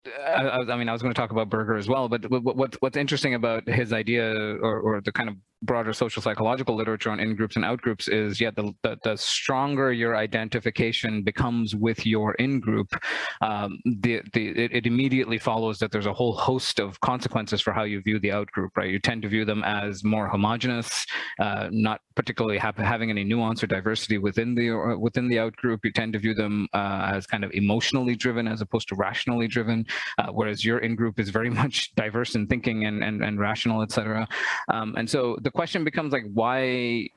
I, 0.07 0.59
I, 0.69 0.77
mean 0.77 0.89
I 0.89 0.93
was 0.93 1.03
going 1.03 1.15
to 1.15 1.21
talk 1.21 1.31
about 1.31 1.49
Berger 1.49 1.77
as 1.77 1.89
well, 1.89 2.09
but 2.09 2.29
what 2.31 2.81
what's 2.81 2.97
interesting 2.97 3.35
about 3.35 3.69
his 3.69 3.93
idea 3.93 4.33
or, 4.33 4.81
or 4.81 5.01
the 5.01 5.13
kind 5.13 5.29
of 5.29 5.37
broader 5.63 5.93
social 5.93 6.23
psychological 6.23 6.75
literature 6.75 7.11
on 7.11 7.21
in-groups 7.21 7.57
and 7.57 7.65
out-groups 7.65 8.09
is 8.09 8.41
yeah 8.41 8.51
the, 8.51 8.73
the, 8.83 8.97
the 9.05 9.17
stronger 9.17 9.93
your 9.93 10.17
identification 10.17 11.23
becomes 11.23 11.75
with 11.75 12.05
your 12.05 12.35
in-group 12.35 12.95
um, 13.41 13.79
the, 13.85 14.21
the 14.33 14.49
it, 14.49 14.73
it, 14.73 14.87
immediately 14.87 15.39
follows 15.39 15.79
that 15.79 15.91
there's 15.91 16.07
a 16.07 16.13
whole 16.13 16.35
host 16.35 16.81
of 16.81 17.01
consequences 17.01 17.61
for 17.61 17.73
how 17.73 17.85
you 17.85 18.01
view 18.03 18.19
the 18.19 18.33
out-group 18.33 18.77
right? 18.77 18.91
You 18.91 18.99
tend 18.99 19.23
to 19.23 19.29
view 19.29 19.45
them 19.45 19.63
as 19.65 20.05
more 20.05 20.29
homogenous 20.29 21.07
uh, 21.39 21.69
not 21.71 22.01
particularly 22.15 22.59
have, 22.59 22.77
having 22.77 23.11
any 23.11 23.25
nuance 23.25 23.63
or 23.63 23.67
diversity 23.67 24.19
within 24.19 24.55
the 24.55 24.71
uh, 24.71 24.97
within 24.99 25.29
the 25.29 25.39
out-group. 25.39 25.85
You 25.85 25.93
tend 25.93 26.13
to 26.15 26.19
view 26.19 26.35
them 26.35 26.69
uh, 26.73 27.13
as 27.15 27.27
kind 27.27 27.45
of 27.45 27.51
emotionally 27.53 28.15
driven 28.17 28.47
as 28.49 28.61
opposed 28.61 28.89
to 28.89 28.97
rationally 28.97 29.49
driven 29.49 29.87
uh, 30.19 30.29
whereas 30.33 30.65
your 30.65 30.79
in-group 30.79 31.19
is 31.21 31.31
very 31.31 31.51
much 31.63 31.95
diverse 31.95 32.35
in 32.35 32.47
thinking 32.47 32.87
and 32.87 33.03
and, 33.03 33.23
and 33.23 33.41
rational 33.41 33.83
etc 33.83 34.27
um, 34.69 34.95
and 34.97 35.09
so 35.09 35.37
the 35.43 35.51
question 35.53 35.85
becomes 35.85 36.13
like, 36.13 36.25
why, 36.33 37.09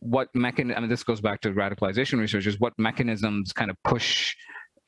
what 0.00 0.28
mechanism, 0.34 0.76
I 0.76 0.80
mean, 0.80 0.90
this 0.90 1.02
goes 1.02 1.20
back 1.20 1.40
to 1.42 1.50
radicalization 1.50 2.18
researchers, 2.18 2.58
what 2.58 2.72
mechanisms 2.78 3.52
kind 3.52 3.70
of 3.70 3.76
push 3.84 4.34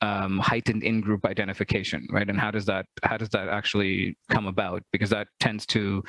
um, 0.03 0.37
heightened 0.39 0.83
in-group 0.83 1.25
identification, 1.25 2.01
right? 2.15 2.29
And 2.29 2.39
how 2.39 2.51
does 2.51 2.65
that 2.65 2.85
how 3.09 3.17
does 3.21 3.29
that 3.29 3.47
actually 3.59 4.17
come 4.29 4.47
about? 4.47 4.81
Because 4.91 5.11
that 5.17 5.27
tends 5.39 5.65
to 5.67 6.03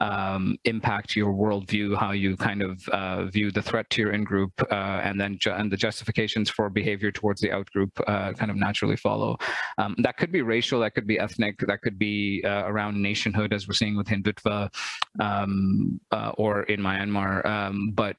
um, 0.00 0.56
impact 0.64 1.16
your 1.16 1.32
worldview, 1.42 1.88
how 2.04 2.12
you 2.12 2.36
kind 2.36 2.62
of 2.62 2.74
uh, 3.00 3.24
view 3.36 3.50
the 3.50 3.64
threat 3.68 3.90
to 3.90 4.02
your 4.02 4.12
in-group, 4.12 4.52
uh, 4.70 5.00
and 5.06 5.20
then 5.20 5.32
and 5.60 5.72
the 5.72 5.76
justifications 5.76 6.48
for 6.56 6.70
behavior 6.70 7.10
towards 7.10 7.40
the 7.40 7.50
out-group 7.50 7.92
uh, 8.06 8.32
kind 8.32 8.50
of 8.50 8.56
naturally 8.56 8.96
follow. 8.96 9.36
Um, 9.78 9.96
that 10.04 10.16
could 10.18 10.32
be 10.38 10.42
racial, 10.42 10.78
that 10.80 10.94
could 10.94 11.08
be 11.12 11.18
ethnic, 11.18 11.58
that 11.66 11.80
could 11.82 11.98
be 11.98 12.42
uh, 12.44 12.64
around 12.66 13.02
nationhood, 13.10 13.52
as 13.52 13.66
we're 13.66 13.74
seeing 13.74 13.96
with 13.96 14.06
Hindutva, 14.06 14.56
um, 15.18 16.00
uh, 16.12 16.32
or 16.38 16.62
in 16.72 16.80
Myanmar. 16.80 17.44
Um, 17.44 17.90
but 17.94 18.16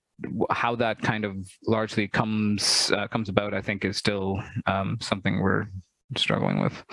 how 0.49 0.75
that 0.75 1.01
kind 1.01 1.25
of 1.25 1.35
largely 1.67 2.07
comes 2.07 2.91
uh, 2.91 3.07
comes 3.07 3.29
about, 3.29 3.53
I 3.53 3.61
think, 3.61 3.85
is 3.85 3.97
still 3.97 4.41
um, 4.65 4.97
something 5.01 5.39
we're 5.41 5.67
struggling 6.15 6.59
with. 6.61 6.83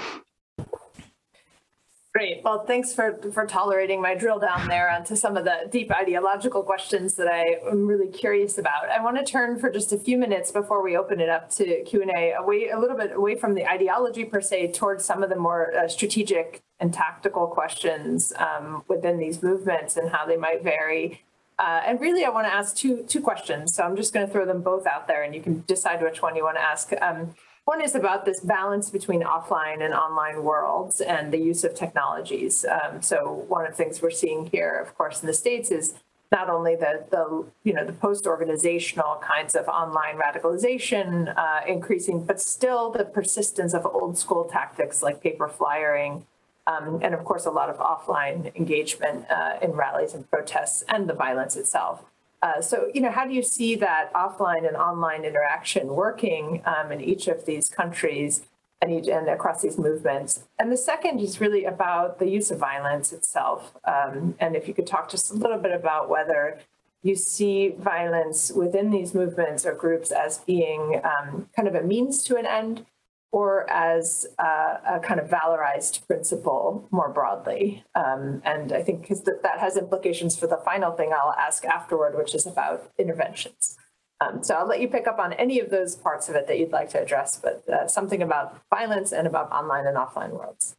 Great. 2.12 2.43
Well, 2.43 2.64
thanks 2.66 2.93
for, 2.93 3.20
for 3.33 3.47
tolerating 3.47 4.03
my 4.03 4.16
drill 4.16 4.41
down 4.41 4.66
there 4.66 4.91
onto 4.91 5.14
some 5.14 5.37
of 5.37 5.45
the 5.45 5.68
deep 5.70 5.93
ideological 5.93 6.64
questions 6.64 7.14
that 7.14 7.28
I 7.28 7.59
am 7.70 7.87
really 7.87 8.09
curious 8.09 8.59
about. 8.59 8.89
I 8.91 9.01
want 9.01 9.16
to 9.18 9.24
turn 9.24 9.61
for 9.61 9.70
just 9.70 9.93
a 9.93 9.97
few 9.97 10.18
minutes 10.18 10.51
before 10.51 10.83
we 10.83 10.97
open 10.97 11.20
it 11.20 11.28
up 11.28 11.51
to 11.51 11.85
Q&A, 11.85 12.33
away, 12.33 12.70
a 12.70 12.81
little 12.81 12.97
bit 12.97 13.12
away 13.14 13.37
from 13.37 13.55
the 13.55 13.64
ideology 13.64 14.24
per 14.24 14.41
se 14.41 14.72
towards 14.72 15.05
some 15.05 15.22
of 15.22 15.31
the 15.31 15.37
more 15.37 15.72
uh, 15.72 15.87
strategic 15.87 16.62
and 16.81 16.93
tactical 16.93 17.47
questions 17.47 18.33
um, 18.39 18.83
within 18.89 19.18
these 19.18 19.41
movements 19.41 19.97
and 19.97 20.11
how 20.11 20.26
they 20.26 20.37
might 20.37 20.64
vary 20.64 21.22
uh, 21.61 21.83
and 21.87 22.01
really, 22.01 22.25
I 22.25 22.31
want 22.31 22.47
to 22.47 22.53
ask 22.53 22.75
two 22.75 23.05
two 23.07 23.21
questions. 23.21 23.75
So 23.75 23.83
I'm 23.83 23.95
just 23.95 24.15
going 24.15 24.27
to 24.27 24.33
throw 24.33 24.47
them 24.47 24.63
both 24.63 24.87
out 24.87 25.07
there, 25.07 25.23
and 25.23 25.35
you 25.35 25.43
can 25.43 25.63
decide 25.67 26.01
which 26.03 26.23
one 26.23 26.35
you 26.35 26.43
want 26.43 26.57
to 26.57 26.63
ask. 26.63 26.91
Um, 27.03 27.35
one 27.67 27.83
is 27.83 27.95
about 27.95 28.25
this 28.25 28.41
balance 28.41 28.89
between 28.89 29.23
offline 29.23 29.85
and 29.85 29.93
online 29.93 30.43
worlds 30.43 31.03
and 31.03 31.31
the 31.31 31.37
use 31.37 31.63
of 31.63 31.75
technologies. 31.75 32.65
Um, 32.65 33.03
so 33.03 33.45
one 33.49 33.67
of 33.67 33.73
the 33.73 33.77
things 33.77 34.01
we're 34.01 34.11
seeing 34.11 34.47
here, 34.47 34.75
of 34.81 34.97
course, 34.97 35.21
in 35.21 35.27
the 35.27 35.35
states 35.35 35.71
is 35.71 35.95
not 36.33 36.49
only 36.49 36.77
the 36.77 37.05
the 37.11 37.45
you 37.63 37.75
know 37.75 37.85
the 37.85 37.93
post 37.93 38.27
organizational 38.27 39.17
kinds 39.23 39.55
of 39.55 39.69
online 39.69 40.17
radicalization 40.17 41.37
uh, 41.37 41.61
increasing, 41.67 42.25
but 42.25 42.41
still 42.41 42.91
the 42.91 43.05
persistence 43.05 43.75
of 43.75 43.85
old 43.85 44.17
school 44.17 44.45
tactics 44.45 45.03
like 45.03 45.23
paper 45.23 45.47
flyering 45.47 46.25
um, 46.67 47.01
and 47.03 47.15
of 47.15 47.25
course, 47.25 47.47
a 47.47 47.51
lot 47.51 47.69
of 47.71 47.79
offline 47.79 48.55
engagement 48.57 49.27
uh, 49.31 49.59
in 49.63 49.73
rallies 49.73 50.15
and 50.15 50.29
protests 50.31 50.85
and 50.89 51.09
the 51.09 51.15
violence 51.15 51.57
itself. 51.57 52.05
Uh, 52.43 52.61
so, 52.61 52.91
you 52.95 53.01
know, 53.01 53.11
how 53.11 53.27
do 53.27 53.35
you 53.35 53.43
see 53.43 53.75
that 53.77 54.13
offline 54.15 54.67
and 54.67 54.77
online 54.77 55.25
interaction 55.25 55.89
working 55.89 56.63
um, 56.65 56.91
in 56.91 57.01
each 57.01 57.29
of 57.29 57.45
these 57.45 57.69
countries 57.69 58.43
and, 58.81 58.91
each, 58.91 59.09
and 59.09 59.29
across 59.29 59.61
these 59.61 59.77
movements? 59.77 60.45
And 60.59 60.73
the 60.73 60.77
second 60.77 61.21
is 61.21 61.41
really 61.41 61.65
about 61.65 62.19
the 62.19 62.27
use 62.27 62.51
of 62.51 62.59
violence 62.59 63.13
itself. 63.13 63.75
Um, 63.85 64.37
and 64.41 64.57
if 64.57 64.67
you 64.69 64.75
could 64.75 64.87
talk 64.87 65.11
just 65.11 65.31
a 65.31 65.35
little 65.35 65.59
bit 65.59 65.73
about 65.73 66.09
whether 66.09 66.61
you 67.03 67.15
see 67.15 67.75
violence 67.79 68.51
within 68.53 68.91
these 68.91 69.15
movements 69.15 69.67
or 69.67 69.75
groups 69.75 70.11
as 70.11 70.39
being 70.39 71.01
um, 71.05 71.49
kind 71.57 71.69
of 71.69 71.75
a 71.75 71.83
means 71.83 72.23
to 72.25 72.37
an 72.37 72.47
end 72.47 72.87
or 73.33 73.70
as 73.70 74.26
uh, 74.39 74.76
a 74.89 75.01
kind 75.01 75.20
of 75.20 75.28
valorized 75.28 76.07
principle 76.07 76.89
more 76.91 77.09
broadly. 77.11 77.85
Um, 77.95 78.43
and 78.45 78.72
I 78.72 78.83
think 78.83 79.03
because 79.03 79.22
that, 79.22 79.43
that 79.43 79.61
has 79.61 79.76
implications 79.76 80.37
for 80.37 80.47
the 80.47 80.57
final 80.64 80.93
thing 80.93 81.12
I'll 81.12 81.35
ask 81.39 81.64
afterward, 81.64 82.16
which 82.16 82.35
is 82.35 82.47
about 82.47 82.91
interventions. 82.99 83.76
Um, 84.20 84.43
so 84.43 84.55
I'll 84.55 84.66
let 84.66 84.81
you 84.81 84.89
pick 84.89 85.07
up 85.07 85.18
on 85.18 85.33
any 85.35 85.61
of 85.61 85.70
those 85.70 85.97
parts 85.97 86.28
of 86.28 86.35
it 86.35 86.47
that 86.47 86.59
you'd 86.59 86.72
like 86.72 86.91
to 86.91 87.01
address, 87.01 87.41
but 87.43 87.66
uh, 87.68 87.87
something 87.87 88.22
about 88.22 88.61
violence 88.68 89.12
and 89.12 89.26
about 89.26 89.51
online 89.51 89.87
and 89.87 89.97
offline 89.97 90.31
worlds. 90.31 90.76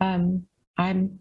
Um, 0.00 0.46
I'm, 0.78 1.18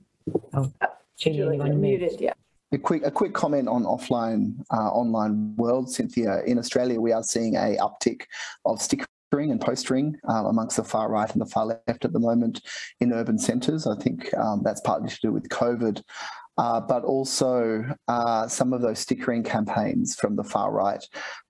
oh, 0.53 0.71
oh 0.81 0.87
Julie, 1.17 1.57
Julie 1.57 1.71
muted, 1.71 2.21
yeah. 2.21 2.33
A 2.71 2.77
quick, 2.77 3.05
a 3.05 3.11
quick 3.11 3.33
comment 3.33 3.67
on 3.67 3.83
offline, 3.83 4.55
uh, 4.71 4.89
online 4.89 5.55
world, 5.55 5.89
Cynthia. 5.89 6.41
In 6.45 6.57
Australia, 6.57 6.99
we 6.99 7.11
are 7.11 7.23
seeing 7.23 7.55
a 7.55 7.77
uptick 7.77 8.23
of 8.65 8.81
sticker 8.81 9.05
and 9.43 9.61
postering 9.61 10.15
um, 10.27 10.45
amongst 10.47 10.77
the 10.77 10.83
far 10.83 11.09
right 11.09 11.31
and 11.31 11.41
the 11.41 11.45
far 11.45 11.65
left 11.65 12.05
at 12.05 12.13
the 12.13 12.19
moment 12.19 12.61
in 12.99 13.13
urban 13.13 13.37
centres. 13.37 13.87
I 13.87 13.95
think 14.01 14.33
um, 14.35 14.61
that's 14.63 14.81
partly 14.81 15.09
to 15.09 15.19
do 15.21 15.31
with 15.31 15.49
COVID, 15.49 16.01
uh, 16.57 16.81
but 16.81 17.03
also 17.03 17.85
uh, 18.07 18.47
some 18.47 18.73
of 18.73 18.81
those 18.81 18.99
stickering 18.99 19.43
campaigns 19.43 20.15
from 20.15 20.35
the 20.35 20.43
far 20.43 20.71
right 20.71 21.03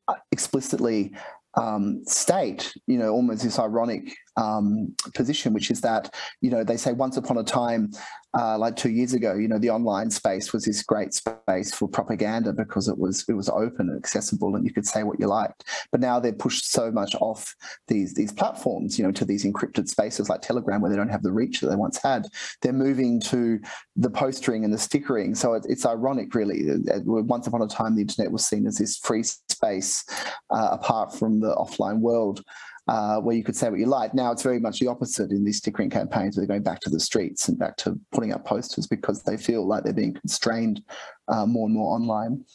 uh, 0.07 0.15
explicitly 0.31 1.13
um, 1.55 2.03
state, 2.05 2.73
you 2.87 2.97
know, 2.97 3.11
almost 3.11 3.43
this 3.43 3.59
ironic 3.59 4.15
um, 4.37 4.93
position, 5.13 5.53
which 5.53 5.71
is 5.71 5.81
that, 5.81 6.13
you 6.41 6.49
know, 6.49 6.63
they 6.63 6.77
say 6.77 6.93
once 6.93 7.17
upon 7.17 7.37
a 7.37 7.43
time, 7.43 7.91
uh, 8.37 8.57
like 8.57 8.75
two 8.75 8.89
years 8.89 9.13
ago, 9.13 9.33
you 9.35 9.47
know, 9.47 9.57
the 9.57 9.69
online 9.69 10.11
space 10.11 10.51
was 10.51 10.65
this 10.65 10.83
great 10.83 11.13
space 11.13 11.73
for 11.73 11.87
propaganda 11.87 12.51
because 12.51 12.89
it 12.89 12.97
was 12.97 13.23
it 13.29 13.33
was 13.33 13.47
open 13.49 13.89
and 13.89 13.97
accessible 13.97 14.55
and 14.55 14.65
you 14.65 14.73
could 14.73 14.85
say 14.85 15.03
what 15.03 15.19
you 15.19 15.27
liked. 15.27 15.63
But 15.91 16.01
now 16.01 16.19
they're 16.19 16.33
pushed 16.33 16.69
so 16.69 16.91
much 16.91 17.15
off 17.21 17.55
these 17.87 18.13
these 18.13 18.33
platforms, 18.33 18.99
you 18.99 19.05
know, 19.05 19.11
to 19.13 19.23
these 19.23 19.45
encrypted 19.45 19.87
spaces 19.87 20.27
like 20.27 20.41
Telegram 20.41 20.81
where 20.81 20.91
they 20.91 20.97
don't 20.97 21.09
have 21.09 21.23
the 21.23 21.31
reach 21.31 21.61
that 21.61 21.69
they 21.69 21.77
once 21.77 21.97
had. 22.01 22.27
They're 22.61 22.73
moving 22.73 23.21
to 23.21 23.59
the 23.95 24.09
postering 24.09 24.65
and 24.65 24.73
the 24.73 24.77
stickering. 24.77 25.33
So 25.35 25.53
it, 25.53 25.65
it's 25.69 25.85
ironic, 25.85 26.35
really. 26.35 26.63
Once 27.05 27.47
upon 27.47 27.61
a 27.61 27.67
time, 27.67 27.95
the 27.95 28.01
internet 28.01 28.31
was 28.31 28.45
seen 28.45 28.67
as 28.67 28.77
this 28.77 28.97
free 28.97 29.23
space 29.23 30.03
uh, 30.49 30.69
apart 30.71 31.15
from 31.15 31.39
the 31.39 31.55
offline 31.55 31.99
world 31.99 32.43
uh, 32.87 33.19
where 33.19 33.35
you 33.35 33.43
could 33.43 33.55
say 33.55 33.69
what 33.69 33.79
you 33.79 33.85
like. 33.87 34.13
Now 34.13 34.31
it's 34.31 34.43
very 34.43 34.59
much 34.59 34.79
the 34.79 34.87
opposite 34.87 35.31
in 35.31 35.43
these 35.43 35.57
stickering 35.57 35.89
campaigns. 35.89 36.35
They're 36.35 36.45
going 36.45 36.63
back 36.63 36.79
to 36.81 36.89
the 36.89 36.99
streets 36.99 37.47
and 37.47 37.57
back 37.57 37.77
to 37.77 37.99
putting 38.11 38.33
up 38.33 38.45
posters 38.45 38.87
because 38.87 39.23
they 39.23 39.37
feel 39.37 39.67
like 39.67 39.83
they're 39.83 39.93
being 39.93 40.13
constrained 40.13 40.81
uh, 41.27 41.45
more 41.45 41.65
and 41.67 41.75
more 41.75 41.95
online. 41.95 42.45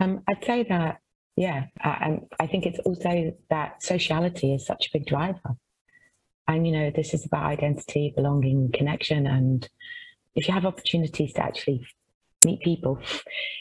Um, 0.00 0.22
I'd 0.28 0.44
say 0.44 0.64
that, 0.68 0.98
yeah, 1.36 1.66
and 1.82 2.26
I 2.38 2.46
think 2.46 2.66
it's 2.66 2.78
also 2.80 3.32
that 3.50 3.82
sociality 3.82 4.54
is 4.54 4.66
such 4.66 4.86
a 4.86 4.90
big 4.92 5.06
driver. 5.06 5.56
And, 6.48 6.66
you 6.66 6.72
know, 6.72 6.90
this 6.90 7.14
is 7.14 7.24
about 7.24 7.46
identity, 7.46 8.12
belonging, 8.14 8.70
connection. 8.72 9.26
And 9.26 9.68
if 10.34 10.48
you 10.48 10.54
have 10.54 10.66
opportunities 10.66 11.32
to 11.34 11.42
actually 11.42 11.86
meet 12.44 12.60
people 12.60 13.00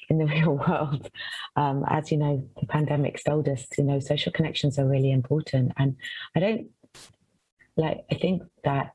in 0.10 0.18
the 0.18 0.26
real 0.36 0.58
world. 0.58 1.10
Um, 1.56 1.84
as 1.88 2.12
you 2.12 2.18
know, 2.18 2.48
the 2.60 2.68
pandemic 2.68 3.22
told 3.24 3.48
us, 3.48 3.66
you 3.78 3.84
know, 3.84 4.00
social 4.00 4.32
connections 4.32 4.78
are 4.80 4.88
really 4.88 5.12
important. 5.12 5.74
And 5.78 5.96
I 6.36 6.40
don't 6.40 6.68
like, 7.78 8.06
I 8.12 8.16
think 8.16 8.44
that 8.64 8.94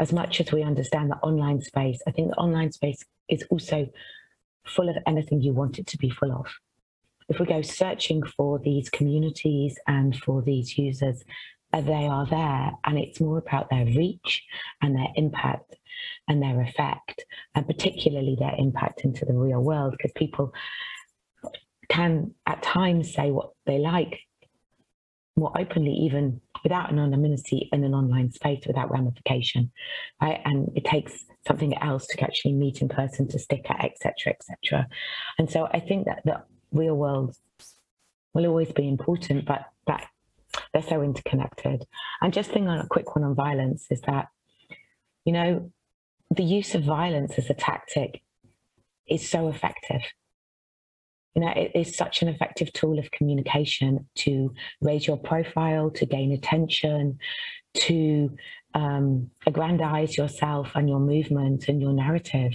as 0.00 0.12
much 0.12 0.40
as 0.40 0.52
we 0.52 0.62
understand 0.62 1.10
the 1.10 1.16
online 1.16 1.60
space, 1.60 2.00
I 2.06 2.10
think 2.10 2.30
the 2.30 2.36
online 2.36 2.72
space 2.72 3.04
is 3.28 3.44
also 3.50 3.88
full 4.64 4.88
of 4.88 4.96
anything 5.06 5.40
you 5.40 5.52
want 5.52 5.78
it 5.78 5.86
to 5.88 5.98
be 5.98 6.10
full 6.10 6.32
of. 6.32 6.46
if 7.28 7.38
we 7.38 7.46
go 7.46 7.62
searching 7.62 8.22
for 8.22 8.58
these 8.58 8.90
communities 8.90 9.78
and 9.86 10.14
for 10.16 10.42
these 10.42 10.76
users, 10.76 11.24
uh, 11.72 11.80
they 11.80 12.06
are 12.06 12.26
there, 12.26 12.72
and 12.84 12.98
it's 12.98 13.20
more 13.20 13.38
about 13.38 13.70
their 13.70 13.86
reach 13.86 14.44
and 14.82 14.94
their 14.94 15.08
impact 15.16 15.74
and 16.28 16.42
their 16.42 16.60
effect, 16.60 17.24
and 17.54 17.66
particularly 17.66 18.36
their 18.38 18.54
impact 18.58 19.02
into 19.04 19.24
the 19.24 19.34
real 19.34 19.60
world, 19.60 19.94
because 19.96 20.12
people 20.14 20.52
can 21.88 22.34
at 22.46 22.62
times 22.62 23.12
say 23.12 23.30
what 23.30 23.50
they 23.66 23.78
like 23.78 24.20
more 25.36 25.52
openly, 25.58 25.92
even 25.92 26.40
without 26.62 26.90
anonymity 26.90 27.68
in 27.72 27.84
an 27.84 27.92
online 27.94 28.30
space, 28.30 28.64
without 28.66 28.90
ramification, 28.90 29.70
right? 30.22 30.40
And 30.44 30.70
it 30.76 30.84
takes 30.84 31.24
something 31.46 31.76
else 31.78 32.06
to 32.06 32.20
actually 32.22 32.52
meet 32.52 32.80
in 32.80 32.88
person, 32.88 33.28
to 33.28 33.38
stick 33.38 33.66
at, 33.68 33.84
etc., 33.84 34.32
etc. 34.32 34.88
And 35.38 35.50
so 35.50 35.68
I 35.72 35.80
think 35.80 36.06
that 36.06 36.22
the 36.24 36.42
real 36.72 36.94
world 36.94 37.36
will 38.32 38.46
always 38.46 38.72
be 38.72 38.88
important, 38.88 39.44
but 39.44 39.66
that 39.86 40.06
they're 40.72 40.82
so 40.82 41.02
interconnected. 41.02 41.84
And 42.22 42.32
just 42.32 42.50
thing 42.50 42.68
on 42.68 42.78
a 42.78 42.86
quick 42.86 43.14
one 43.14 43.24
on 43.24 43.34
violence 43.34 43.86
is 43.90 44.00
that, 44.02 44.28
you 45.24 45.32
know, 45.32 45.70
the 46.34 46.44
use 46.44 46.74
of 46.74 46.82
violence 46.82 47.38
as 47.38 47.50
a 47.50 47.54
tactic 47.54 48.22
is 49.06 49.28
so 49.28 49.48
effective 49.48 50.02
you 51.34 51.42
know, 51.42 51.52
it 51.54 51.72
is 51.74 51.96
such 51.96 52.22
an 52.22 52.28
effective 52.28 52.72
tool 52.72 52.98
of 52.98 53.10
communication 53.10 54.06
to 54.16 54.54
raise 54.80 55.06
your 55.06 55.16
profile, 55.16 55.90
to 55.90 56.06
gain 56.06 56.32
attention, 56.32 57.18
to 57.74 58.30
um, 58.74 59.30
aggrandize 59.46 60.16
yourself 60.16 60.70
and 60.74 60.88
your 60.88 61.00
movement 61.00 61.68
and 61.68 61.80
your 61.80 61.92
narrative. 61.92 62.52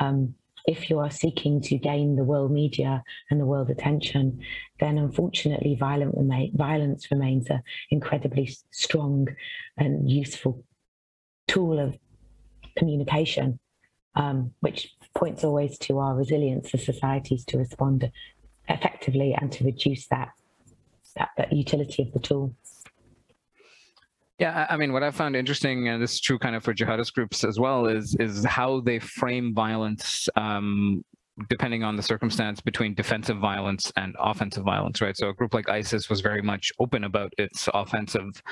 Um, 0.00 0.34
if 0.66 0.90
you 0.90 0.98
are 0.98 1.10
seeking 1.10 1.60
to 1.62 1.78
gain 1.78 2.16
the 2.16 2.24
world 2.24 2.50
media 2.50 3.02
and 3.30 3.40
the 3.40 3.46
world 3.46 3.70
attention, 3.70 4.40
then 4.80 4.98
unfortunately, 4.98 5.76
violence 5.76 7.10
remains 7.10 7.48
an 7.48 7.62
incredibly 7.90 8.54
strong 8.72 9.28
and 9.76 10.10
useful 10.10 10.64
tool 11.48 11.78
of 11.78 11.96
communication, 12.80 13.58
um, 14.22 14.36
which 14.60 14.78
points 15.14 15.44
always 15.44 15.78
to 15.86 15.92
our 15.98 16.14
resilience 16.22 16.74
as 16.74 16.84
societies 16.84 17.44
to 17.44 17.58
respond 17.58 18.10
effectively 18.68 19.30
and 19.40 19.52
to 19.52 19.64
reduce 19.64 20.04
that, 20.08 20.30
that, 21.16 21.30
that 21.36 21.52
utility 21.52 22.02
of 22.02 22.12
the 22.12 22.20
tool. 22.28 22.54
Yeah, 24.40 24.66
I 24.70 24.76
mean, 24.78 24.92
what 24.94 25.02
I 25.02 25.10
found 25.10 25.36
interesting, 25.36 25.88
and 25.88 26.02
this 26.02 26.14
is 26.14 26.20
true 26.20 26.38
kind 26.38 26.56
of 26.56 26.64
for 26.64 26.72
jihadist 26.72 27.12
groups 27.12 27.44
as 27.44 27.60
well, 27.60 27.86
is 27.86 28.16
is 28.18 28.42
how 28.58 28.80
they 28.80 28.98
frame 28.98 29.52
violence 29.54 30.30
um, 30.34 31.04
depending 31.48 31.82
on 31.82 31.96
the 31.96 32.02
circumstance 32.02 32.60
between 32.60 32.94
defensive 32.94 33.38
violence 33.38 33.92
and 33.96 34.14
offensive 34.18 34.64
violence, 34.64 35.00
right? 35.00 35.16
So 35.16 35.28
a 35.28 35.34
group 35.34 35.54
like 35.54 35.68
ISIS 35.68 36.08
was 36.08 36.20
very 36.20 36.42
much 36.42 36.70
open 36.78 37.04
about 37.04 37.32
its 37.38 37.68
offensive 37.72 38.42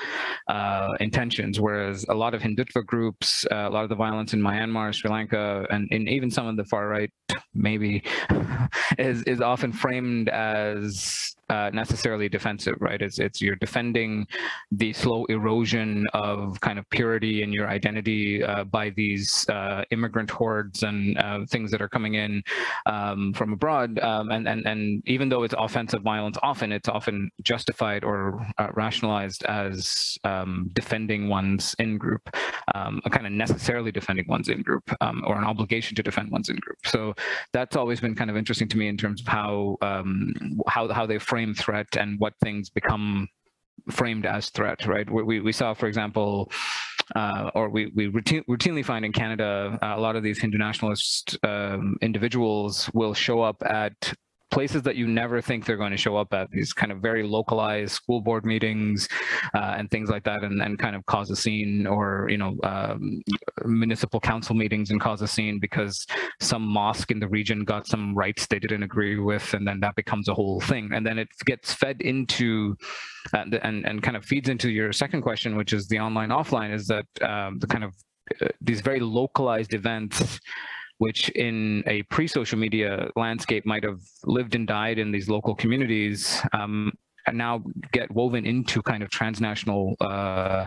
uh, 0.47 0.95
intentions, 0.99 1.59
whereas 1.59 2.05
a 2.09 2.13
lot 2.13 2.33
of 2.33 2.41
Hindutva 2.41 2.85
groups, 2.85 3.45
uh, 3.51 3.67
a 3.67 3.69
lot 3.69 3.83
of 3.83 3.89
the 3.89 3.95
violence 3.95 4.33
in 4.33 4.41
Myanmar, 4.41 4.93
Sri 4.93 5.09
Lanka, 5.09 5.65
and, 5.69 5.87
and 5.91 6.09
even 6.09 6.31
some 6.31 6.47
of 6.47 6.57
the 6.57 6.65
far 6.65 6.87
right, 6.87 7.11
maybe, 7.53 8.03
is 8.97 9.23
is 9.23 9.41
often 9.41 9.71
framed 9.71 10.29
as 10.29 11.35
uh, 11.49 11.69
necessarily 11.73 12.29
defensive, 12.29 12.75
right? 12.79 13.01
It's 13.01 13.19
it's 13.19 13.41
you're 13.41 13.55
defending 13.55 14.27
the 14.71 14.93
slow 14.93 15.25
erosion 15.25 16.07
of 16.13 16.59
kind 16.61 16.77
of 16.77 16.89
purity 16.89 17.41
in 17.41 17.51
your 17.51 17.67
identity 17.67 18.43
uh, 18.43 18.63
by 18.65 18.91
these 18.91 19.47
uh, 19.49 19.83
immigrant 19.91 20.29
hordes 20.29 20.83
and 20.83 21.17
uh, 21.17 21.45
things 21.47 21.71
that 21.71 21.81
are 21.81 21.89
coming 21.89 22.15
in 22.15 22.43
um, 22.85 23.33
from 23.33 23.53
abroad. 23.53 23.99
Um, 23.99 24.31
and 24.31 24.47
and 24.47 24.65
and 24.67 25.03
even 25.07 25.29
though 25.29 25.43
it's 25.43 25.55
offensive 25.57 26.01
violence, 26.01 26.37
often 26.43 26.71
it's 26.71 26.89
often 26.89 27.31
justified 27.41 28.03
or 28.03 28.45
uh, 28.57 28.69
rationalized 28.73 29.43
as 29.45 30.17
um, 30.23 30.69
defending 30.73 31.29
one's 31.29 31.75
in 31.79 31.97
group, 31.97 32.29
um, 32.75 33.01
kind 33.09 33.25
of 33.25 33.31
necessarily 33.31 33.91
defending 33.91 34.25
one's 34.27 34.49
in 34.49 34.61
group, 34.61 34.83
um, 35.01 35.23
or 35.25 35.37
an 35.37 35.43
obligation 35.43 35.95
to 35.95 36.03
defend 36.03 36.29
one's 36.31 36.49
in 36.49 36.57
group. 36.57 36.77
So 36.85 37.15
that's 37.53 37.75
always 37.75 37.99
been 37.99 38.15
kind 38.15 38.29
of 38.29 38.37
interesting 38.37 38.67
to 38.69 38.77
me 38.77 38.87
in 38.87 38.97
terms 38.97 39.21
of 39.21 39.27
how 39.27 39.77
um, 39.81 40.33
how 40.67 40.87
how 40.91 41.05
they 41.05 41.17
frame 41.17 41.38
frame 41.39 41.53
threat 41.53 41.87
and 41.97 42.19
what 42.19 42.33
things 42.43 42.69
become 42.69 43.27
framed 43.91 44.25
as 44.25 44.49
threat, 44.49 44.85
right? 44.85 45.09
We, 45.09 45.39
we 45.39 45.51
saw, 45.53 45.73
for 45.73 45.87
example, 45.87 46.51
uh, 47.15 47.49
or 47.55 47.69
we, 47.69 47.91
we 47.95 48.07
routine, 48.07 48.43
routinely 48.49 48.83
find 48.83 49.05
in 49.05 49.13
Canada, 49.13 49.79
uh, 49.81 49.93
a 49.95 50.01
lot 50.01 50.15
of 50.17 50.23
these 50.23 50.39
Hindu 50.39 50.57
nationalist 50.57 51.37
um, 51.43 51.95
individuals 52.01 52.89
will 52.93 53.13
show 53.13 53.41
up 53.41 53.63
at 53.65 54.13
places 54.51 54.81
that 54.83 54.95
you 54.95 55.07
never 55.07 55.41
think 55.41 55.65
they're 55.65 55.77
going 55.77 55.91
to 55.91 55.97
show 55.97 56.17
up 56.17 56.33
at 56.33 56.49
these 56.51 56.73
kind 56.73 56.91
of 56.91 56.99
very 56.99 57.23
localized 57.23 57.91
school 57.91 58.21
board 58.21 58.45
meetings 58.45 59.07
uh, 59.55 59.75
and 59.77 59.89
things 59.91 60.09
like 60.09 60.23
that 60.23 60.43
and, 60.43 60.61
and 60.61 60.79
kind 60.79 60.95
of 60.95 61.05
cause 61.05 61.29
a 61.29 61.35
scene 61.35 61.85
or 61.85 62.27
you 62.29 62.37
know 62.37 62.55
um, 62.63 63.21
municipal 63.65 64.19
council 64.19 64.55
meetings 64.55 64.91
and 64.91 64.99
cause 65.01 65.21
a 65.21 65.27
scene 65.27 65.59
because 65.59 66.05
some 66.39 66.61
mosque 66.61 67.11
in 67.11 67.19
the 67.19 67.27
region 67.27 67.63
got 67.63 67.87
some 67.87 68.15
rights 68.15 68.47
they 68.47 68.59
didn't 68.59 68.83
agree 68.83 69.19
with 69.19 69.53
and 69.53 69.67
then 69.67 69.79
that 69.79 69.95
becomes 69.95 70.27
a 70.27 70.33
whole 70.33 70.61
thing. 70.61 70.89
And 70.93 71.05
then 71.05 71.19
it 71.19 71.29
gets 71.45 71.73
fed 71.73 72.01
into 72.01 72.75
uh, 73.33 73.45
and 73.61 73.85
and 73.85 74.01
kind 74.01 74.17
of 74.17 74.25
feeds 74.25 74.49
into 74.49 74.69
your 74.69 74.91
second 74.93 75.21
question 75.21 75.55
which 75.55 75.73
is 75.73 75.87
the 75.87 75.99
online 75.99 76.29
offline 76.29 76.73
is 76.73 76.87
that 76.87 77.05
um, 77.21 77.59
the 77.59 77.67
kind 77.67 77.83
of 77.83 77.93
uh, 78.41 78.47
these 78.61 78.81
very 78.81 78.99
localized 78.99 79.73
events 79.73 80.39
which 80.99 81.29
in 81.29 81.83
a 81.87 82.03
pre-social 82.03 82.59
media 82.59 83.09
landscape 83.15 83.65
might 83.65 83.83
have 83.83 83.99
lived 84.25 84.55
and 84.55 84.67
died 84.67 84.99
in 84.99 85.11
these 85.11 85.27
local 85.29 85.55
communities, 85.55 86.41
um, 86.53 86.91
and 87.29 87.37
now 87.37 87.63
get 87.91 88.11
woven 88.11 88.45
into 88.45 88.81
kind 88.81 89.03
of 89.03 89.09
transnational 89.09 89.95
uh, 90.01 90.65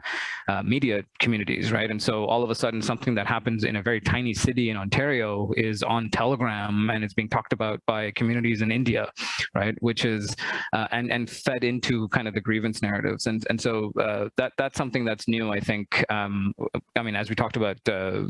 uh, 0.48 0.62
media 0.62 1.02
communities, 1.18 1.72
right? 1.72 1.90
And 1.90 2.00
so 2.00 2.24
all 2.26 2.42
of 2.42 2.50
a 2.50 2.54
sudden, 2.54 2.80
something 2.80 3.14
that 3.16 3.26
happens 3.26 3.64
in 3.64 3.76
a 3.76 3.82
very 3.82 4.00
tiny 4.00 4.32
city 4.32 4.70
in 4.70 4.76
Ontario 4.76 5.50
is 5.56 5.82
on 5.82 6.08
Telegram 6.10 6.88
and 6.90 7.02
it's 7.04 7.14
being 7.14 7.28
talked 7.28 7.52
about 7.52 7.80
by 7.86 8.12
communities 8.12 8.62
in 8.62 8.70
India, 8.70 9.10
right? 9.54 9.74
Which 9.80 10.04
is 10.04 10.34
uh, 10.72 10.88
and 10.92 11.12
and 11.12 11.28
fed 11.28 11.64
into 11.64 12.08
kind 12.08 12.28
of 12.28 12.34
the 12.34 12.40
grievance 12.40 12.80
narratives, 12.80 13.26
and 13.26 13.44
and 13.50 13.60
so 13.60 13.92
uh, 14.00 14.28
that 14.36 14.52
that's 14.56 14.78
something 14.78 15.04
that's 15.04 15.28
new, 15.28 15.50
I 15.50 15.60
think. 15.60 16.04
Um, 16.10 16.54
I 16.96 17.02
mean, 17.02 17.16
as 17.16 17.28
we 17.28 17.34
talked 17.34 17.56
about 17.56 17.76
uh, 17.88 18.24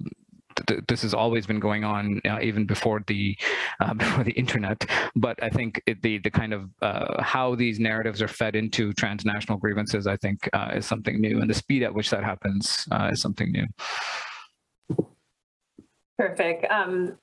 th- 0.66 0.80
this 0.88 1.02
has 1.02 1.14
always 1.14 1.46
been 1.46 1.60
going 1.60 1.84
on 1.84 2.20
uh, 2.28 2.38
even 2.40 2.66
before 2.66 3.02
the 3.06 3.36
uh, 3.80 3.94
before 4.02 4.24
the 4.24 4.32
internet. 4.32 4.84
But 5.16 5.42
I 5.42 5.50
think 5.50 5.82
it, 5.86 6.02
the 6.02 6.18
the 6.18 6.30
kind 6.30 6.52
of 6.52 6.70
uh, 6.80 7.22
how 7.22 7.54
these 7.54 7.78
narratives 7.78 8.22
are 8.22 8.28
fed 8.28 8.56
into 8.56 8.92
transnational 8.92 9.58
grievances, 9.58 10.06
I 10.06 10.16
think, 10.16 10.48
uh, 10.52 10.72
is 10.74 10.86
something 10.86 11.20
new, 11.20 11.40
and 11.40 11.48
the 11.48 11.54
speed 11.54 11.82
at 11.82 11.94
which 11.94 12.10
that 12.10 12.24
happens 12.24 12.86
uh, 12.90 13.10
is 13.12 13.20
something 13.20 13.52
new. 13.52 13.66
Perfect. 16.18 16.70
Um, 16.70 17.18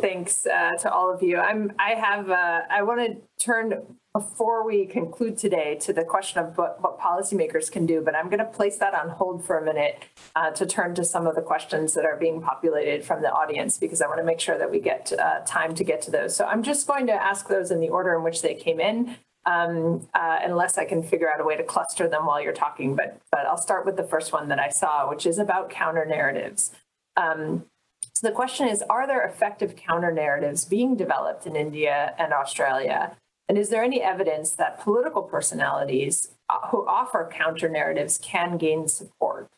thanks 0.00 0.46
uh, 0.46 0.72
to 0.80 0.92
all 0.92 1.12
of 1.12 1.22
you. 1.22 1.38
I'm. 1.38 1.72
I 1.78 1.90
have. 1.90 2.30
I 2.30 2.82
want 2.82 3.00
to 3.00 3.44
turn 3.44 3.96
before 4.14 4.64
we 4.64 4.86
conclude 4.86 5.36
today 5.36 5.74
to 5.74 5.92
the 5.92 6.04
question 6.04 6.38
of 6.38 6.56
what, 6.56 6.80
what 6.80 7.00
policymakers 7.00 7.70
can 7.70 7.84
do, 7.84 8.00
but 8.00 8.14
I'm 8.14 8.26
going 8.26 8.38
to 8.38 8.44
place 8.44 8.76
that 8.76 8.94
on 8.94 9.08
hold 9.08 9.44
for 9.44 9.58
a 9.58 9.64
minute 9.64 10.04
uh, 10.36 10.52
to 10.52 10.64
turn 10.66 10.94
to 10.94 11.04
some 11.04 11.26
of 11.26 11.34
the 11.34 11.42
questions 11.42 11.94
that 11.94 12.04
are 12.04 12.16
being 12.16 12.40
populated 12.40 13.04
from 13.04 13.22
the 13.22 13.32
audience 13.32 13.76
because 13.76 14.00
I 14.00 14.06
want 14.06 14.20
to 14.20 14.24
make 14.24 14.38
sure 14.38 14.56
that 14.56 14.70
we 14.70 14.78
get 14.78 15.12
uh, 15.18 15.40
time 15.40 15.74
to 15.74 15.82
get 15.82 16.00
to 16.02 16.12
those. 16.12 16.36
So 16.36 16.44
I'm 16.44 16.62
just 16.62 16.86
going 16.86 17.08
to 17.08 17.12
ask 17.12 17.48
those 17.48 17.72
in 17.72 17.80
the 17.80 17.88
order 17.88 18.14
in 18.14 18.22
which 18.22 18.40
they 18.40 18.54
came 18.54 18.78
in, 18.78 19.16
um, 19.46 20.06
uh, 20.14 20.38
unless 20.44 20.78
I 20.78 20.84
can 20.84 21.02
figure 21.02 21.28
out 21.28 21.40
a 21.40 21.44
way 21.44 21.56
to 21.56 21.64
cluster 21.64 22.06
them 22.06 22.26
while 22.26 22.40
you're 22.40 22.52
talking. 22.52 22.94
But 22.94 23.20
but 23.32 23.46
I'll 23.46 23.58
start 23.58 23.84
with 23.84 23.96
the 23.96 24.04
first 24.04 24.32
one 24.32 24.48
that 24.48 24.60
I 24.60 24.68
saw, 24.68 25.10
which 25.10 25.26
is 25.26 25.38
about 25.38 25.70
counter 25.70 26.06
narratives. 26.06 26.70
Um, 27.16 27.64
so 28.14 28.28
the 28.28 28.32
question 28.34 28.68
is, 28.68 28.80
are 28.88 29.08
there 29.08 29.24
effective 29.24 29.74
counter 29.74 30.12
narratives 30.12 30.64
being 30.64 30.94
developed 30.94 31.46
in 31.46 31.56
India 31.56 32.14
and 32.16 32.32
Australia? 32.32 33.16
And 33.48 33.58
is 33.58 33.68
there 33.68 33.84
any 33.84 34.02
evidence 34.02 34.52
that 34.52 34.80
political 34.80 35.22
personalities 35.22 36.30
uh, 36.48 36.68
who 36.68 36.86
offer 36.86 37.28
counter 37.32 37.68
narratives 37.68 38.18
can 38.18 38.56
gain 38.56 38.88
support? 38.88 39.50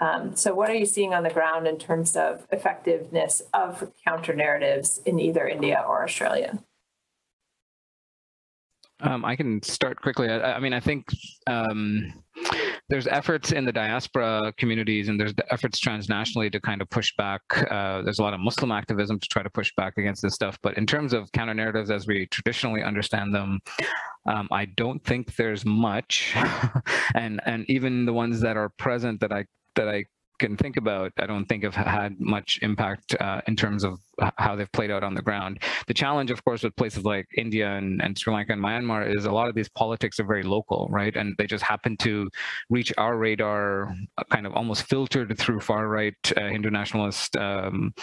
Um, 0.00 0.34
so, 0.34 0.54
what 0.54 0.70
are 0.70 0.74
you 0.74 0.86
seeing 0.86 1.12
on 1.12 1.22
the 1.22 1.30
ground 1.30 1.66
in 1.66 1.78
terms 1.78 2.16
of 2.16 2.46
effectiveness 2.50 3.42
of 3.52 3.92
counter 4.06 4.34
narratives 4.34 5.00
in 5.04 5.20
either 5.20 5.46
India 5.46 5.84
or 5.86 6.02
Australia? 6.02 6.58
Um, 9.00 9.24
I 9.24 9.36
can 9.36 9.62
start 9.62 10.00
quickly. 10.00 10.28
I, 10.28 10.56
I 10.56 10.60
mean, 10.60 10.72
I 10.72 10.80
think 10.80 11.06
um, 11.46 12.12
there's 12.90 13.06
efforts 13.06 13.52
in 13.52 13.64
the 13.64 13.72
diaspora 13.72 14.52
communities 14.56 15.08
and 15.08 15.18
there's 15.18 15.34
the 15.34 15.52
efforts 15.52 15.80
transnationally 15.80 16.50
to 16.50 16.60
kind 16.60 16.82
of 16.82 16.90
push 16.90 17.14
back. 17.16 17.40
Uh, 17.70 18.02
there's 18.02 18.18
a 18.18 18.22
lot 18.22 18.34
of 18.34 18.40
Muslim 18.40 18.72
activism 18.72 19.18
to 19.20 19.28
try 19.28 19.44
to 19.44 19.48
push 19.48 19.72
back 19.76 19.96
against 19.96 20.22
this 20.22 20.34
stuff. 20.34 20.58
But 20.60 20.76
in 20.76 20.86
terms 20.86 21.12
of 21.12 21.30
counter 21.30 21.54
narratives 21.54 21.90
as 21.92 22.08
we 22.08 22.26
traditionally 22.26 22.82
understand 22.82 23.32
them, 23.32 23.60
um, 24.26 24.48
I 24.50 24.64
don't 24.64 25.02
think 25.04 25.36
there's 25.36 25.64
much. 25.64 26.34
and 27.14 27.40
and 27.46 27.64
even 27.70 28.06
the 28.06 28.12
ones 28.12 28.40
that 28.40 28.56
are 28.56 28.68
present 28.70 29.20
that 29.20 29.32
I 29.32 29.44
that 29.76 29.88
I 29.88 30.04
can 30.40 30.56
think 30.56 30.76
about, 30.76 31.12
I 31.18 31.26
don't 31.26 31.46
think 31.46 31.62
have 31.62 31.74
had 31.74 32.18
much 32.18 32.58
impact 32.62 33.14
uh, 33.20 33.40
in 33.46 33.54
terms 33.54 33.84
of 33.84 34.00
how 34.36 34.56
they've 34.56 34.70
played 34.72 34.90
out 34.90 35.02
on 35.04 35.14
the 35.14 35.22
ground. 35.22 35.62
The 35.86 35.94
challenge, 35.94 36.30
of 36.30 36.44
course, 36.44 36.62
with 36.62 36.74
places 36.76 37.04
like 37.04 37.26
India 37.36 37.70
and, 37.70 38.02
and 38.02 38.18
Sri 38.18 38.32
Lanka 38.32 38.52
and 38.52 38.62
Myanmar 38.62 39.14
is 39.14 39.24
a 39.24 39.30
lot 39.30 39.48
of 39.48 39.54
these 39.54 39.68
politics 39.68 40.18
are 40.20 40.24
very 40.24 40.42
local, 40.42 40.88
right? 40.90 41.14
And 41.16 41.34
they 41.38 41.46
just 41.46 41.64
happen 41.64 41.96
to 41.98 42.28
reach 42.68 42.92
our 42.98 43.16
radar 43.16 43.94
uh, 44.18 44.24
kind 44.30 44.46
of 44.46 44.54
almost 44.54 44.84
filtered 44.84 45.36
through 45.38 45.60
far 45.60 45.88
right 45.88 46.14
uh, 46.36 46.48
Hindu 46.48 46.70
nationalist 46.70 47.36
um, 47.36 47.94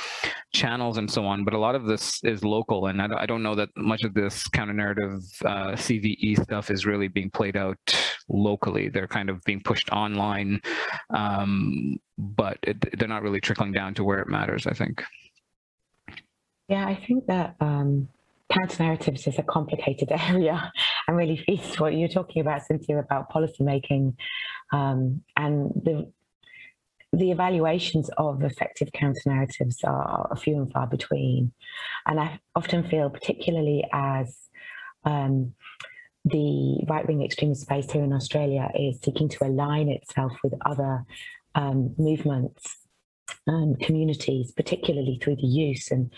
channels 0.54 0.98
and 0.98 1.10
so 1.10 1.26
on. 1.26 1.44
But 1.44 1.54
a 1.54 1.60
lot 1.60 1.76
of 1.76 1.86
this 1.86 2.24
is 2.24 2.44
local. 2.44 2.88
And 2.88 3.02
I 3.02 3.26
don't, 3.26 3.38
know 3.38 3.54
that 3.54 3.70
much 3.78 4.04
of 4.04 4.16
this 4.16 4.48
counter 4.48 4.74
narrative 4.74 5.22
uh, 5.46 5.74
CVE 5.74 6.42
stuff 6.42 6.72
is 6.72 6.88
really 6.88 7.08
being 7.08 7.30
played 7.30 7.56
out 7.56 7.78
locally. 8.30 8.90
They're 8.90 9.08
kind 9.08 9.30
of 9.30 9.44
being 9.44 9.62
pushed 9.62 9.92
online, 9.92 10.62
um, 11.10 11.98
but 12.18 12.58
it, 12.64 12.98
they're 12.98 13.08
not 13.08 13.24
really 13.24 13.42
trickling 13.42 13.72
down 13.72 13.94
to 13.96 14.04
where 14.04 14.20
it 14.20 14.28
matters, 14.28 14.68
I 14.68 14.74
think. 14.74 15.04
Yeah, 16.68 16.86
I 16.86 16.96
think 16.96 17.28
that 17.28 17.56
um, 17.62 18.10
counter 18.52 18.84
narratives 18.84 19.28
is 19.28 19.40
a 19.40 19.44
complicated 19.44 20.12
area 20.30 20.72
and 21.08 21.18
really 21.18 21.38
feeds 21.38 21.80
what 21.80 21.94
you're 21.94 22.10
talking 22.10 22.42
about, 22.42 22.66
Cynthia, 22.66 23.00
about 23.00 23.32
policymaking 23.32 24.16
um, 24.74 25.24
and 25.36 25.72
the 25.84 26.12
the 27.14 27.32
evaluations 27.32 28.10
of 28.18 28.44
effective 28.44 28.92
counter 28.94 29.22
narratives 29.26 29.80
are 29.86 30.30
few 30.38 30.58
and 30.58 30.72
far 30.74 30.88
between. 30.88 31.54
And 32.06 32.20
I 32.20 32.40
often 32.54 32.84
feel, 32.84 33.10
particularly 33.10 33.86
as 33.94 34.38
um, 35.06 35.54
the 36.30 36.84
right 36.88 37.08
wing 37.08 37.24
extremist 37.24 37.62
space 37.62 37.92
here 37.92 38.04
in 38.04 38.14
Australia 38.14 38.70
is 38.76 39.00
seeking 39.02 39.30
to 39.30 39.46
align 39.46 39.90
itself 39.90 40.34
with 40.44 40.54
other 40.66 41.06
um, 41.56 41.96
movements 41.98 42.78
and 43.46 43.80
communities, 43.80 44.52
particularly 44.52 45.20
through 45.22 45.36
the 45.38 45.48
use 45.48 45.92
and 45.92 46.12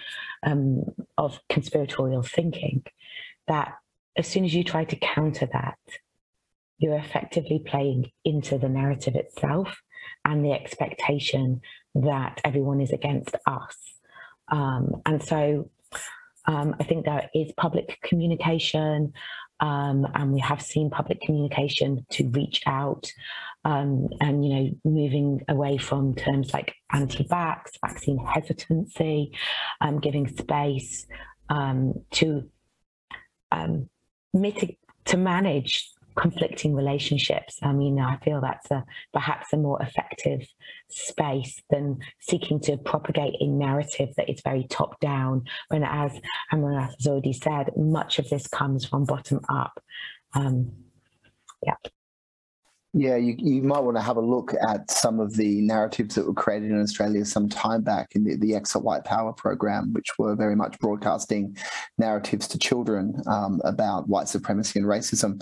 um, 0.43 0.83
of 1.17 1.39
conspiratorial 1.49 2.23
thinking, 2.23 2.83
that 3.47 3.75
as 4.17 4.27
soon 4.27 4.45
as 4.45 4.53
you 4.53 4.63
try 4.63 4.83
to 4.83 4.95
counter 4.95 5.47
that, 5.51 5.77
you're 6.77 6.97
effectively 6.97 7.61
playing 7.65 8.11
into 8.23 8.57
the 8.57 8.69
narrative 8.69 9.15
itself 9.15 9.81
and 10.25 10.43
the 10.43 10.51
expectation 10.51 11.61
that 11.95 12.41
everyone 12.43 12.81
is 12.81 12.91
against 12.91 13.35
us. 13.45 13.75
Um, 14.51 15.01
and 15.05 15.21
so 15.23 15.69
um, 16.45 16.75
I 16.79 16.83
think 16.83 17.05
there 17.05 17.29
is 17.35 17.51
public 17.57 17.99
communication, 18.03 19.13
um, 19.59 20.07
and 20.13 20.33
we 20.33 20.39
have 20.39 20.61
seen 20.61 20.89
public 20.89 21.21
communication 21.21 22.05
to 22.11 22.27
reach 22.29 22.61
out 22.65 23.11
um, 23.65 24.07
and, 24.21 24.45
you 24.45 24.53
know, 24.53 24.71
moving 24.85 25.41
away 25.49 25.77
from 25.77 26.15
terms 26.15 26.53
like 26.53 26.75
anti-vax, 26.93 27.71
vaccine 27.85 28.17
hesitancy, 28.17 29.33
um, 29.81 29.99
giving 29.99 30.27
space 30.27 31.05
um, 31.49 31.93
to 32.11 32.49
um, 33.51 33.89
mitigate, 34.33 34.79
to 35.05 35.17
manage 35.17 35.89
conflicting 36.19 36.75
relationships. 36.75 37.57
I 37.61 37.71
mean, 37.71 37.99
I 37.99 38.17
feel 38.17 38.41
that's 38.41 38.69
a 38.71 38.83
perhaps 39.13 39.53
a 39.53 39.57
more 39.57 39.81
effective 39.81 40.47
space 40.89 41.61
than 41.69 41.99
seeking 42.19 42.59
to 42.61 42.77
propagate 42.77 43.35
a 43.39 43.47
narrative 43.47 44.09
that 44.17 44.29
is 44.29 44.41
very 44.43 44.65
top 44.69 44.99
down. 44.99 45.45
When, 45.69 45.83
as 45.83 46.11
Amarnath 46.51 46.95
has 46.97 47.07
already 47.07 47.33
said, 47.33 47.71
much 47.77 48.19
of 48.19 48.29
this 48.29 48.47
comes 48.47 48.85
from 48.85 49.05
bottom 49.05 49.39
up. 49.49 49.81
Um, 50.33 50.71
yeah. 51.65 51.75
Yeah, 52.91 53.17
you, 53.17 53.35
you 53.37 53.61
might 53.61 53.81
want 53.81 53.97
to 53.97 54.01
have 54.01 54.17
a 54.17 54.21
look 54.21 54.51
at 54.67 54.89
some 54.89 55.19
of 55.19 55.35
the 55.35 55.61
narratives 55.61 56.15
that 56.15 56.25
were 56.25 56.33
created 56.33 56.71
in 56.71 56.81
Australia 56.81 57.23
some 57.23 57.47
time 57.47 57.83
back 57.83 58.15
in 58.15 58.23
the, 58.23 58.35
the 58.37 58.55
Exit 58.55 58.81
White 58.81 59.05
Power 59.05 59.31
program, 59.31 59.93
which 59.93 60.17
were 60.17 60.35
very 60.35 60.55
much 60.55 60.79
broadcasting 60.79 61.55
narratives 61.99 62.47
to 62.47 62.57
children 62.57 63.21
um, 63.27 63.61
about 63.63 64.09
white 64.09 64.27
supremacy 64.27 64.79
and 64.79 64.87
racism 64.87 65.39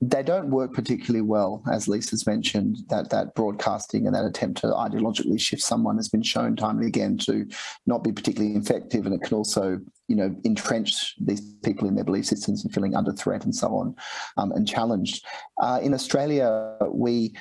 they 0.00 0.22
don't 0.22 0.50
work 0.50 0.74
particularly 0.74 1.22
well, 1.22 1.62
as 1.72 1.88
Lisa's 1.88 2.26
mentioned, 2.26 2.78
that 2.90 3.08
that 3.10 3.34
broadcasting 3.34 4.06
and 4.06 4.14
that 4.14 4.26
attempt 4.26 4.60
to 4.60 4.66
ideologically 4.66 5.40
shift 5.40 5.62
someone 5.62 5.96
has 5.96 6.08
been 6.08 6.22
shown 6.22 6.54
time 6.54 6.78
and 6.78 6.86
again 6.86 7.16
to 7.16 7.46
not 7.86 8.04
be 8.04 8.12
particularly 8.12 8.56
effective. 8.56 9.06
And 9.06 9.14
it 9.14 9.22
can 9.26 9.36
also, 9.36 9.80
you 10.08 10.16
know, 10.16 10.36
entrench 10.44 11.14
these 11.18 11.40
people 11.64 11.88
in 11.88 11.94
their 11.94 12.04
belief 12.04 12.26
systems 12.26 12.62
and 12.62 12.74
feeling 12.74 12.94
under 12.94 13.12
threat 13.12 13.44
and 13.44 13.54
so 13.54 13.68
on 13.68 13.96
um, 14.36 14.52
and 14.52 14.68
challenged. 14.68 15.24
Uh, 15.62 15.80
in 15.82 15.94
Australia, 15.94 16.76
we 16.90 17.32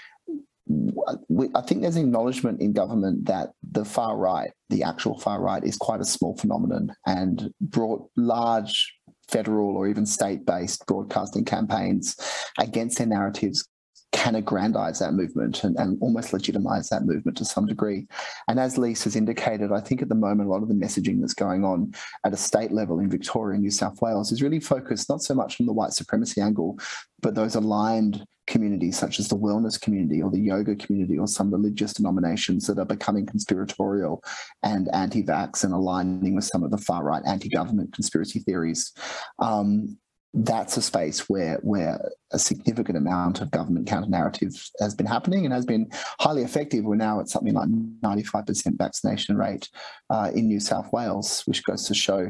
I 1.56 1.62
think 1.62 1.82
there's 1.82 1.95
acknowledgement 1.95 2.60
in 2.60 2.74
government 2.74 3.26
that 3.26 3.51
the 3.72 3.86
far 3.86 4.18
right, 4.18 4.51
the 4.70 4.82
actual 4.82 5.20
far 5.20 5.39
right, 5.39 5.64
is 5.64 5.78
quite 5.78 6.01
a 6.01 6.06
small 6.06 6.36
phenomenon 6.38 6.95
and 7.06 7.53
brought 7.62 8.10
large 8.16 8.95
federal 9.30 9.76
or 9.76 9.88
even 9.88 10.05
state 10.05 10.45
based 10.45 10.86
broadcasting 10.86 11.45
campaigns 11.45 12.15
against 12.59 12.97
their 12.97 13.07
narratives 13.07 13.67
can 14.15 14.36
aggrandize 14.36 14.99
that 14.99 15.13
movement 15.13 15.65
and, 15.65 15.76
and 15.76 15.97
almost 16.01 16.32
legitimize 16.32 16.88
that 16.88 17.03
movement 17.03 17.38
to 17.38 17.43
some 17.43 17.65
degree. 17.65 18.07
And 18.47 18.59
as 18.59 18.78
Lise 18.78 19.03
has 19.03 19.15
indicated, 19.17 19.73
I 19.73 19.82
think 19.82 20.01
at 20.01 20.07
the 20.07 20.15
moment, 20.15 20.47
a 20.47 20.51
lot 20.51 20.63
of 20.63 20.69
the 20.69 20.73
messaging 20.73 21.19
that's 21.19 21.34
going 21.34 21.65
on 21.65 21.93
at 22.23 22.34
a 22.34 22.38
state 22.38 22.71
level 22.71 22.99
in 22.99 23.09
Victoria 23.09 23.55
and 23.55 23.63
New 23.63 23.71
South 23.71 24.01
Wales 24.01 24.32
is 24.32 24.41
really 24.41 24.61
focused 24.61 25.09
not 25.09 25.21
so 25.21 25.34
much 25.34 25.59
on 25.59 25.65
the 25.65 25.73
white 25.73 25.91
supremacy 25.91 26.39
angle, 26.39 26.80
but 27.21 27.36
those 27.36 27.55
aligned 27.55 28.26
communities 28.48 28.98
such 28.98 29.20
as 29.20 29.28
the 29.28 29.38
wellness 29.38 29.80
community 29.80 30.22
or 30.22 30.30
the 30.30 30.39
yoga 30.39 30.76
community 30.76 31.18
or 31.18 31.28
some 31.28 31.52
religious 31.52 31.93
denominations 31.93 32.68
that 32.68 32.80
are 32.80 32.86
becoming 32.86 33.26
conspiratorial 33.26 34.24
and 34.64 34.93
anti-vax 34.93 35.64
and 35.64 35.74
aligning 35.74 36.36
with 36.36 36.43
some 36.43 36.64
of 36.64 36.72
the 36.72 36.78
far 36.78 37.04
right 37.04 37.24
anti-government 37.26 37.93
conspiracy 37.93 38.39
theories. 38.39 38.93
Um, 39.39 39.98
that's 40.36 40.76
a 40.76 40.82
space 40.82 41.30
where 41.30 41.60
where 41.64 42.12
a 42.32 42.39
significant 42.39 42.98
amount 42.98 43.39
of 43.39 43.52
government 43.52 43.88
counter 43.88 44.10
narrative 44.10 44.52
has 44.82 44.93
been 44.93 45.06
happening 45.06 45.46
and 45.46 45.54
has 45.54 45.66
been 45.66 45.89
highly 46.20 46.43
effective. 46.43 46.84
We're 46.84 46.96
now 46.96 47.22
at 47.22 47.30
something 47.30 47.54
like 47.54 47.70
95% 47.70 48.78
vaccination 48.78 49.38
rate 49.38 49.70
uh, 50.10 50.32
in 50.36 50.48
New 50.48 50.60
South 50.60 50.91
Wales, 50.91 51.43
which 51.46 51.64
goes 51.64 51.86
to 51.88 51.93
show, 51.93 52.30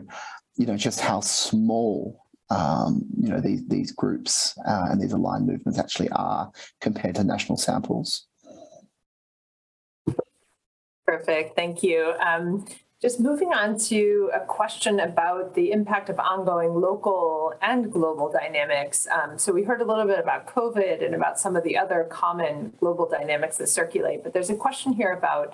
you 0.55 0.67
know, 0.67 0.77
just 0.77 0.99
how 0.99 1.21
small 1.21 2.24
um, 2.49 3.03
you 3.19 3.29
know 3.29 3.39
these 3.39 3.65
these 3.67 3.91
groups 3.91 4.57
uh, 4.67 4.87
and 4.89 5.01
these 5.01 5.13
aligned 5.13 5.47
movements 5.47 5.79
actually 5.79 6.09
are 6.09 6.51
compared 6.81 7.15
to 7.15 7.23
national 7.23 7.57
samples. 7.57 8.27
Perfect, 11.05 11.55
thank 11.55 11.83
you. 11.83 12.13
Um, 12.19 12.65
just 13.01 13.19
moving 13.19 13.49
on 13.49 13.77
to 13.77 14.31
a 14.33 14.39
question 14.39 14.99
about 14.99 15.53
the 15.53 15.71
impact 15.71 16.09
of 16.09 16.17
ongoing 16.17 16.73
local 16.73 17.53
and 17.61 17.91
global 17.91 18.31
dynamics. 18.31 19.05
Um, 19.07 19.37
so 19.37 19.51
we 19.51 19.63
heard 19.63 19.81
a 19.81 19.85
little 19.85 20.05
bit 20.05 20.17
about 20.17 20.47
COVID 20.47 21.05
and 21.05 21.13
about 21.13 21.37
some 21.37 21.55
of 21.55 21.63
the 21.63 21.77
other 21.77 22.07
common 22.09 22.73
global 22.79 23.07
dynamics 23.07 23.57
that 23.57 23.67
circulate, 23.67 24.23
but 24.23 24.33
there's 24.33 24.49
a 24.49 24.55
question 24.55 24.93
here 24.93 25.11
about 25.11 25.53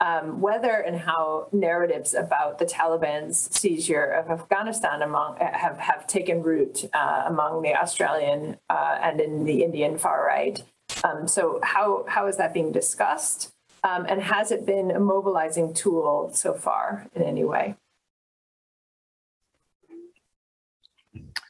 um, 0.00 0.40
whether 0.40 0.72
and 0.72 0.96
how 0.96 1.48
narratives 1.52 2.14
about 2.14 2.58
the 2.58 2.64
Taliban's 2.64 3.48
seizure 3.56 4.04
of 4.04 4.30
Afghanistan 4.30 5.02
among 5.02 5.36
have, 5.38 5.78
have 5.78 6.06
taken 6.06 6.42
root 6.42 6.88
uh, 6.94 7.24
among 7.26 7.62
the 7.62 7.74
Australian 7.74 8.56
uh, 8.70 8.98
and 9.02 9.20
in 9.20 9.44
the 9.44 9.62
Indian 9.62 9.98
far 9.98 10.26
right. 10.26 10.62
Um, 11.04 11.28
so 11.28 11.60
how, 11.62 12.04
how 12.08 12.26
is 12.26 12.36
that 12.38 12.54
being 12.54 12.72
discussed? 12.72 13.52
Um, 13.84 14.06
and 14.08 14.22
has 14.22 14.50
it 14.50 14.66
been 14.66 14.90
a 14.90 15.00
mobilizing 15.00 15.72
tool 15.72 16.30
so 16.34 16.54
far 16.54 17.06
in 17.14 17.22
any 17.22 17.44
way? 17.44 17.76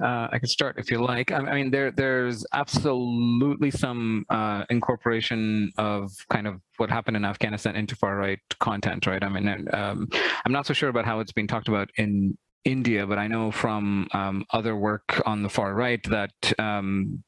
Uh, 0.02 0.28
I 0.32 0.38
can 0.38 0.48
start 0.48 0.76
if 0.78 0.90
you 0.90 1.02
like. 1.04 1.30
I, 1.30 1.40
mean, 1.40 1.70
there 1.70 1.90
there's 1.90 2.44
absolutely 2.52 3.70
some 3.70 4.24
uh, 4.30 4.64
incorporation 4.70 5.72
of 5.76 6.12
kind 6.30 6.46
of 6.46 6.60
what 6.78 6.90
happened 6.90 7.16
in 7.16 7.24
Afghanistan 7.24 7.76
into 7.76 7.94
far 7.96 8.16
right 8.16 8.40
content, 8.60 9.06
right? 9.06 9.22
I 9.22 9.28
mean, 9.28 9.68
um, 9.72 10.08
I'm 10.44 10.52
not 10.52 10.66
so 10.66 10.72
sure 10.72 10.88
about 10.88 11.04
how 11.04 11.20
it's 11.20 11.32
being 11.32 11.46
talked 11.46 11.68
about 11.68 11.90
in 11.96 12.38
India, 12.64 13.06
but 13.06 13.18
I 13.18 13.26
know 13.26 13.50
from 13.50 14.08
um, 14.12 14.44
other 14.50 14.76
work 14.76 15.20
on 15.26 15.42
the 15.42 15.48
far 15.48 15.74
right 15.74 16.02
that 16.10 16.32
um, 16.58 17.22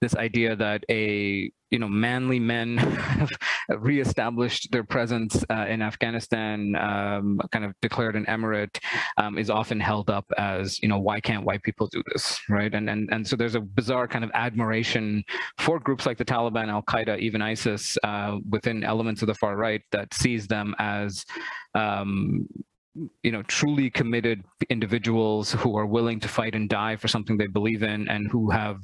this 0.00 0.14
idea 0.16 0.56
that 0.56 0.84
a 0.90 1.50
you 1.70 1.78
know 1.78 1.88
manly 1.88 2.38
men 2.38 2.76
have 2.78 3.30
reestablished 3.78 4.70
their 4.70 4.84
presence 4.84 5.44
uh, 5.50 5.66
in 5.68 5.82
Afghanistan, 5.82 6.76
um, 6.76 7.40
kind 7.50 7.64
of 7.64 7.72
declared 7.82 8.16
an 8.16 8.24
emirate, 8.26 8.78
um, 9.16 9.38
is 9.38 9.50
often 9.50 9.80
held 9.80 10.10
up 10.10 10.24
as 10.38 10.80
you 10.80 10.88
know 10.88 10.98
why 10.98 11.20
can't 11.20 11.44
white 11.44 11.62
people 11.62 11.88
do 11.88 12.02
this, 12.12 12.38
right? 12.48 12.72
And 12.74 12.88
and 12.88 13.08
and 13.10 13.26
so 13.26 13.36
there's 13.36 13.54
a 13.54 13.60
bizarre 13.60 14.06
kind 14.06 14.24
of 14.24 14.30
admiration 14.34 15.24
for 15.58 15.80
groups 15.80 16.06
like 16.06 16.18
the 16.18 16.24
Taliban, 16.24 16.68
Al 16.68 16.82
Qaeda, 16.82 17.18
even 17.18 17.42
ISIS, 17.42 17.96
uh, 18.04 18.36
within 18.48 18.84
elements 18.84 19.22
of 19.22 19.26
the 19.26 19.34
far 19.34 19.56
right 19.56 19.82
that 19.92 20.12
sees 20.14 20.46
them 20.46 20.74
as 20.78 21.24
um, 21.74 22.46
you 23.22 23.30
know 23.30 23.42
truly 23.42 23.90
committed 23.90 24.42
individuals 24.70 25.52
who 25.52 25.76
are 25.76 25.86
willing 25.86 26.20
to 26.20 26.28
fight 26.28 26.54
and 26.54 26.68
die 26.68 26.96
for 26.96 27.08
something 27.08 27.36
they 27.36 27.46
believe 27.46 27.82
in 27.82 28.08
and 28.08 28.30
who 28.30 28.50
have 28.50 28.78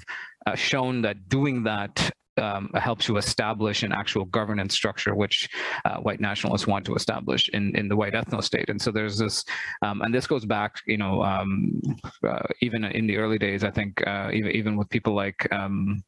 uh, 0.47 0.55
shown 0.55 1.03
that 1.03 1.29
doing 1.29 1.63
that 1.65 2.13
um, 2.39 2.71
helps 2.75 3.09
you 3.09 3.17
establish 3.17 3.83
an 3.83 3.93
actual 3.93 4.25
governance 4.25 4.75
structure, 4.75 5.15
which 5.15 5.51
uh, 5.85 5.97
white 5.97 6.21
nationalists 6.21 6.67
want 6.67 6.85
to 6.87 6.95
establish 6.95 7.49
in, 7.51 7.77
in 7.77 7.89
the 7.89 7.97
white 7.97 8.15
ethno 8.15 8.43
state. 8.43 8.69
And 8.71 8.81
so 8.81 8.91
there's 8.91 9.19
this, 9.19 9.45
um, 9.83 10.01
and 10.03 10.15
this 10.15 10.27
goes 10.27 10.45
back, 10.45 10.77
you 10.87 10.97
know, 10.97 11.23
um, 11.23 11.81
uh, 12.27 12.43
even 12.61 12.85
in 12.85 13.07
the 13.07 13.19
early 13.19 13.39
days, 13.39 13.65
I 13.65 13.71
think, 13.71 14.03
uh, 14.07 14.31
even, 14.33 14.51
even 14.53 14.77
with 14.77 14.89
people 14.89 15.15
like, 15.15 15.47
um, 15.53 16.03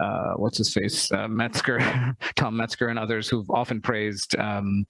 uh, 0.00 0.34
what's 0.34 0.58
his 0.58 0.72
face, 0.72 1.10
uh, 1.12 1.28
Metzger, 1.28 1.78
Tom 2.36 2.56
Metzger, 2.56 2.88
and 2.88 2.98
others 2.98 3.28
who've 3.28 3.48
often 3.50 3.80
praised 3.80 4.36
um, 4.38 4.86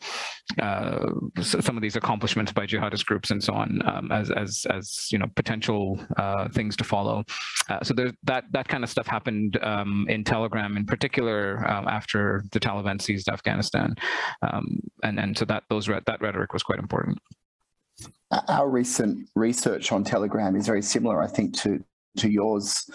uh, 0.60 1.10
some 1.40 1.76
of 1.76 1.82
these 1.82 1.96
accomplishments 1.96 2.52
by 2.52 2.66
jihadist 2.66 3.04
groups 3.06 3.30
and 3.30 3.42
so 3.42 3.52
on 3.52 3.80
um, 3.86 4.10
as 4.12 4.30
as 4.30 4.66
as 4.70 5.08
you 5.10 5.18
know 5.18 5.26
potential 5.36 6.00
uh, 6.16 6.48
things 6.48 6.76
to 6.76 6.84
follow. 6.84 7.24
Uh, 7.68 7.82
so 7.82 7.94
there, 7.94 8.12
that 8.22 8.44
that 8.52 8.68
kind 8.68 8.84
of 8.84 8.90
stuff 8.90 9.06
happened 9.06 9.58
um, 9.62 10.06
in 10.08 10.24
Telegram, 10.24 10.76
in 10.76 10.86
particular 10.86 11.68
um, 11.68 11.86
after 11.88 12.44
the 12.52 12.60
Taliban 12.60 13.00
seized 13.00 13.28
Afghanistan, 13.28 13.94
um, 14.42 14.80
and 15.02 15.18
and 15.18 15.36
so 15.36 15.44
that 15.44 15.64
those 15.68 15.86
that 15.86 16.20
rhetoric 16.20 16.52
was 16.52 16.62
quite 16.62 16.78
important. 16.78 17.18
Our 18.48 18.68
recent 18.68 19.28
research 19.36 19.92
on 19.92 20.02
Telegram 20.02 20.56
is 20.56 20.66
very 20.66 20.82
similar, 20.82 21.22
I 21.22 21.28
think, 21.28 21.54
to 21.58 21.84
to 22.16 22.30
yours 22.30 22.88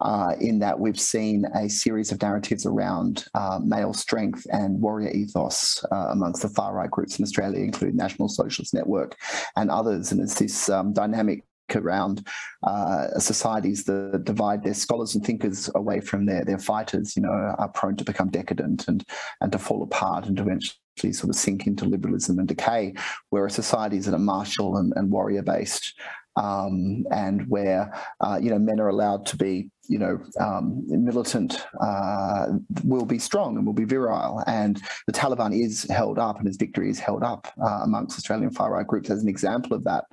uh, 0.00 0.32
in 0.40 0.58
that 0.58 0.78
we've 0.78 1.00
seen 1.00 1.44
a 1.54 1.68
series 1.68 2.12
of 2.12 2.20
narratives 2.20 2.66
around 2.66 3.26
uh, 3.34 3.58
male 3.62 3.92
strength 3.92 4.46
and 4.52 4.80
warrior 4.80 5.10
ethos 5.10 5.84
uh, 5.92 6.08
amongst 6.10 6.42
the 6.42 6.48
far 6.48 6.74
right 6.74 6.90
groups 6.90 7.18
in 7.18 7.22
Australia, 7.22 7.62
including 7.62 7.96
National 7.96 8.28
Socialist 8.28 8.74
Network 8.74 9.16
and 9.56 9.70
others. 9.70 10.12
And 10.12 10.20
it's 10.20 10.38
this 10.38 10.68
um, 10.68 10.92
dynamic 10.92 11.44
around 11.74 12.26
uh, 12.62 13.18
societies 13.18 13.84
that 13.84 14.22
divide 14.24 14.62
their 14.62 14.74
scholars 14.74 15.14
and 15.14 15.24
thinkers 15.24 15.68
away 15.74 16.00
from 16.00 16.26
their 16.26 16.44
their 16.44 16.58
fighters, 16.58 17.16
you 17.16 17.22
know, 17.22 17.30
are 17.30 17.68
prone 17.68 17.96
to 17.96 18.04
become 18.04 18.30
decadent 18.30 18.86
and 18.86 19.04
and 19.40 19.50
to 19.52 19.58
fall 19.58 19.82
apart 19.82 20.26
and 20.26 20.36
to 20.36 20.42
eventually 20.42 21.12
sort 21.12 21.28
of 21.28 21.36
sink 21.36 21.66
into 21.66 21.84
liberalism 21.84 22.38
and 22.38 22.48
decay, 22.48 22.94
whereas 23.30 23.54
societies 23.54 24.06
that 24.06 24.14
are 24.14 24.18
martial 24.18 24.76
and, 24.76 24.92
and 24.96 25.10
warrior 25.10 25.42
based 25.42 25.94
um, 26.36 27.04
and 27.10 27.48
where 27.48 27.92
uh, 28.20 28.38
you 28.40 28.50
know 28.50 28.58
men 28.58 28.80
are 28.80 28.88
allowed 28.88 29.26
to 29.26 29.36
be 29.36 29.70
you 29.88 29.98
know 29.98 30.20
um, 30.40 30.82
militant 30.86 31.64
uh, 31.80 32.46
will 32.84 33.04
be 33.04 33.18
strong 33.18 33.56
and 33.56 33.66
will 33.66 33.72
be 33.72 33.84
virile. 33.84 34.42
And 34.46 34.82
the 35.06 35.12
Taliban 35.12 35.58
is 35.58 35.84
held 35.90 36.18
up 36.18 36.38
and 36.38 36.46
its 36.48 36.56
victory 36.56 36.90
is 36.90 36.98
held 36.98 37.22
up 37.22 37.48
uh, 37.62 37.80
amongst 37.84 38.18
Australian 38.18 38.50
far 38.50 38.72
right 38.72 38.86
groups 38.86 39.10
as 39.10 39.22
an 39.22 39.28
example 39.28 39.74
of 39.74 39.84
that. 39.84 40.04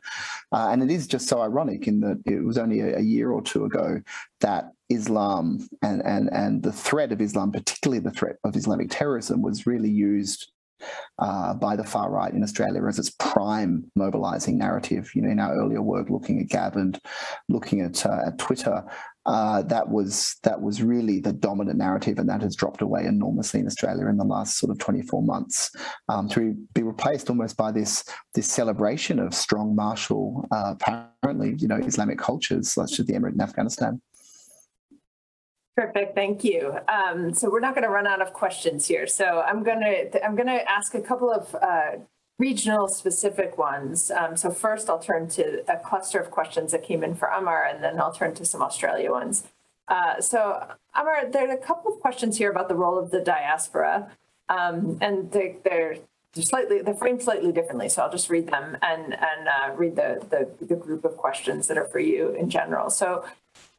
Uh, 0.52 0.70
and 0.72 0.84
it 0.84 0.92
is 0.92 1.08
just 1.08 1.28
so 1.28 1.42
ironic 1.42 1.88
in 1.88 2.00
that 2.02 2.22
it 2.26 2.44
was 2.44 2.58
only 2.58 2.82
a, 2.82 2.98
a 2.98 3.02
year 3.02 3.32
or 3.32 3.42
two 3.42 3.66
ago 3.66 4.02
that 4.42 4.72
Islam 4.90 5.68
and 5.82 6.02
and 6.06 6.30
and 6.32 6.64
the 6.64 6.72
threat 6.72 7.12
of 7.12 7.22
Islam 7.22 7.52
particularly 7.52 8.00
the 8.00 8.12
threat 8.12 8.36
of 8.44 8.56
Islamic 8.56 8.90
terrorism 8.90 9.42
was 9.42 9.66
really 9.66 9.90
used 9.90 10.53
uh, 11.20 11.54
by 11.54 11.76
the 11.76 11.84
far 11.84 12.10
right 12.10 12.34
in 12.34 12.44
Australia 12.44 12.86
as 12.88 13.00
its 13.00 13.12
prime 13.20 13.84
mobilizing 13.96 14.58
narrative. 14.58 15.12
You 15.16 15.22
know, 15.22 15.30
in 15.30 15.40
our 15.40 15.56
earlier 15.56 15.82
work 15.82 16.10
looking 16.10 16.40
at 16.40 16.50
Gab 16.50 16.76
and 16.76 17.00
looking 17.50 17.82
at, 17.82 18.06
uh, 18.06 18.22
at 18.28 18.38
Twitter, 18.38 18.84
uh, 19.26 19.62
that 19.64 19.88
was 19.88 20.36
that 20.44 20.62
was 20.62 20.84
really 20.84 21.20
the 21.20 21.32
dominant 21.32 21.78
narrative, 21.78 22.20
and 22.20 22.28
that 22.28 22.42
has 22.42 22.56
dropped 22.56 22.82
away 22.82 23.06
enormously 23.06 23.62
in 23.62 23.68
Australia 23.68 24.08
in 24.08 24.18
the 24.18 24.24
last 24.24 24.58
sort 24.58 24.70
of 24.70 24.78
24 24.80 25.24
months, 25.24 25.72
um, 26.10 26.28
to 26.28 26.54
be 26.74 26.84
replaced 26.84 27.30
almost 27.30 27.56
by 27.56 27.72
this 27.72 28.04
this 28.34 28.48
celebration 28.48 29.20
of 29.20 29.34
strong 29.34 29.76
martial, 29.76 30.46
uh, 30.52 30.76
apparently, 30.78 31.56
you 31.58 31.70
know, 31.70 31.78
Islamic 31.78 32.18
cultures, 32.18 32.72
such 32.72 33.00
as 33.00 33.06
the 33.06 33.14
Emirate 33.14 33.34
in 33.34 33.42
Afghanistan. 33.42 34.02
Perfect, 35.76 36.14
thank 36.14 36.44
you. 36.44 36.78
Um, 36.88 37.34
so 37.34 37.50
we're 37.50 37.60
not 37.60 37.74
going 37.74 37.84
to 37.84 37.90
run 37.90 38.06
out 38.06 38.22
of 38.22 38.32
questions 38.32 38.88
here. 38.88 39.08
So 39.08 39.42
I'm 39.42 39.64
going 39.64 39.80
to 39.80 40.24
I'm 40.24 40.36
going 40.36 40.48
to 40.48 40.70
ask 40.70 40.94
a 40.94 41.02
couple 41.02 41.32
of 41.32 41.56
uh, 41.56 41.98
regional 42.38 42.88
specific 42.88 43.58
ones. 43.58 44.12
Um, 44.12 44.38
so 44.38 44.52
first, 44.52 44.88
I'll 44.88 45.00
turn 45.00 45.28
to 45.30 45.64
a 45.68 45.78
cluster 45.78 46.20
of 46.20 46.30
questions 46.30 46.74
that 46.74 46.84
came 46.84 47.04
in 47.04 47.16
for 47.16 47.28
Amar, 47.28 47.66
and 47.66 47.84
then 47.84 48.00
I'll 48.00 48.14
turn 48.14 48.36
to 48.36 48.46
some 48.46 48.62
Australia 48.62 49.12
ones. 49.12 49.46
Uh, 49.88 50.22
so 50.22 50.64
Amar, 50.94 51.26
there 51.32 51.50
are 51.50 51.54
a 51.54 51.58
couple 51.58 51.92
of 51.92 52.00
questions 52.00 52.38
here 52.38 52.52
about 52.52 52.70
the 52.70 52.76
role 52.76 53.00
of 53.00 53.10
the 53.10 53.20
diaspora, 53.20 54.12
um, 54.50 55.00
and 55.02 55.32
they, 55.32 55.58
they're 55.64 55.96
they're 56.34 56.44
slightly 56.44 56.84
they're 56.84 56.94
framed 56.94 57.24
slightly 57.24 57.52
differently. 57.52 57.90
So 57.90 58.04
I'll 58.04 58.12
just 58.12 58.30
read 58.30 58.48
them 58.48 58.78
and 58.84 59.14
and 59.14 59.48
uh, 59.48 59.74
read 59.76 59.96
the, 59.96 60.24
the 60.30 60.66
the 60.66 60.76
group 60.76 61.04
of 61.04 61.18
questions 61.18 61.66
that 61.68 61.80
are 61.80 61.86
for 61.86 62.00
you 62.00 62.30
in 62.30 62.52
general. 62.52 62.92
So 62.92 63.26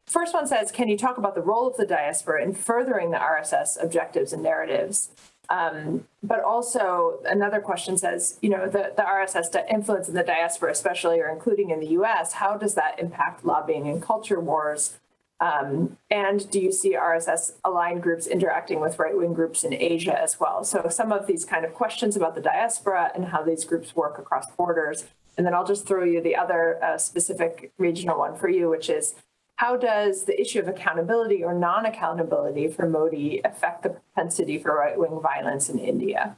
First 0.07 0.33
one 0.33 0.47
says, 0.47 0.71
can 0.71 0.87
you 0.87 0.97
talk 0.97 1.17
about 1.17 1.35
the 1.35 1.41
role 1.41 1.67
of 1.67 1.77
the 1.77 1.85
diaspora 1.85 2.43
in 2.43 2.53
furthering 2.53 3.11
the 3.11 3.17
RSS 3.17 3.81
objectives 3.81 4.33
and 4.33 4.43
narratives? 4.43 5.09
Um, 5.49 6.07
but 6.23 6.41
also 6.41 7.19
another 7.25 7.59
question 7.59 7.97
says, 7.97 8.39
you 8.41 8.49
know, 8.49 8.65
the, 8.67 8.93
the 8.95 9.03
RSS 9.03 9.55
influence 9.69 10.07
in 10.07 10.15
the 10.15 10.23
diaspora, 10.23 10.71
especially 10.71 11.19
or 11.19 11.29
including 11.29 11.69
in 11.69 11.79
the 11.79 11.87
US, 11.87 12.33
how 12.33 12.55
does 12.55 12.75
that 12.75 12.99
impact 12.99 13.45
lobbying 13.45 13.87
and 13.87 14.01
culture 14.01 14.39
wars? 14.39 14.97
Um, 15.41 15.97
and 16.09 16.49
do 16.49 16.59
you 16.59 16.71
see 16.71 16.95
RSS 16.95 17.53
aligned 17.63 18.01
groups 18.01 18.25
interacting 18.25 18.79
with 18.79 18.97
right 18.97 19.15
wing 19.15 19.33
groups 19.33 19.63
in 19.63 19.73
Asia 19.73 20.19
as 20.19 20.39
well? 20.39 20.63
So 20.63 20.87
some 20.89 21.11
of 21.11 21.27
these 21.27 21.45
kind 21.45 21.65
of 21.65 21.73
questions 21.73 22.15
about 22.15 22.35
the 22.35 22.41
diaspora 22.41 23.11
and 23.13 23.25
how 23.25 23.43
these 23.43 23.65
groups 23.65 23.95
work 23.95 24.17
across 24.17 24.49
borders. 24.55 25.05
And 25.37 25.45
then 25.45 25.53
I'll 25.53 25.65
just 25.65 25.85
throw 25.85 26.05
you 26.05 26.21
the 26.21 26.35
other 26.35 26.81
uh, 26.81 26.97
specific 26.97 27.73
regional 27.77 28.17
one 28.17 28.37
for 28.37 28.47
you, 28.47 28.69
which 28.69 28.89
is 28.89 29.15
how 29.57 29.77
does 29.77 30.25
the 30.25 30.39
issue 30.39 30.59
of 30.59 30.67
accountability 30.67 31.43
or 31.43 31.53
non-accountability 31.53 32.67
for 32.67 32.87
Modi 32.87 33.41
affect 33.45 33.83
the 33.83 33.89
propensity 33.89 34.57
for 34.57 34.75
right-wing 34.75 35.19
violence 35.21 35.69
in 35.69 35.79
India? 35.79 36.35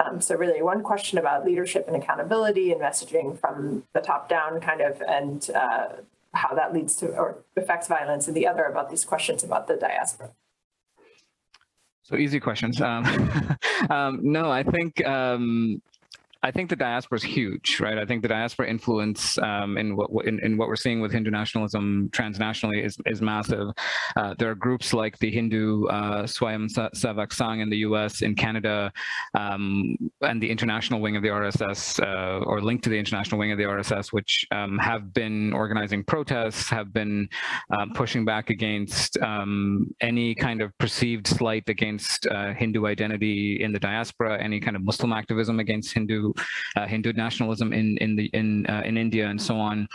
Um, 0.00 0.20
so 0.20 0.34
really 0.34 0.62
one 0.62 0.82
question 0.82 1.18
about 1.18 1.44
leadership 1.44 1.86
and 1.86 1.96
accountability 1.96 2.72
and 2.72 2.80
messaging 2.80 3.38
from 3.38 3.84
the 3.94 4.00
top 4.00 4.28
down 4.28 4.60
kind 4.60 4.80
of 4.80 5.00
and 5.02 5.48
uh, 5.54 5.88
how 6.34 6.54
that 6.54 6.72
leads 6.72 6.96
to 6.96 7.08
or 7.08 7.38
affects 7.56 7.88
violence 7.88 8.26
and 8.26 8.36
the 8.36 8.46
other 8.46 8.64
about 8.64 8.90
these 8.90 9.04
questions 9.04 9.44
about 9.44 9.66
the 9.66 9.76
diaspora. 9.76 10.30
So 12.02 12.16
easy 12.16 12.40
questions. 12.40 12.80
Um, 12.80 13.04
um, 13.90 14.20
no, 14.22 14.50
I 14.50 14.62
think 14.62 15.04
um, 15.06 15.80
I 16.44 16.50
think 16.50 16.70
the 16.70 16.76
diaspora 16.76 17.16
is 17.16 17.22
huge, 17.22 17.78
right? 17.78 17.96
I 17.96 18.04
think 18.04 18.22
the 18.22 18.28
diaspora 18.28 18.68
influence 18.68 19.38
um, 19.38 19.78
in 19.78 19.94
what 19.94 20.10
in, 20.26 20.40
in, 20.40 20.56
what 20.56 20.66
we're 20.66 20.76
seeing 20.76 21.00
with 21.00 21.12
Hindu 21.12 21.30
nationalism 21.30 22.10
transnationally 22.12 22.84
is 22.84 22.96
is 23.06 23.22
massive. 23.22 23.68
Uh, 24.16 24.34
there 24.38 24.50
are 24.50 24.56
groups 24.56 24.92
like 24.92 25.16
the 25.18 25.30
Hindu 25.30 25.86
uh, 25.86 26.22
Swayam 26.24 26.68
Sevak 26.68 27.28
Sangh 27.28 27.62
in 27.62 27.70
the 27.70 27.78
U.S., 27.78 28.22
in 28.22 28.34
Canada, 28.34 28.92
um, 29.34 29.96
and 30.22 30.42
the 30.42 30.50
international 30.50 31.00
wing 31.00 31.16
of 31.16 31.22
the 31.22 31.28
RSS, 31.28 32.02
uh, 32.02 32.44
or 32.44 32.60
linked 32.60 32.82
to 32.84 32.90
the 32.90 32.98
international 32.98 33.38
wing 33.38 33.52
of 33.52 33.58
the 33.58 33.64
RSS, 33.64 34.12
which 34.12 34.44
um, 34.50 34.78
have 34.78 35.14
been 35.14 35.52
organizing 35.52 36.02
protests, 36.02 36.68
have 36.68 36.92
been 36.92 37.28
um, 37.70 37.92
pushing 37.94 38.24
back 38.24 38.50
against 38.50 39.16
um, 39.18 39.94
any 40.00 40.34
kind 40.34 40.60
of 40.60 40.76
perceived 40.78 41.28
slight 41.28 41.68
against 41.68 42.26
uh, 42.26 42.52
Hindu 42.52 42.86
identity 42.86 43.62
in 43.62 43.72
the 43.72 43.78
diaspora, 43.78 44.42
any 44.42 44.58
kind 44.58 44.74
of 44.74 44.82
Muslim 44.82 45.12
activism 45.12 45.60
against 45.60 45.94
Hindu 45.94 46.31
uh, 46.76 46.86
Hindu 46.86 47.12
nationalism 47.12 47.72
in 47.72 47.96
in 47.98 48.16
the 48.16 48.26
in 48.32 48.66
uh, 48.66 48.82
in 48.84 48.96
India 48.96 49.28
and 49.28 49.40
so 49.40 49.56
on. 49.56 49.88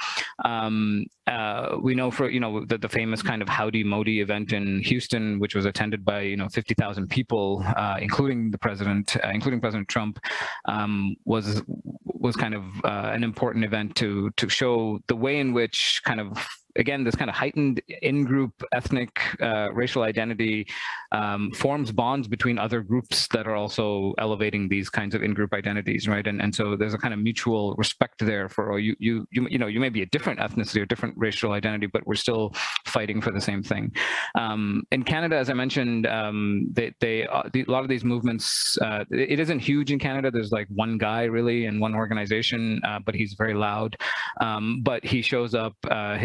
Um, 0.45 1.05
uh, 1.27 1.77
we 1.81 1.93
know 1.95 2.09
for 2.11 2.29
you 2.29 2.39
know 2.39 2.65
the, 2.65 2.77
the 2.77 2.89
famous 2.89 3.21
kind 3.21 3.41
of 3.41 3.49
Howdy 3.49 3.83
Modi 3.83 4.21
event 4.21 4.53
in 4.53 4.81
Houston, 4.83 5.39
which 5.39 5.55
was 5.55 5.65
attended 5.65 6.05
by 6.05 6.21
you 6.21 6.37
know 6.37 6.47
50,000 6.49 7.09
people, 7.09 7.65
including 7.99 8.51
the 8.51 8.57
president, 8.57 9.15
including 9.33 9.59
President 9.59 9.87
Trump, 9.87 10.19
um, 10.65 11.15
was 11.25 11.61
was 12.05 12.35
kind 12.35 12.55
of 12.55 12.63
an 12.83 13.23
important 13.23 13.65
event 13.65 13.95
to 13.97 14.29
to 14.37 14.47
show 14.49 14.99
the 15.07 15.15
way 15.15 15.39
in 15.39 15.53
which 15.53 16.01
kind 16.05 16.19
of 16.19 16.47
again, 16.77 17.03
this 17.03 17.15
kind 17.15 17.29
of 17.29 17.35
heightened 17.35 17.81
in-group 18.01 18.53
ethnic 18.71 19.19
uh, 19.41 19.71
racial 19.73 20.03
identity 20.03 20.67
um, 21.11 21.51
forms 21.51 21.91
bonds 21.91 22.27
between 22.27 22.57
other 22.57 22.81
groups 22.81 23.27
that 23.29 23.47
are 23.47 23.55
also 23.55 24.13
elevating 24.17 24.69
these 24.69 24.89
kinds 24.89 25.15
of 25.15 25.23
in-group 25.23 25.53
identities, 25.53 26.07
right? 26.07 26.25
And 26.25 26.41
and 26.41 26.53
so 26.53 26.75
there's 26.75 26.93
a 26.93 26.97
kind 26.97 27.13
of 27.13 27.19
mutual 27.19 27.75
respect 27.75 28.25
there 28.25 28.49
for 28.49 28.71
oh, 28.71 28.77
you 28.77 28.95
you 28.99 29.27
you 29.31 29.47
you 29.49 29.57
know 29.57 29.67
you 29.67 29.79
may 29.79 29.89
be 29.89 30.01
a 30.01 30.05
different 30.07 30.39
ethnicity 30.39 30.81
or 30.81 30.85
different 30.85 31.15
racial 31.17 31.51
identity, 31.51 31.87
but 31.87 32.05
we're 32.05 32.15
still 32.15 32.53
fighting 32.85 33.21
for 33.21 33.31
the 33.31 33.41
same 33.41 33.63
thing. 33.63 33.91
Um, 34.35 34.83
in 34.91 35.03
Canada, 35.03 35.37
as 35.37 35.49
I 35.49 35.53
mentioned, 35.53 36.07
um, 36.07 36.67
they 36.71 36.93
they 36.99 37.27
uh, 37.27 37.43
the, 37.53 37.63
a 37.67 37.71
lot 37.71 37.83
of 37.83 37.89
these 37.89 38.03
movements 38.03 38.77
uh, 38.81 39.03
it, 39.11 39.39
isn't 39.39 39.59
huge 39.59 39.91
in 39.91 39.99
Canada. 39.99 40.31
There's 40.31 40.51
like 40.51 40.67
one 40.69 40.97
guy 40.97 41.23
really 41.23 41.65
in 41.65 41.79
one 41.79 41.95
organization, 41.95 42.81
uh, 42.87 42.99
but 42.99 43.15
he's 43.15 43.33
very 43.33 43.53
loud. 43.53 43.95
Um, 44.41 44.81
but 44.83 45.03
he 45.05 45.21
shows 45.21 45.53
up. 45.53 45.75
Uh, 45.89 46.17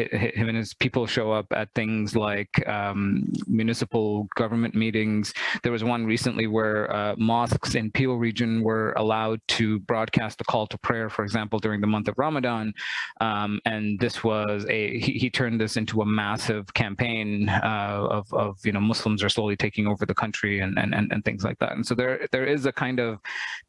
him 0.43 0.49
and 0.49 0.59
his 0.59 0.74
people 0.74 1.07
show 1.07 1.32
up 1.32 1.47
at 1.53 1.72
things 1.74 2.16
like 2.16 2.66
um, 2.68 3.24
municipal 3.47 4.28
government 4.34 4.74
meetings. 4.74 5.32
There 5.62 5.72
was 5.72 5.84
one 5.84 6.05
recently 6.05 6.47
where 6.47 6.93
uh, 6.95 7.14
mosques 7.16 7.74
in 7.74 7.90
Peel 7.90 8.16
region 8.16 8.62
were 8.62 8.93
allowed 8.97 9.40
to 9.49 9.78
broadcast 9.80 10.40
a 10.40 10.45
call 10.45 10.66
to 10.66 10.78
prayer, 10.78 11.09
for 11.09 11.24
example, 11.24 11.59
during 11.59 11.80
the 11.80 11.86
month 11.86 12.09
of 12.09 12.18
Ramadan. 12.18 12.74
Um, 13.20 13.61
and 13.64 13.99
this 14.01 14.24
was 14.24 14.66
a 14.68 14.99
he, 14.99 15.12
he, 15.12 15.30
turned 15.30 15.61
this 15.61 15.76
into 15.76 16.03
a 16.03 16.07
massive 16.07 16.74
campaign 16.74 17.49
uh, 17.49 18.07
of 18.11 18.32
of 18.34 18.58
you 18.64 18.72
know 18.72 18.80
Muslims 18.80 19.22
are 19.22 19.29
slowly 19.29 19.57
taking 19.57 19.87
over 19.87 20.04
the 20.04 20.14
country 20.14 20.61
and 20.61 20.79
and 20.79 20.95
and, 20.95 21.12
and 21.12 21.25
things 21.25 21.45
like 21.45 21.58
that. 21.61 21.72
And 21.72 21.87
so 21.87 21.95
there 21.95 22.26
there 22.33 22.45
is 22.45 22.66
a 22.66 22.72
kind 22.72 22.99
of 23.00 23.18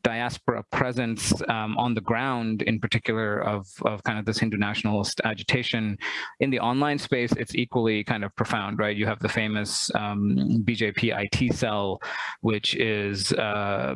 diaspora 0.04 0.64
presence 0.72 1.32
um, 1.48 1.78
on 1.78 1.94
the 1.94 2.02
ground, 2.02 2.64
in 2.64 2.80
particular 2.80 3.40
of 3.44 3.68
of 3.84 4.04
kind 4.04 4.18
of 4.20 4.26
this 4.26 4.40
Hindu 4.40 4.58
nationalist 4.58 5.22
agitation. 5.24 5.98
In 6.40 6.50
the 6.50 6.60
online 6.64 6.98
space, 6.98 7.32
it's 7.34 7.56
equally 7.56 8.04
kind 8.04 8.24
of 8.24 8.36
profound, 8.36 8.80
right? 8.80 8.96
You 8.96 9.06
have 9.06 9.20
the 9.20 9.30
famous 9.30 9.94
um, 9.96 10.64
BJP 10.66 11.14
IT 11.24 11.54
cell, 11.56 12.02
which 12.42 12.76
is 12.76 13.32
uh, 13.34 13.96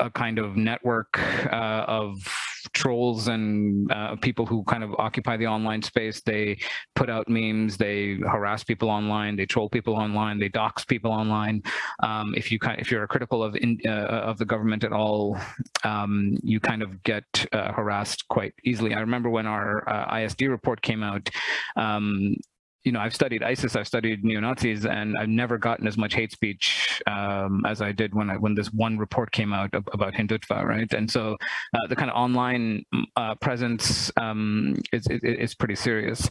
a 0.00 0.10
kind 0.10 0.38
of 0.38 0.56
network 0.56 1.18
uh, 1.52 1.84
of 1.86 2.26
trolls 2.72 3.28
and 3.28 3.90
uh, 3.92 4.16
people 4.16 4.46
who 4.46 4.62
kind 4.64 4.84
of 4.84 4.94
occupy 4.98 5.36
the 5.36 5.46
online 5.46 5.82
space. 5.82 6.20
They 6.22 6.58
put 6.94 7.10
out 7.10 7.28
memes, 7.28 7.76
they 7.76 8.14
harass 8.16 8.64
people 8.64 8.90
online, 8.90 9.36
they 9.36 9.46
troll 9.46 9.68
people 9.68 9.94
online, 9.94 10.38
they 10.38 10.48
dox 10.48 10.84
people 10.84 11.12
online. 11.12 11.62
Um, 12.02 12.34
if 12.36 12.50
you 12.50 12.58
if 12.78 12.90
you're 12.90 13.06
critical 13.06 13.42
of 13.42 13.56
in, 13.56 13.78
uh, 13.86 13.90
of 14.30 14.38
the 14.38 14.44
government 14.44 14.84
at 14.84 14.92
all, 14.92 15.38
um, 15.84 16.36
you 16.42 16.60
kind 16.60 16.82
of 16.82 17.02
get 17.02 17.24
uh, 17.52 17.72
harassed 17.72 18.28
quite 18.28 18.54
easily. 18.64 18.94
I 18.94 19.00
remember 19.00 19.30
when 19.30 19.46
our 19.46 19.88
uh, 19.88 20.18
ISD 20.18 20.42
report 20.42 20.80
came 20.82 21.02
out, 21.02 21.28
um, 21.76 22.36
you 22.84 22.92
know, 22.92 23.00
I've 23.00 23.14
studied 23.14 23.42
ISIS, 23.42 23.76
I've 23.76 23.86
studied 23.86 24.24
neo 24.24 24.40
Nazis, 24.40 24.86
and 24.86 25.16
I've 25.18 25.28
never 25.28 25.58
gotten 25.58 25.86
as 25.86 25.98
much 25.98 26.14
hate 26.14 26.32
speech 26.32 27.02
um, 27.06 27.64
as 27.66 27.82
I 27.82 27.92
did 27.92 28.14
when 28.14 28.30
I 28.30 28.36
when 28.36 28.54
this 28.54 28.72
one 28.72 28.96
report 28.98 29.30
came 29.32 29.52
out 29.52 29.70
about 29.74 30.14
Hindutva, 30.14 30.64
right? 30.64 30.90
And 30.92 31.10
so 31.10 31.36
uh, 31.74 31.86
the 31.88 31.96
kind 31.96 32.10
of 32.10 32.16
online 32.16 32.84
uh, 33.16 33.34
presence 33.36 34.10
um, 34.16 34.76
is, 34.92 35.06
is, 35.08 35.20
is 35.22 35.54
pretty 35.54 35.74
serious. 35.76 36.28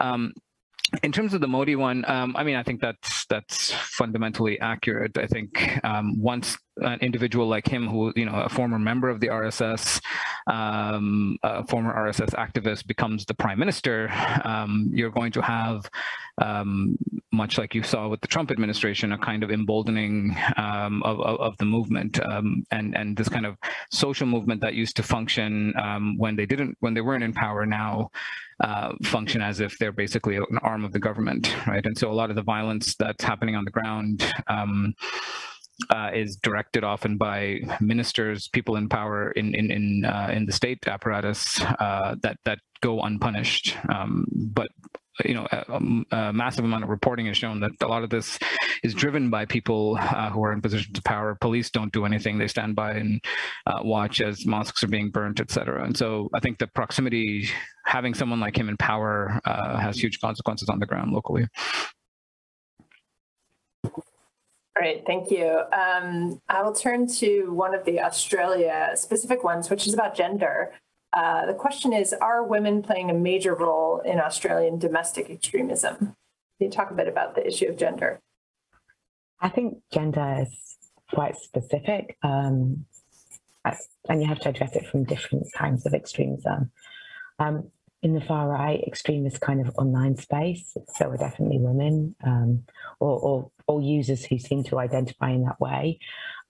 Um, 0.00 0.32
in 1.02 1.12
terms 1.12 1.34
of 1.34 1.40
the 1.40 1.46
Modi 1.46 1.76
one, 1.76 2.04
um, 2.08 2.34
I 2.36 2.42
mean, 2.42 2.56
I 2.56 2.62
think 2.62 2.80
that's 2.80 3.24
that's 3.26 3.72
fundamentally 3.72 4.58
accurate. 4.60 5.16
I 5.16 5.26
think 5.26 5.78
um, 5.84 6.20
once 6.20 6.58
an 6.78 6.98
individual 7.00 7.46
like 7.46 7.68
him, 7.68 7.86
who 7.86 8.12
you 8.16 8.24
know, 8.24 8.34
a 8.34 8.48
former 8.48 8.78
member 8.78 9.08
of 9.08 9.20
the 9.20 9.28
RSS, 9.28 10.00
um, 10.50 11.36
a 11.42 11.64
former 11.66 11.94
RSS 11.94 12.30
activist, 12.30 12.86
becomes 12.86 13.24
the 13.24 13.34
prime 13.34 13.58
minister, 13.58 14.10
um, 14.44 14.90
you're 14.92 15.10
going 15.10 15.30
to 15.32 15.42
have, 15.42 15.88
um, 16.42 16.96
much 17.32 17.56
like 17.56 17.74
you 17.74 17.82
saw 17.82 18.08
with 18.08 18.20
the 18.20 18.28
Trump 18.28 18.50
administration, 18.50 19.12
a 19.12 19.18
kind 19.18 19.44
of 19.44 19.50
emboldening 19.50 20.36
um, 20.56 21.02
of, 21.04 21.20
of, 21.20 21.40
of, 21.40 21.56
the 21.58 21.64
movement 21.64 22.18
and 22.18 22.96
and 22.96 23.16
this 23.16 23.28
kind 23.28 23.46
of 23.46 23.56
social 23.90 24.26
movement 24.26 24.60
that 24.62 24.74
used 24.74 24.96
to 24.96 25.02
function 25.02 25.72
when 26.16 26.34
they 26.34 26.46
didn't 26.46 26.76
when 26.80 26.94
they 26.94 27.00
weren't 27.00 27.22
in 27.22 27.32
power 27.32 27.64
now 27.64 28.10
uh, 28.60 28.92
function 29.04 29.40
as 29.40 29.60
if 29.60 29.78
they're 29.78 29.92
basically 29.92 30.36
an 30.36 30.58
arm 30.62 30.84
of 30.84 30.92
the 30.92 30.98
government, 30.98 31.54
right? 31.66 31.84
And 31.84 31.96
so 31.96 32.10
a 32.10 32.14
lot 32.14 32.30
of 32.30 32.36
the 32.36 32.42
violence 32.42 32.94
that's 32.96 33.24
happening 33.24 33.56
on 33.56 33.64
the 33.64 33.70
ground 33.70 34.30
um, 34.48 34.94
uh, 35.88 36.10
is 36.14 36.36
directed 36.36 36.84
often 36.84 37.16
by 37.16 37.60
ministers, 37.80 38.48
people 38.48 38.76
in 38.76 38.88
power 38.88 39.30
in 39.32 39.54
in 39.54 39.70
in, 39.70 40.04
uh, 40.04 40.30
in 40.32 40.46
the 40.46 40.52
state 40.52 40.86
apparatus 40.86 41.60
uh, 41.62 42.16
that 42.22 42.36
that 42.44 42.58
go 42.82 43.00
unpunished. 43.00 43.76
Um, 43.92 44.26
but 44.30 44.68
you 45.24 45.34
know, 45.34 45.46
a, 45.50 46.16
a, 46.16 46.32
massive 46.32 46.64
amount 46.64 46.84
of 46.84 46.90
reporting 46.90 47.26
has 47.26 47.36
shown 47.36 47.60
that 47.60 47.72
a 47.80 47.86
lot 47.86 48.02
of 48.02 48.10
this 48.10 48.38
is 48.82 48.94
driven 48.94 49.30
by 49.30 49.44
people 49.44 49.98
uh, 50.00 50.30
who 50.30 50.42
are 50.44 50.52
in 50.52 50.60
positions 50.60 50.96
of 50.96 51.04
power. 51.04 51.36
Police 51.40 51.70
don't 51.70 51.92
do 51.92 52.04
anything; 52.04 52.38
they 52.38 52.48
stand 52.48 52.74
by 52.76 52.92
and 52.92 53.22
uh, 53.66 53.80
watch 53.82 54.20
as 54.20 54.46
mosques 54.46 54.82
are 54.82 54.88
being 54.88 55.10
burnt, 55.10 55.40
et 55.40 55.50
cetera. 55.50 55.84
And 55.84 55.96
so, 55.96 56.28
I 56.34 56.40
think 56.40 56.58
the 56.58 56.66
proximity, 56.68 57.48
having 57.84 58.14
someone 58.14 58.40
like 58.40 58.56
him 58.56 58.68
in 58.68 58.76
power, 58.76 59.40
uh, 59.44 59.78
has 59.78 59.98
huge 59.98 60.20
consequences 60.20 60.68
on 60.68 60.78
the 60.78 60.86
ground 60.86 61.12
locally. 61.12 61.46
Great, 64.76 65.04
thank 65.04 65.30
you. 65.30 65.60
Um, 65.72 66.40
I 66.48 66.62
will 66.62 66.72
turn 66.72 67.06
to 67.18 67.52
one 67.52 67.74
of 67.74 67.84
the 67.84 68.00
Australia 68.00 68.92
specific 68.94 69.44
ones, 69.44 69.68
which 69.68 69.86
is 69.86 69.92
about 69.92 70.14
gender. 70.14 70.72
Uh, 71.12 71.46
the 71.46 71.54
question 71.54 71.92
is, 71.92 72.12
are 72.12 72.44
women 72.44 72.82
playing 72.82 73.10
a 73.10 73.14
major 73.14 73.54
role 73.54 74.00
in 74.00 74.20
Australian 74.20 74.78
domestic 74.78 75.28
extremism? 75.28 75.96
Can 75.98 76.16
you 76.58 76.70
talk 76.70 76.90
a 76.90 76.94
bit 76.94 77.08
about 77.08 77.34
the 77.34 77.46
issue 77.46 77.66
of 77.66 77.76
gender? 77.76 78.20
I 79.40 79.48
think 79.48 79.78
gender 79.92 80.38
is 80.42 80.76
quite 81.12 81.36
specific, 81.36 82.16
um, 82.22 82.84
and 84.08 84.22
you 84.22 84.28
have 84.28 84.40
to 84.40 84.50
address 84.50 84.76
it 84.76 84.86
from 84.86 85.04
different 85.04 85.46
kinds 85.54 85.86
of 85.86 85.94
extremism. 85.94 86.70
Um, 87.38 87.70
in 88.02 88.14
the 88.14 88.20
far 88.20 88.48
right 88.48 88.82
extremist 88.86 89.40
kind 89.40 89.60
of 89.60 89.74
online 89.76 90.16
space, 90.16 90.76
so 90.94 91.10
are 91.10 91.16
definitely 91.16 91.58
women 91.58 92.14
um, 92.24 92.62
or, 92.98 93.18
or, 93.18 93.50
or 93.66 93.82
users 93.82 94.24
who 94.24 94.38
seem 94.38 94.64
to 94.64 94.78
identify 94.78 95.30
in 95.30 95.44
that 95.44 95.60
way. 95.60 95.98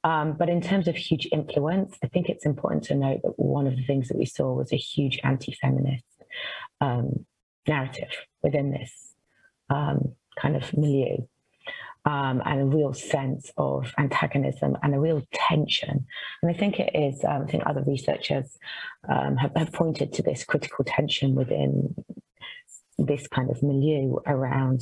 Um, 0.03 0.33
but 0.33 0.49
in 0.49 0.61
terms 0.61 0.89
of 0.89 0.97
huge 0.97 1.29
influence, 1.31 1.97
I 2.03 2.09
think 2.09 2.29
it's 2.29 2.47
important 2.47 2.85
to 2.85 2.95
note 2.95 3.21
that 3.23 3.39
one 3.39 3.67
of 3.67 3.77
the 3.77 3.85
things 3.85 4.09
that 4.09 4.17
we 4.17 4.25
saw 4.25 4.53
was 4.55 4.73
a 4.73 4.77
huge 4.77 5.21
anti-feminist 5.23 6.05
um, 6.81 7.27
narrative 7.69 8.11
within 8.43 8.71
this 8.71 9.15
um, 9.69 10.15
kind 10.39 10.57
of 10.57 10.73
milieu. 10.77 11.19
Um, 12.07 12.41
and 12.47 12.63
a 12.63 12.65
real 12.65 12.95
sense 12.95 13.53
of 13.59 13.93
antagonism 13.99 14.75
and 14.83 14.95
a 14.95 14.99
real 14.99 15.23
tension. 15.35 16.07
And 16.41 16.51
I 16.51 16.55
think 16.55 16.81
it 16.81 16.93
is, 16.95 17.23
um, 17.25 17.43
I 17.43 17.45
think 17.45 17.65
other 17.67 17.85
researchers 17.87 18.59
um, 19.07 19.37
have, 19.37 19.53
have, 19.55 19.73
pointed 19.75 20.15
to 20.15 20.23
this 20.23 20.43
critical 20.43 20.83
tension 20.83 21.35
within 21.35 21.95
this 22.97 23.29
kind 23.29 23.51
of 23.51 23.63
milieu 23.63 24.17
around 24.27 24.81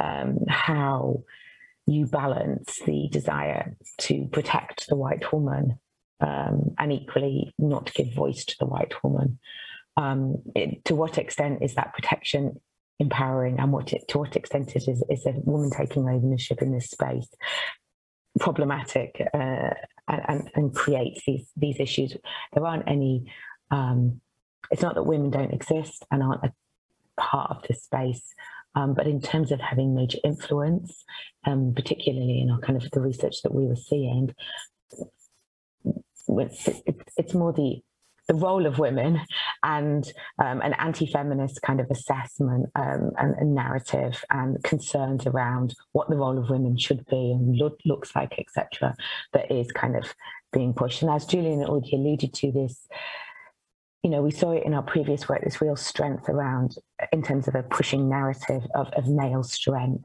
um, 0.00 0.38
how 0.48 1.24
you 1.86 2.06
balance 2.06 2.80
the 2.86 3.08
desire 3.10 3.76
to 3.98 4.26
protect 4.32 4.86
the 4.88 4.96
white 4.96 5.32
woman 5.32 5.78
um, 6.20 6.74
and 6.78 6.92
equally 6.92 7.52
not 7.58 7.92
give 7.94 8.14
voice 8.14 8.44
to 8.44 8.56
the 8.58 8.66
white 8.66 8.94
woman. 9.02 9.38
Um, 9.96 10.36
it, 10.56 10.84
to 10.86 10.94
what 10.94 11.18
extent 11.18 11.62
is 11.62 11.74
that 11.74 11.92
protection 11.92 12.60
empowering 12.98 13.58
and 13.58 13.72
what 13.72 13.92
it, 13.92 14.08
to 14.08 14.18
what 14.18 14.36
extent 14.36 14.74
is, 14.76 14.88
is 14.88 15.26
a 15.26 15.32
woman 15.44 15.70
taking 15.70 16.08
ownership 16.08 16.62
in 16.62 16.72
this 16.72 16.90
space 16.90 17.28
problematic 18.40 19.20
uh, 19.32 19.70
and, 20.08 20.50
and, 20.54 20.74
creates 20.74 21.22
these, 21.26 21.48
these 21.56 21.78
issues. 21.78 22.16
There 22.52 22.66
aren't 22.66 22.88
any, 22.88 23.30
um, 23.70 24.20
it's 24.70 24.82
not 24.82 24.94
that 24.96 25.04
women 25.04 25.30
don't 25.30 25.52
exist 25.52 26.04
and 26.10 26.22
aren't 26.22 26.44
a 26.44 26.52
part 27.16 27.50
of 27.50 27.62
this 27.68 27.84
space, 27.84 28.22
um, 28.74 28.94
but 28.94 29.06
in 29.06 29.20
terms 29.20 29.52
of 29.52 29.60
having 29.60 29.94
major 29.94 30.18
influence, 30.24 31.04
um, 31.46 31.72
particularly 31.74 32.40
in 32.40 32.50
our 32.50 32.60
kind 32.60 32.82
of 32.82 32.90
the 32.90 33.00
research 33.00 33.42
that 33.42 33.54
we 33.54 33.66
were 33.66 33.76
seeing, 33.76 34.34
it's, 36.28 36.68
it's 37.16 37.34
more 37.34 37.52
the 37.52 37.82
the 38.28 38.34
role 38.34 38.66
of 38.66 38.78
women 38.78 39.20
and 39.62 40.10
um, 40.38 40.60
an 40.62 40.72
anti-feminist 40.74 41.60
kind 41.62 41.80
of 41.80 41.90
assessment 41.90 42.70
um, 42.74 43.10
and, 43.18 43.34
and, 43.36 43.54
narrative 43.54 44.24
and 44.30 44.62
concerns 44.62 45.26
around 45.26 45.74
what 45.92 46.08
the 46.08 46.16
role 46.16 46.38
of 46.38 46.48
women 46.48 46.78
should 46.78 47.04
be 47.06 47.32
and 47.32 47.56
lo- 47.56 47.76
looks 47.84 48.14
like, 48.16 48.38
etc., 48.38 48.94
that 49.32 49.50
is 49.50 49.70
kind 49.72 49.96
of 49.96 50.14
being 50.52 50.72
pushed. 50.72 51.02
And 51.02 51.10
as 51.10 51.26
Julian 51.26 51.64
already 51.64 51.94
alluded 51.94 52.32
to, 52.32 52.52
this, 52.52 52.88
you 54.04 54.10
know, 54.10 54.20
we 54.20 54.30
saw 54.30 54.52
it 54.52 54.64
in 54.64 54.74
our 54.74 54.82
previous 54.82 55.30
work, 55.30 55.42
this 55.42 55.62
real 55.62 55.76
strength 55.76 56.28
around, 56.28 56.76
in 57.10 57.22
terms 57.22 57.48
of 57.48 57.54
a 57.54 57.62
pushing 57.62 58.06
narrative 58.06 58.62
of, 58.74 58.88
of 58.92 59.08
male 59.08 59.42
strength 59.42 60.04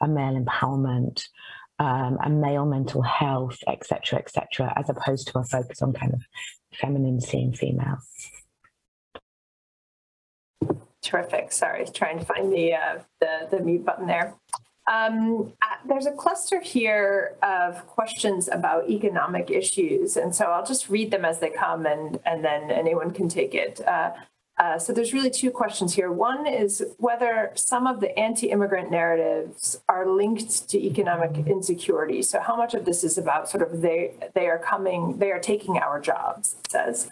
and 0.00 0.14
male 0.14 0.40
empowerment. 0.40 1.24
Um, 1.78 2.18
and 2.22 2.40
male 2.40 2.64
mental 2.64 3.02
health, 3.02 3.58
etc., 3.66 4.20
etc., 4.20 4.72
as 4.76 4.88
opposed 4.88 5.26
to 5.28 5.38
a 5.40 5.42
focus 5.42 5.82
on 5.82 5.92
kind 5.92 6.12
of 6.12 6.22
femininity 6.72 7.42
and 7.42 7.58
female. 7.58 7.98
Terrific. 11.00 11.50
Sorry, 11.50 11.84
trying 11.92 12.20
to 12.20 12.24
find 12.24 12.52
the 12.52 12.74
uh, 12.74 12.98
the, 13.20 13.48
the 13.50 13.60
mute 13.64 13.84
button 13.84 14.06
there. 14.06 14.34
Um, 14.90 15.52
uh, 15.62 15.76
there's 15.86 16.06
a 16.06 16.12
cluster 16.12 16.60
here 16.60 17.36
of 17.42 17.86
questions 17.86 18.48
about 18.48 18.90
economic 18.90 19.50
issues, 19.50 20.16
and 20.16 20.34
so 20.34 20.46
I'll 20.46 20.66
just 20.66 20.88
read 20.88 21.10
them 21.10 21.24
as 21.24 21.38
they 21.38 21.50
come, 21.50 21.86
and 21.86 22.18
and 22.26 22.44
then 22.44 22.70
anyone 22.70 23.12
can 23.12 23.28
take 23.28 23.54
it. 23.54 23.80
Uh, 23.86 24.12
uh, 24.58 24.78
so 24.78 24.92
there's 24.92 25.12
really 25.12 25.30
two 25.30 25.50
questions 25.50 25.94
here. 25.94 26.12
One 26.12 26.46
is 26.46 26.84
whether 26.98 27.52
some 27.54 27.86
of 27.86 28.00
the 28.00 28.16
anti-immigrant 28.18 28.90
narratives 28.90 29.80
are 29.88 30.06
linked 30.06 30.68
to 30.68 30.78
economic 30.78 31.46
insecurity. 31.46 32.22
So 32.22 32.38
how 32.38 32.56
much 32.56 32.74
of 32.74 32.84
this 32.84 33.02
is 33.02 33.16
about 33.16 33.48
sort 33.48 33.62
of 33.62 33.80
they 33.80 34.12
they 34.34 34.48
are 34.48 34.58
coming, 34.58 35.18
they 35.18 35.32
are 35.32 35.40
taking 35.40 35.78
our 35.78 36.00
jobs, 36.00 36.56
it 36.64 36.70
says. 36.70 37.10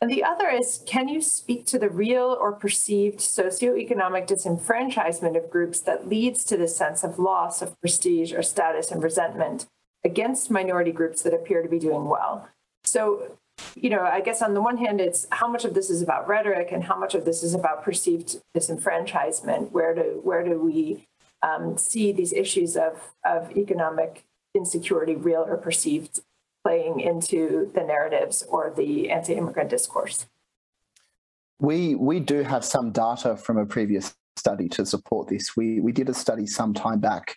And 0.00 0.10
the 0.10 0.24
other 0.24 0.48
is, 0.48 0.82
can 0.86 1.08
you 1.08 1.20
speak 1.20 1.66
to 1.66 1.78
the 1.78 1.90
real 1.90 2.36
or 2.40 2.52
perceived 2.52 3.18
socioeconomic 3.18 4.26
disenfranchisement 4.26 5.36
of 5.36 5.50
groups 5.50 5.80
that 5.80 6.08
leads 6.08 6.42
to 6.44 6.56
this 6.56 6.74
sense 6.74 7.04
of 7.04 7.18
loss 7.18 7.60
of 7.60 7.78
prestige 7.80 8.32
or 8.32 8.42
status 8.42 8.90
and 8.90 9.02
resentment 9.02 9.66
against 10.02 10.50
minority 10.50 10.92
groups 10.92 11.22
that 11.22 11.34
appear 11.34 11.62
to 11.62 11.68
be 11.68 11.78
doing 11.78 12.06
well? 12.06 12.48
So, 12.82 13.36
you 13.74 13.90
know, 13.90 14.00
I 14.00 14.22
guess 14.22 14.40
on 14.40 14.54
the 14.54 14.62
one 14.62 14.78
hand, 14.78 15.02
it's 15.02 15.26
how 15.32 15.46
much 15.46 15.66
of 15.66 15.74
this 15.74 15.90
is 15.90 16.00
about 16.00 16.26
rhetoric 16.26 16.72
and 16.72 16.84
how 16.84 16.98
much 16.98 17.14
of 17.14 17.26
this 17.26 17.42
is 17.42 17.52
about 17.52 17.84
perceived 17.84 18.40
disenfranchisement. 18.56 19.70
Where 19.70 19.94
do 19.94 20.20
where 20.22 20.42
do 20.42 20.58
we 20.58 21.06
um, 21.42 21.76
see 21.76 22.10
these 22.10 22.32
issues 22.32 22.74
of 22.74 23.12
of 23.24 23.54
economic 23.54 24.24
insecurity, 24.54 25.14
real 25.14 25.44
or 25.46 25.58
perceived, 25.58 26.20
playing 26.64 27.00
into 27.00 27.70
the 27.74 27.82
narratives 27.82 28.42
or 28.48 28.72
the 28.76 29.10
anti-immigrant 29.10 29.70
discourse? 29.70 30.26
We 31.60 31.94
we 31.94 32.20
do 32.20 32.42
have 32.42 32.64
some 32.64 32.90
data 32.90 33.36
from 33.36 33.58
a 33.58 33.66
previous 33.66 34.14
study 34.36 34.68
to 34.70 34.86
support 34.86 35.28
this. 35.28 35.56
We 35.56 35.80
we 35.80 35.92
did 35.92 36.08
a 36.08 36.14
study 36.14 36.46
some 36.46 36.72
time 36.72 37.00
back, 37.00 37.36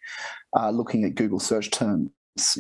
uh, 0.58 0.70
looking 0.70 1.04
at 1.04 1.16
Google 1.16 1.40
search 1.40 1.72
terms 1.72 2.10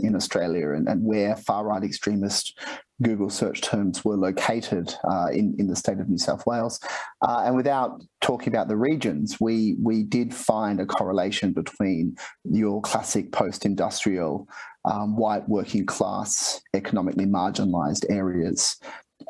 in 0.01 0.15
Australia 0.15 0.71
and, 0.71 0.87
and 0.87 1.03
where 1.03 1.35
far 1.35 1.65
right 1.65 1.83
extremist 1.83 2.59
Google 3.01 3.29
search 3.29 3.61
terms 3.61 4.05
were 4.05 4.15
located 4.15 4.93
uh, 5.03 5.27
in, 5.31 5.55
in 5.57 5.67
the 5.67 5.75
state 5.75 5.99
of 5.99 6.09
New 6.09 6.17
South 6.17 6.45
Wales. 6.45 6.79
Uh, 7.21 7.43
and 7.45 7.55
without 7.55 8.01
talking 8.21 8.49
about 8.49 8.67
the 8.67 8.77
regions, 8.77 9.39
we, 9.39 9.75
we 9.81 10.03
did 10.03 10.33
find 10.33 10.79
a 10.79 10.85
correlation 10.85 11.53
between 11.53 12.15
your 12.43 12.81
classic 12.81 13.31
post 13.31 13.65
industrial 13.65 14.47
um, 14.85 15.15
white 15.15 15.47
working 15.47 15.85
class, 15.85 16.61
economically 16.73 17.25
marginalized 17.25 18.05
areas 18.09 18.77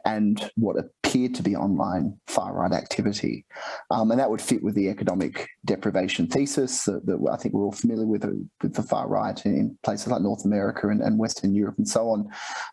and 0.06 0.50
what 0.56 0.78
appeared 0.78 1.36
to 1.36 1.44
be 1.44 1.56
online 1.56 2.18
far 2.28 2.54
right 2.54 2.72
activity. 2.72 3.46
Um, 3.92 4.12
and 4.12 4.20
that 4.20 4.30
would 4.30 4.42
fit 4.42 4.64
with 4.64 4.76
the 4.76 4.90
economic 4.90 5.48
deprivation 5.66 6.28
thesis 6.28 6.84
that, 6.86 7.06
that, 7.06 7.20
I 7.32 7.38
think 7.38 7.54
we're 7.54 7.64
all 7.64 7.72
familiar 7.72 8.06
with, 8.06 8.26
uh, 8.26 8.30
with 8.62 8.74
the 8.74 8.84
far 8.84 9.08
right 9.08 9.44
in 9.46 9.78
places 9.84 10.08
like 10.08 10.22
North 10.22 10.46
America 10.46 10.90
and, 10.90 11.02
and 11.02 11.18
Western 11.18 11.54
Europe 11.54 11.76
and 11.78 11.88
so 11.88 12.10
on. 12.10 12.28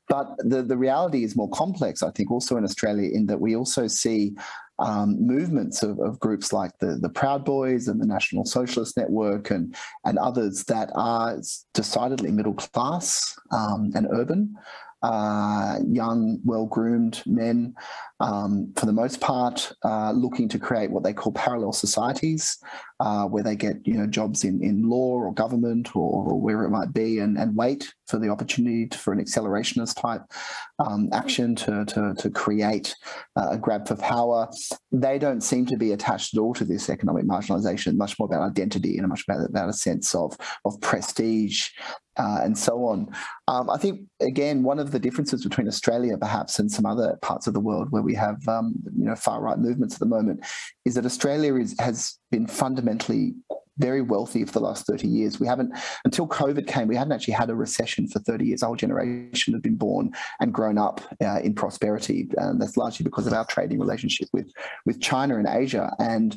But 0.08 0.28
the, 0.38 0.62
the 0.62 0.76
reality 0.78 1.22
is 1.22 1.36
more 1.36 1.50
complex, 1.50 2.02
I 2.02 2.10
think, 2.10 2.30
also 2.30 2.56
in 2.56 2.64
Australia, 2.64 3.10
in 3.12 3.26
that 3.26 3.40
we 3.40 3.54
also 3.54 3.86
see 3.86 4.34
um, 4.80 5.16
movements 5.20 5.82
of, 5.82 5.98
of, 6.00 6.18
groups 6.20 6.54
like 6.54 6.72
the, 6.78 6.98
the 7.02 7.10
Proud 7.10 7.44
Boys 7.44 7.86
and 7.86 8.00
the 8.00 8.06
National 8.06 8.46
Socialist 8.46 8.96
Network 8.96 9.50
and, 9.50 9.76
and 10.06 10.18
others 10.18 10.64
that 10.64 10.90
are 10.94 11.38
decidedly 11.74 12.32
middle 12.32 12.54
class 12.54 13.38
um, 13.52 13.92
and 13.94 14.08
urban 14.10 14.56
uh, 15.02 15.78
young, 15.86 16.40
well 16.44 16.66
groomed 16.66 17.22
men, 17.26 17.74
um, 18.20 18.72
for 18.76 18.86
the 18.86 18.92
most 18.92 19.20
part, 19.20 19.72
uh, 19.84 20.12
looking 20.12 20.48
to 20.48 20.58
create 20.58 20.90
what 20.90 21.02
they 21.02 21.12
call 21.12 21.32
parallel 21.32 21.72
societies, 21.72 22.58
uh, 23.00 23.24
where 23.24 23.42
they 23.42 23.56
get 23.56 23.76
you 23.84 23.94
know 23.94 24.06
jobs 24.06 24.44
in, 24.44 24.62
in 24.62 24.88
law 24.88 25.14
or 25.14 25.32
government 25.32 25.96
or, 25.96 26.32
or 26.32 26.64
it 26.64 26.70
might 26.70 26.92
be, 26.92 27.18
and, 27.18 27.38
and 27.38 27.56
wait 27.56 27.92
for 28.06 28.18
the 28.18 28.28
opportunity 28.28 28.86
to, 28.86 28.98
for 28.98 29.12
an 29.12 29.24
accelerationist 29.24 30.00
type 30.00 30.22
um, 30.78 31.08
action 31.12 31.54
to, 31.54 31.84
to, 31.86 32.14
to 32.18 32.28
create 32.30 32.94
a 33.36 33.56
grab 33.56 33.86
for 33.86 33.96
power. 33.96 34.48
They 34.92 35.18
don't 35.18 35.40
seem 35.40 35.66
to 35.66 35.76
be 35.76 35.92
attached 35.92 36.34
at 36.34 36.40
all 36.40 36.52
to 36.54 36.64
this 36.64 36.90
economic 36.90 37.24
marginalization, 37.24 37.96
much 37.96 38.18
more 38.18 38.26
about 38.26 38.48
identity 38.48 38.98
and 38.98 39.08
much 39.08 39.24
about, 39.28 39.48
about 39.48 39.68
a 39.68 39.74
sense 39.74 40.14
of, 40.14 40.36
of 40.64 40.80
prestige 40.80 41.68
uh, 42.16 42.40
and 42.42 42.58
so 42.58 42.84
on. 42.84 43.08
Um, 43.48 43.70
I 43.70 43.78
think, 43.78 44.02
again, 44.20 44.62
one 44.62 44.78
of 44.78 44.90
the 44.90 44.98
differences 44.98 45.44
between 45.44 45.68
Australia 45.68 46.18
perhaps 46.18 46.58
and 46.58 46.70
some 46.70 46.84
other 46.84 47.18
parts 47.22 47.46
of 47.46 47.54
the 47.54 47.60
world 47.60 47.88
where 47.90 48.02
we 48.02 48.14
have 48.14 48.46
um, 48.48 48.74
you 48.96 49.04
know 49.04 49.14
far 49.14 49.40
right 49.40 49.58
movements 49.58 49.94
at 49.94 50.00
the 50.00 50.06
moment 50.06 50.44
is 50.84 50.94
that 50.94 51.04
Australia 51.04 51.56
is, 51.56 51.74
has 51.78 52.18
been 52.30 52.46
fundamentally 52.46 53.34
very 53.78 54.02
wealthy 54.02 54.44
for 54.44 54.52
the 54.52 54.60
last 54.60 54.86
30 54.86 55.08
years. 55.08 55.40
We 55.40 55.46
haven't, 55.46 55.72
until 56.04 56.28
COVID 56.28 56.66
came, 56.66 56.86
we 56.86 56.96
hadn't 56.96 57.12
actually 57.12 57.34
had 57.34 57.50
a 57.50 57.54
recession 57.54 58.06
for 58.06 58.18
30 58.20 58.44
years. 58.44 58.62
Our 58.62 58.76
generation 58.76 59.54
had 59.54 59.62
been 59.62 59.76
born 59.76 60.12
and 60.38 60.52
grown 60.52 60.76
up 60.76 61.00
uh, 61.22 61.40
in 61.40 61.54
prosperity. 61.54 62.28
And 62.36 62.60
that's 62.60 62.76
largely 62.76 63.04
because 63.04 63.26
of 63.26 63.32
our 63.32 63.46
trading 63.46 63.80
relationship 63.80 64.28
with, 64.32 64.52
with 64.84 65.00
China 65.00 65.38
and 65.38 65.48
Asia. 65.48 65.94
And 65.98 66.36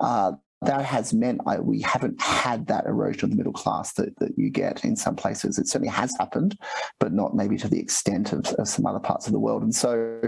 uh, 0.00 0.32
that 0.62 0.84
has 0.84 1.14
meant 1.14 1.40
I, 1.46 1.58
we 1.58 1.80
haven't 1.80 2.20
had 2.20 2.66
that 2.66 2.84
erosion 2.84 3.24
of 3.24 3.30
the 3.30 3.36
middle 3.36 3.52
class 3.52 3.94
that, 3.94 4.18
that 4.18 4.36
you 4.36 4.50
get 4.50 4.84
in 4.84 4.94
some 4.94 5.16
places. 5.16 5.58
It 5.58 5.68
certainly 5.68 5.92
has 5.92 6.14
happened, 6.18 6.58
but 6.98 7.12
not 7.12 7.34
maybe 7.34 7.56
to 7.58 7.68
the 7.68 7.80
extent 7.80 8.32
of, 8.32 8.46
of 8.46 8.68
some 8.68 8.84
other 8.84 8.98
parts 8.98 9.26
of 9.26 9.32
the 9.32 9.38
world. 9.38 9.62
And 9.62 9.74
so, 9.74 10.20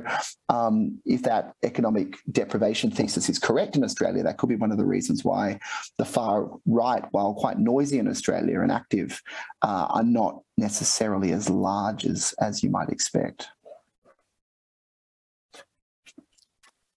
um, 0.48 0.98
if 1.04 1.22
that 1.24 1.54
economic 1.62 2.16
deprivation 2.30 2.90
thesis 2.90 3.28
is 3.28 3.38
correct 3.38 3.76
in 3.76 3.84
Australia, 3.84 4.22
that 4.22 4.38
could 4.38 4.48
be 4.48 4.56
one 4.56 4.72
of 4.72 4.78
the 4.78 4.86
reasons 4.86 5.22
why 5.22 5.58
the 5.98 6.04
far 6.04 6.48
right, 6.66 7.04
while 7.10 7.34
quite 7.34 7.58
noisy 7.58 7.98
in 7.98 8.08
Australia 8.08 8.60
and 8.60 8.72
active, 8.72 9.20
uh, 9.60 9.86
are 9.90 10.04
not 10.04 10.40
necessarily 10.56 11.32
as 11.32 11.50
large 11.50 12.06
as, 12.06 12.34
as 12.40 12.62
you 12.62 12.70
might 12.70 12.88
expect. 12.88 13.48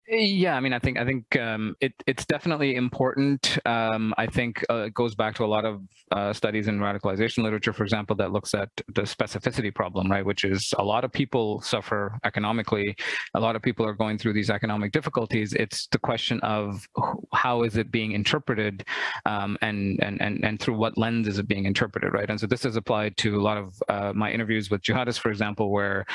Yeah, 0.08 0.56
I 0.56 0.60
mean, 0.60 0.72
I 0.74 0.78
think 0.78 1.00
I 1.00 1.06
think 1.06 1.36
um, 1.38 1.76
it, 1.82 1.92
it's 2.06 2.26
definitely 2.28 2.76
important. 2.76 3.58
Um, 3.66 4.14
I 4.20 4.28
think 4.28 4.64
uh, 4.70 4.84
it 4.84 4.94
goes 4.94 5.16
back 5.16 5.34
to 5.36 5.44
a 5.44 5.48
lot 5.48 5.66
of 5.66 5.82
uh, 6.12 6.32
studies 6.32 6.68
in 6.68 6.80
radicalization 6.80 7.44
literature, 7.44 7.74
for 7.74 7.84
example, 7.84 8.16
that 8.18 8.32
looks 8.32 8.54
at 8.54 8.70
the 8.94 9.02
specificity 9.02 9.74
problem, 9.74 10.12
right? 10.12 10.24
Which 10.24 10.44
is 10.44 10.76
a 10.78 10.84
lot 10.84 11.06
of 11.06 11.12
people 11.12 11.60
suffer 11.62 12.20
economically. 12.24 12.96
A 13.34 13.40
lot 13.40 13.56
of 13.56 13.64
people 13.64 13.84
are 13.84 13.94
going 13.94 14.20
through 14.20 14.34
these 14.34 14.52
economic 14.52 14.92
difficulties. 14.92 15.54
It's 15.54 15.88
the 15.88 15.98
question 15.98 16.40
of 16.42 16.88
how 17.34 17.64
is 17.64 17.76
it 17.76 17.90
being 17.90 18.12
interpreted, 18.12 18.86
um, 19.26 19.58
and 19.64 20.00
and 20.04 20.22
and 20.22 20.46
and 20.46 20.60
through 20.60 20.78
what 20.78 21.00
lens 21.00 21.28
is 21.28 21.40
it 21.40 21.48
being 21.48 21.66
interpreted, 21.66 22.14
right? 22.14 22.30
And 22.30 22.40
so 22.40 22.46
this 22.46 22.64
is 22.64 22.76
applied 22.76 23.18
to 23.18 23.40
a 23.40 23.42
lot 23.42 23.58
of 23.58 23.82
uh, 23.90 24.14
my 24.14 24.32
interviews 24.32 24.70
with 24.70 24.84
jihadists, 24.84 25.20
for 25.20 25.32
example, 25.32 25.72
where 25.72 26.06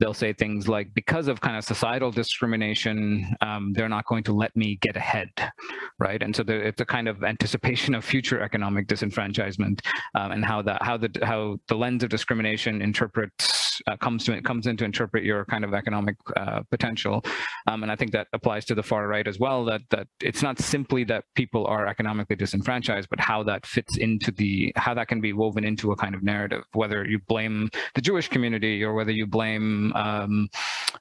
they'll 0.00 0.14
say 0.14 0.32
things 0.32 0.66
like, 0.66 0.92
because 0.94 1.28
of 1.28 1.40
kind 1.40 1.56
of 1.56 1.64
societal 1.64 2.10
discrimination 2.10 3.36
um, 3.42 3.72
they're 3.74 3.88
not 3.88 4.06
going 4.06 4.24
to 4.24 4.32
let 4.32 4.54
me 4.56 4.78
get 4.80 4.96
ahead, 4.96 5.30
right? 5.98 6.22
And 6.22 6.34
so 6.34 6.42
it's 6.48 6.80
a 6.80 6.86
kind 6.86 7.08
of 7.08 7.22
anticipation 7.22 7.94
of 7.94 8.04
future 8.04 8.40
economic 8.40 8.88
disenfranchisement 8.88 9.80
um, 10.14 10.32
and 10.32 10.44
how 10.44 10.62
that 10.62 10.82
how 10.82 10.96
the 10.96 11.10
how 11.22 11.58
the 11.68 11.76
lens 11.76 12.02
of 12.02 12.08
discrimination 12.10 12.82
interprets 12.82 13.60
uh, 13.86 13.96
comes 13.96 14.24
to 14.24 14.40
comes 14.42 14.66
in 14.66 14.76
to 14.76 14.84
interpret 14.84 15.24
your 15.24 15.44
kind 15.46 15.64
of 15.64 15.74
economic 15.74 16.16
uh, 16.36 16.60
potential. 16.70 17.22
Um, 17.66 17.82
and 17.82 17.92
I 17.92 17.96
think 17.96 18.12
that 18.12 18.26
applies 18.32 18.64
to 18.66 18.74
the 18.74 18.82
far 18.82 19.06
right 19.06 19.26
as 19.26 19.38
well. 19.38 19.64
That 19.64 19.82
that 19.90 20.06
it's 20.20 20.42
not 20.42 20.58
simply 20.58 21.04
that 21.04 21.24
people 21.34 21.66
are 21.66 21.86
economically 21.86 22.36
disenfranchised, 22.36 23.08
but 23.10 23.20
how 23.20 23.42
that 23.44 23.66
fits 23.66 23.96
into 23.96 24.30
the 24.30 24.72
how 24.76 24.94
that 24.94 25.08
can 25.08 25.20
be 25.20 25.32
woven 25.32 25.64
into 25.64 25.92
a 25.92 25.96
kind 25.96 26.14
of 26.14 26.22
narrative. 26.22 26.64
Whether 26.72 27.06
you 27.06 27.18
blame 27.28 27.68
the 27.94 28.00
Jewish 28.00 28.28
community 28.28 28.82
or 28.82 28.94
whether 28.94 29.12
you 29.12 29.26
blame 29.26 29.89
um, 29.94 30.48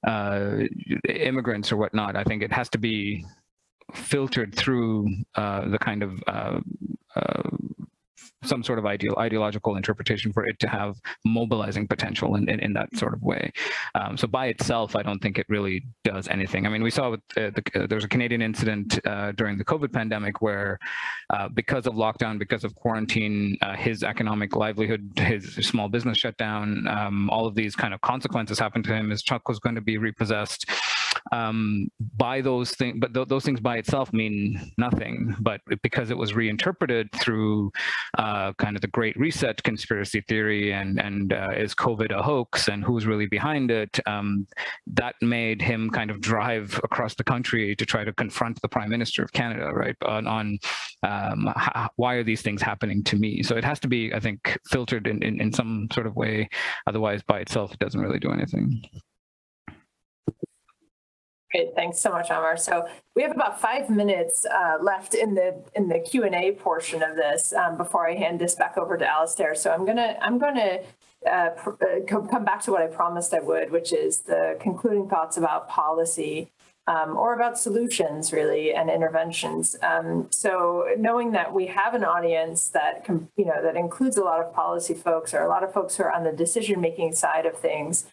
uh, 0.06 0.58
immigrants 1.08 1.72
or 1.72 1.78
whatnot. 1.78 2.16
I 2.16 2.24
think 2.24 2.44
it 2.44 2.52
has 2.52 2.70
to 2.70 2.78
be 2.78 3.26
filtered 3.94 4.56
through 4.56 5.08
uh, 5.36 5.68
the 5.70 5.80
kind 5.80 6.04
of 6.04 6.24
uh, 6.28 6.60
uh, 7.16 7.50
some 8.44 8.64
sort 8.64 8.80
of 8.80 8.86
ideal 8.86 9.16
ideological 9.18 9.76
interpretation 9.76 10.32
for 10.32 10.46
it 10.46 10.60
to 10.60 10.68
have 10.68 10.96
mobilizing 11.26 11.88
potential 11.88 12.36
in, 12.36 12.50
in, 12.50 12.60
in 12.60 12.74
that 12.74 12.96
sort 12.96 13.14
of 13.14 13.22
way. 13.22 13.52
Um, 13.96 14.18
so 14.18 14.28
by 14.28 14.48
itself, 14.48 14.96
I 14.96 15.04
don't 15.04 15.20
think 15.20 15.38
it 15.38 15.46
really 15.50 15.84
does 16.04 16.28
anything. 16.28 16.66
I 16.66 16.70
mean, 16.70 16.84
we 16.84 16.92
saw 16.92 17.12
with 17.12 17.22
uh, 17.38 17.52
the, 17.52 17.64
uh, 17.76 17.88
there 17.88 17.96
was 17.96 18.06
a 18.06 18.10
Canadian 18.10 18.42
incident 18.42 19.00
uh, 19.06 19.32
during 19.34 19.58
the 19.58 19.66
COVID 19.66 19.92
pandemic 19.92 20.42
where 20.42 20.80
uh, 21.32 21.50
because 21.50 21.86
of 21.88 21.94
lockdown, 21.94 22.40
because 22.40 22.64
of 22.64 22.74
quarantine, 22.76 23.58
uh, 23.62 23.76
his 23.76 24.04
economic 24.04 24.56
livelihood, 24.56 25.12
his 25.18 25.56
small 25.56 25.90
business 25.90 26.18
shut 26.18 26.38
down, 26.38 26.88
um, 26.88 27.30
all 27.30 27.46
of 27.46 27.56
these 27.56 27.76
kind 27.76 27.94
of 27.94 28.02
consequences 28.02 28.58
happened 28.58 28.86
to 28.86 28.94
him. 28.94 29.10
His 29.10 29.22
truck 29.22 29.48
was 29.48 29.60
going 29.60 29.76
to 29.76 29.82
be 29.82 29.98
repossessed 29.98 30.66
um, 31.32 31.90
by 32.18 32.42
those 32.42 32.72
things, 32.72 32.98
but 33.00 33.14
th 33.14 33.28
those 33.28 33.46
things 33.46 33.60
by 33.60 33.78
itself 33.78 34.12
mean 34.14 34.72
nothing. 34.78 35.36
But 35.40 35.62
because 35.82 36.10
it 36.10 36.18
was 36.18 36.34
reinterpreted 36.34 37.12
through 37.22 37.72
uh, 38.18 38.54
kind 38.54 38.76
of 38.76 38.82
the 38.82 38.88
Great 38.88 39.18
Reset 39.18 39.62
conspiracy 39.64 40.22
theory 40.28 40.74
and 40.74 41.00
and 41.00 41.34
uh, 41.34 41.52
is 41.56 41.74
COVID 41.76 42.12
a 42.12 42.22
hoax 42.22 42.68
and 42.68 42.84
who's 42.84 43.06
really 43.06 43.28
behind 43.28 43.72
it, 43.72 44.00
um, 44.08 44.48
that 44.88 45.16
made 45.22 45.62
him 45.62 45.90
kind 45.90 46.12
of 46.12 46.22
drive 46.22 46.80
across 46.84 47.16
the 47.16 47.24
country 47.24 47.76
to 47.76 47.86
try 47.86 48.04
to 48.04 48.14
confront 48.14 48.62
the 48.62 48.68
Prime 48.68 48.90
Minister 48.90 49.24
of 49.24 49.32
Canada, 49.34 49.72
right, 49.74 49.96
on, 50.06 50.28
on 50.28 50.60
um, 51.04 51.52
how, 51.56 51.90
why 51.96 52.16
are 52.16 52.24
these 52.24 52.42
things 52.42 52.62
happening 52.62 53.04
to 53.06 53.16
me? 53.16 53.44
So 53.44 53.56
it 53.56 53.64
has 53.64 53.80
to 53.82 53.88
be, 53.88 54.14
I 54.14 54.20
think, 54.20 54.58
filtered 54.68 55.08
in, 55.08 55.22
in, 55.24 55.42
in 55.42 55.54
some 55.54 55.88
sort 55.94 56.08
of 56.08 56.16
way. 56.16 56.50
Otherwise, 56.88 57.22
by 57.24 57.40
itself, 57.40 57.74
it 57.74 57.80
doesn't 57.80 58.02
really 58.02 58.20
do 58.20 58.32
anything. 58.32 58.82
Great, 61.52 61.74
thanks 61.76 62.00
so 62.00 62.12
much, 62.12 62.30
Amar. 62.30 62.58
So 62.58 62.88
we 63.16 63.24
have 63.24 63.32
about 63.32 63.60
five 63.60 63.90
minutes 63.90 64.46
uh, 64.46 64.78
left 64.82 65.16
in 65.16 65.34
the 65.34 65.64
in 65.74 65.88
the 65.88 66.00
Q 66.00 66.24
and 66.24 66.36
A 66.36 66.52
portion 66.52 67.02
of 67.02 67.16
this 67.16 67.54
um, 67.54 67.76
before 67.76 68.08
I 68.08 68.14
hand 68.14 68.40
this 68.40 68.54
back 68.54 68.78
over 68.78 68.98
to 68.98 69.08
Alastair. 69.08 69.56
So 69.56 69.72
I'm 69.72 69.84
gonna 69.84 70.16
I'm 70.22 70.38
gonna 70.38 70.82
uh, 71.26 71.30
uh 71.30 72.06
come 72.08 72.46
back 72.46 72.62
to 72.64 72.72
what 72.72 72.84
I 72.84 72.88
promised 72.88 73.34
I 73.34 73.40
would, 73.40 73.72
which 73.72 73.94
is 73.94 74.20
the 74.20 74.58
concluding 74.60 75.10
thoughts 75.10 75.38
about 75.38 75.68
policy 75.68 76.52
um, 76.86 77.18
or 77.18 77.34
about 77.34 77.58
solutions, 77.58 78.32
really, 78.32 78.74
and 78.74 78.88
interventions. 78.88 79.76
Um, 79.82 80.28
so 80.32 80.90
knowing 80.98 81.32
that 81.32 81.52
we 81.52 81.66
have 81.66 81.96
an 81.96 82.04
audience 82.04 82.70
that 82.70 83.08
you 83.38 83.46
know 83.46 83.62
that 83.64 83.76
includes 83.76 84.18
a 84.18 84.24
lot 84.24 84.40
of 84.40 84.54
policy 84.54 84.94
folks 84.94 85.34
or 85.34 85.42
a 85.42 85.48
lot 85.48 85.64
of 85.64 85.74
folks 85.74 85.98
who 85.98 86.04
are 86.04 86.12
on 86.12 86.24
the 86.24 86.32
decision 86.32 86.80
making 86.80 87.14
side 87.14 87.48
of 87.48 87.58
things 87.58 88.06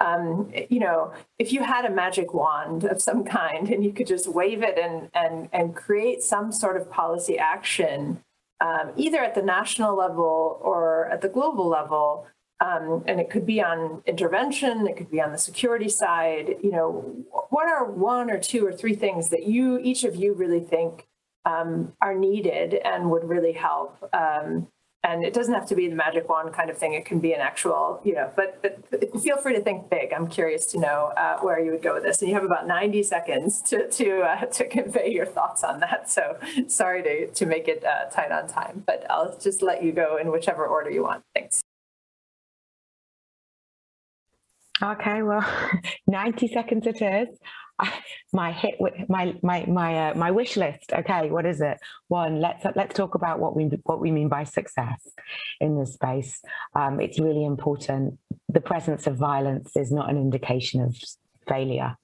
um, 0.00 0.50
you 0.70 0.80
know, 0.80 1.12
if 1.38 1.52
you 1.52 1.62
had 1.62 1.84
a 1.84 1.90
magic 1.90 2.32
wand 2.32 2.84
of 2.84 3.02
some 3.02 3.22
kind 3.22 3.68
and 3.68 3.84
you 3.84 3.92
could 3.92 4.06
just 4.06 4.26
wave 4.26 4.62
it 4.62 4.78
and 4.78 5.10
and 5.14 5.48
and 5.52 5.76
create 5.76 6.22
some 6.22 6.52
sort 6.52 6.76
of 6.76 6.90
policy 6.90 7.38
action, 7.38 8.22
um, 8.60 8.92
either 8.96 9.18
at 9.18 9.34
the 9.34 9.42
national 9.42 9.96
level 9.96 10.58
or 10.62 11.06
at 11.06 11.20
the 11.20 11.28
global 11.28 11.68
level, 11.68 12.26
um, 12.60 13.04
and 13.06 13.20
it 13.20 13.28
could 13.28 13.44
be 13.44 13.62
on 13.62 14.02
intervention, 14.06 14.86
it 14.86 14.96
could 14.96 15.10
be 15.10 15.20
on 15.20 15.32
the 15.32 15.38
security 15.38 15.88
side. 15.88 16.56
You 16.62 16.72
know, 16.72 17.14
what 17.50 17.68
are 17.68 17.84
one 17.84 18.30
or 18.30 18.38
two 18.38 18.66
or 18.66 18.72
three 18.72 18.94
things 18.94 19.28
that 19.28 19.44
you 19.44 19.78
each 19.78 20.04
of 20.04 20.16
you 20.16 20.32
really 20.32 20.60
think 20.60 21.06
um, 21.44 21.92
are 22.00 22.14
needed 22.14 22.74
and 22.74 23.10
would 23.10 23.24
really 23.24 23.52
help? 23.52 24.02
And 25.02 25.24
it 25.24 25.32
doesn't 25.32 25.54
have 25.54 25.66
to 25.68 25.74
be 25.74 25.88
the 25.88 25.94
magic 25.94 26.28
wand 26.28 26.52
kind 26.52 26.68
of 26.68 26.76
thing. 26.76 26.92
It 26.92 27.06
can 27.06 27.20
be 27.20 27.32
an 27.32 27.40
actual, 27.40 28.00
you 28.04 28.14
know, 28.14 28.30
but, 28.36 28.60
but 28.62 29.22
feel 29.22 29.38
free 29.38 29.54
to 29.54 29.62
think 29.62 29.88
big. 29.88 30.12
I'm 30.12 30.26
curious 30.26 30.66
to 30.66 30.78
know 30.78 31.12
uh, 31.16 31.38
where 31.40 31.58
you 31.58 31.70
would 31.72 31.82
go 31.82 31.94
with 31.94 32.02
this. 32.02 32.20
And 32.20 32.28
you 32.28 32.34
have 32.34 32.44
about 32.44 32.66
90 32.66 33.02
seconds 33.02 33.62
to, 33.62 33.88
to, 33.88 34.20
uh, 34.20 34.44
to 34.44 34.68
convey 34.68 35.10
your 35.10 35.26
thoughts 35.26 35.64
on 35.64 35.80
that. 35.80 36.10
So 36.10 36.38
sorry 36.66 37.02
to, 37.02 37.28
to 37.28 37.46
make 37.46 37.66
it 37.66 37.82
uh, 37.84 38.10
tight 38.10 38.30
on 38.30 38.46
time, 38.46 38.84
but 38.86 39.06
I'll 39.08 39.38
just 39.38 39.62
let 39.62 39.82
you 39.82 39.92
go 39.92 40.18
in 40.18 40.30
whichever 40.30 40.66
order 40.66 40.90
you 40.90 41.04
want. 41.04 41.22
Thanks. 41.34 41.62
Okay, 44.82 45.22
well, 45.22 45.44
90 46.06 46.48
seconds 46.48 46.86
it 46.86 47.02
is. 47.02 47.38
my 48.32 48.52
hit 48.52 48.74
my 49.08 49.34
my 49.42 49.64
my 49.66 50.10
uh, 50.10 50.14
my 50.14 50.30
wish 50.30 50.56
list. 50.56 50.92
Okay 50.92 51.30
what 51.30 51.46
is 51.46 51.60
it? 51.60 51.78
One 52.08 52.40
let's 52.40 52.64
let's 52.76 52.94
talk 52.94 53.14
about 53.14 53.38
what 53.38 53.56
we 53.56 53.64
what 53.84 54.00
we 54.00 54.10
mean 54.10 54.28
by 54.28 54.44
success 54.44 55.00
in 55.60 55.78
this 55.78 55.94
space. 55.94 56.42
Um, 56.74 57.00
it's 57.00 57.18
really 57.18 57.44
important. 57.44 58.18
The 58.48 58.60
presence 58.60 59.06
of 59.06 59.16
violence 59.16 59.76
is 59.76 59.90
not 59.90 60.10
an 60.10 60.16
indication 60.16 60.82
of 60.82 60.96
failure. 61.48 61.96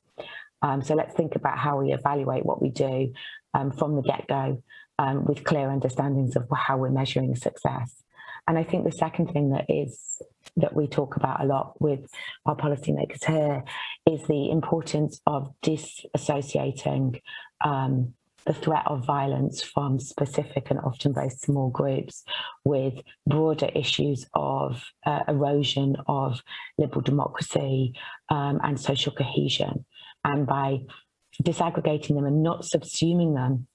Um, 0.62 0.82
so 0.82 0.94
let's 0.94 1.14
think 1.14 1.36
about 1.36 1.58
how 1.58 1.82
we 1.82 1.92
evaluate 1.92 2.44
what 2.46 2.62
we 2.62 2.70
do 2.70 3.12
um, 3.52 3.70
from 3.70 3.96
the 3.96 4.02
get-go 4.02 4.62
um, 4.98 5.24
with 5.26 5.44
clear 5.44 5.68
understandings 5.68 6.34
of 6.34 6.48
how 6.56 6.78
we're 6.78 6.90
measuring 6.90 7.36
success 7.36 8.02
and 8.46 8.58
I 8.58 8.62
think 8.62 8.84
the 8.84 8.92
second 8.92 9.32
thing 9.32 9.50
that 9.50 9.66
is 9.68 10.22
that 10.56 10.74
we 10.74 10.86
talk 10.86 11.16
about 11.16 11.42
a 11.42 11.46
lot 11.46 11.80
with 11.80 12.08
our 12.46 12.56
policymakers 12.56 13.24
here 13.24 13.64
is 14.06 14.22
the 14.24 14.50
importance 14.50 15.20
of 15.26 15.52
disassociating 15.62 17.20
um, 17.64 18.14
the 18.46 18.54
threat 18.54 18.84
of 18.86 19.04
violence 19.04 19.60
from 19.60 19.98
specific 19.98 20.70
and 20.70 20.78
often 20.80 21.12
very 21.12 21.30
small 21.30 21.68
groups 21.68 22.22
with 22.64 22.94
broader 23.26 23.68
issues 23.74 24.24
of 24.34 24.84
uh, 25.04 25.24
erosion 25.26 25.96
of 26.06 26.40
liberal 26.78 27.00
democracy 27.00 27.92
um, 28.28 28.60
and 28.62 28.78
social 28.80 29.12
cohesion. 29.12 29.84
And 30.24 30.46
by 30.46 30.82
disaggregating 31.42 32.14
them 32.14 32.24
and 32.24 32.42
not 32.42 32.62
subsuming 32.62 33.34
them 33.34 33.66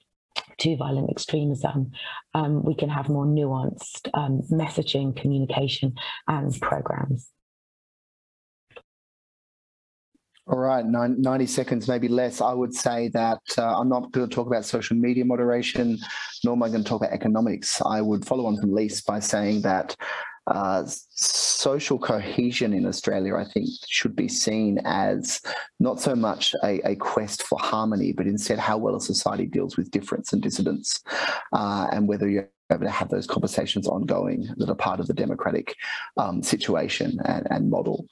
to 0.61 0.77
violent 0.77 1.09
extremism, 1.09 1.91
um, 2.33 2.63
we 2.63 2.75
can 2.75 2.89
have 2.89 3.09
more 3.09 3.25
nuanced 3.25 4.09
um, 4.13 4.41
messaging, 4.51 5.15
communication, 5.15 5.93
and 6.27 6.59
programs. 6.61 7.29
All 10.47 10.57
right, 10.57 10.83
90 10.85 11.45
seconds, 11.45 11.87
maybe 11.87 12.07
less. 12.07 12.41
I 12.41 12.51
would 12.51 12.73
say 12.73 13.09
that 13.09 13.39
uh, 13.57 13.79
I'm 13.79 13.87
not 13.87 14.11
going 14.11 14.27
to 14.27 14.35
talk 14.35 14.47
about 14.47 14.65
social 14.65 14.97
media 14.97 15.23
moderation, 15.23 15.97
nor 16.43 16.55
am 16.55 16.63
I 16.63 16.67
going 16.67 16.83
to 16.83 16.89
talk 16.89 17.01
about 17.01 17.13
economics. 17.13 17.81
I 17.85 18.01
would 18.01 18.25
follow 18.25 18.47
on 18.47 18.57
from 18.57 18.73
Lise 18.73 19.01
by 19.01 19.19
saying 19.19 19.61
that 19.61 19.95
uh, 20.47 20.83
social 20.87 21.99
cohesion 21.99 22.73
in 22.73 22.85
Australia, 22.85 23.35
I 23.35 23.45
think, 23.45 23.69
should 23.87 24.15
be 24.15 24.27
seen 24.27 24.79
as 24.85 25.41
not 25.79 25.99
so 25.99 26.15
much 26.15 26.55
a, 26.63 26.81
a, 26.89 26.95
quest 26.95 27.43
for 27.43 27.59
harmony, 27.59 28.11
but 28.11 28.25
instead 28.25 28.57
how 28.57 28.77
well 28.77 28.95
a 28.95 29.01
society 29.01 29.45
deals 29.45 29.77
with 29.77 29.91
difference 29.91 30.33
and 30.33 30.41
dissidence, 30.41 31.03
uh, 31.53 31.87
and 31.91 32.07
whether 32.07 32.27
you're 32.27 32.49
able 32.71 32.85
to 32.85 32.89
have 32.89 33.09
those 33.09 33.27
conversations 33.27 33.87
ongoing 33.87 34.47
that 34.57 34.69
are 34.69 34.75
part 34.75 34.99
of 34.99 35.07
the 35.07 35.13
democratic 35.13 35.75
um, 36.17 36.41
situation 36.41 37.19
and, 37.25 37.47
and 37.51 37.69
model. 37.69 38.07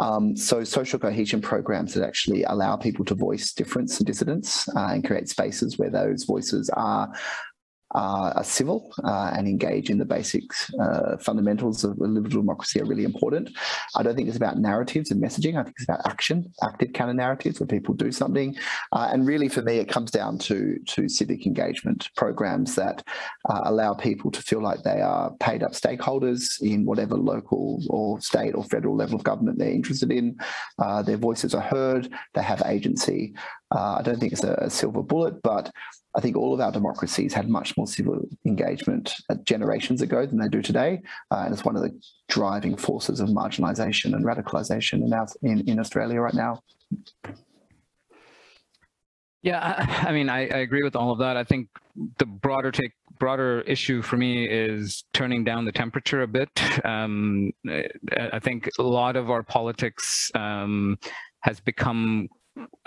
Um, 0.00 0.36
so 0.36 0.62
social 0.62 0.98
cohesion 0.98 1.40
programs 1.40 1.94
that 1.94 2.06
actually 2.06 2.44
allow 2.44 2.76
people 2.76 3.04
to 3.06 3.14
voice 3.14 3.52
difference 3.52 3.98
and 3.98 4.06
dissidence 4.06 4.68
uh, 4.76 4.90
and 4.92 5.04
create 5.04 5.28
spaces 5.28 5.76
where 5.76 5.90
those 5.90 6.24
voices 6.24 6.70
are 6.70 7.12
are 7.92 8.44
civil 8.44 8.92
uh, 9.04 9.30
and 9.34 9.48
engage 9.48 9.90
in 9.90 9.98
the 9.98 10.04
basic 10.04 10.42
uh, 10.80 11.16
fundamentals 11.18 11.84
of 11.84 11.98
a 11.98 12.04
liberal 12.04 12.42
democracy 12.42 12.80
are 12.80 12.84
really 12.84 13.04
important. 13.04 13.50
I 13.96 14.02
don't 14.02 14.14
think 14.14 14.28
it's 14.28 14.36
about 14.36 14.58
narratives 14.58 15.10
and 15.10 15.22
messaging. 15.22 15.58
I 15.58 15.64
think 15.64 15.76
it's 15.78 15.88
about 15.88 16.06
action, 16.06 16.52
active 16.62 16.92
counter 16.92 17.14
narratives 17.14 17.60
where 17.60 17.66
people 17.66 17.94
do 17.94 18.12
something. 18.12 18.56
Uh, 18.92 19.08
and 19.12 19.26
really, 19.26 19.48
for 19.48 19.62
me, 19.62 19.78
it 19.78 19.88
comes 19.88 20.10
down 20.10 20.38
to 20.38 20.78
to 20.86 21.08
civic 21.08 21.46
engagement 21.46 22.10
programs 22.16 22.74
that 22.74 23.02
uh, 23.48 23.62
allow 23.64 23.94
people 23.94 24.30
to 24.30 24.42
feel 24.42 24.62
like 24.62 24.82
they 24.82 25.00
are 25.00 25.30
paid 25.40 25.62
up 25.62 25.72
stakeholders 25.72 26.60
in 26.60 26.84
whatever 26.84 27.16
local 27.16 27.82
or 27.88 28.20
state 28.20 28.54
or 28.54 28.64
federal 28.64 28.96
level 28.96 29.16
of 29.16 29.24
government 29.24 29.58
they're 29.58 29.70
interested 29.70 30.10
in. 30.12 30.36
Uh, 30.78 31.02
their 31.02 31.16
voices 31.16 31.54
are 31.54 31.62
heard. 31.62 32.10
They 32.34 32.42
have 32.42 32.62
agency. 32.66 33.34
I 33.70 34.02
don't 34.02 34.18
think 34.18 34.32
it's 34.32 34.44
a, 34.44 34.70
silver 34.70 35.02
bullet, 35.02 35.42
but 35.42 35.70
I 36.16 36.20
think 36.20 36.36
all 36.36 36.54
of 36.54 36.60
our 36.60 36.72
democracies 36.72 37.34
had 37.34 37.48
much 37.48 37.76
more 37.76 37.86
civil 37.86 38.20
engagement 38.46 39.14
generations 39.44 40.02
ago 40.02 40.24
than 40.24 40.38
they 40.38 40.48
do 40.48 40.62
today. 40.62 41.02
Uh, 41.30 41.42
and 41.44 41.52
it's 41.52 41.64
one 41.64 41.76
of 41.76 41.82
the 41.82 41.98
driving 42.28 42.76
forces 42.76 43.20
of 43.20 43.28
marginalisation 43.28 44.14
and 44.14 44.24
radicalisation 44.24 45.04
in, 45.04 45.12
our, 45.12 45.28
in, 45.42 45.68
in 45.68 45.78
Australia 45.78 46.20
right 46.20 46.34
now. 46.34 46.62
Yeah, 49.42 49.60
I, 49.60 50.08
I 50.08 50.12
mean, 50.12 50.28
I, 50.28 50.40
I, 50.48 50.58
agree 50.58 50.82
with 50.82 50.96
all 50.96 51.12
of 51.12 51.18
that. 51.20 51.36
I 51.36 51.44
think 51.44 51.68
the 52.18 52.26
broader 52.26 52.72
take, 52.72 52.92
broader 53.18 53.60
issue 53.62 54.02
for 54.02 54.16
me 54.16 54.46
is 54.46 55.04
turning 55.12 55.44
down 55.44 55.64
the 55.64 55.72
temperature 55.72 56.22
a 56.22 56.26
bit. 56.26 56.50
Um, 56.84 57.52
I 57.68 58.38
think 58.40 58.68
a 58.78 58.82
lot 58.82 59.16
of 59.16 59.30
our 59.30 59.42
politics 59.42 60.30
um, 60.34 60.98
has 61.40 61.60
become 61.60 62.28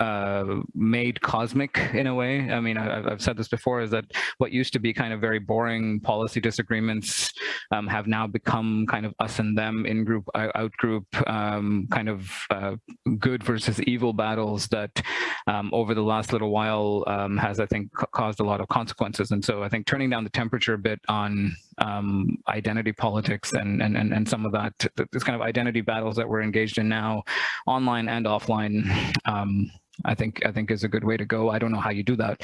uh, 0.00 0.60
made 0.74 1.20
cosmic 1.20 1.78
in 1.94 2.06
a 2.06 2.14
way. 2.14 2.50
I 2.50 2.60
mean, 2.60 2.76
I, 2.76 3.08
have 3.10 3.22
said 3.22 3.36
this 3.36 3.48
before, 3.48 3.80
is 3.80 3.90
that 3.90 4.04
what 4.38 4.52
used 4.52 4.72
to 4.72 4.78
be 4.78 4.92
kind 4.92 5.12
of 5.12 5.20
very 5.20 5.38
boring 5.38 6.00
policy 6.00 6.40
disagreements 6.40 7.32
um, 7.70 7.86
have 7.86 8.06
now 8.06 8.26
become 8.26 8.86
kind 8.86 9.06
of 9.06 9.14
us 9.18 9.38
and 9.38 9.56
them, 9.56 9.86
in 9.86 10.04
group, 10.04 10.28
out 10.34 10.72
group, 10.72 11.06
um, 11.28 11.86
kind 11.90 12.08
of 12.08 12.30
uh, 12.50 12.76
good 13.18 13.42
versus 13.42 13.80
evil 13.82 14.12
battles 14.12 14.66
that 14.68 15.02
um, 15.46 15.70
over 15.72 15.94
the 15.94 16.02
last 16.02 16.32
little 16.32 16.50
while 16.50 17.04
um, 17.06 17.36
has, 17.36 17.60
I 17.60 17.66
think, 17.66 17.92
caused 17.92 18.40
a 18.40 18.44
lot 18.44 18.60
of 18.60 18.68
consequences. 18.68 19.30
And 19.30 19.44
so 19.44 19.62
I 19.62 19.68
think 19.68 19.86
turning 19.86 20.10
down 20.10 20.24
the 20.24 20.30
temperature 20.30 20.74
a 20.74 20.78
bit 20.78 21.00
on 21.08 21.54
um, 21.78 22.38
identity 22.48 22.92
politics 22.92 23.52
and, 23.52 23.82
and, 23.82 23.96
and, 23.96 24.12
and 24.12 24.28
some 24.28 24.44
of 24.44 24.52
that, 24.52 24.72
this 25.12 25.24
kind 25.24 25.34
of 25.34 25.42
identity 25.42 25.80
battles 25.80 26.16
that 26.16 26.28
we're 26.28 26.42
engaged 26.42 26.78
in 26.78 26.88
now, 26.88 27.22
online 27.66 28.08
and 28.08 28.26
offline, 28.26 28.84
um, 29.26 29.61
I 30.04 30.14
think 30.14 30.44
I 30.44 30.52
think 30.52 30.70
is 30.70 30.84
a 30.84 30.88
good 30.88 31.04
way 31.04 31.16
to 31.16 31.24
go. 31.24 31.50
I 31.50 31.58
don't 31.58 31.72
know 31.72 31.80
how 31.80 31.90
you 31.90 32.02
do 32.02 32.16
that. 32.16 32.40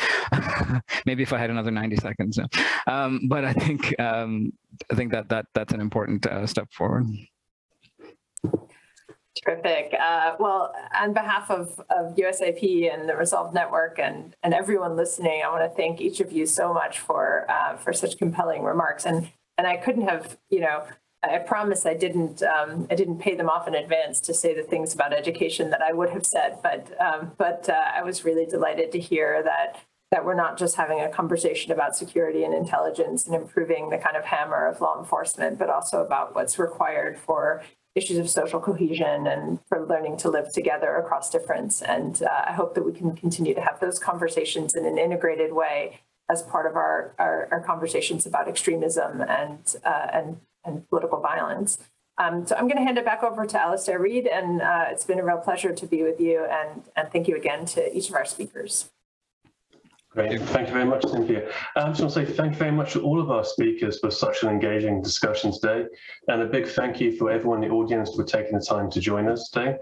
Maybe 1.06 1.22
if 1.22 1.32
I 1.32 1.38
had 1.38 1.50
another 1.50 1.70
90 1.70 1.96
seconds, 1.96 2.38
um, 2.86 3.22
but 3.28 3.44
I 3.44 3.52
think 3.52 3.98
um, 4.00 4.52
I 4.90 4.94
think 4.94 5.12
that 5.12 5.28
that 5.30 5.46
that's 5.54 5.72
an 5.72 5.80
important 5.80 6.26
uh, 6.26 6.46
step 6.46 6.72
forward. 6.72 7.06
Terrific. 9.44 9.94
Uh, 9.98 10.34
well, 10.38 10.74
on 11.00 11.12
behalf 11.12 11.50
of, 11.50 11.80
of 11.90 12.14
USIP 12.16 12.92
and 12.92 13.08
the 13.08 13.16
Resolve 13.16 13.54
Network 13.54 13.98
and, 13.98 14.34
and 14.42 14.52
everyone 14.52 14.96
listening, 14.96 15.42
I 15.44 15.48
want 15.48 15.70
to 15.70 15.76
thank 15.76 16.00
each 16.00 16.20
of 16.20 16.32
you 16.32 16.44
so 16.46 16.72
much 16.74 16.98
for 16.98 17.46
uh, 17.48 17.76
for 17.76 17.92
such 17.92 18.18
compelling 18.18 18.62
remarks. 18.62 19.06
And 19.06 19.30
and 19.56 19.66
I 19.66 19.76
couldn't 19.76 20.08
have, 20.08 20.38
you 20.50 20.60
know, 20.60 20.84
I 21.22 21.38
promise 21.38 21.84
I 21.84 21.94
didn't 21.94 22.42
um, 22.42 22.86
I 22.90 22.94
didn't 22.94 23.18
pay 23.18 23.34
them 23.34 23.48
off 23.48 23.66
in 23.66 23.74
advance 23.74 24.20
to 24.20 24.34
say 24.34 24.54
the 24.54 24.62
things 24.62 24.94
about 24.94 25.12
education 25.12 25.70
that 25.70 25.82
I 25.82 25.92
would 25.92 26.10
have 26.10 26.24
said, 26.24 26.58
but 26.62 26.88
um, 27.00 27.32
but 27.36 27.68
uh, 27.68 27.84
I 27.94 28.02
was 28.02 28.24
really 28.24 28.46
delighted 28.46 28.92
to 28.92 29.00
hear 29.00 29.42
that 29.42 29.80
that 30.10 30.24
we're 30.24 30.34
not 30.34 30.56
just 30.56 30.76
having 30.76 31.00
a 31.00 31.08
conversation 31.08 31.72
about 31.72 31.96
security 31.96 32.44
and 32.44 32.54
intelligence 32.54 33.26
and 33.26 33.34
improving 33.34 33.90
the 33.90 33.98
kind 33.98 34.16
of 34.16 34.24
hammer 34.24 34.66
of 34.66 34.80
law 34.80 34.98
enforcement, 34.98 35.58
but 35.58 35.68
also 35.68 36.02
about 36.02 36.34
what's 36.34 36.58
required 36.58 37.18
for 37.18 37.62
issues 37.94 38.16
of 38.16 38.30
social 38.30 38.60
cohesion 38.60 39.26
and 39.26 39.58
for 39.68 39.84
learning 39.84 40.16
to 40.16 40.30
live 40.30 40.50
together 40.52 40.96
across 40.96 41.30
difference. 41.30 41.82
And 41.82 42.22
uh, 42.22 42.44
I 42.46 42.52
hope 42.52 42.74
that 42.74 42.84
we 42.84 42.92
can 42.92 43.14
continue 43.16 43.54
to 43.54 43.60
have 43.60 43.80
those 43.80 43.98
conversations 43.98 44.74
in 44.74 44.86
an 44.86 44.98
integrated 44.98 45.52
way 45.52 46.00
as 46.30 46.42
part 46.42 46.66
of 46.66 46.76
our, 46.76 47.14
our, 47.18 47.48
our 47.50 47.60
conversations 47.60 48.24
about 48.24 48.48
extremism 48.48 49.20
and, 49.22 49.76
uh, 49.84 50.06
and, 50.12 50.40
and 50.68 50.88
political 50.88 51.20
violence. 51.20 51.78
Um, 52.18 52.46
so 52.46 52.56
I'm 52.56 52.66
going 52.66 52.78
to 52.78 52.82
hand 52.82 52.98
it 52.98 53.04
back 53.04 53.22
over 53.22 53.46
to 53.46 53.60
Alastair 53.60 54.00
Reid, 54.00 54.26
and 54.26 54.60
uh, 54.60 54.86
it's 54.90 55.04
been 55.04 55.20
a 55.20 55.24
real 55.24 55.38
pleasure 55.38 55.72
to 55.72 55.86
be 55.86 56.02
with 56.02 56.20
you, 56.20 56.44
and, 56.44 56.82
and 56.96 57.10
thank 57.12 57.28
you 57.28 57.36
again 57.36 57.64
to 57.66 57.96
each 57.96 58.08
of 58.08 58.16
our 58.16 58.24
speakers. 58.24 58.90
Great. 60.10 60.40
Thank 60.40 60.68
you 60.68 60.74
very 60.74 60.86
much, 60.86 61.04
Cynthia. 61.06 61.48
I 61.76 61.88
just 61.88 62.00
want 62.00 62.12
to 62.14 62.24
say 62.24 62.24
thank 62.24 62.54
you 62.54 62.58
very 62.58 62.72
much 62.72 62.94
to 62.94 63.02
all 63.02 63.20
of 63.20 63.30
our 63.30 63.44
speakers 63.44 64.00
for 64.00 64.10
such 64.10 64.42
an 64.42 64.48
engaging 64.48 65.02
discussion 65.02 65.52
today. 65.52 65.84
And 66.28 66.42
a 66.42 66.46
big 66.46 66.66
thank 66.66 66.98
you 66.98 67.16
for 67.16 67.30
everyone 67.30 67.62
in 67.62 67.68
the 67.68 67.74
audience 67.74 68.16
for 68.16 68.24
taking 68.24 68.58
the 68.58 68.64
time 68.64 68.90
to 68.90 69.00
join 69.00 69.28
us 69.28 69.50
today. 69.50 69.76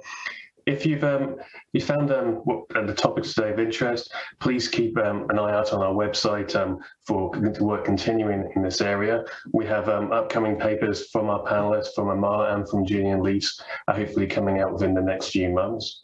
If 0.66 0.84
you've 0.84 1.04
um, 1.04 1.36
you 1.72 1.80
found 1.80 2.10
um, 2.10 2.42
uh, 2.74 2.84
the 2.84 2.92
topic 2.92 3.22
today 3.22 3.52
of 3.52 3.60
interest, 3.60 4.12
please 4.40 4.66
keep 4.66 4.98
um, 4.98 5.26
an 5.30 5.38
eye 5.38 5.52
out 5.52 5.72
on 5.72 5.80
our 5.80 5.94
website 5.94 6.56
um, 6.56 6.80
for 7.06 7.30
work 7.60 7.84
continuing 7.84 8.50
in 8.56 8.62
this 8.62 8.80
area. 8.80 9.24
We 9.52 9.64
have 9.66 9.88
um, 9.88 10.10
upcoming 10.10 10.58
papers 10.58 11.08
from 11.10 11.30
our 11.30 11.44
panelists, 11.44 11.94
from 11.94 12.08
Amar 12.08 12.56
and 12.56 12.68
from 12.68 12.84
Julian 12.84 13.22
Lise, 13.22 13.60
uh, 13.86 13.94
hopefully 13.94 14.26
coming 14.26 14.60
out 14.60 14.72
within 14.72 14.92
the 14.92 15.00
next 15.00 15.28
few 15.28 15.50
months. 15.50 16.02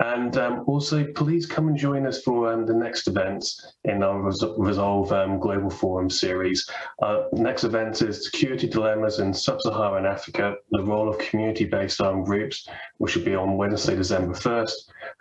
And 0.00 0.36
um, 0.36 0.64
also, 0.68 1.04
please 1.12 1.44
come 1.44 1.66
and 1.66 1.76
join 1.76 2.06
us 2.06 2.22
for 2.22 2.52
um, 2.52 2.66
the 2.66 2.74
next 2.74 3.08
events 3.08 3.74
in 3.82 4.04
our 4.04 4.22
Res 4.22 4.44
Resolve 4.56 5.10
um, 5.12 5.40
Global 5.40 5.70
Forum 5.70 6.08
series. 6.08 6.68
Uh, 7.02 7.24
next 7.32 7.64
event 7.64 8.00
is 8.02 8.24
Security 8.24 8.68
Dilemmas 8.68 9.18
in 9.18 9.34
Sub-Saharan 9.34 10.06
Africa, 10.06 10.54
the 10.70 10.84
role 10.84 11.08
of 11.08 11.18
community-based 11.18 12.00
armed 12.00 12.26
groups, 12.26 12.68
which 12.98 13.16
will 13.16 13.24
be 13.24 13.34
on 13.34 13.56
Wednesday, 13.56 13.96
December 13.96 14.34
1st 14.34 14.72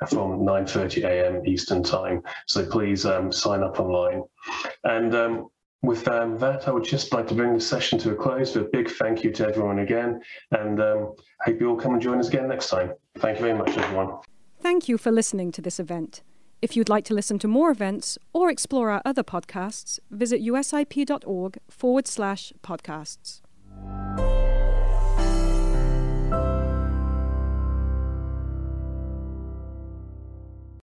from 0.10 0.42
9.30 0.42 1.06
a.m. 1.06 1.46
Eastern 1.48 1.82
Time. 1.82 2.22
So 2.48 2.64
please 2.64 3.04
um, 3.04 3.32
sign 3.32 3.64
up 3.64 3.80
online. 3.80 4.22
And 4.84 5.16
um, 5.16 5.50
with 5.82 6.08
um, 6.08 6.38
that, 6.38 6.68
I 6.68 6.72
would 6.72 6.84
just 6.84 7.12
like 7.14 7.28
to 7.30 7.34
bring 7.34 7.56
the 7.56 7.62
session 7.62 7.98
to 8.00 8.12
a 8.12 8.16
close 8.16 8.56
with 8.56 8.68
a 8.68 8.70
big 8.70 8.92
thank 8.92 9.24
you 9.24 9.32
to 9.32 9.48
everyone 9.48 9.80
again, 9.80 10.22
and 10.52 10.80
hope 10.80 11.60
you 11.60 11.70
all 11.70 11.78
come 11.78 11.94
and 11.94 12.02
join 12.02 12.20
us 12.20 12.28
again 12.28 12.48
next 12.48 12.70
time. 12.70 12.94
Thank 13.18 13.40
you 13.40 13.46
very 13.46 13.58
much, 13.58 13.76
everyone. 13.76 14.20
Thank 14.60 14.90
you 14.90 14.98
for 14.98 15.12
listening 15.12 15.52
to 15.54 15.62
this 15.62 15.80
event. 15.80 16.22
If 16.62 16.76
you'd 16.76 16.90
like 16.90 17.06
to 17.06 17.14
listen 17.14 17.38
to 17.40 17.48
more 17.48 17.70
events 17.70 18.18
or 18.34 18.50
explore 18.50 18.90
our 18.90 19.02
other 19.06 19.24
podcasts, 19.24 20.00
visit 20.10 20.42
usip.org 20.42 21.58
forward 21.70 22.08
slash 22.08 22.52
podcasts. 22.64 23.42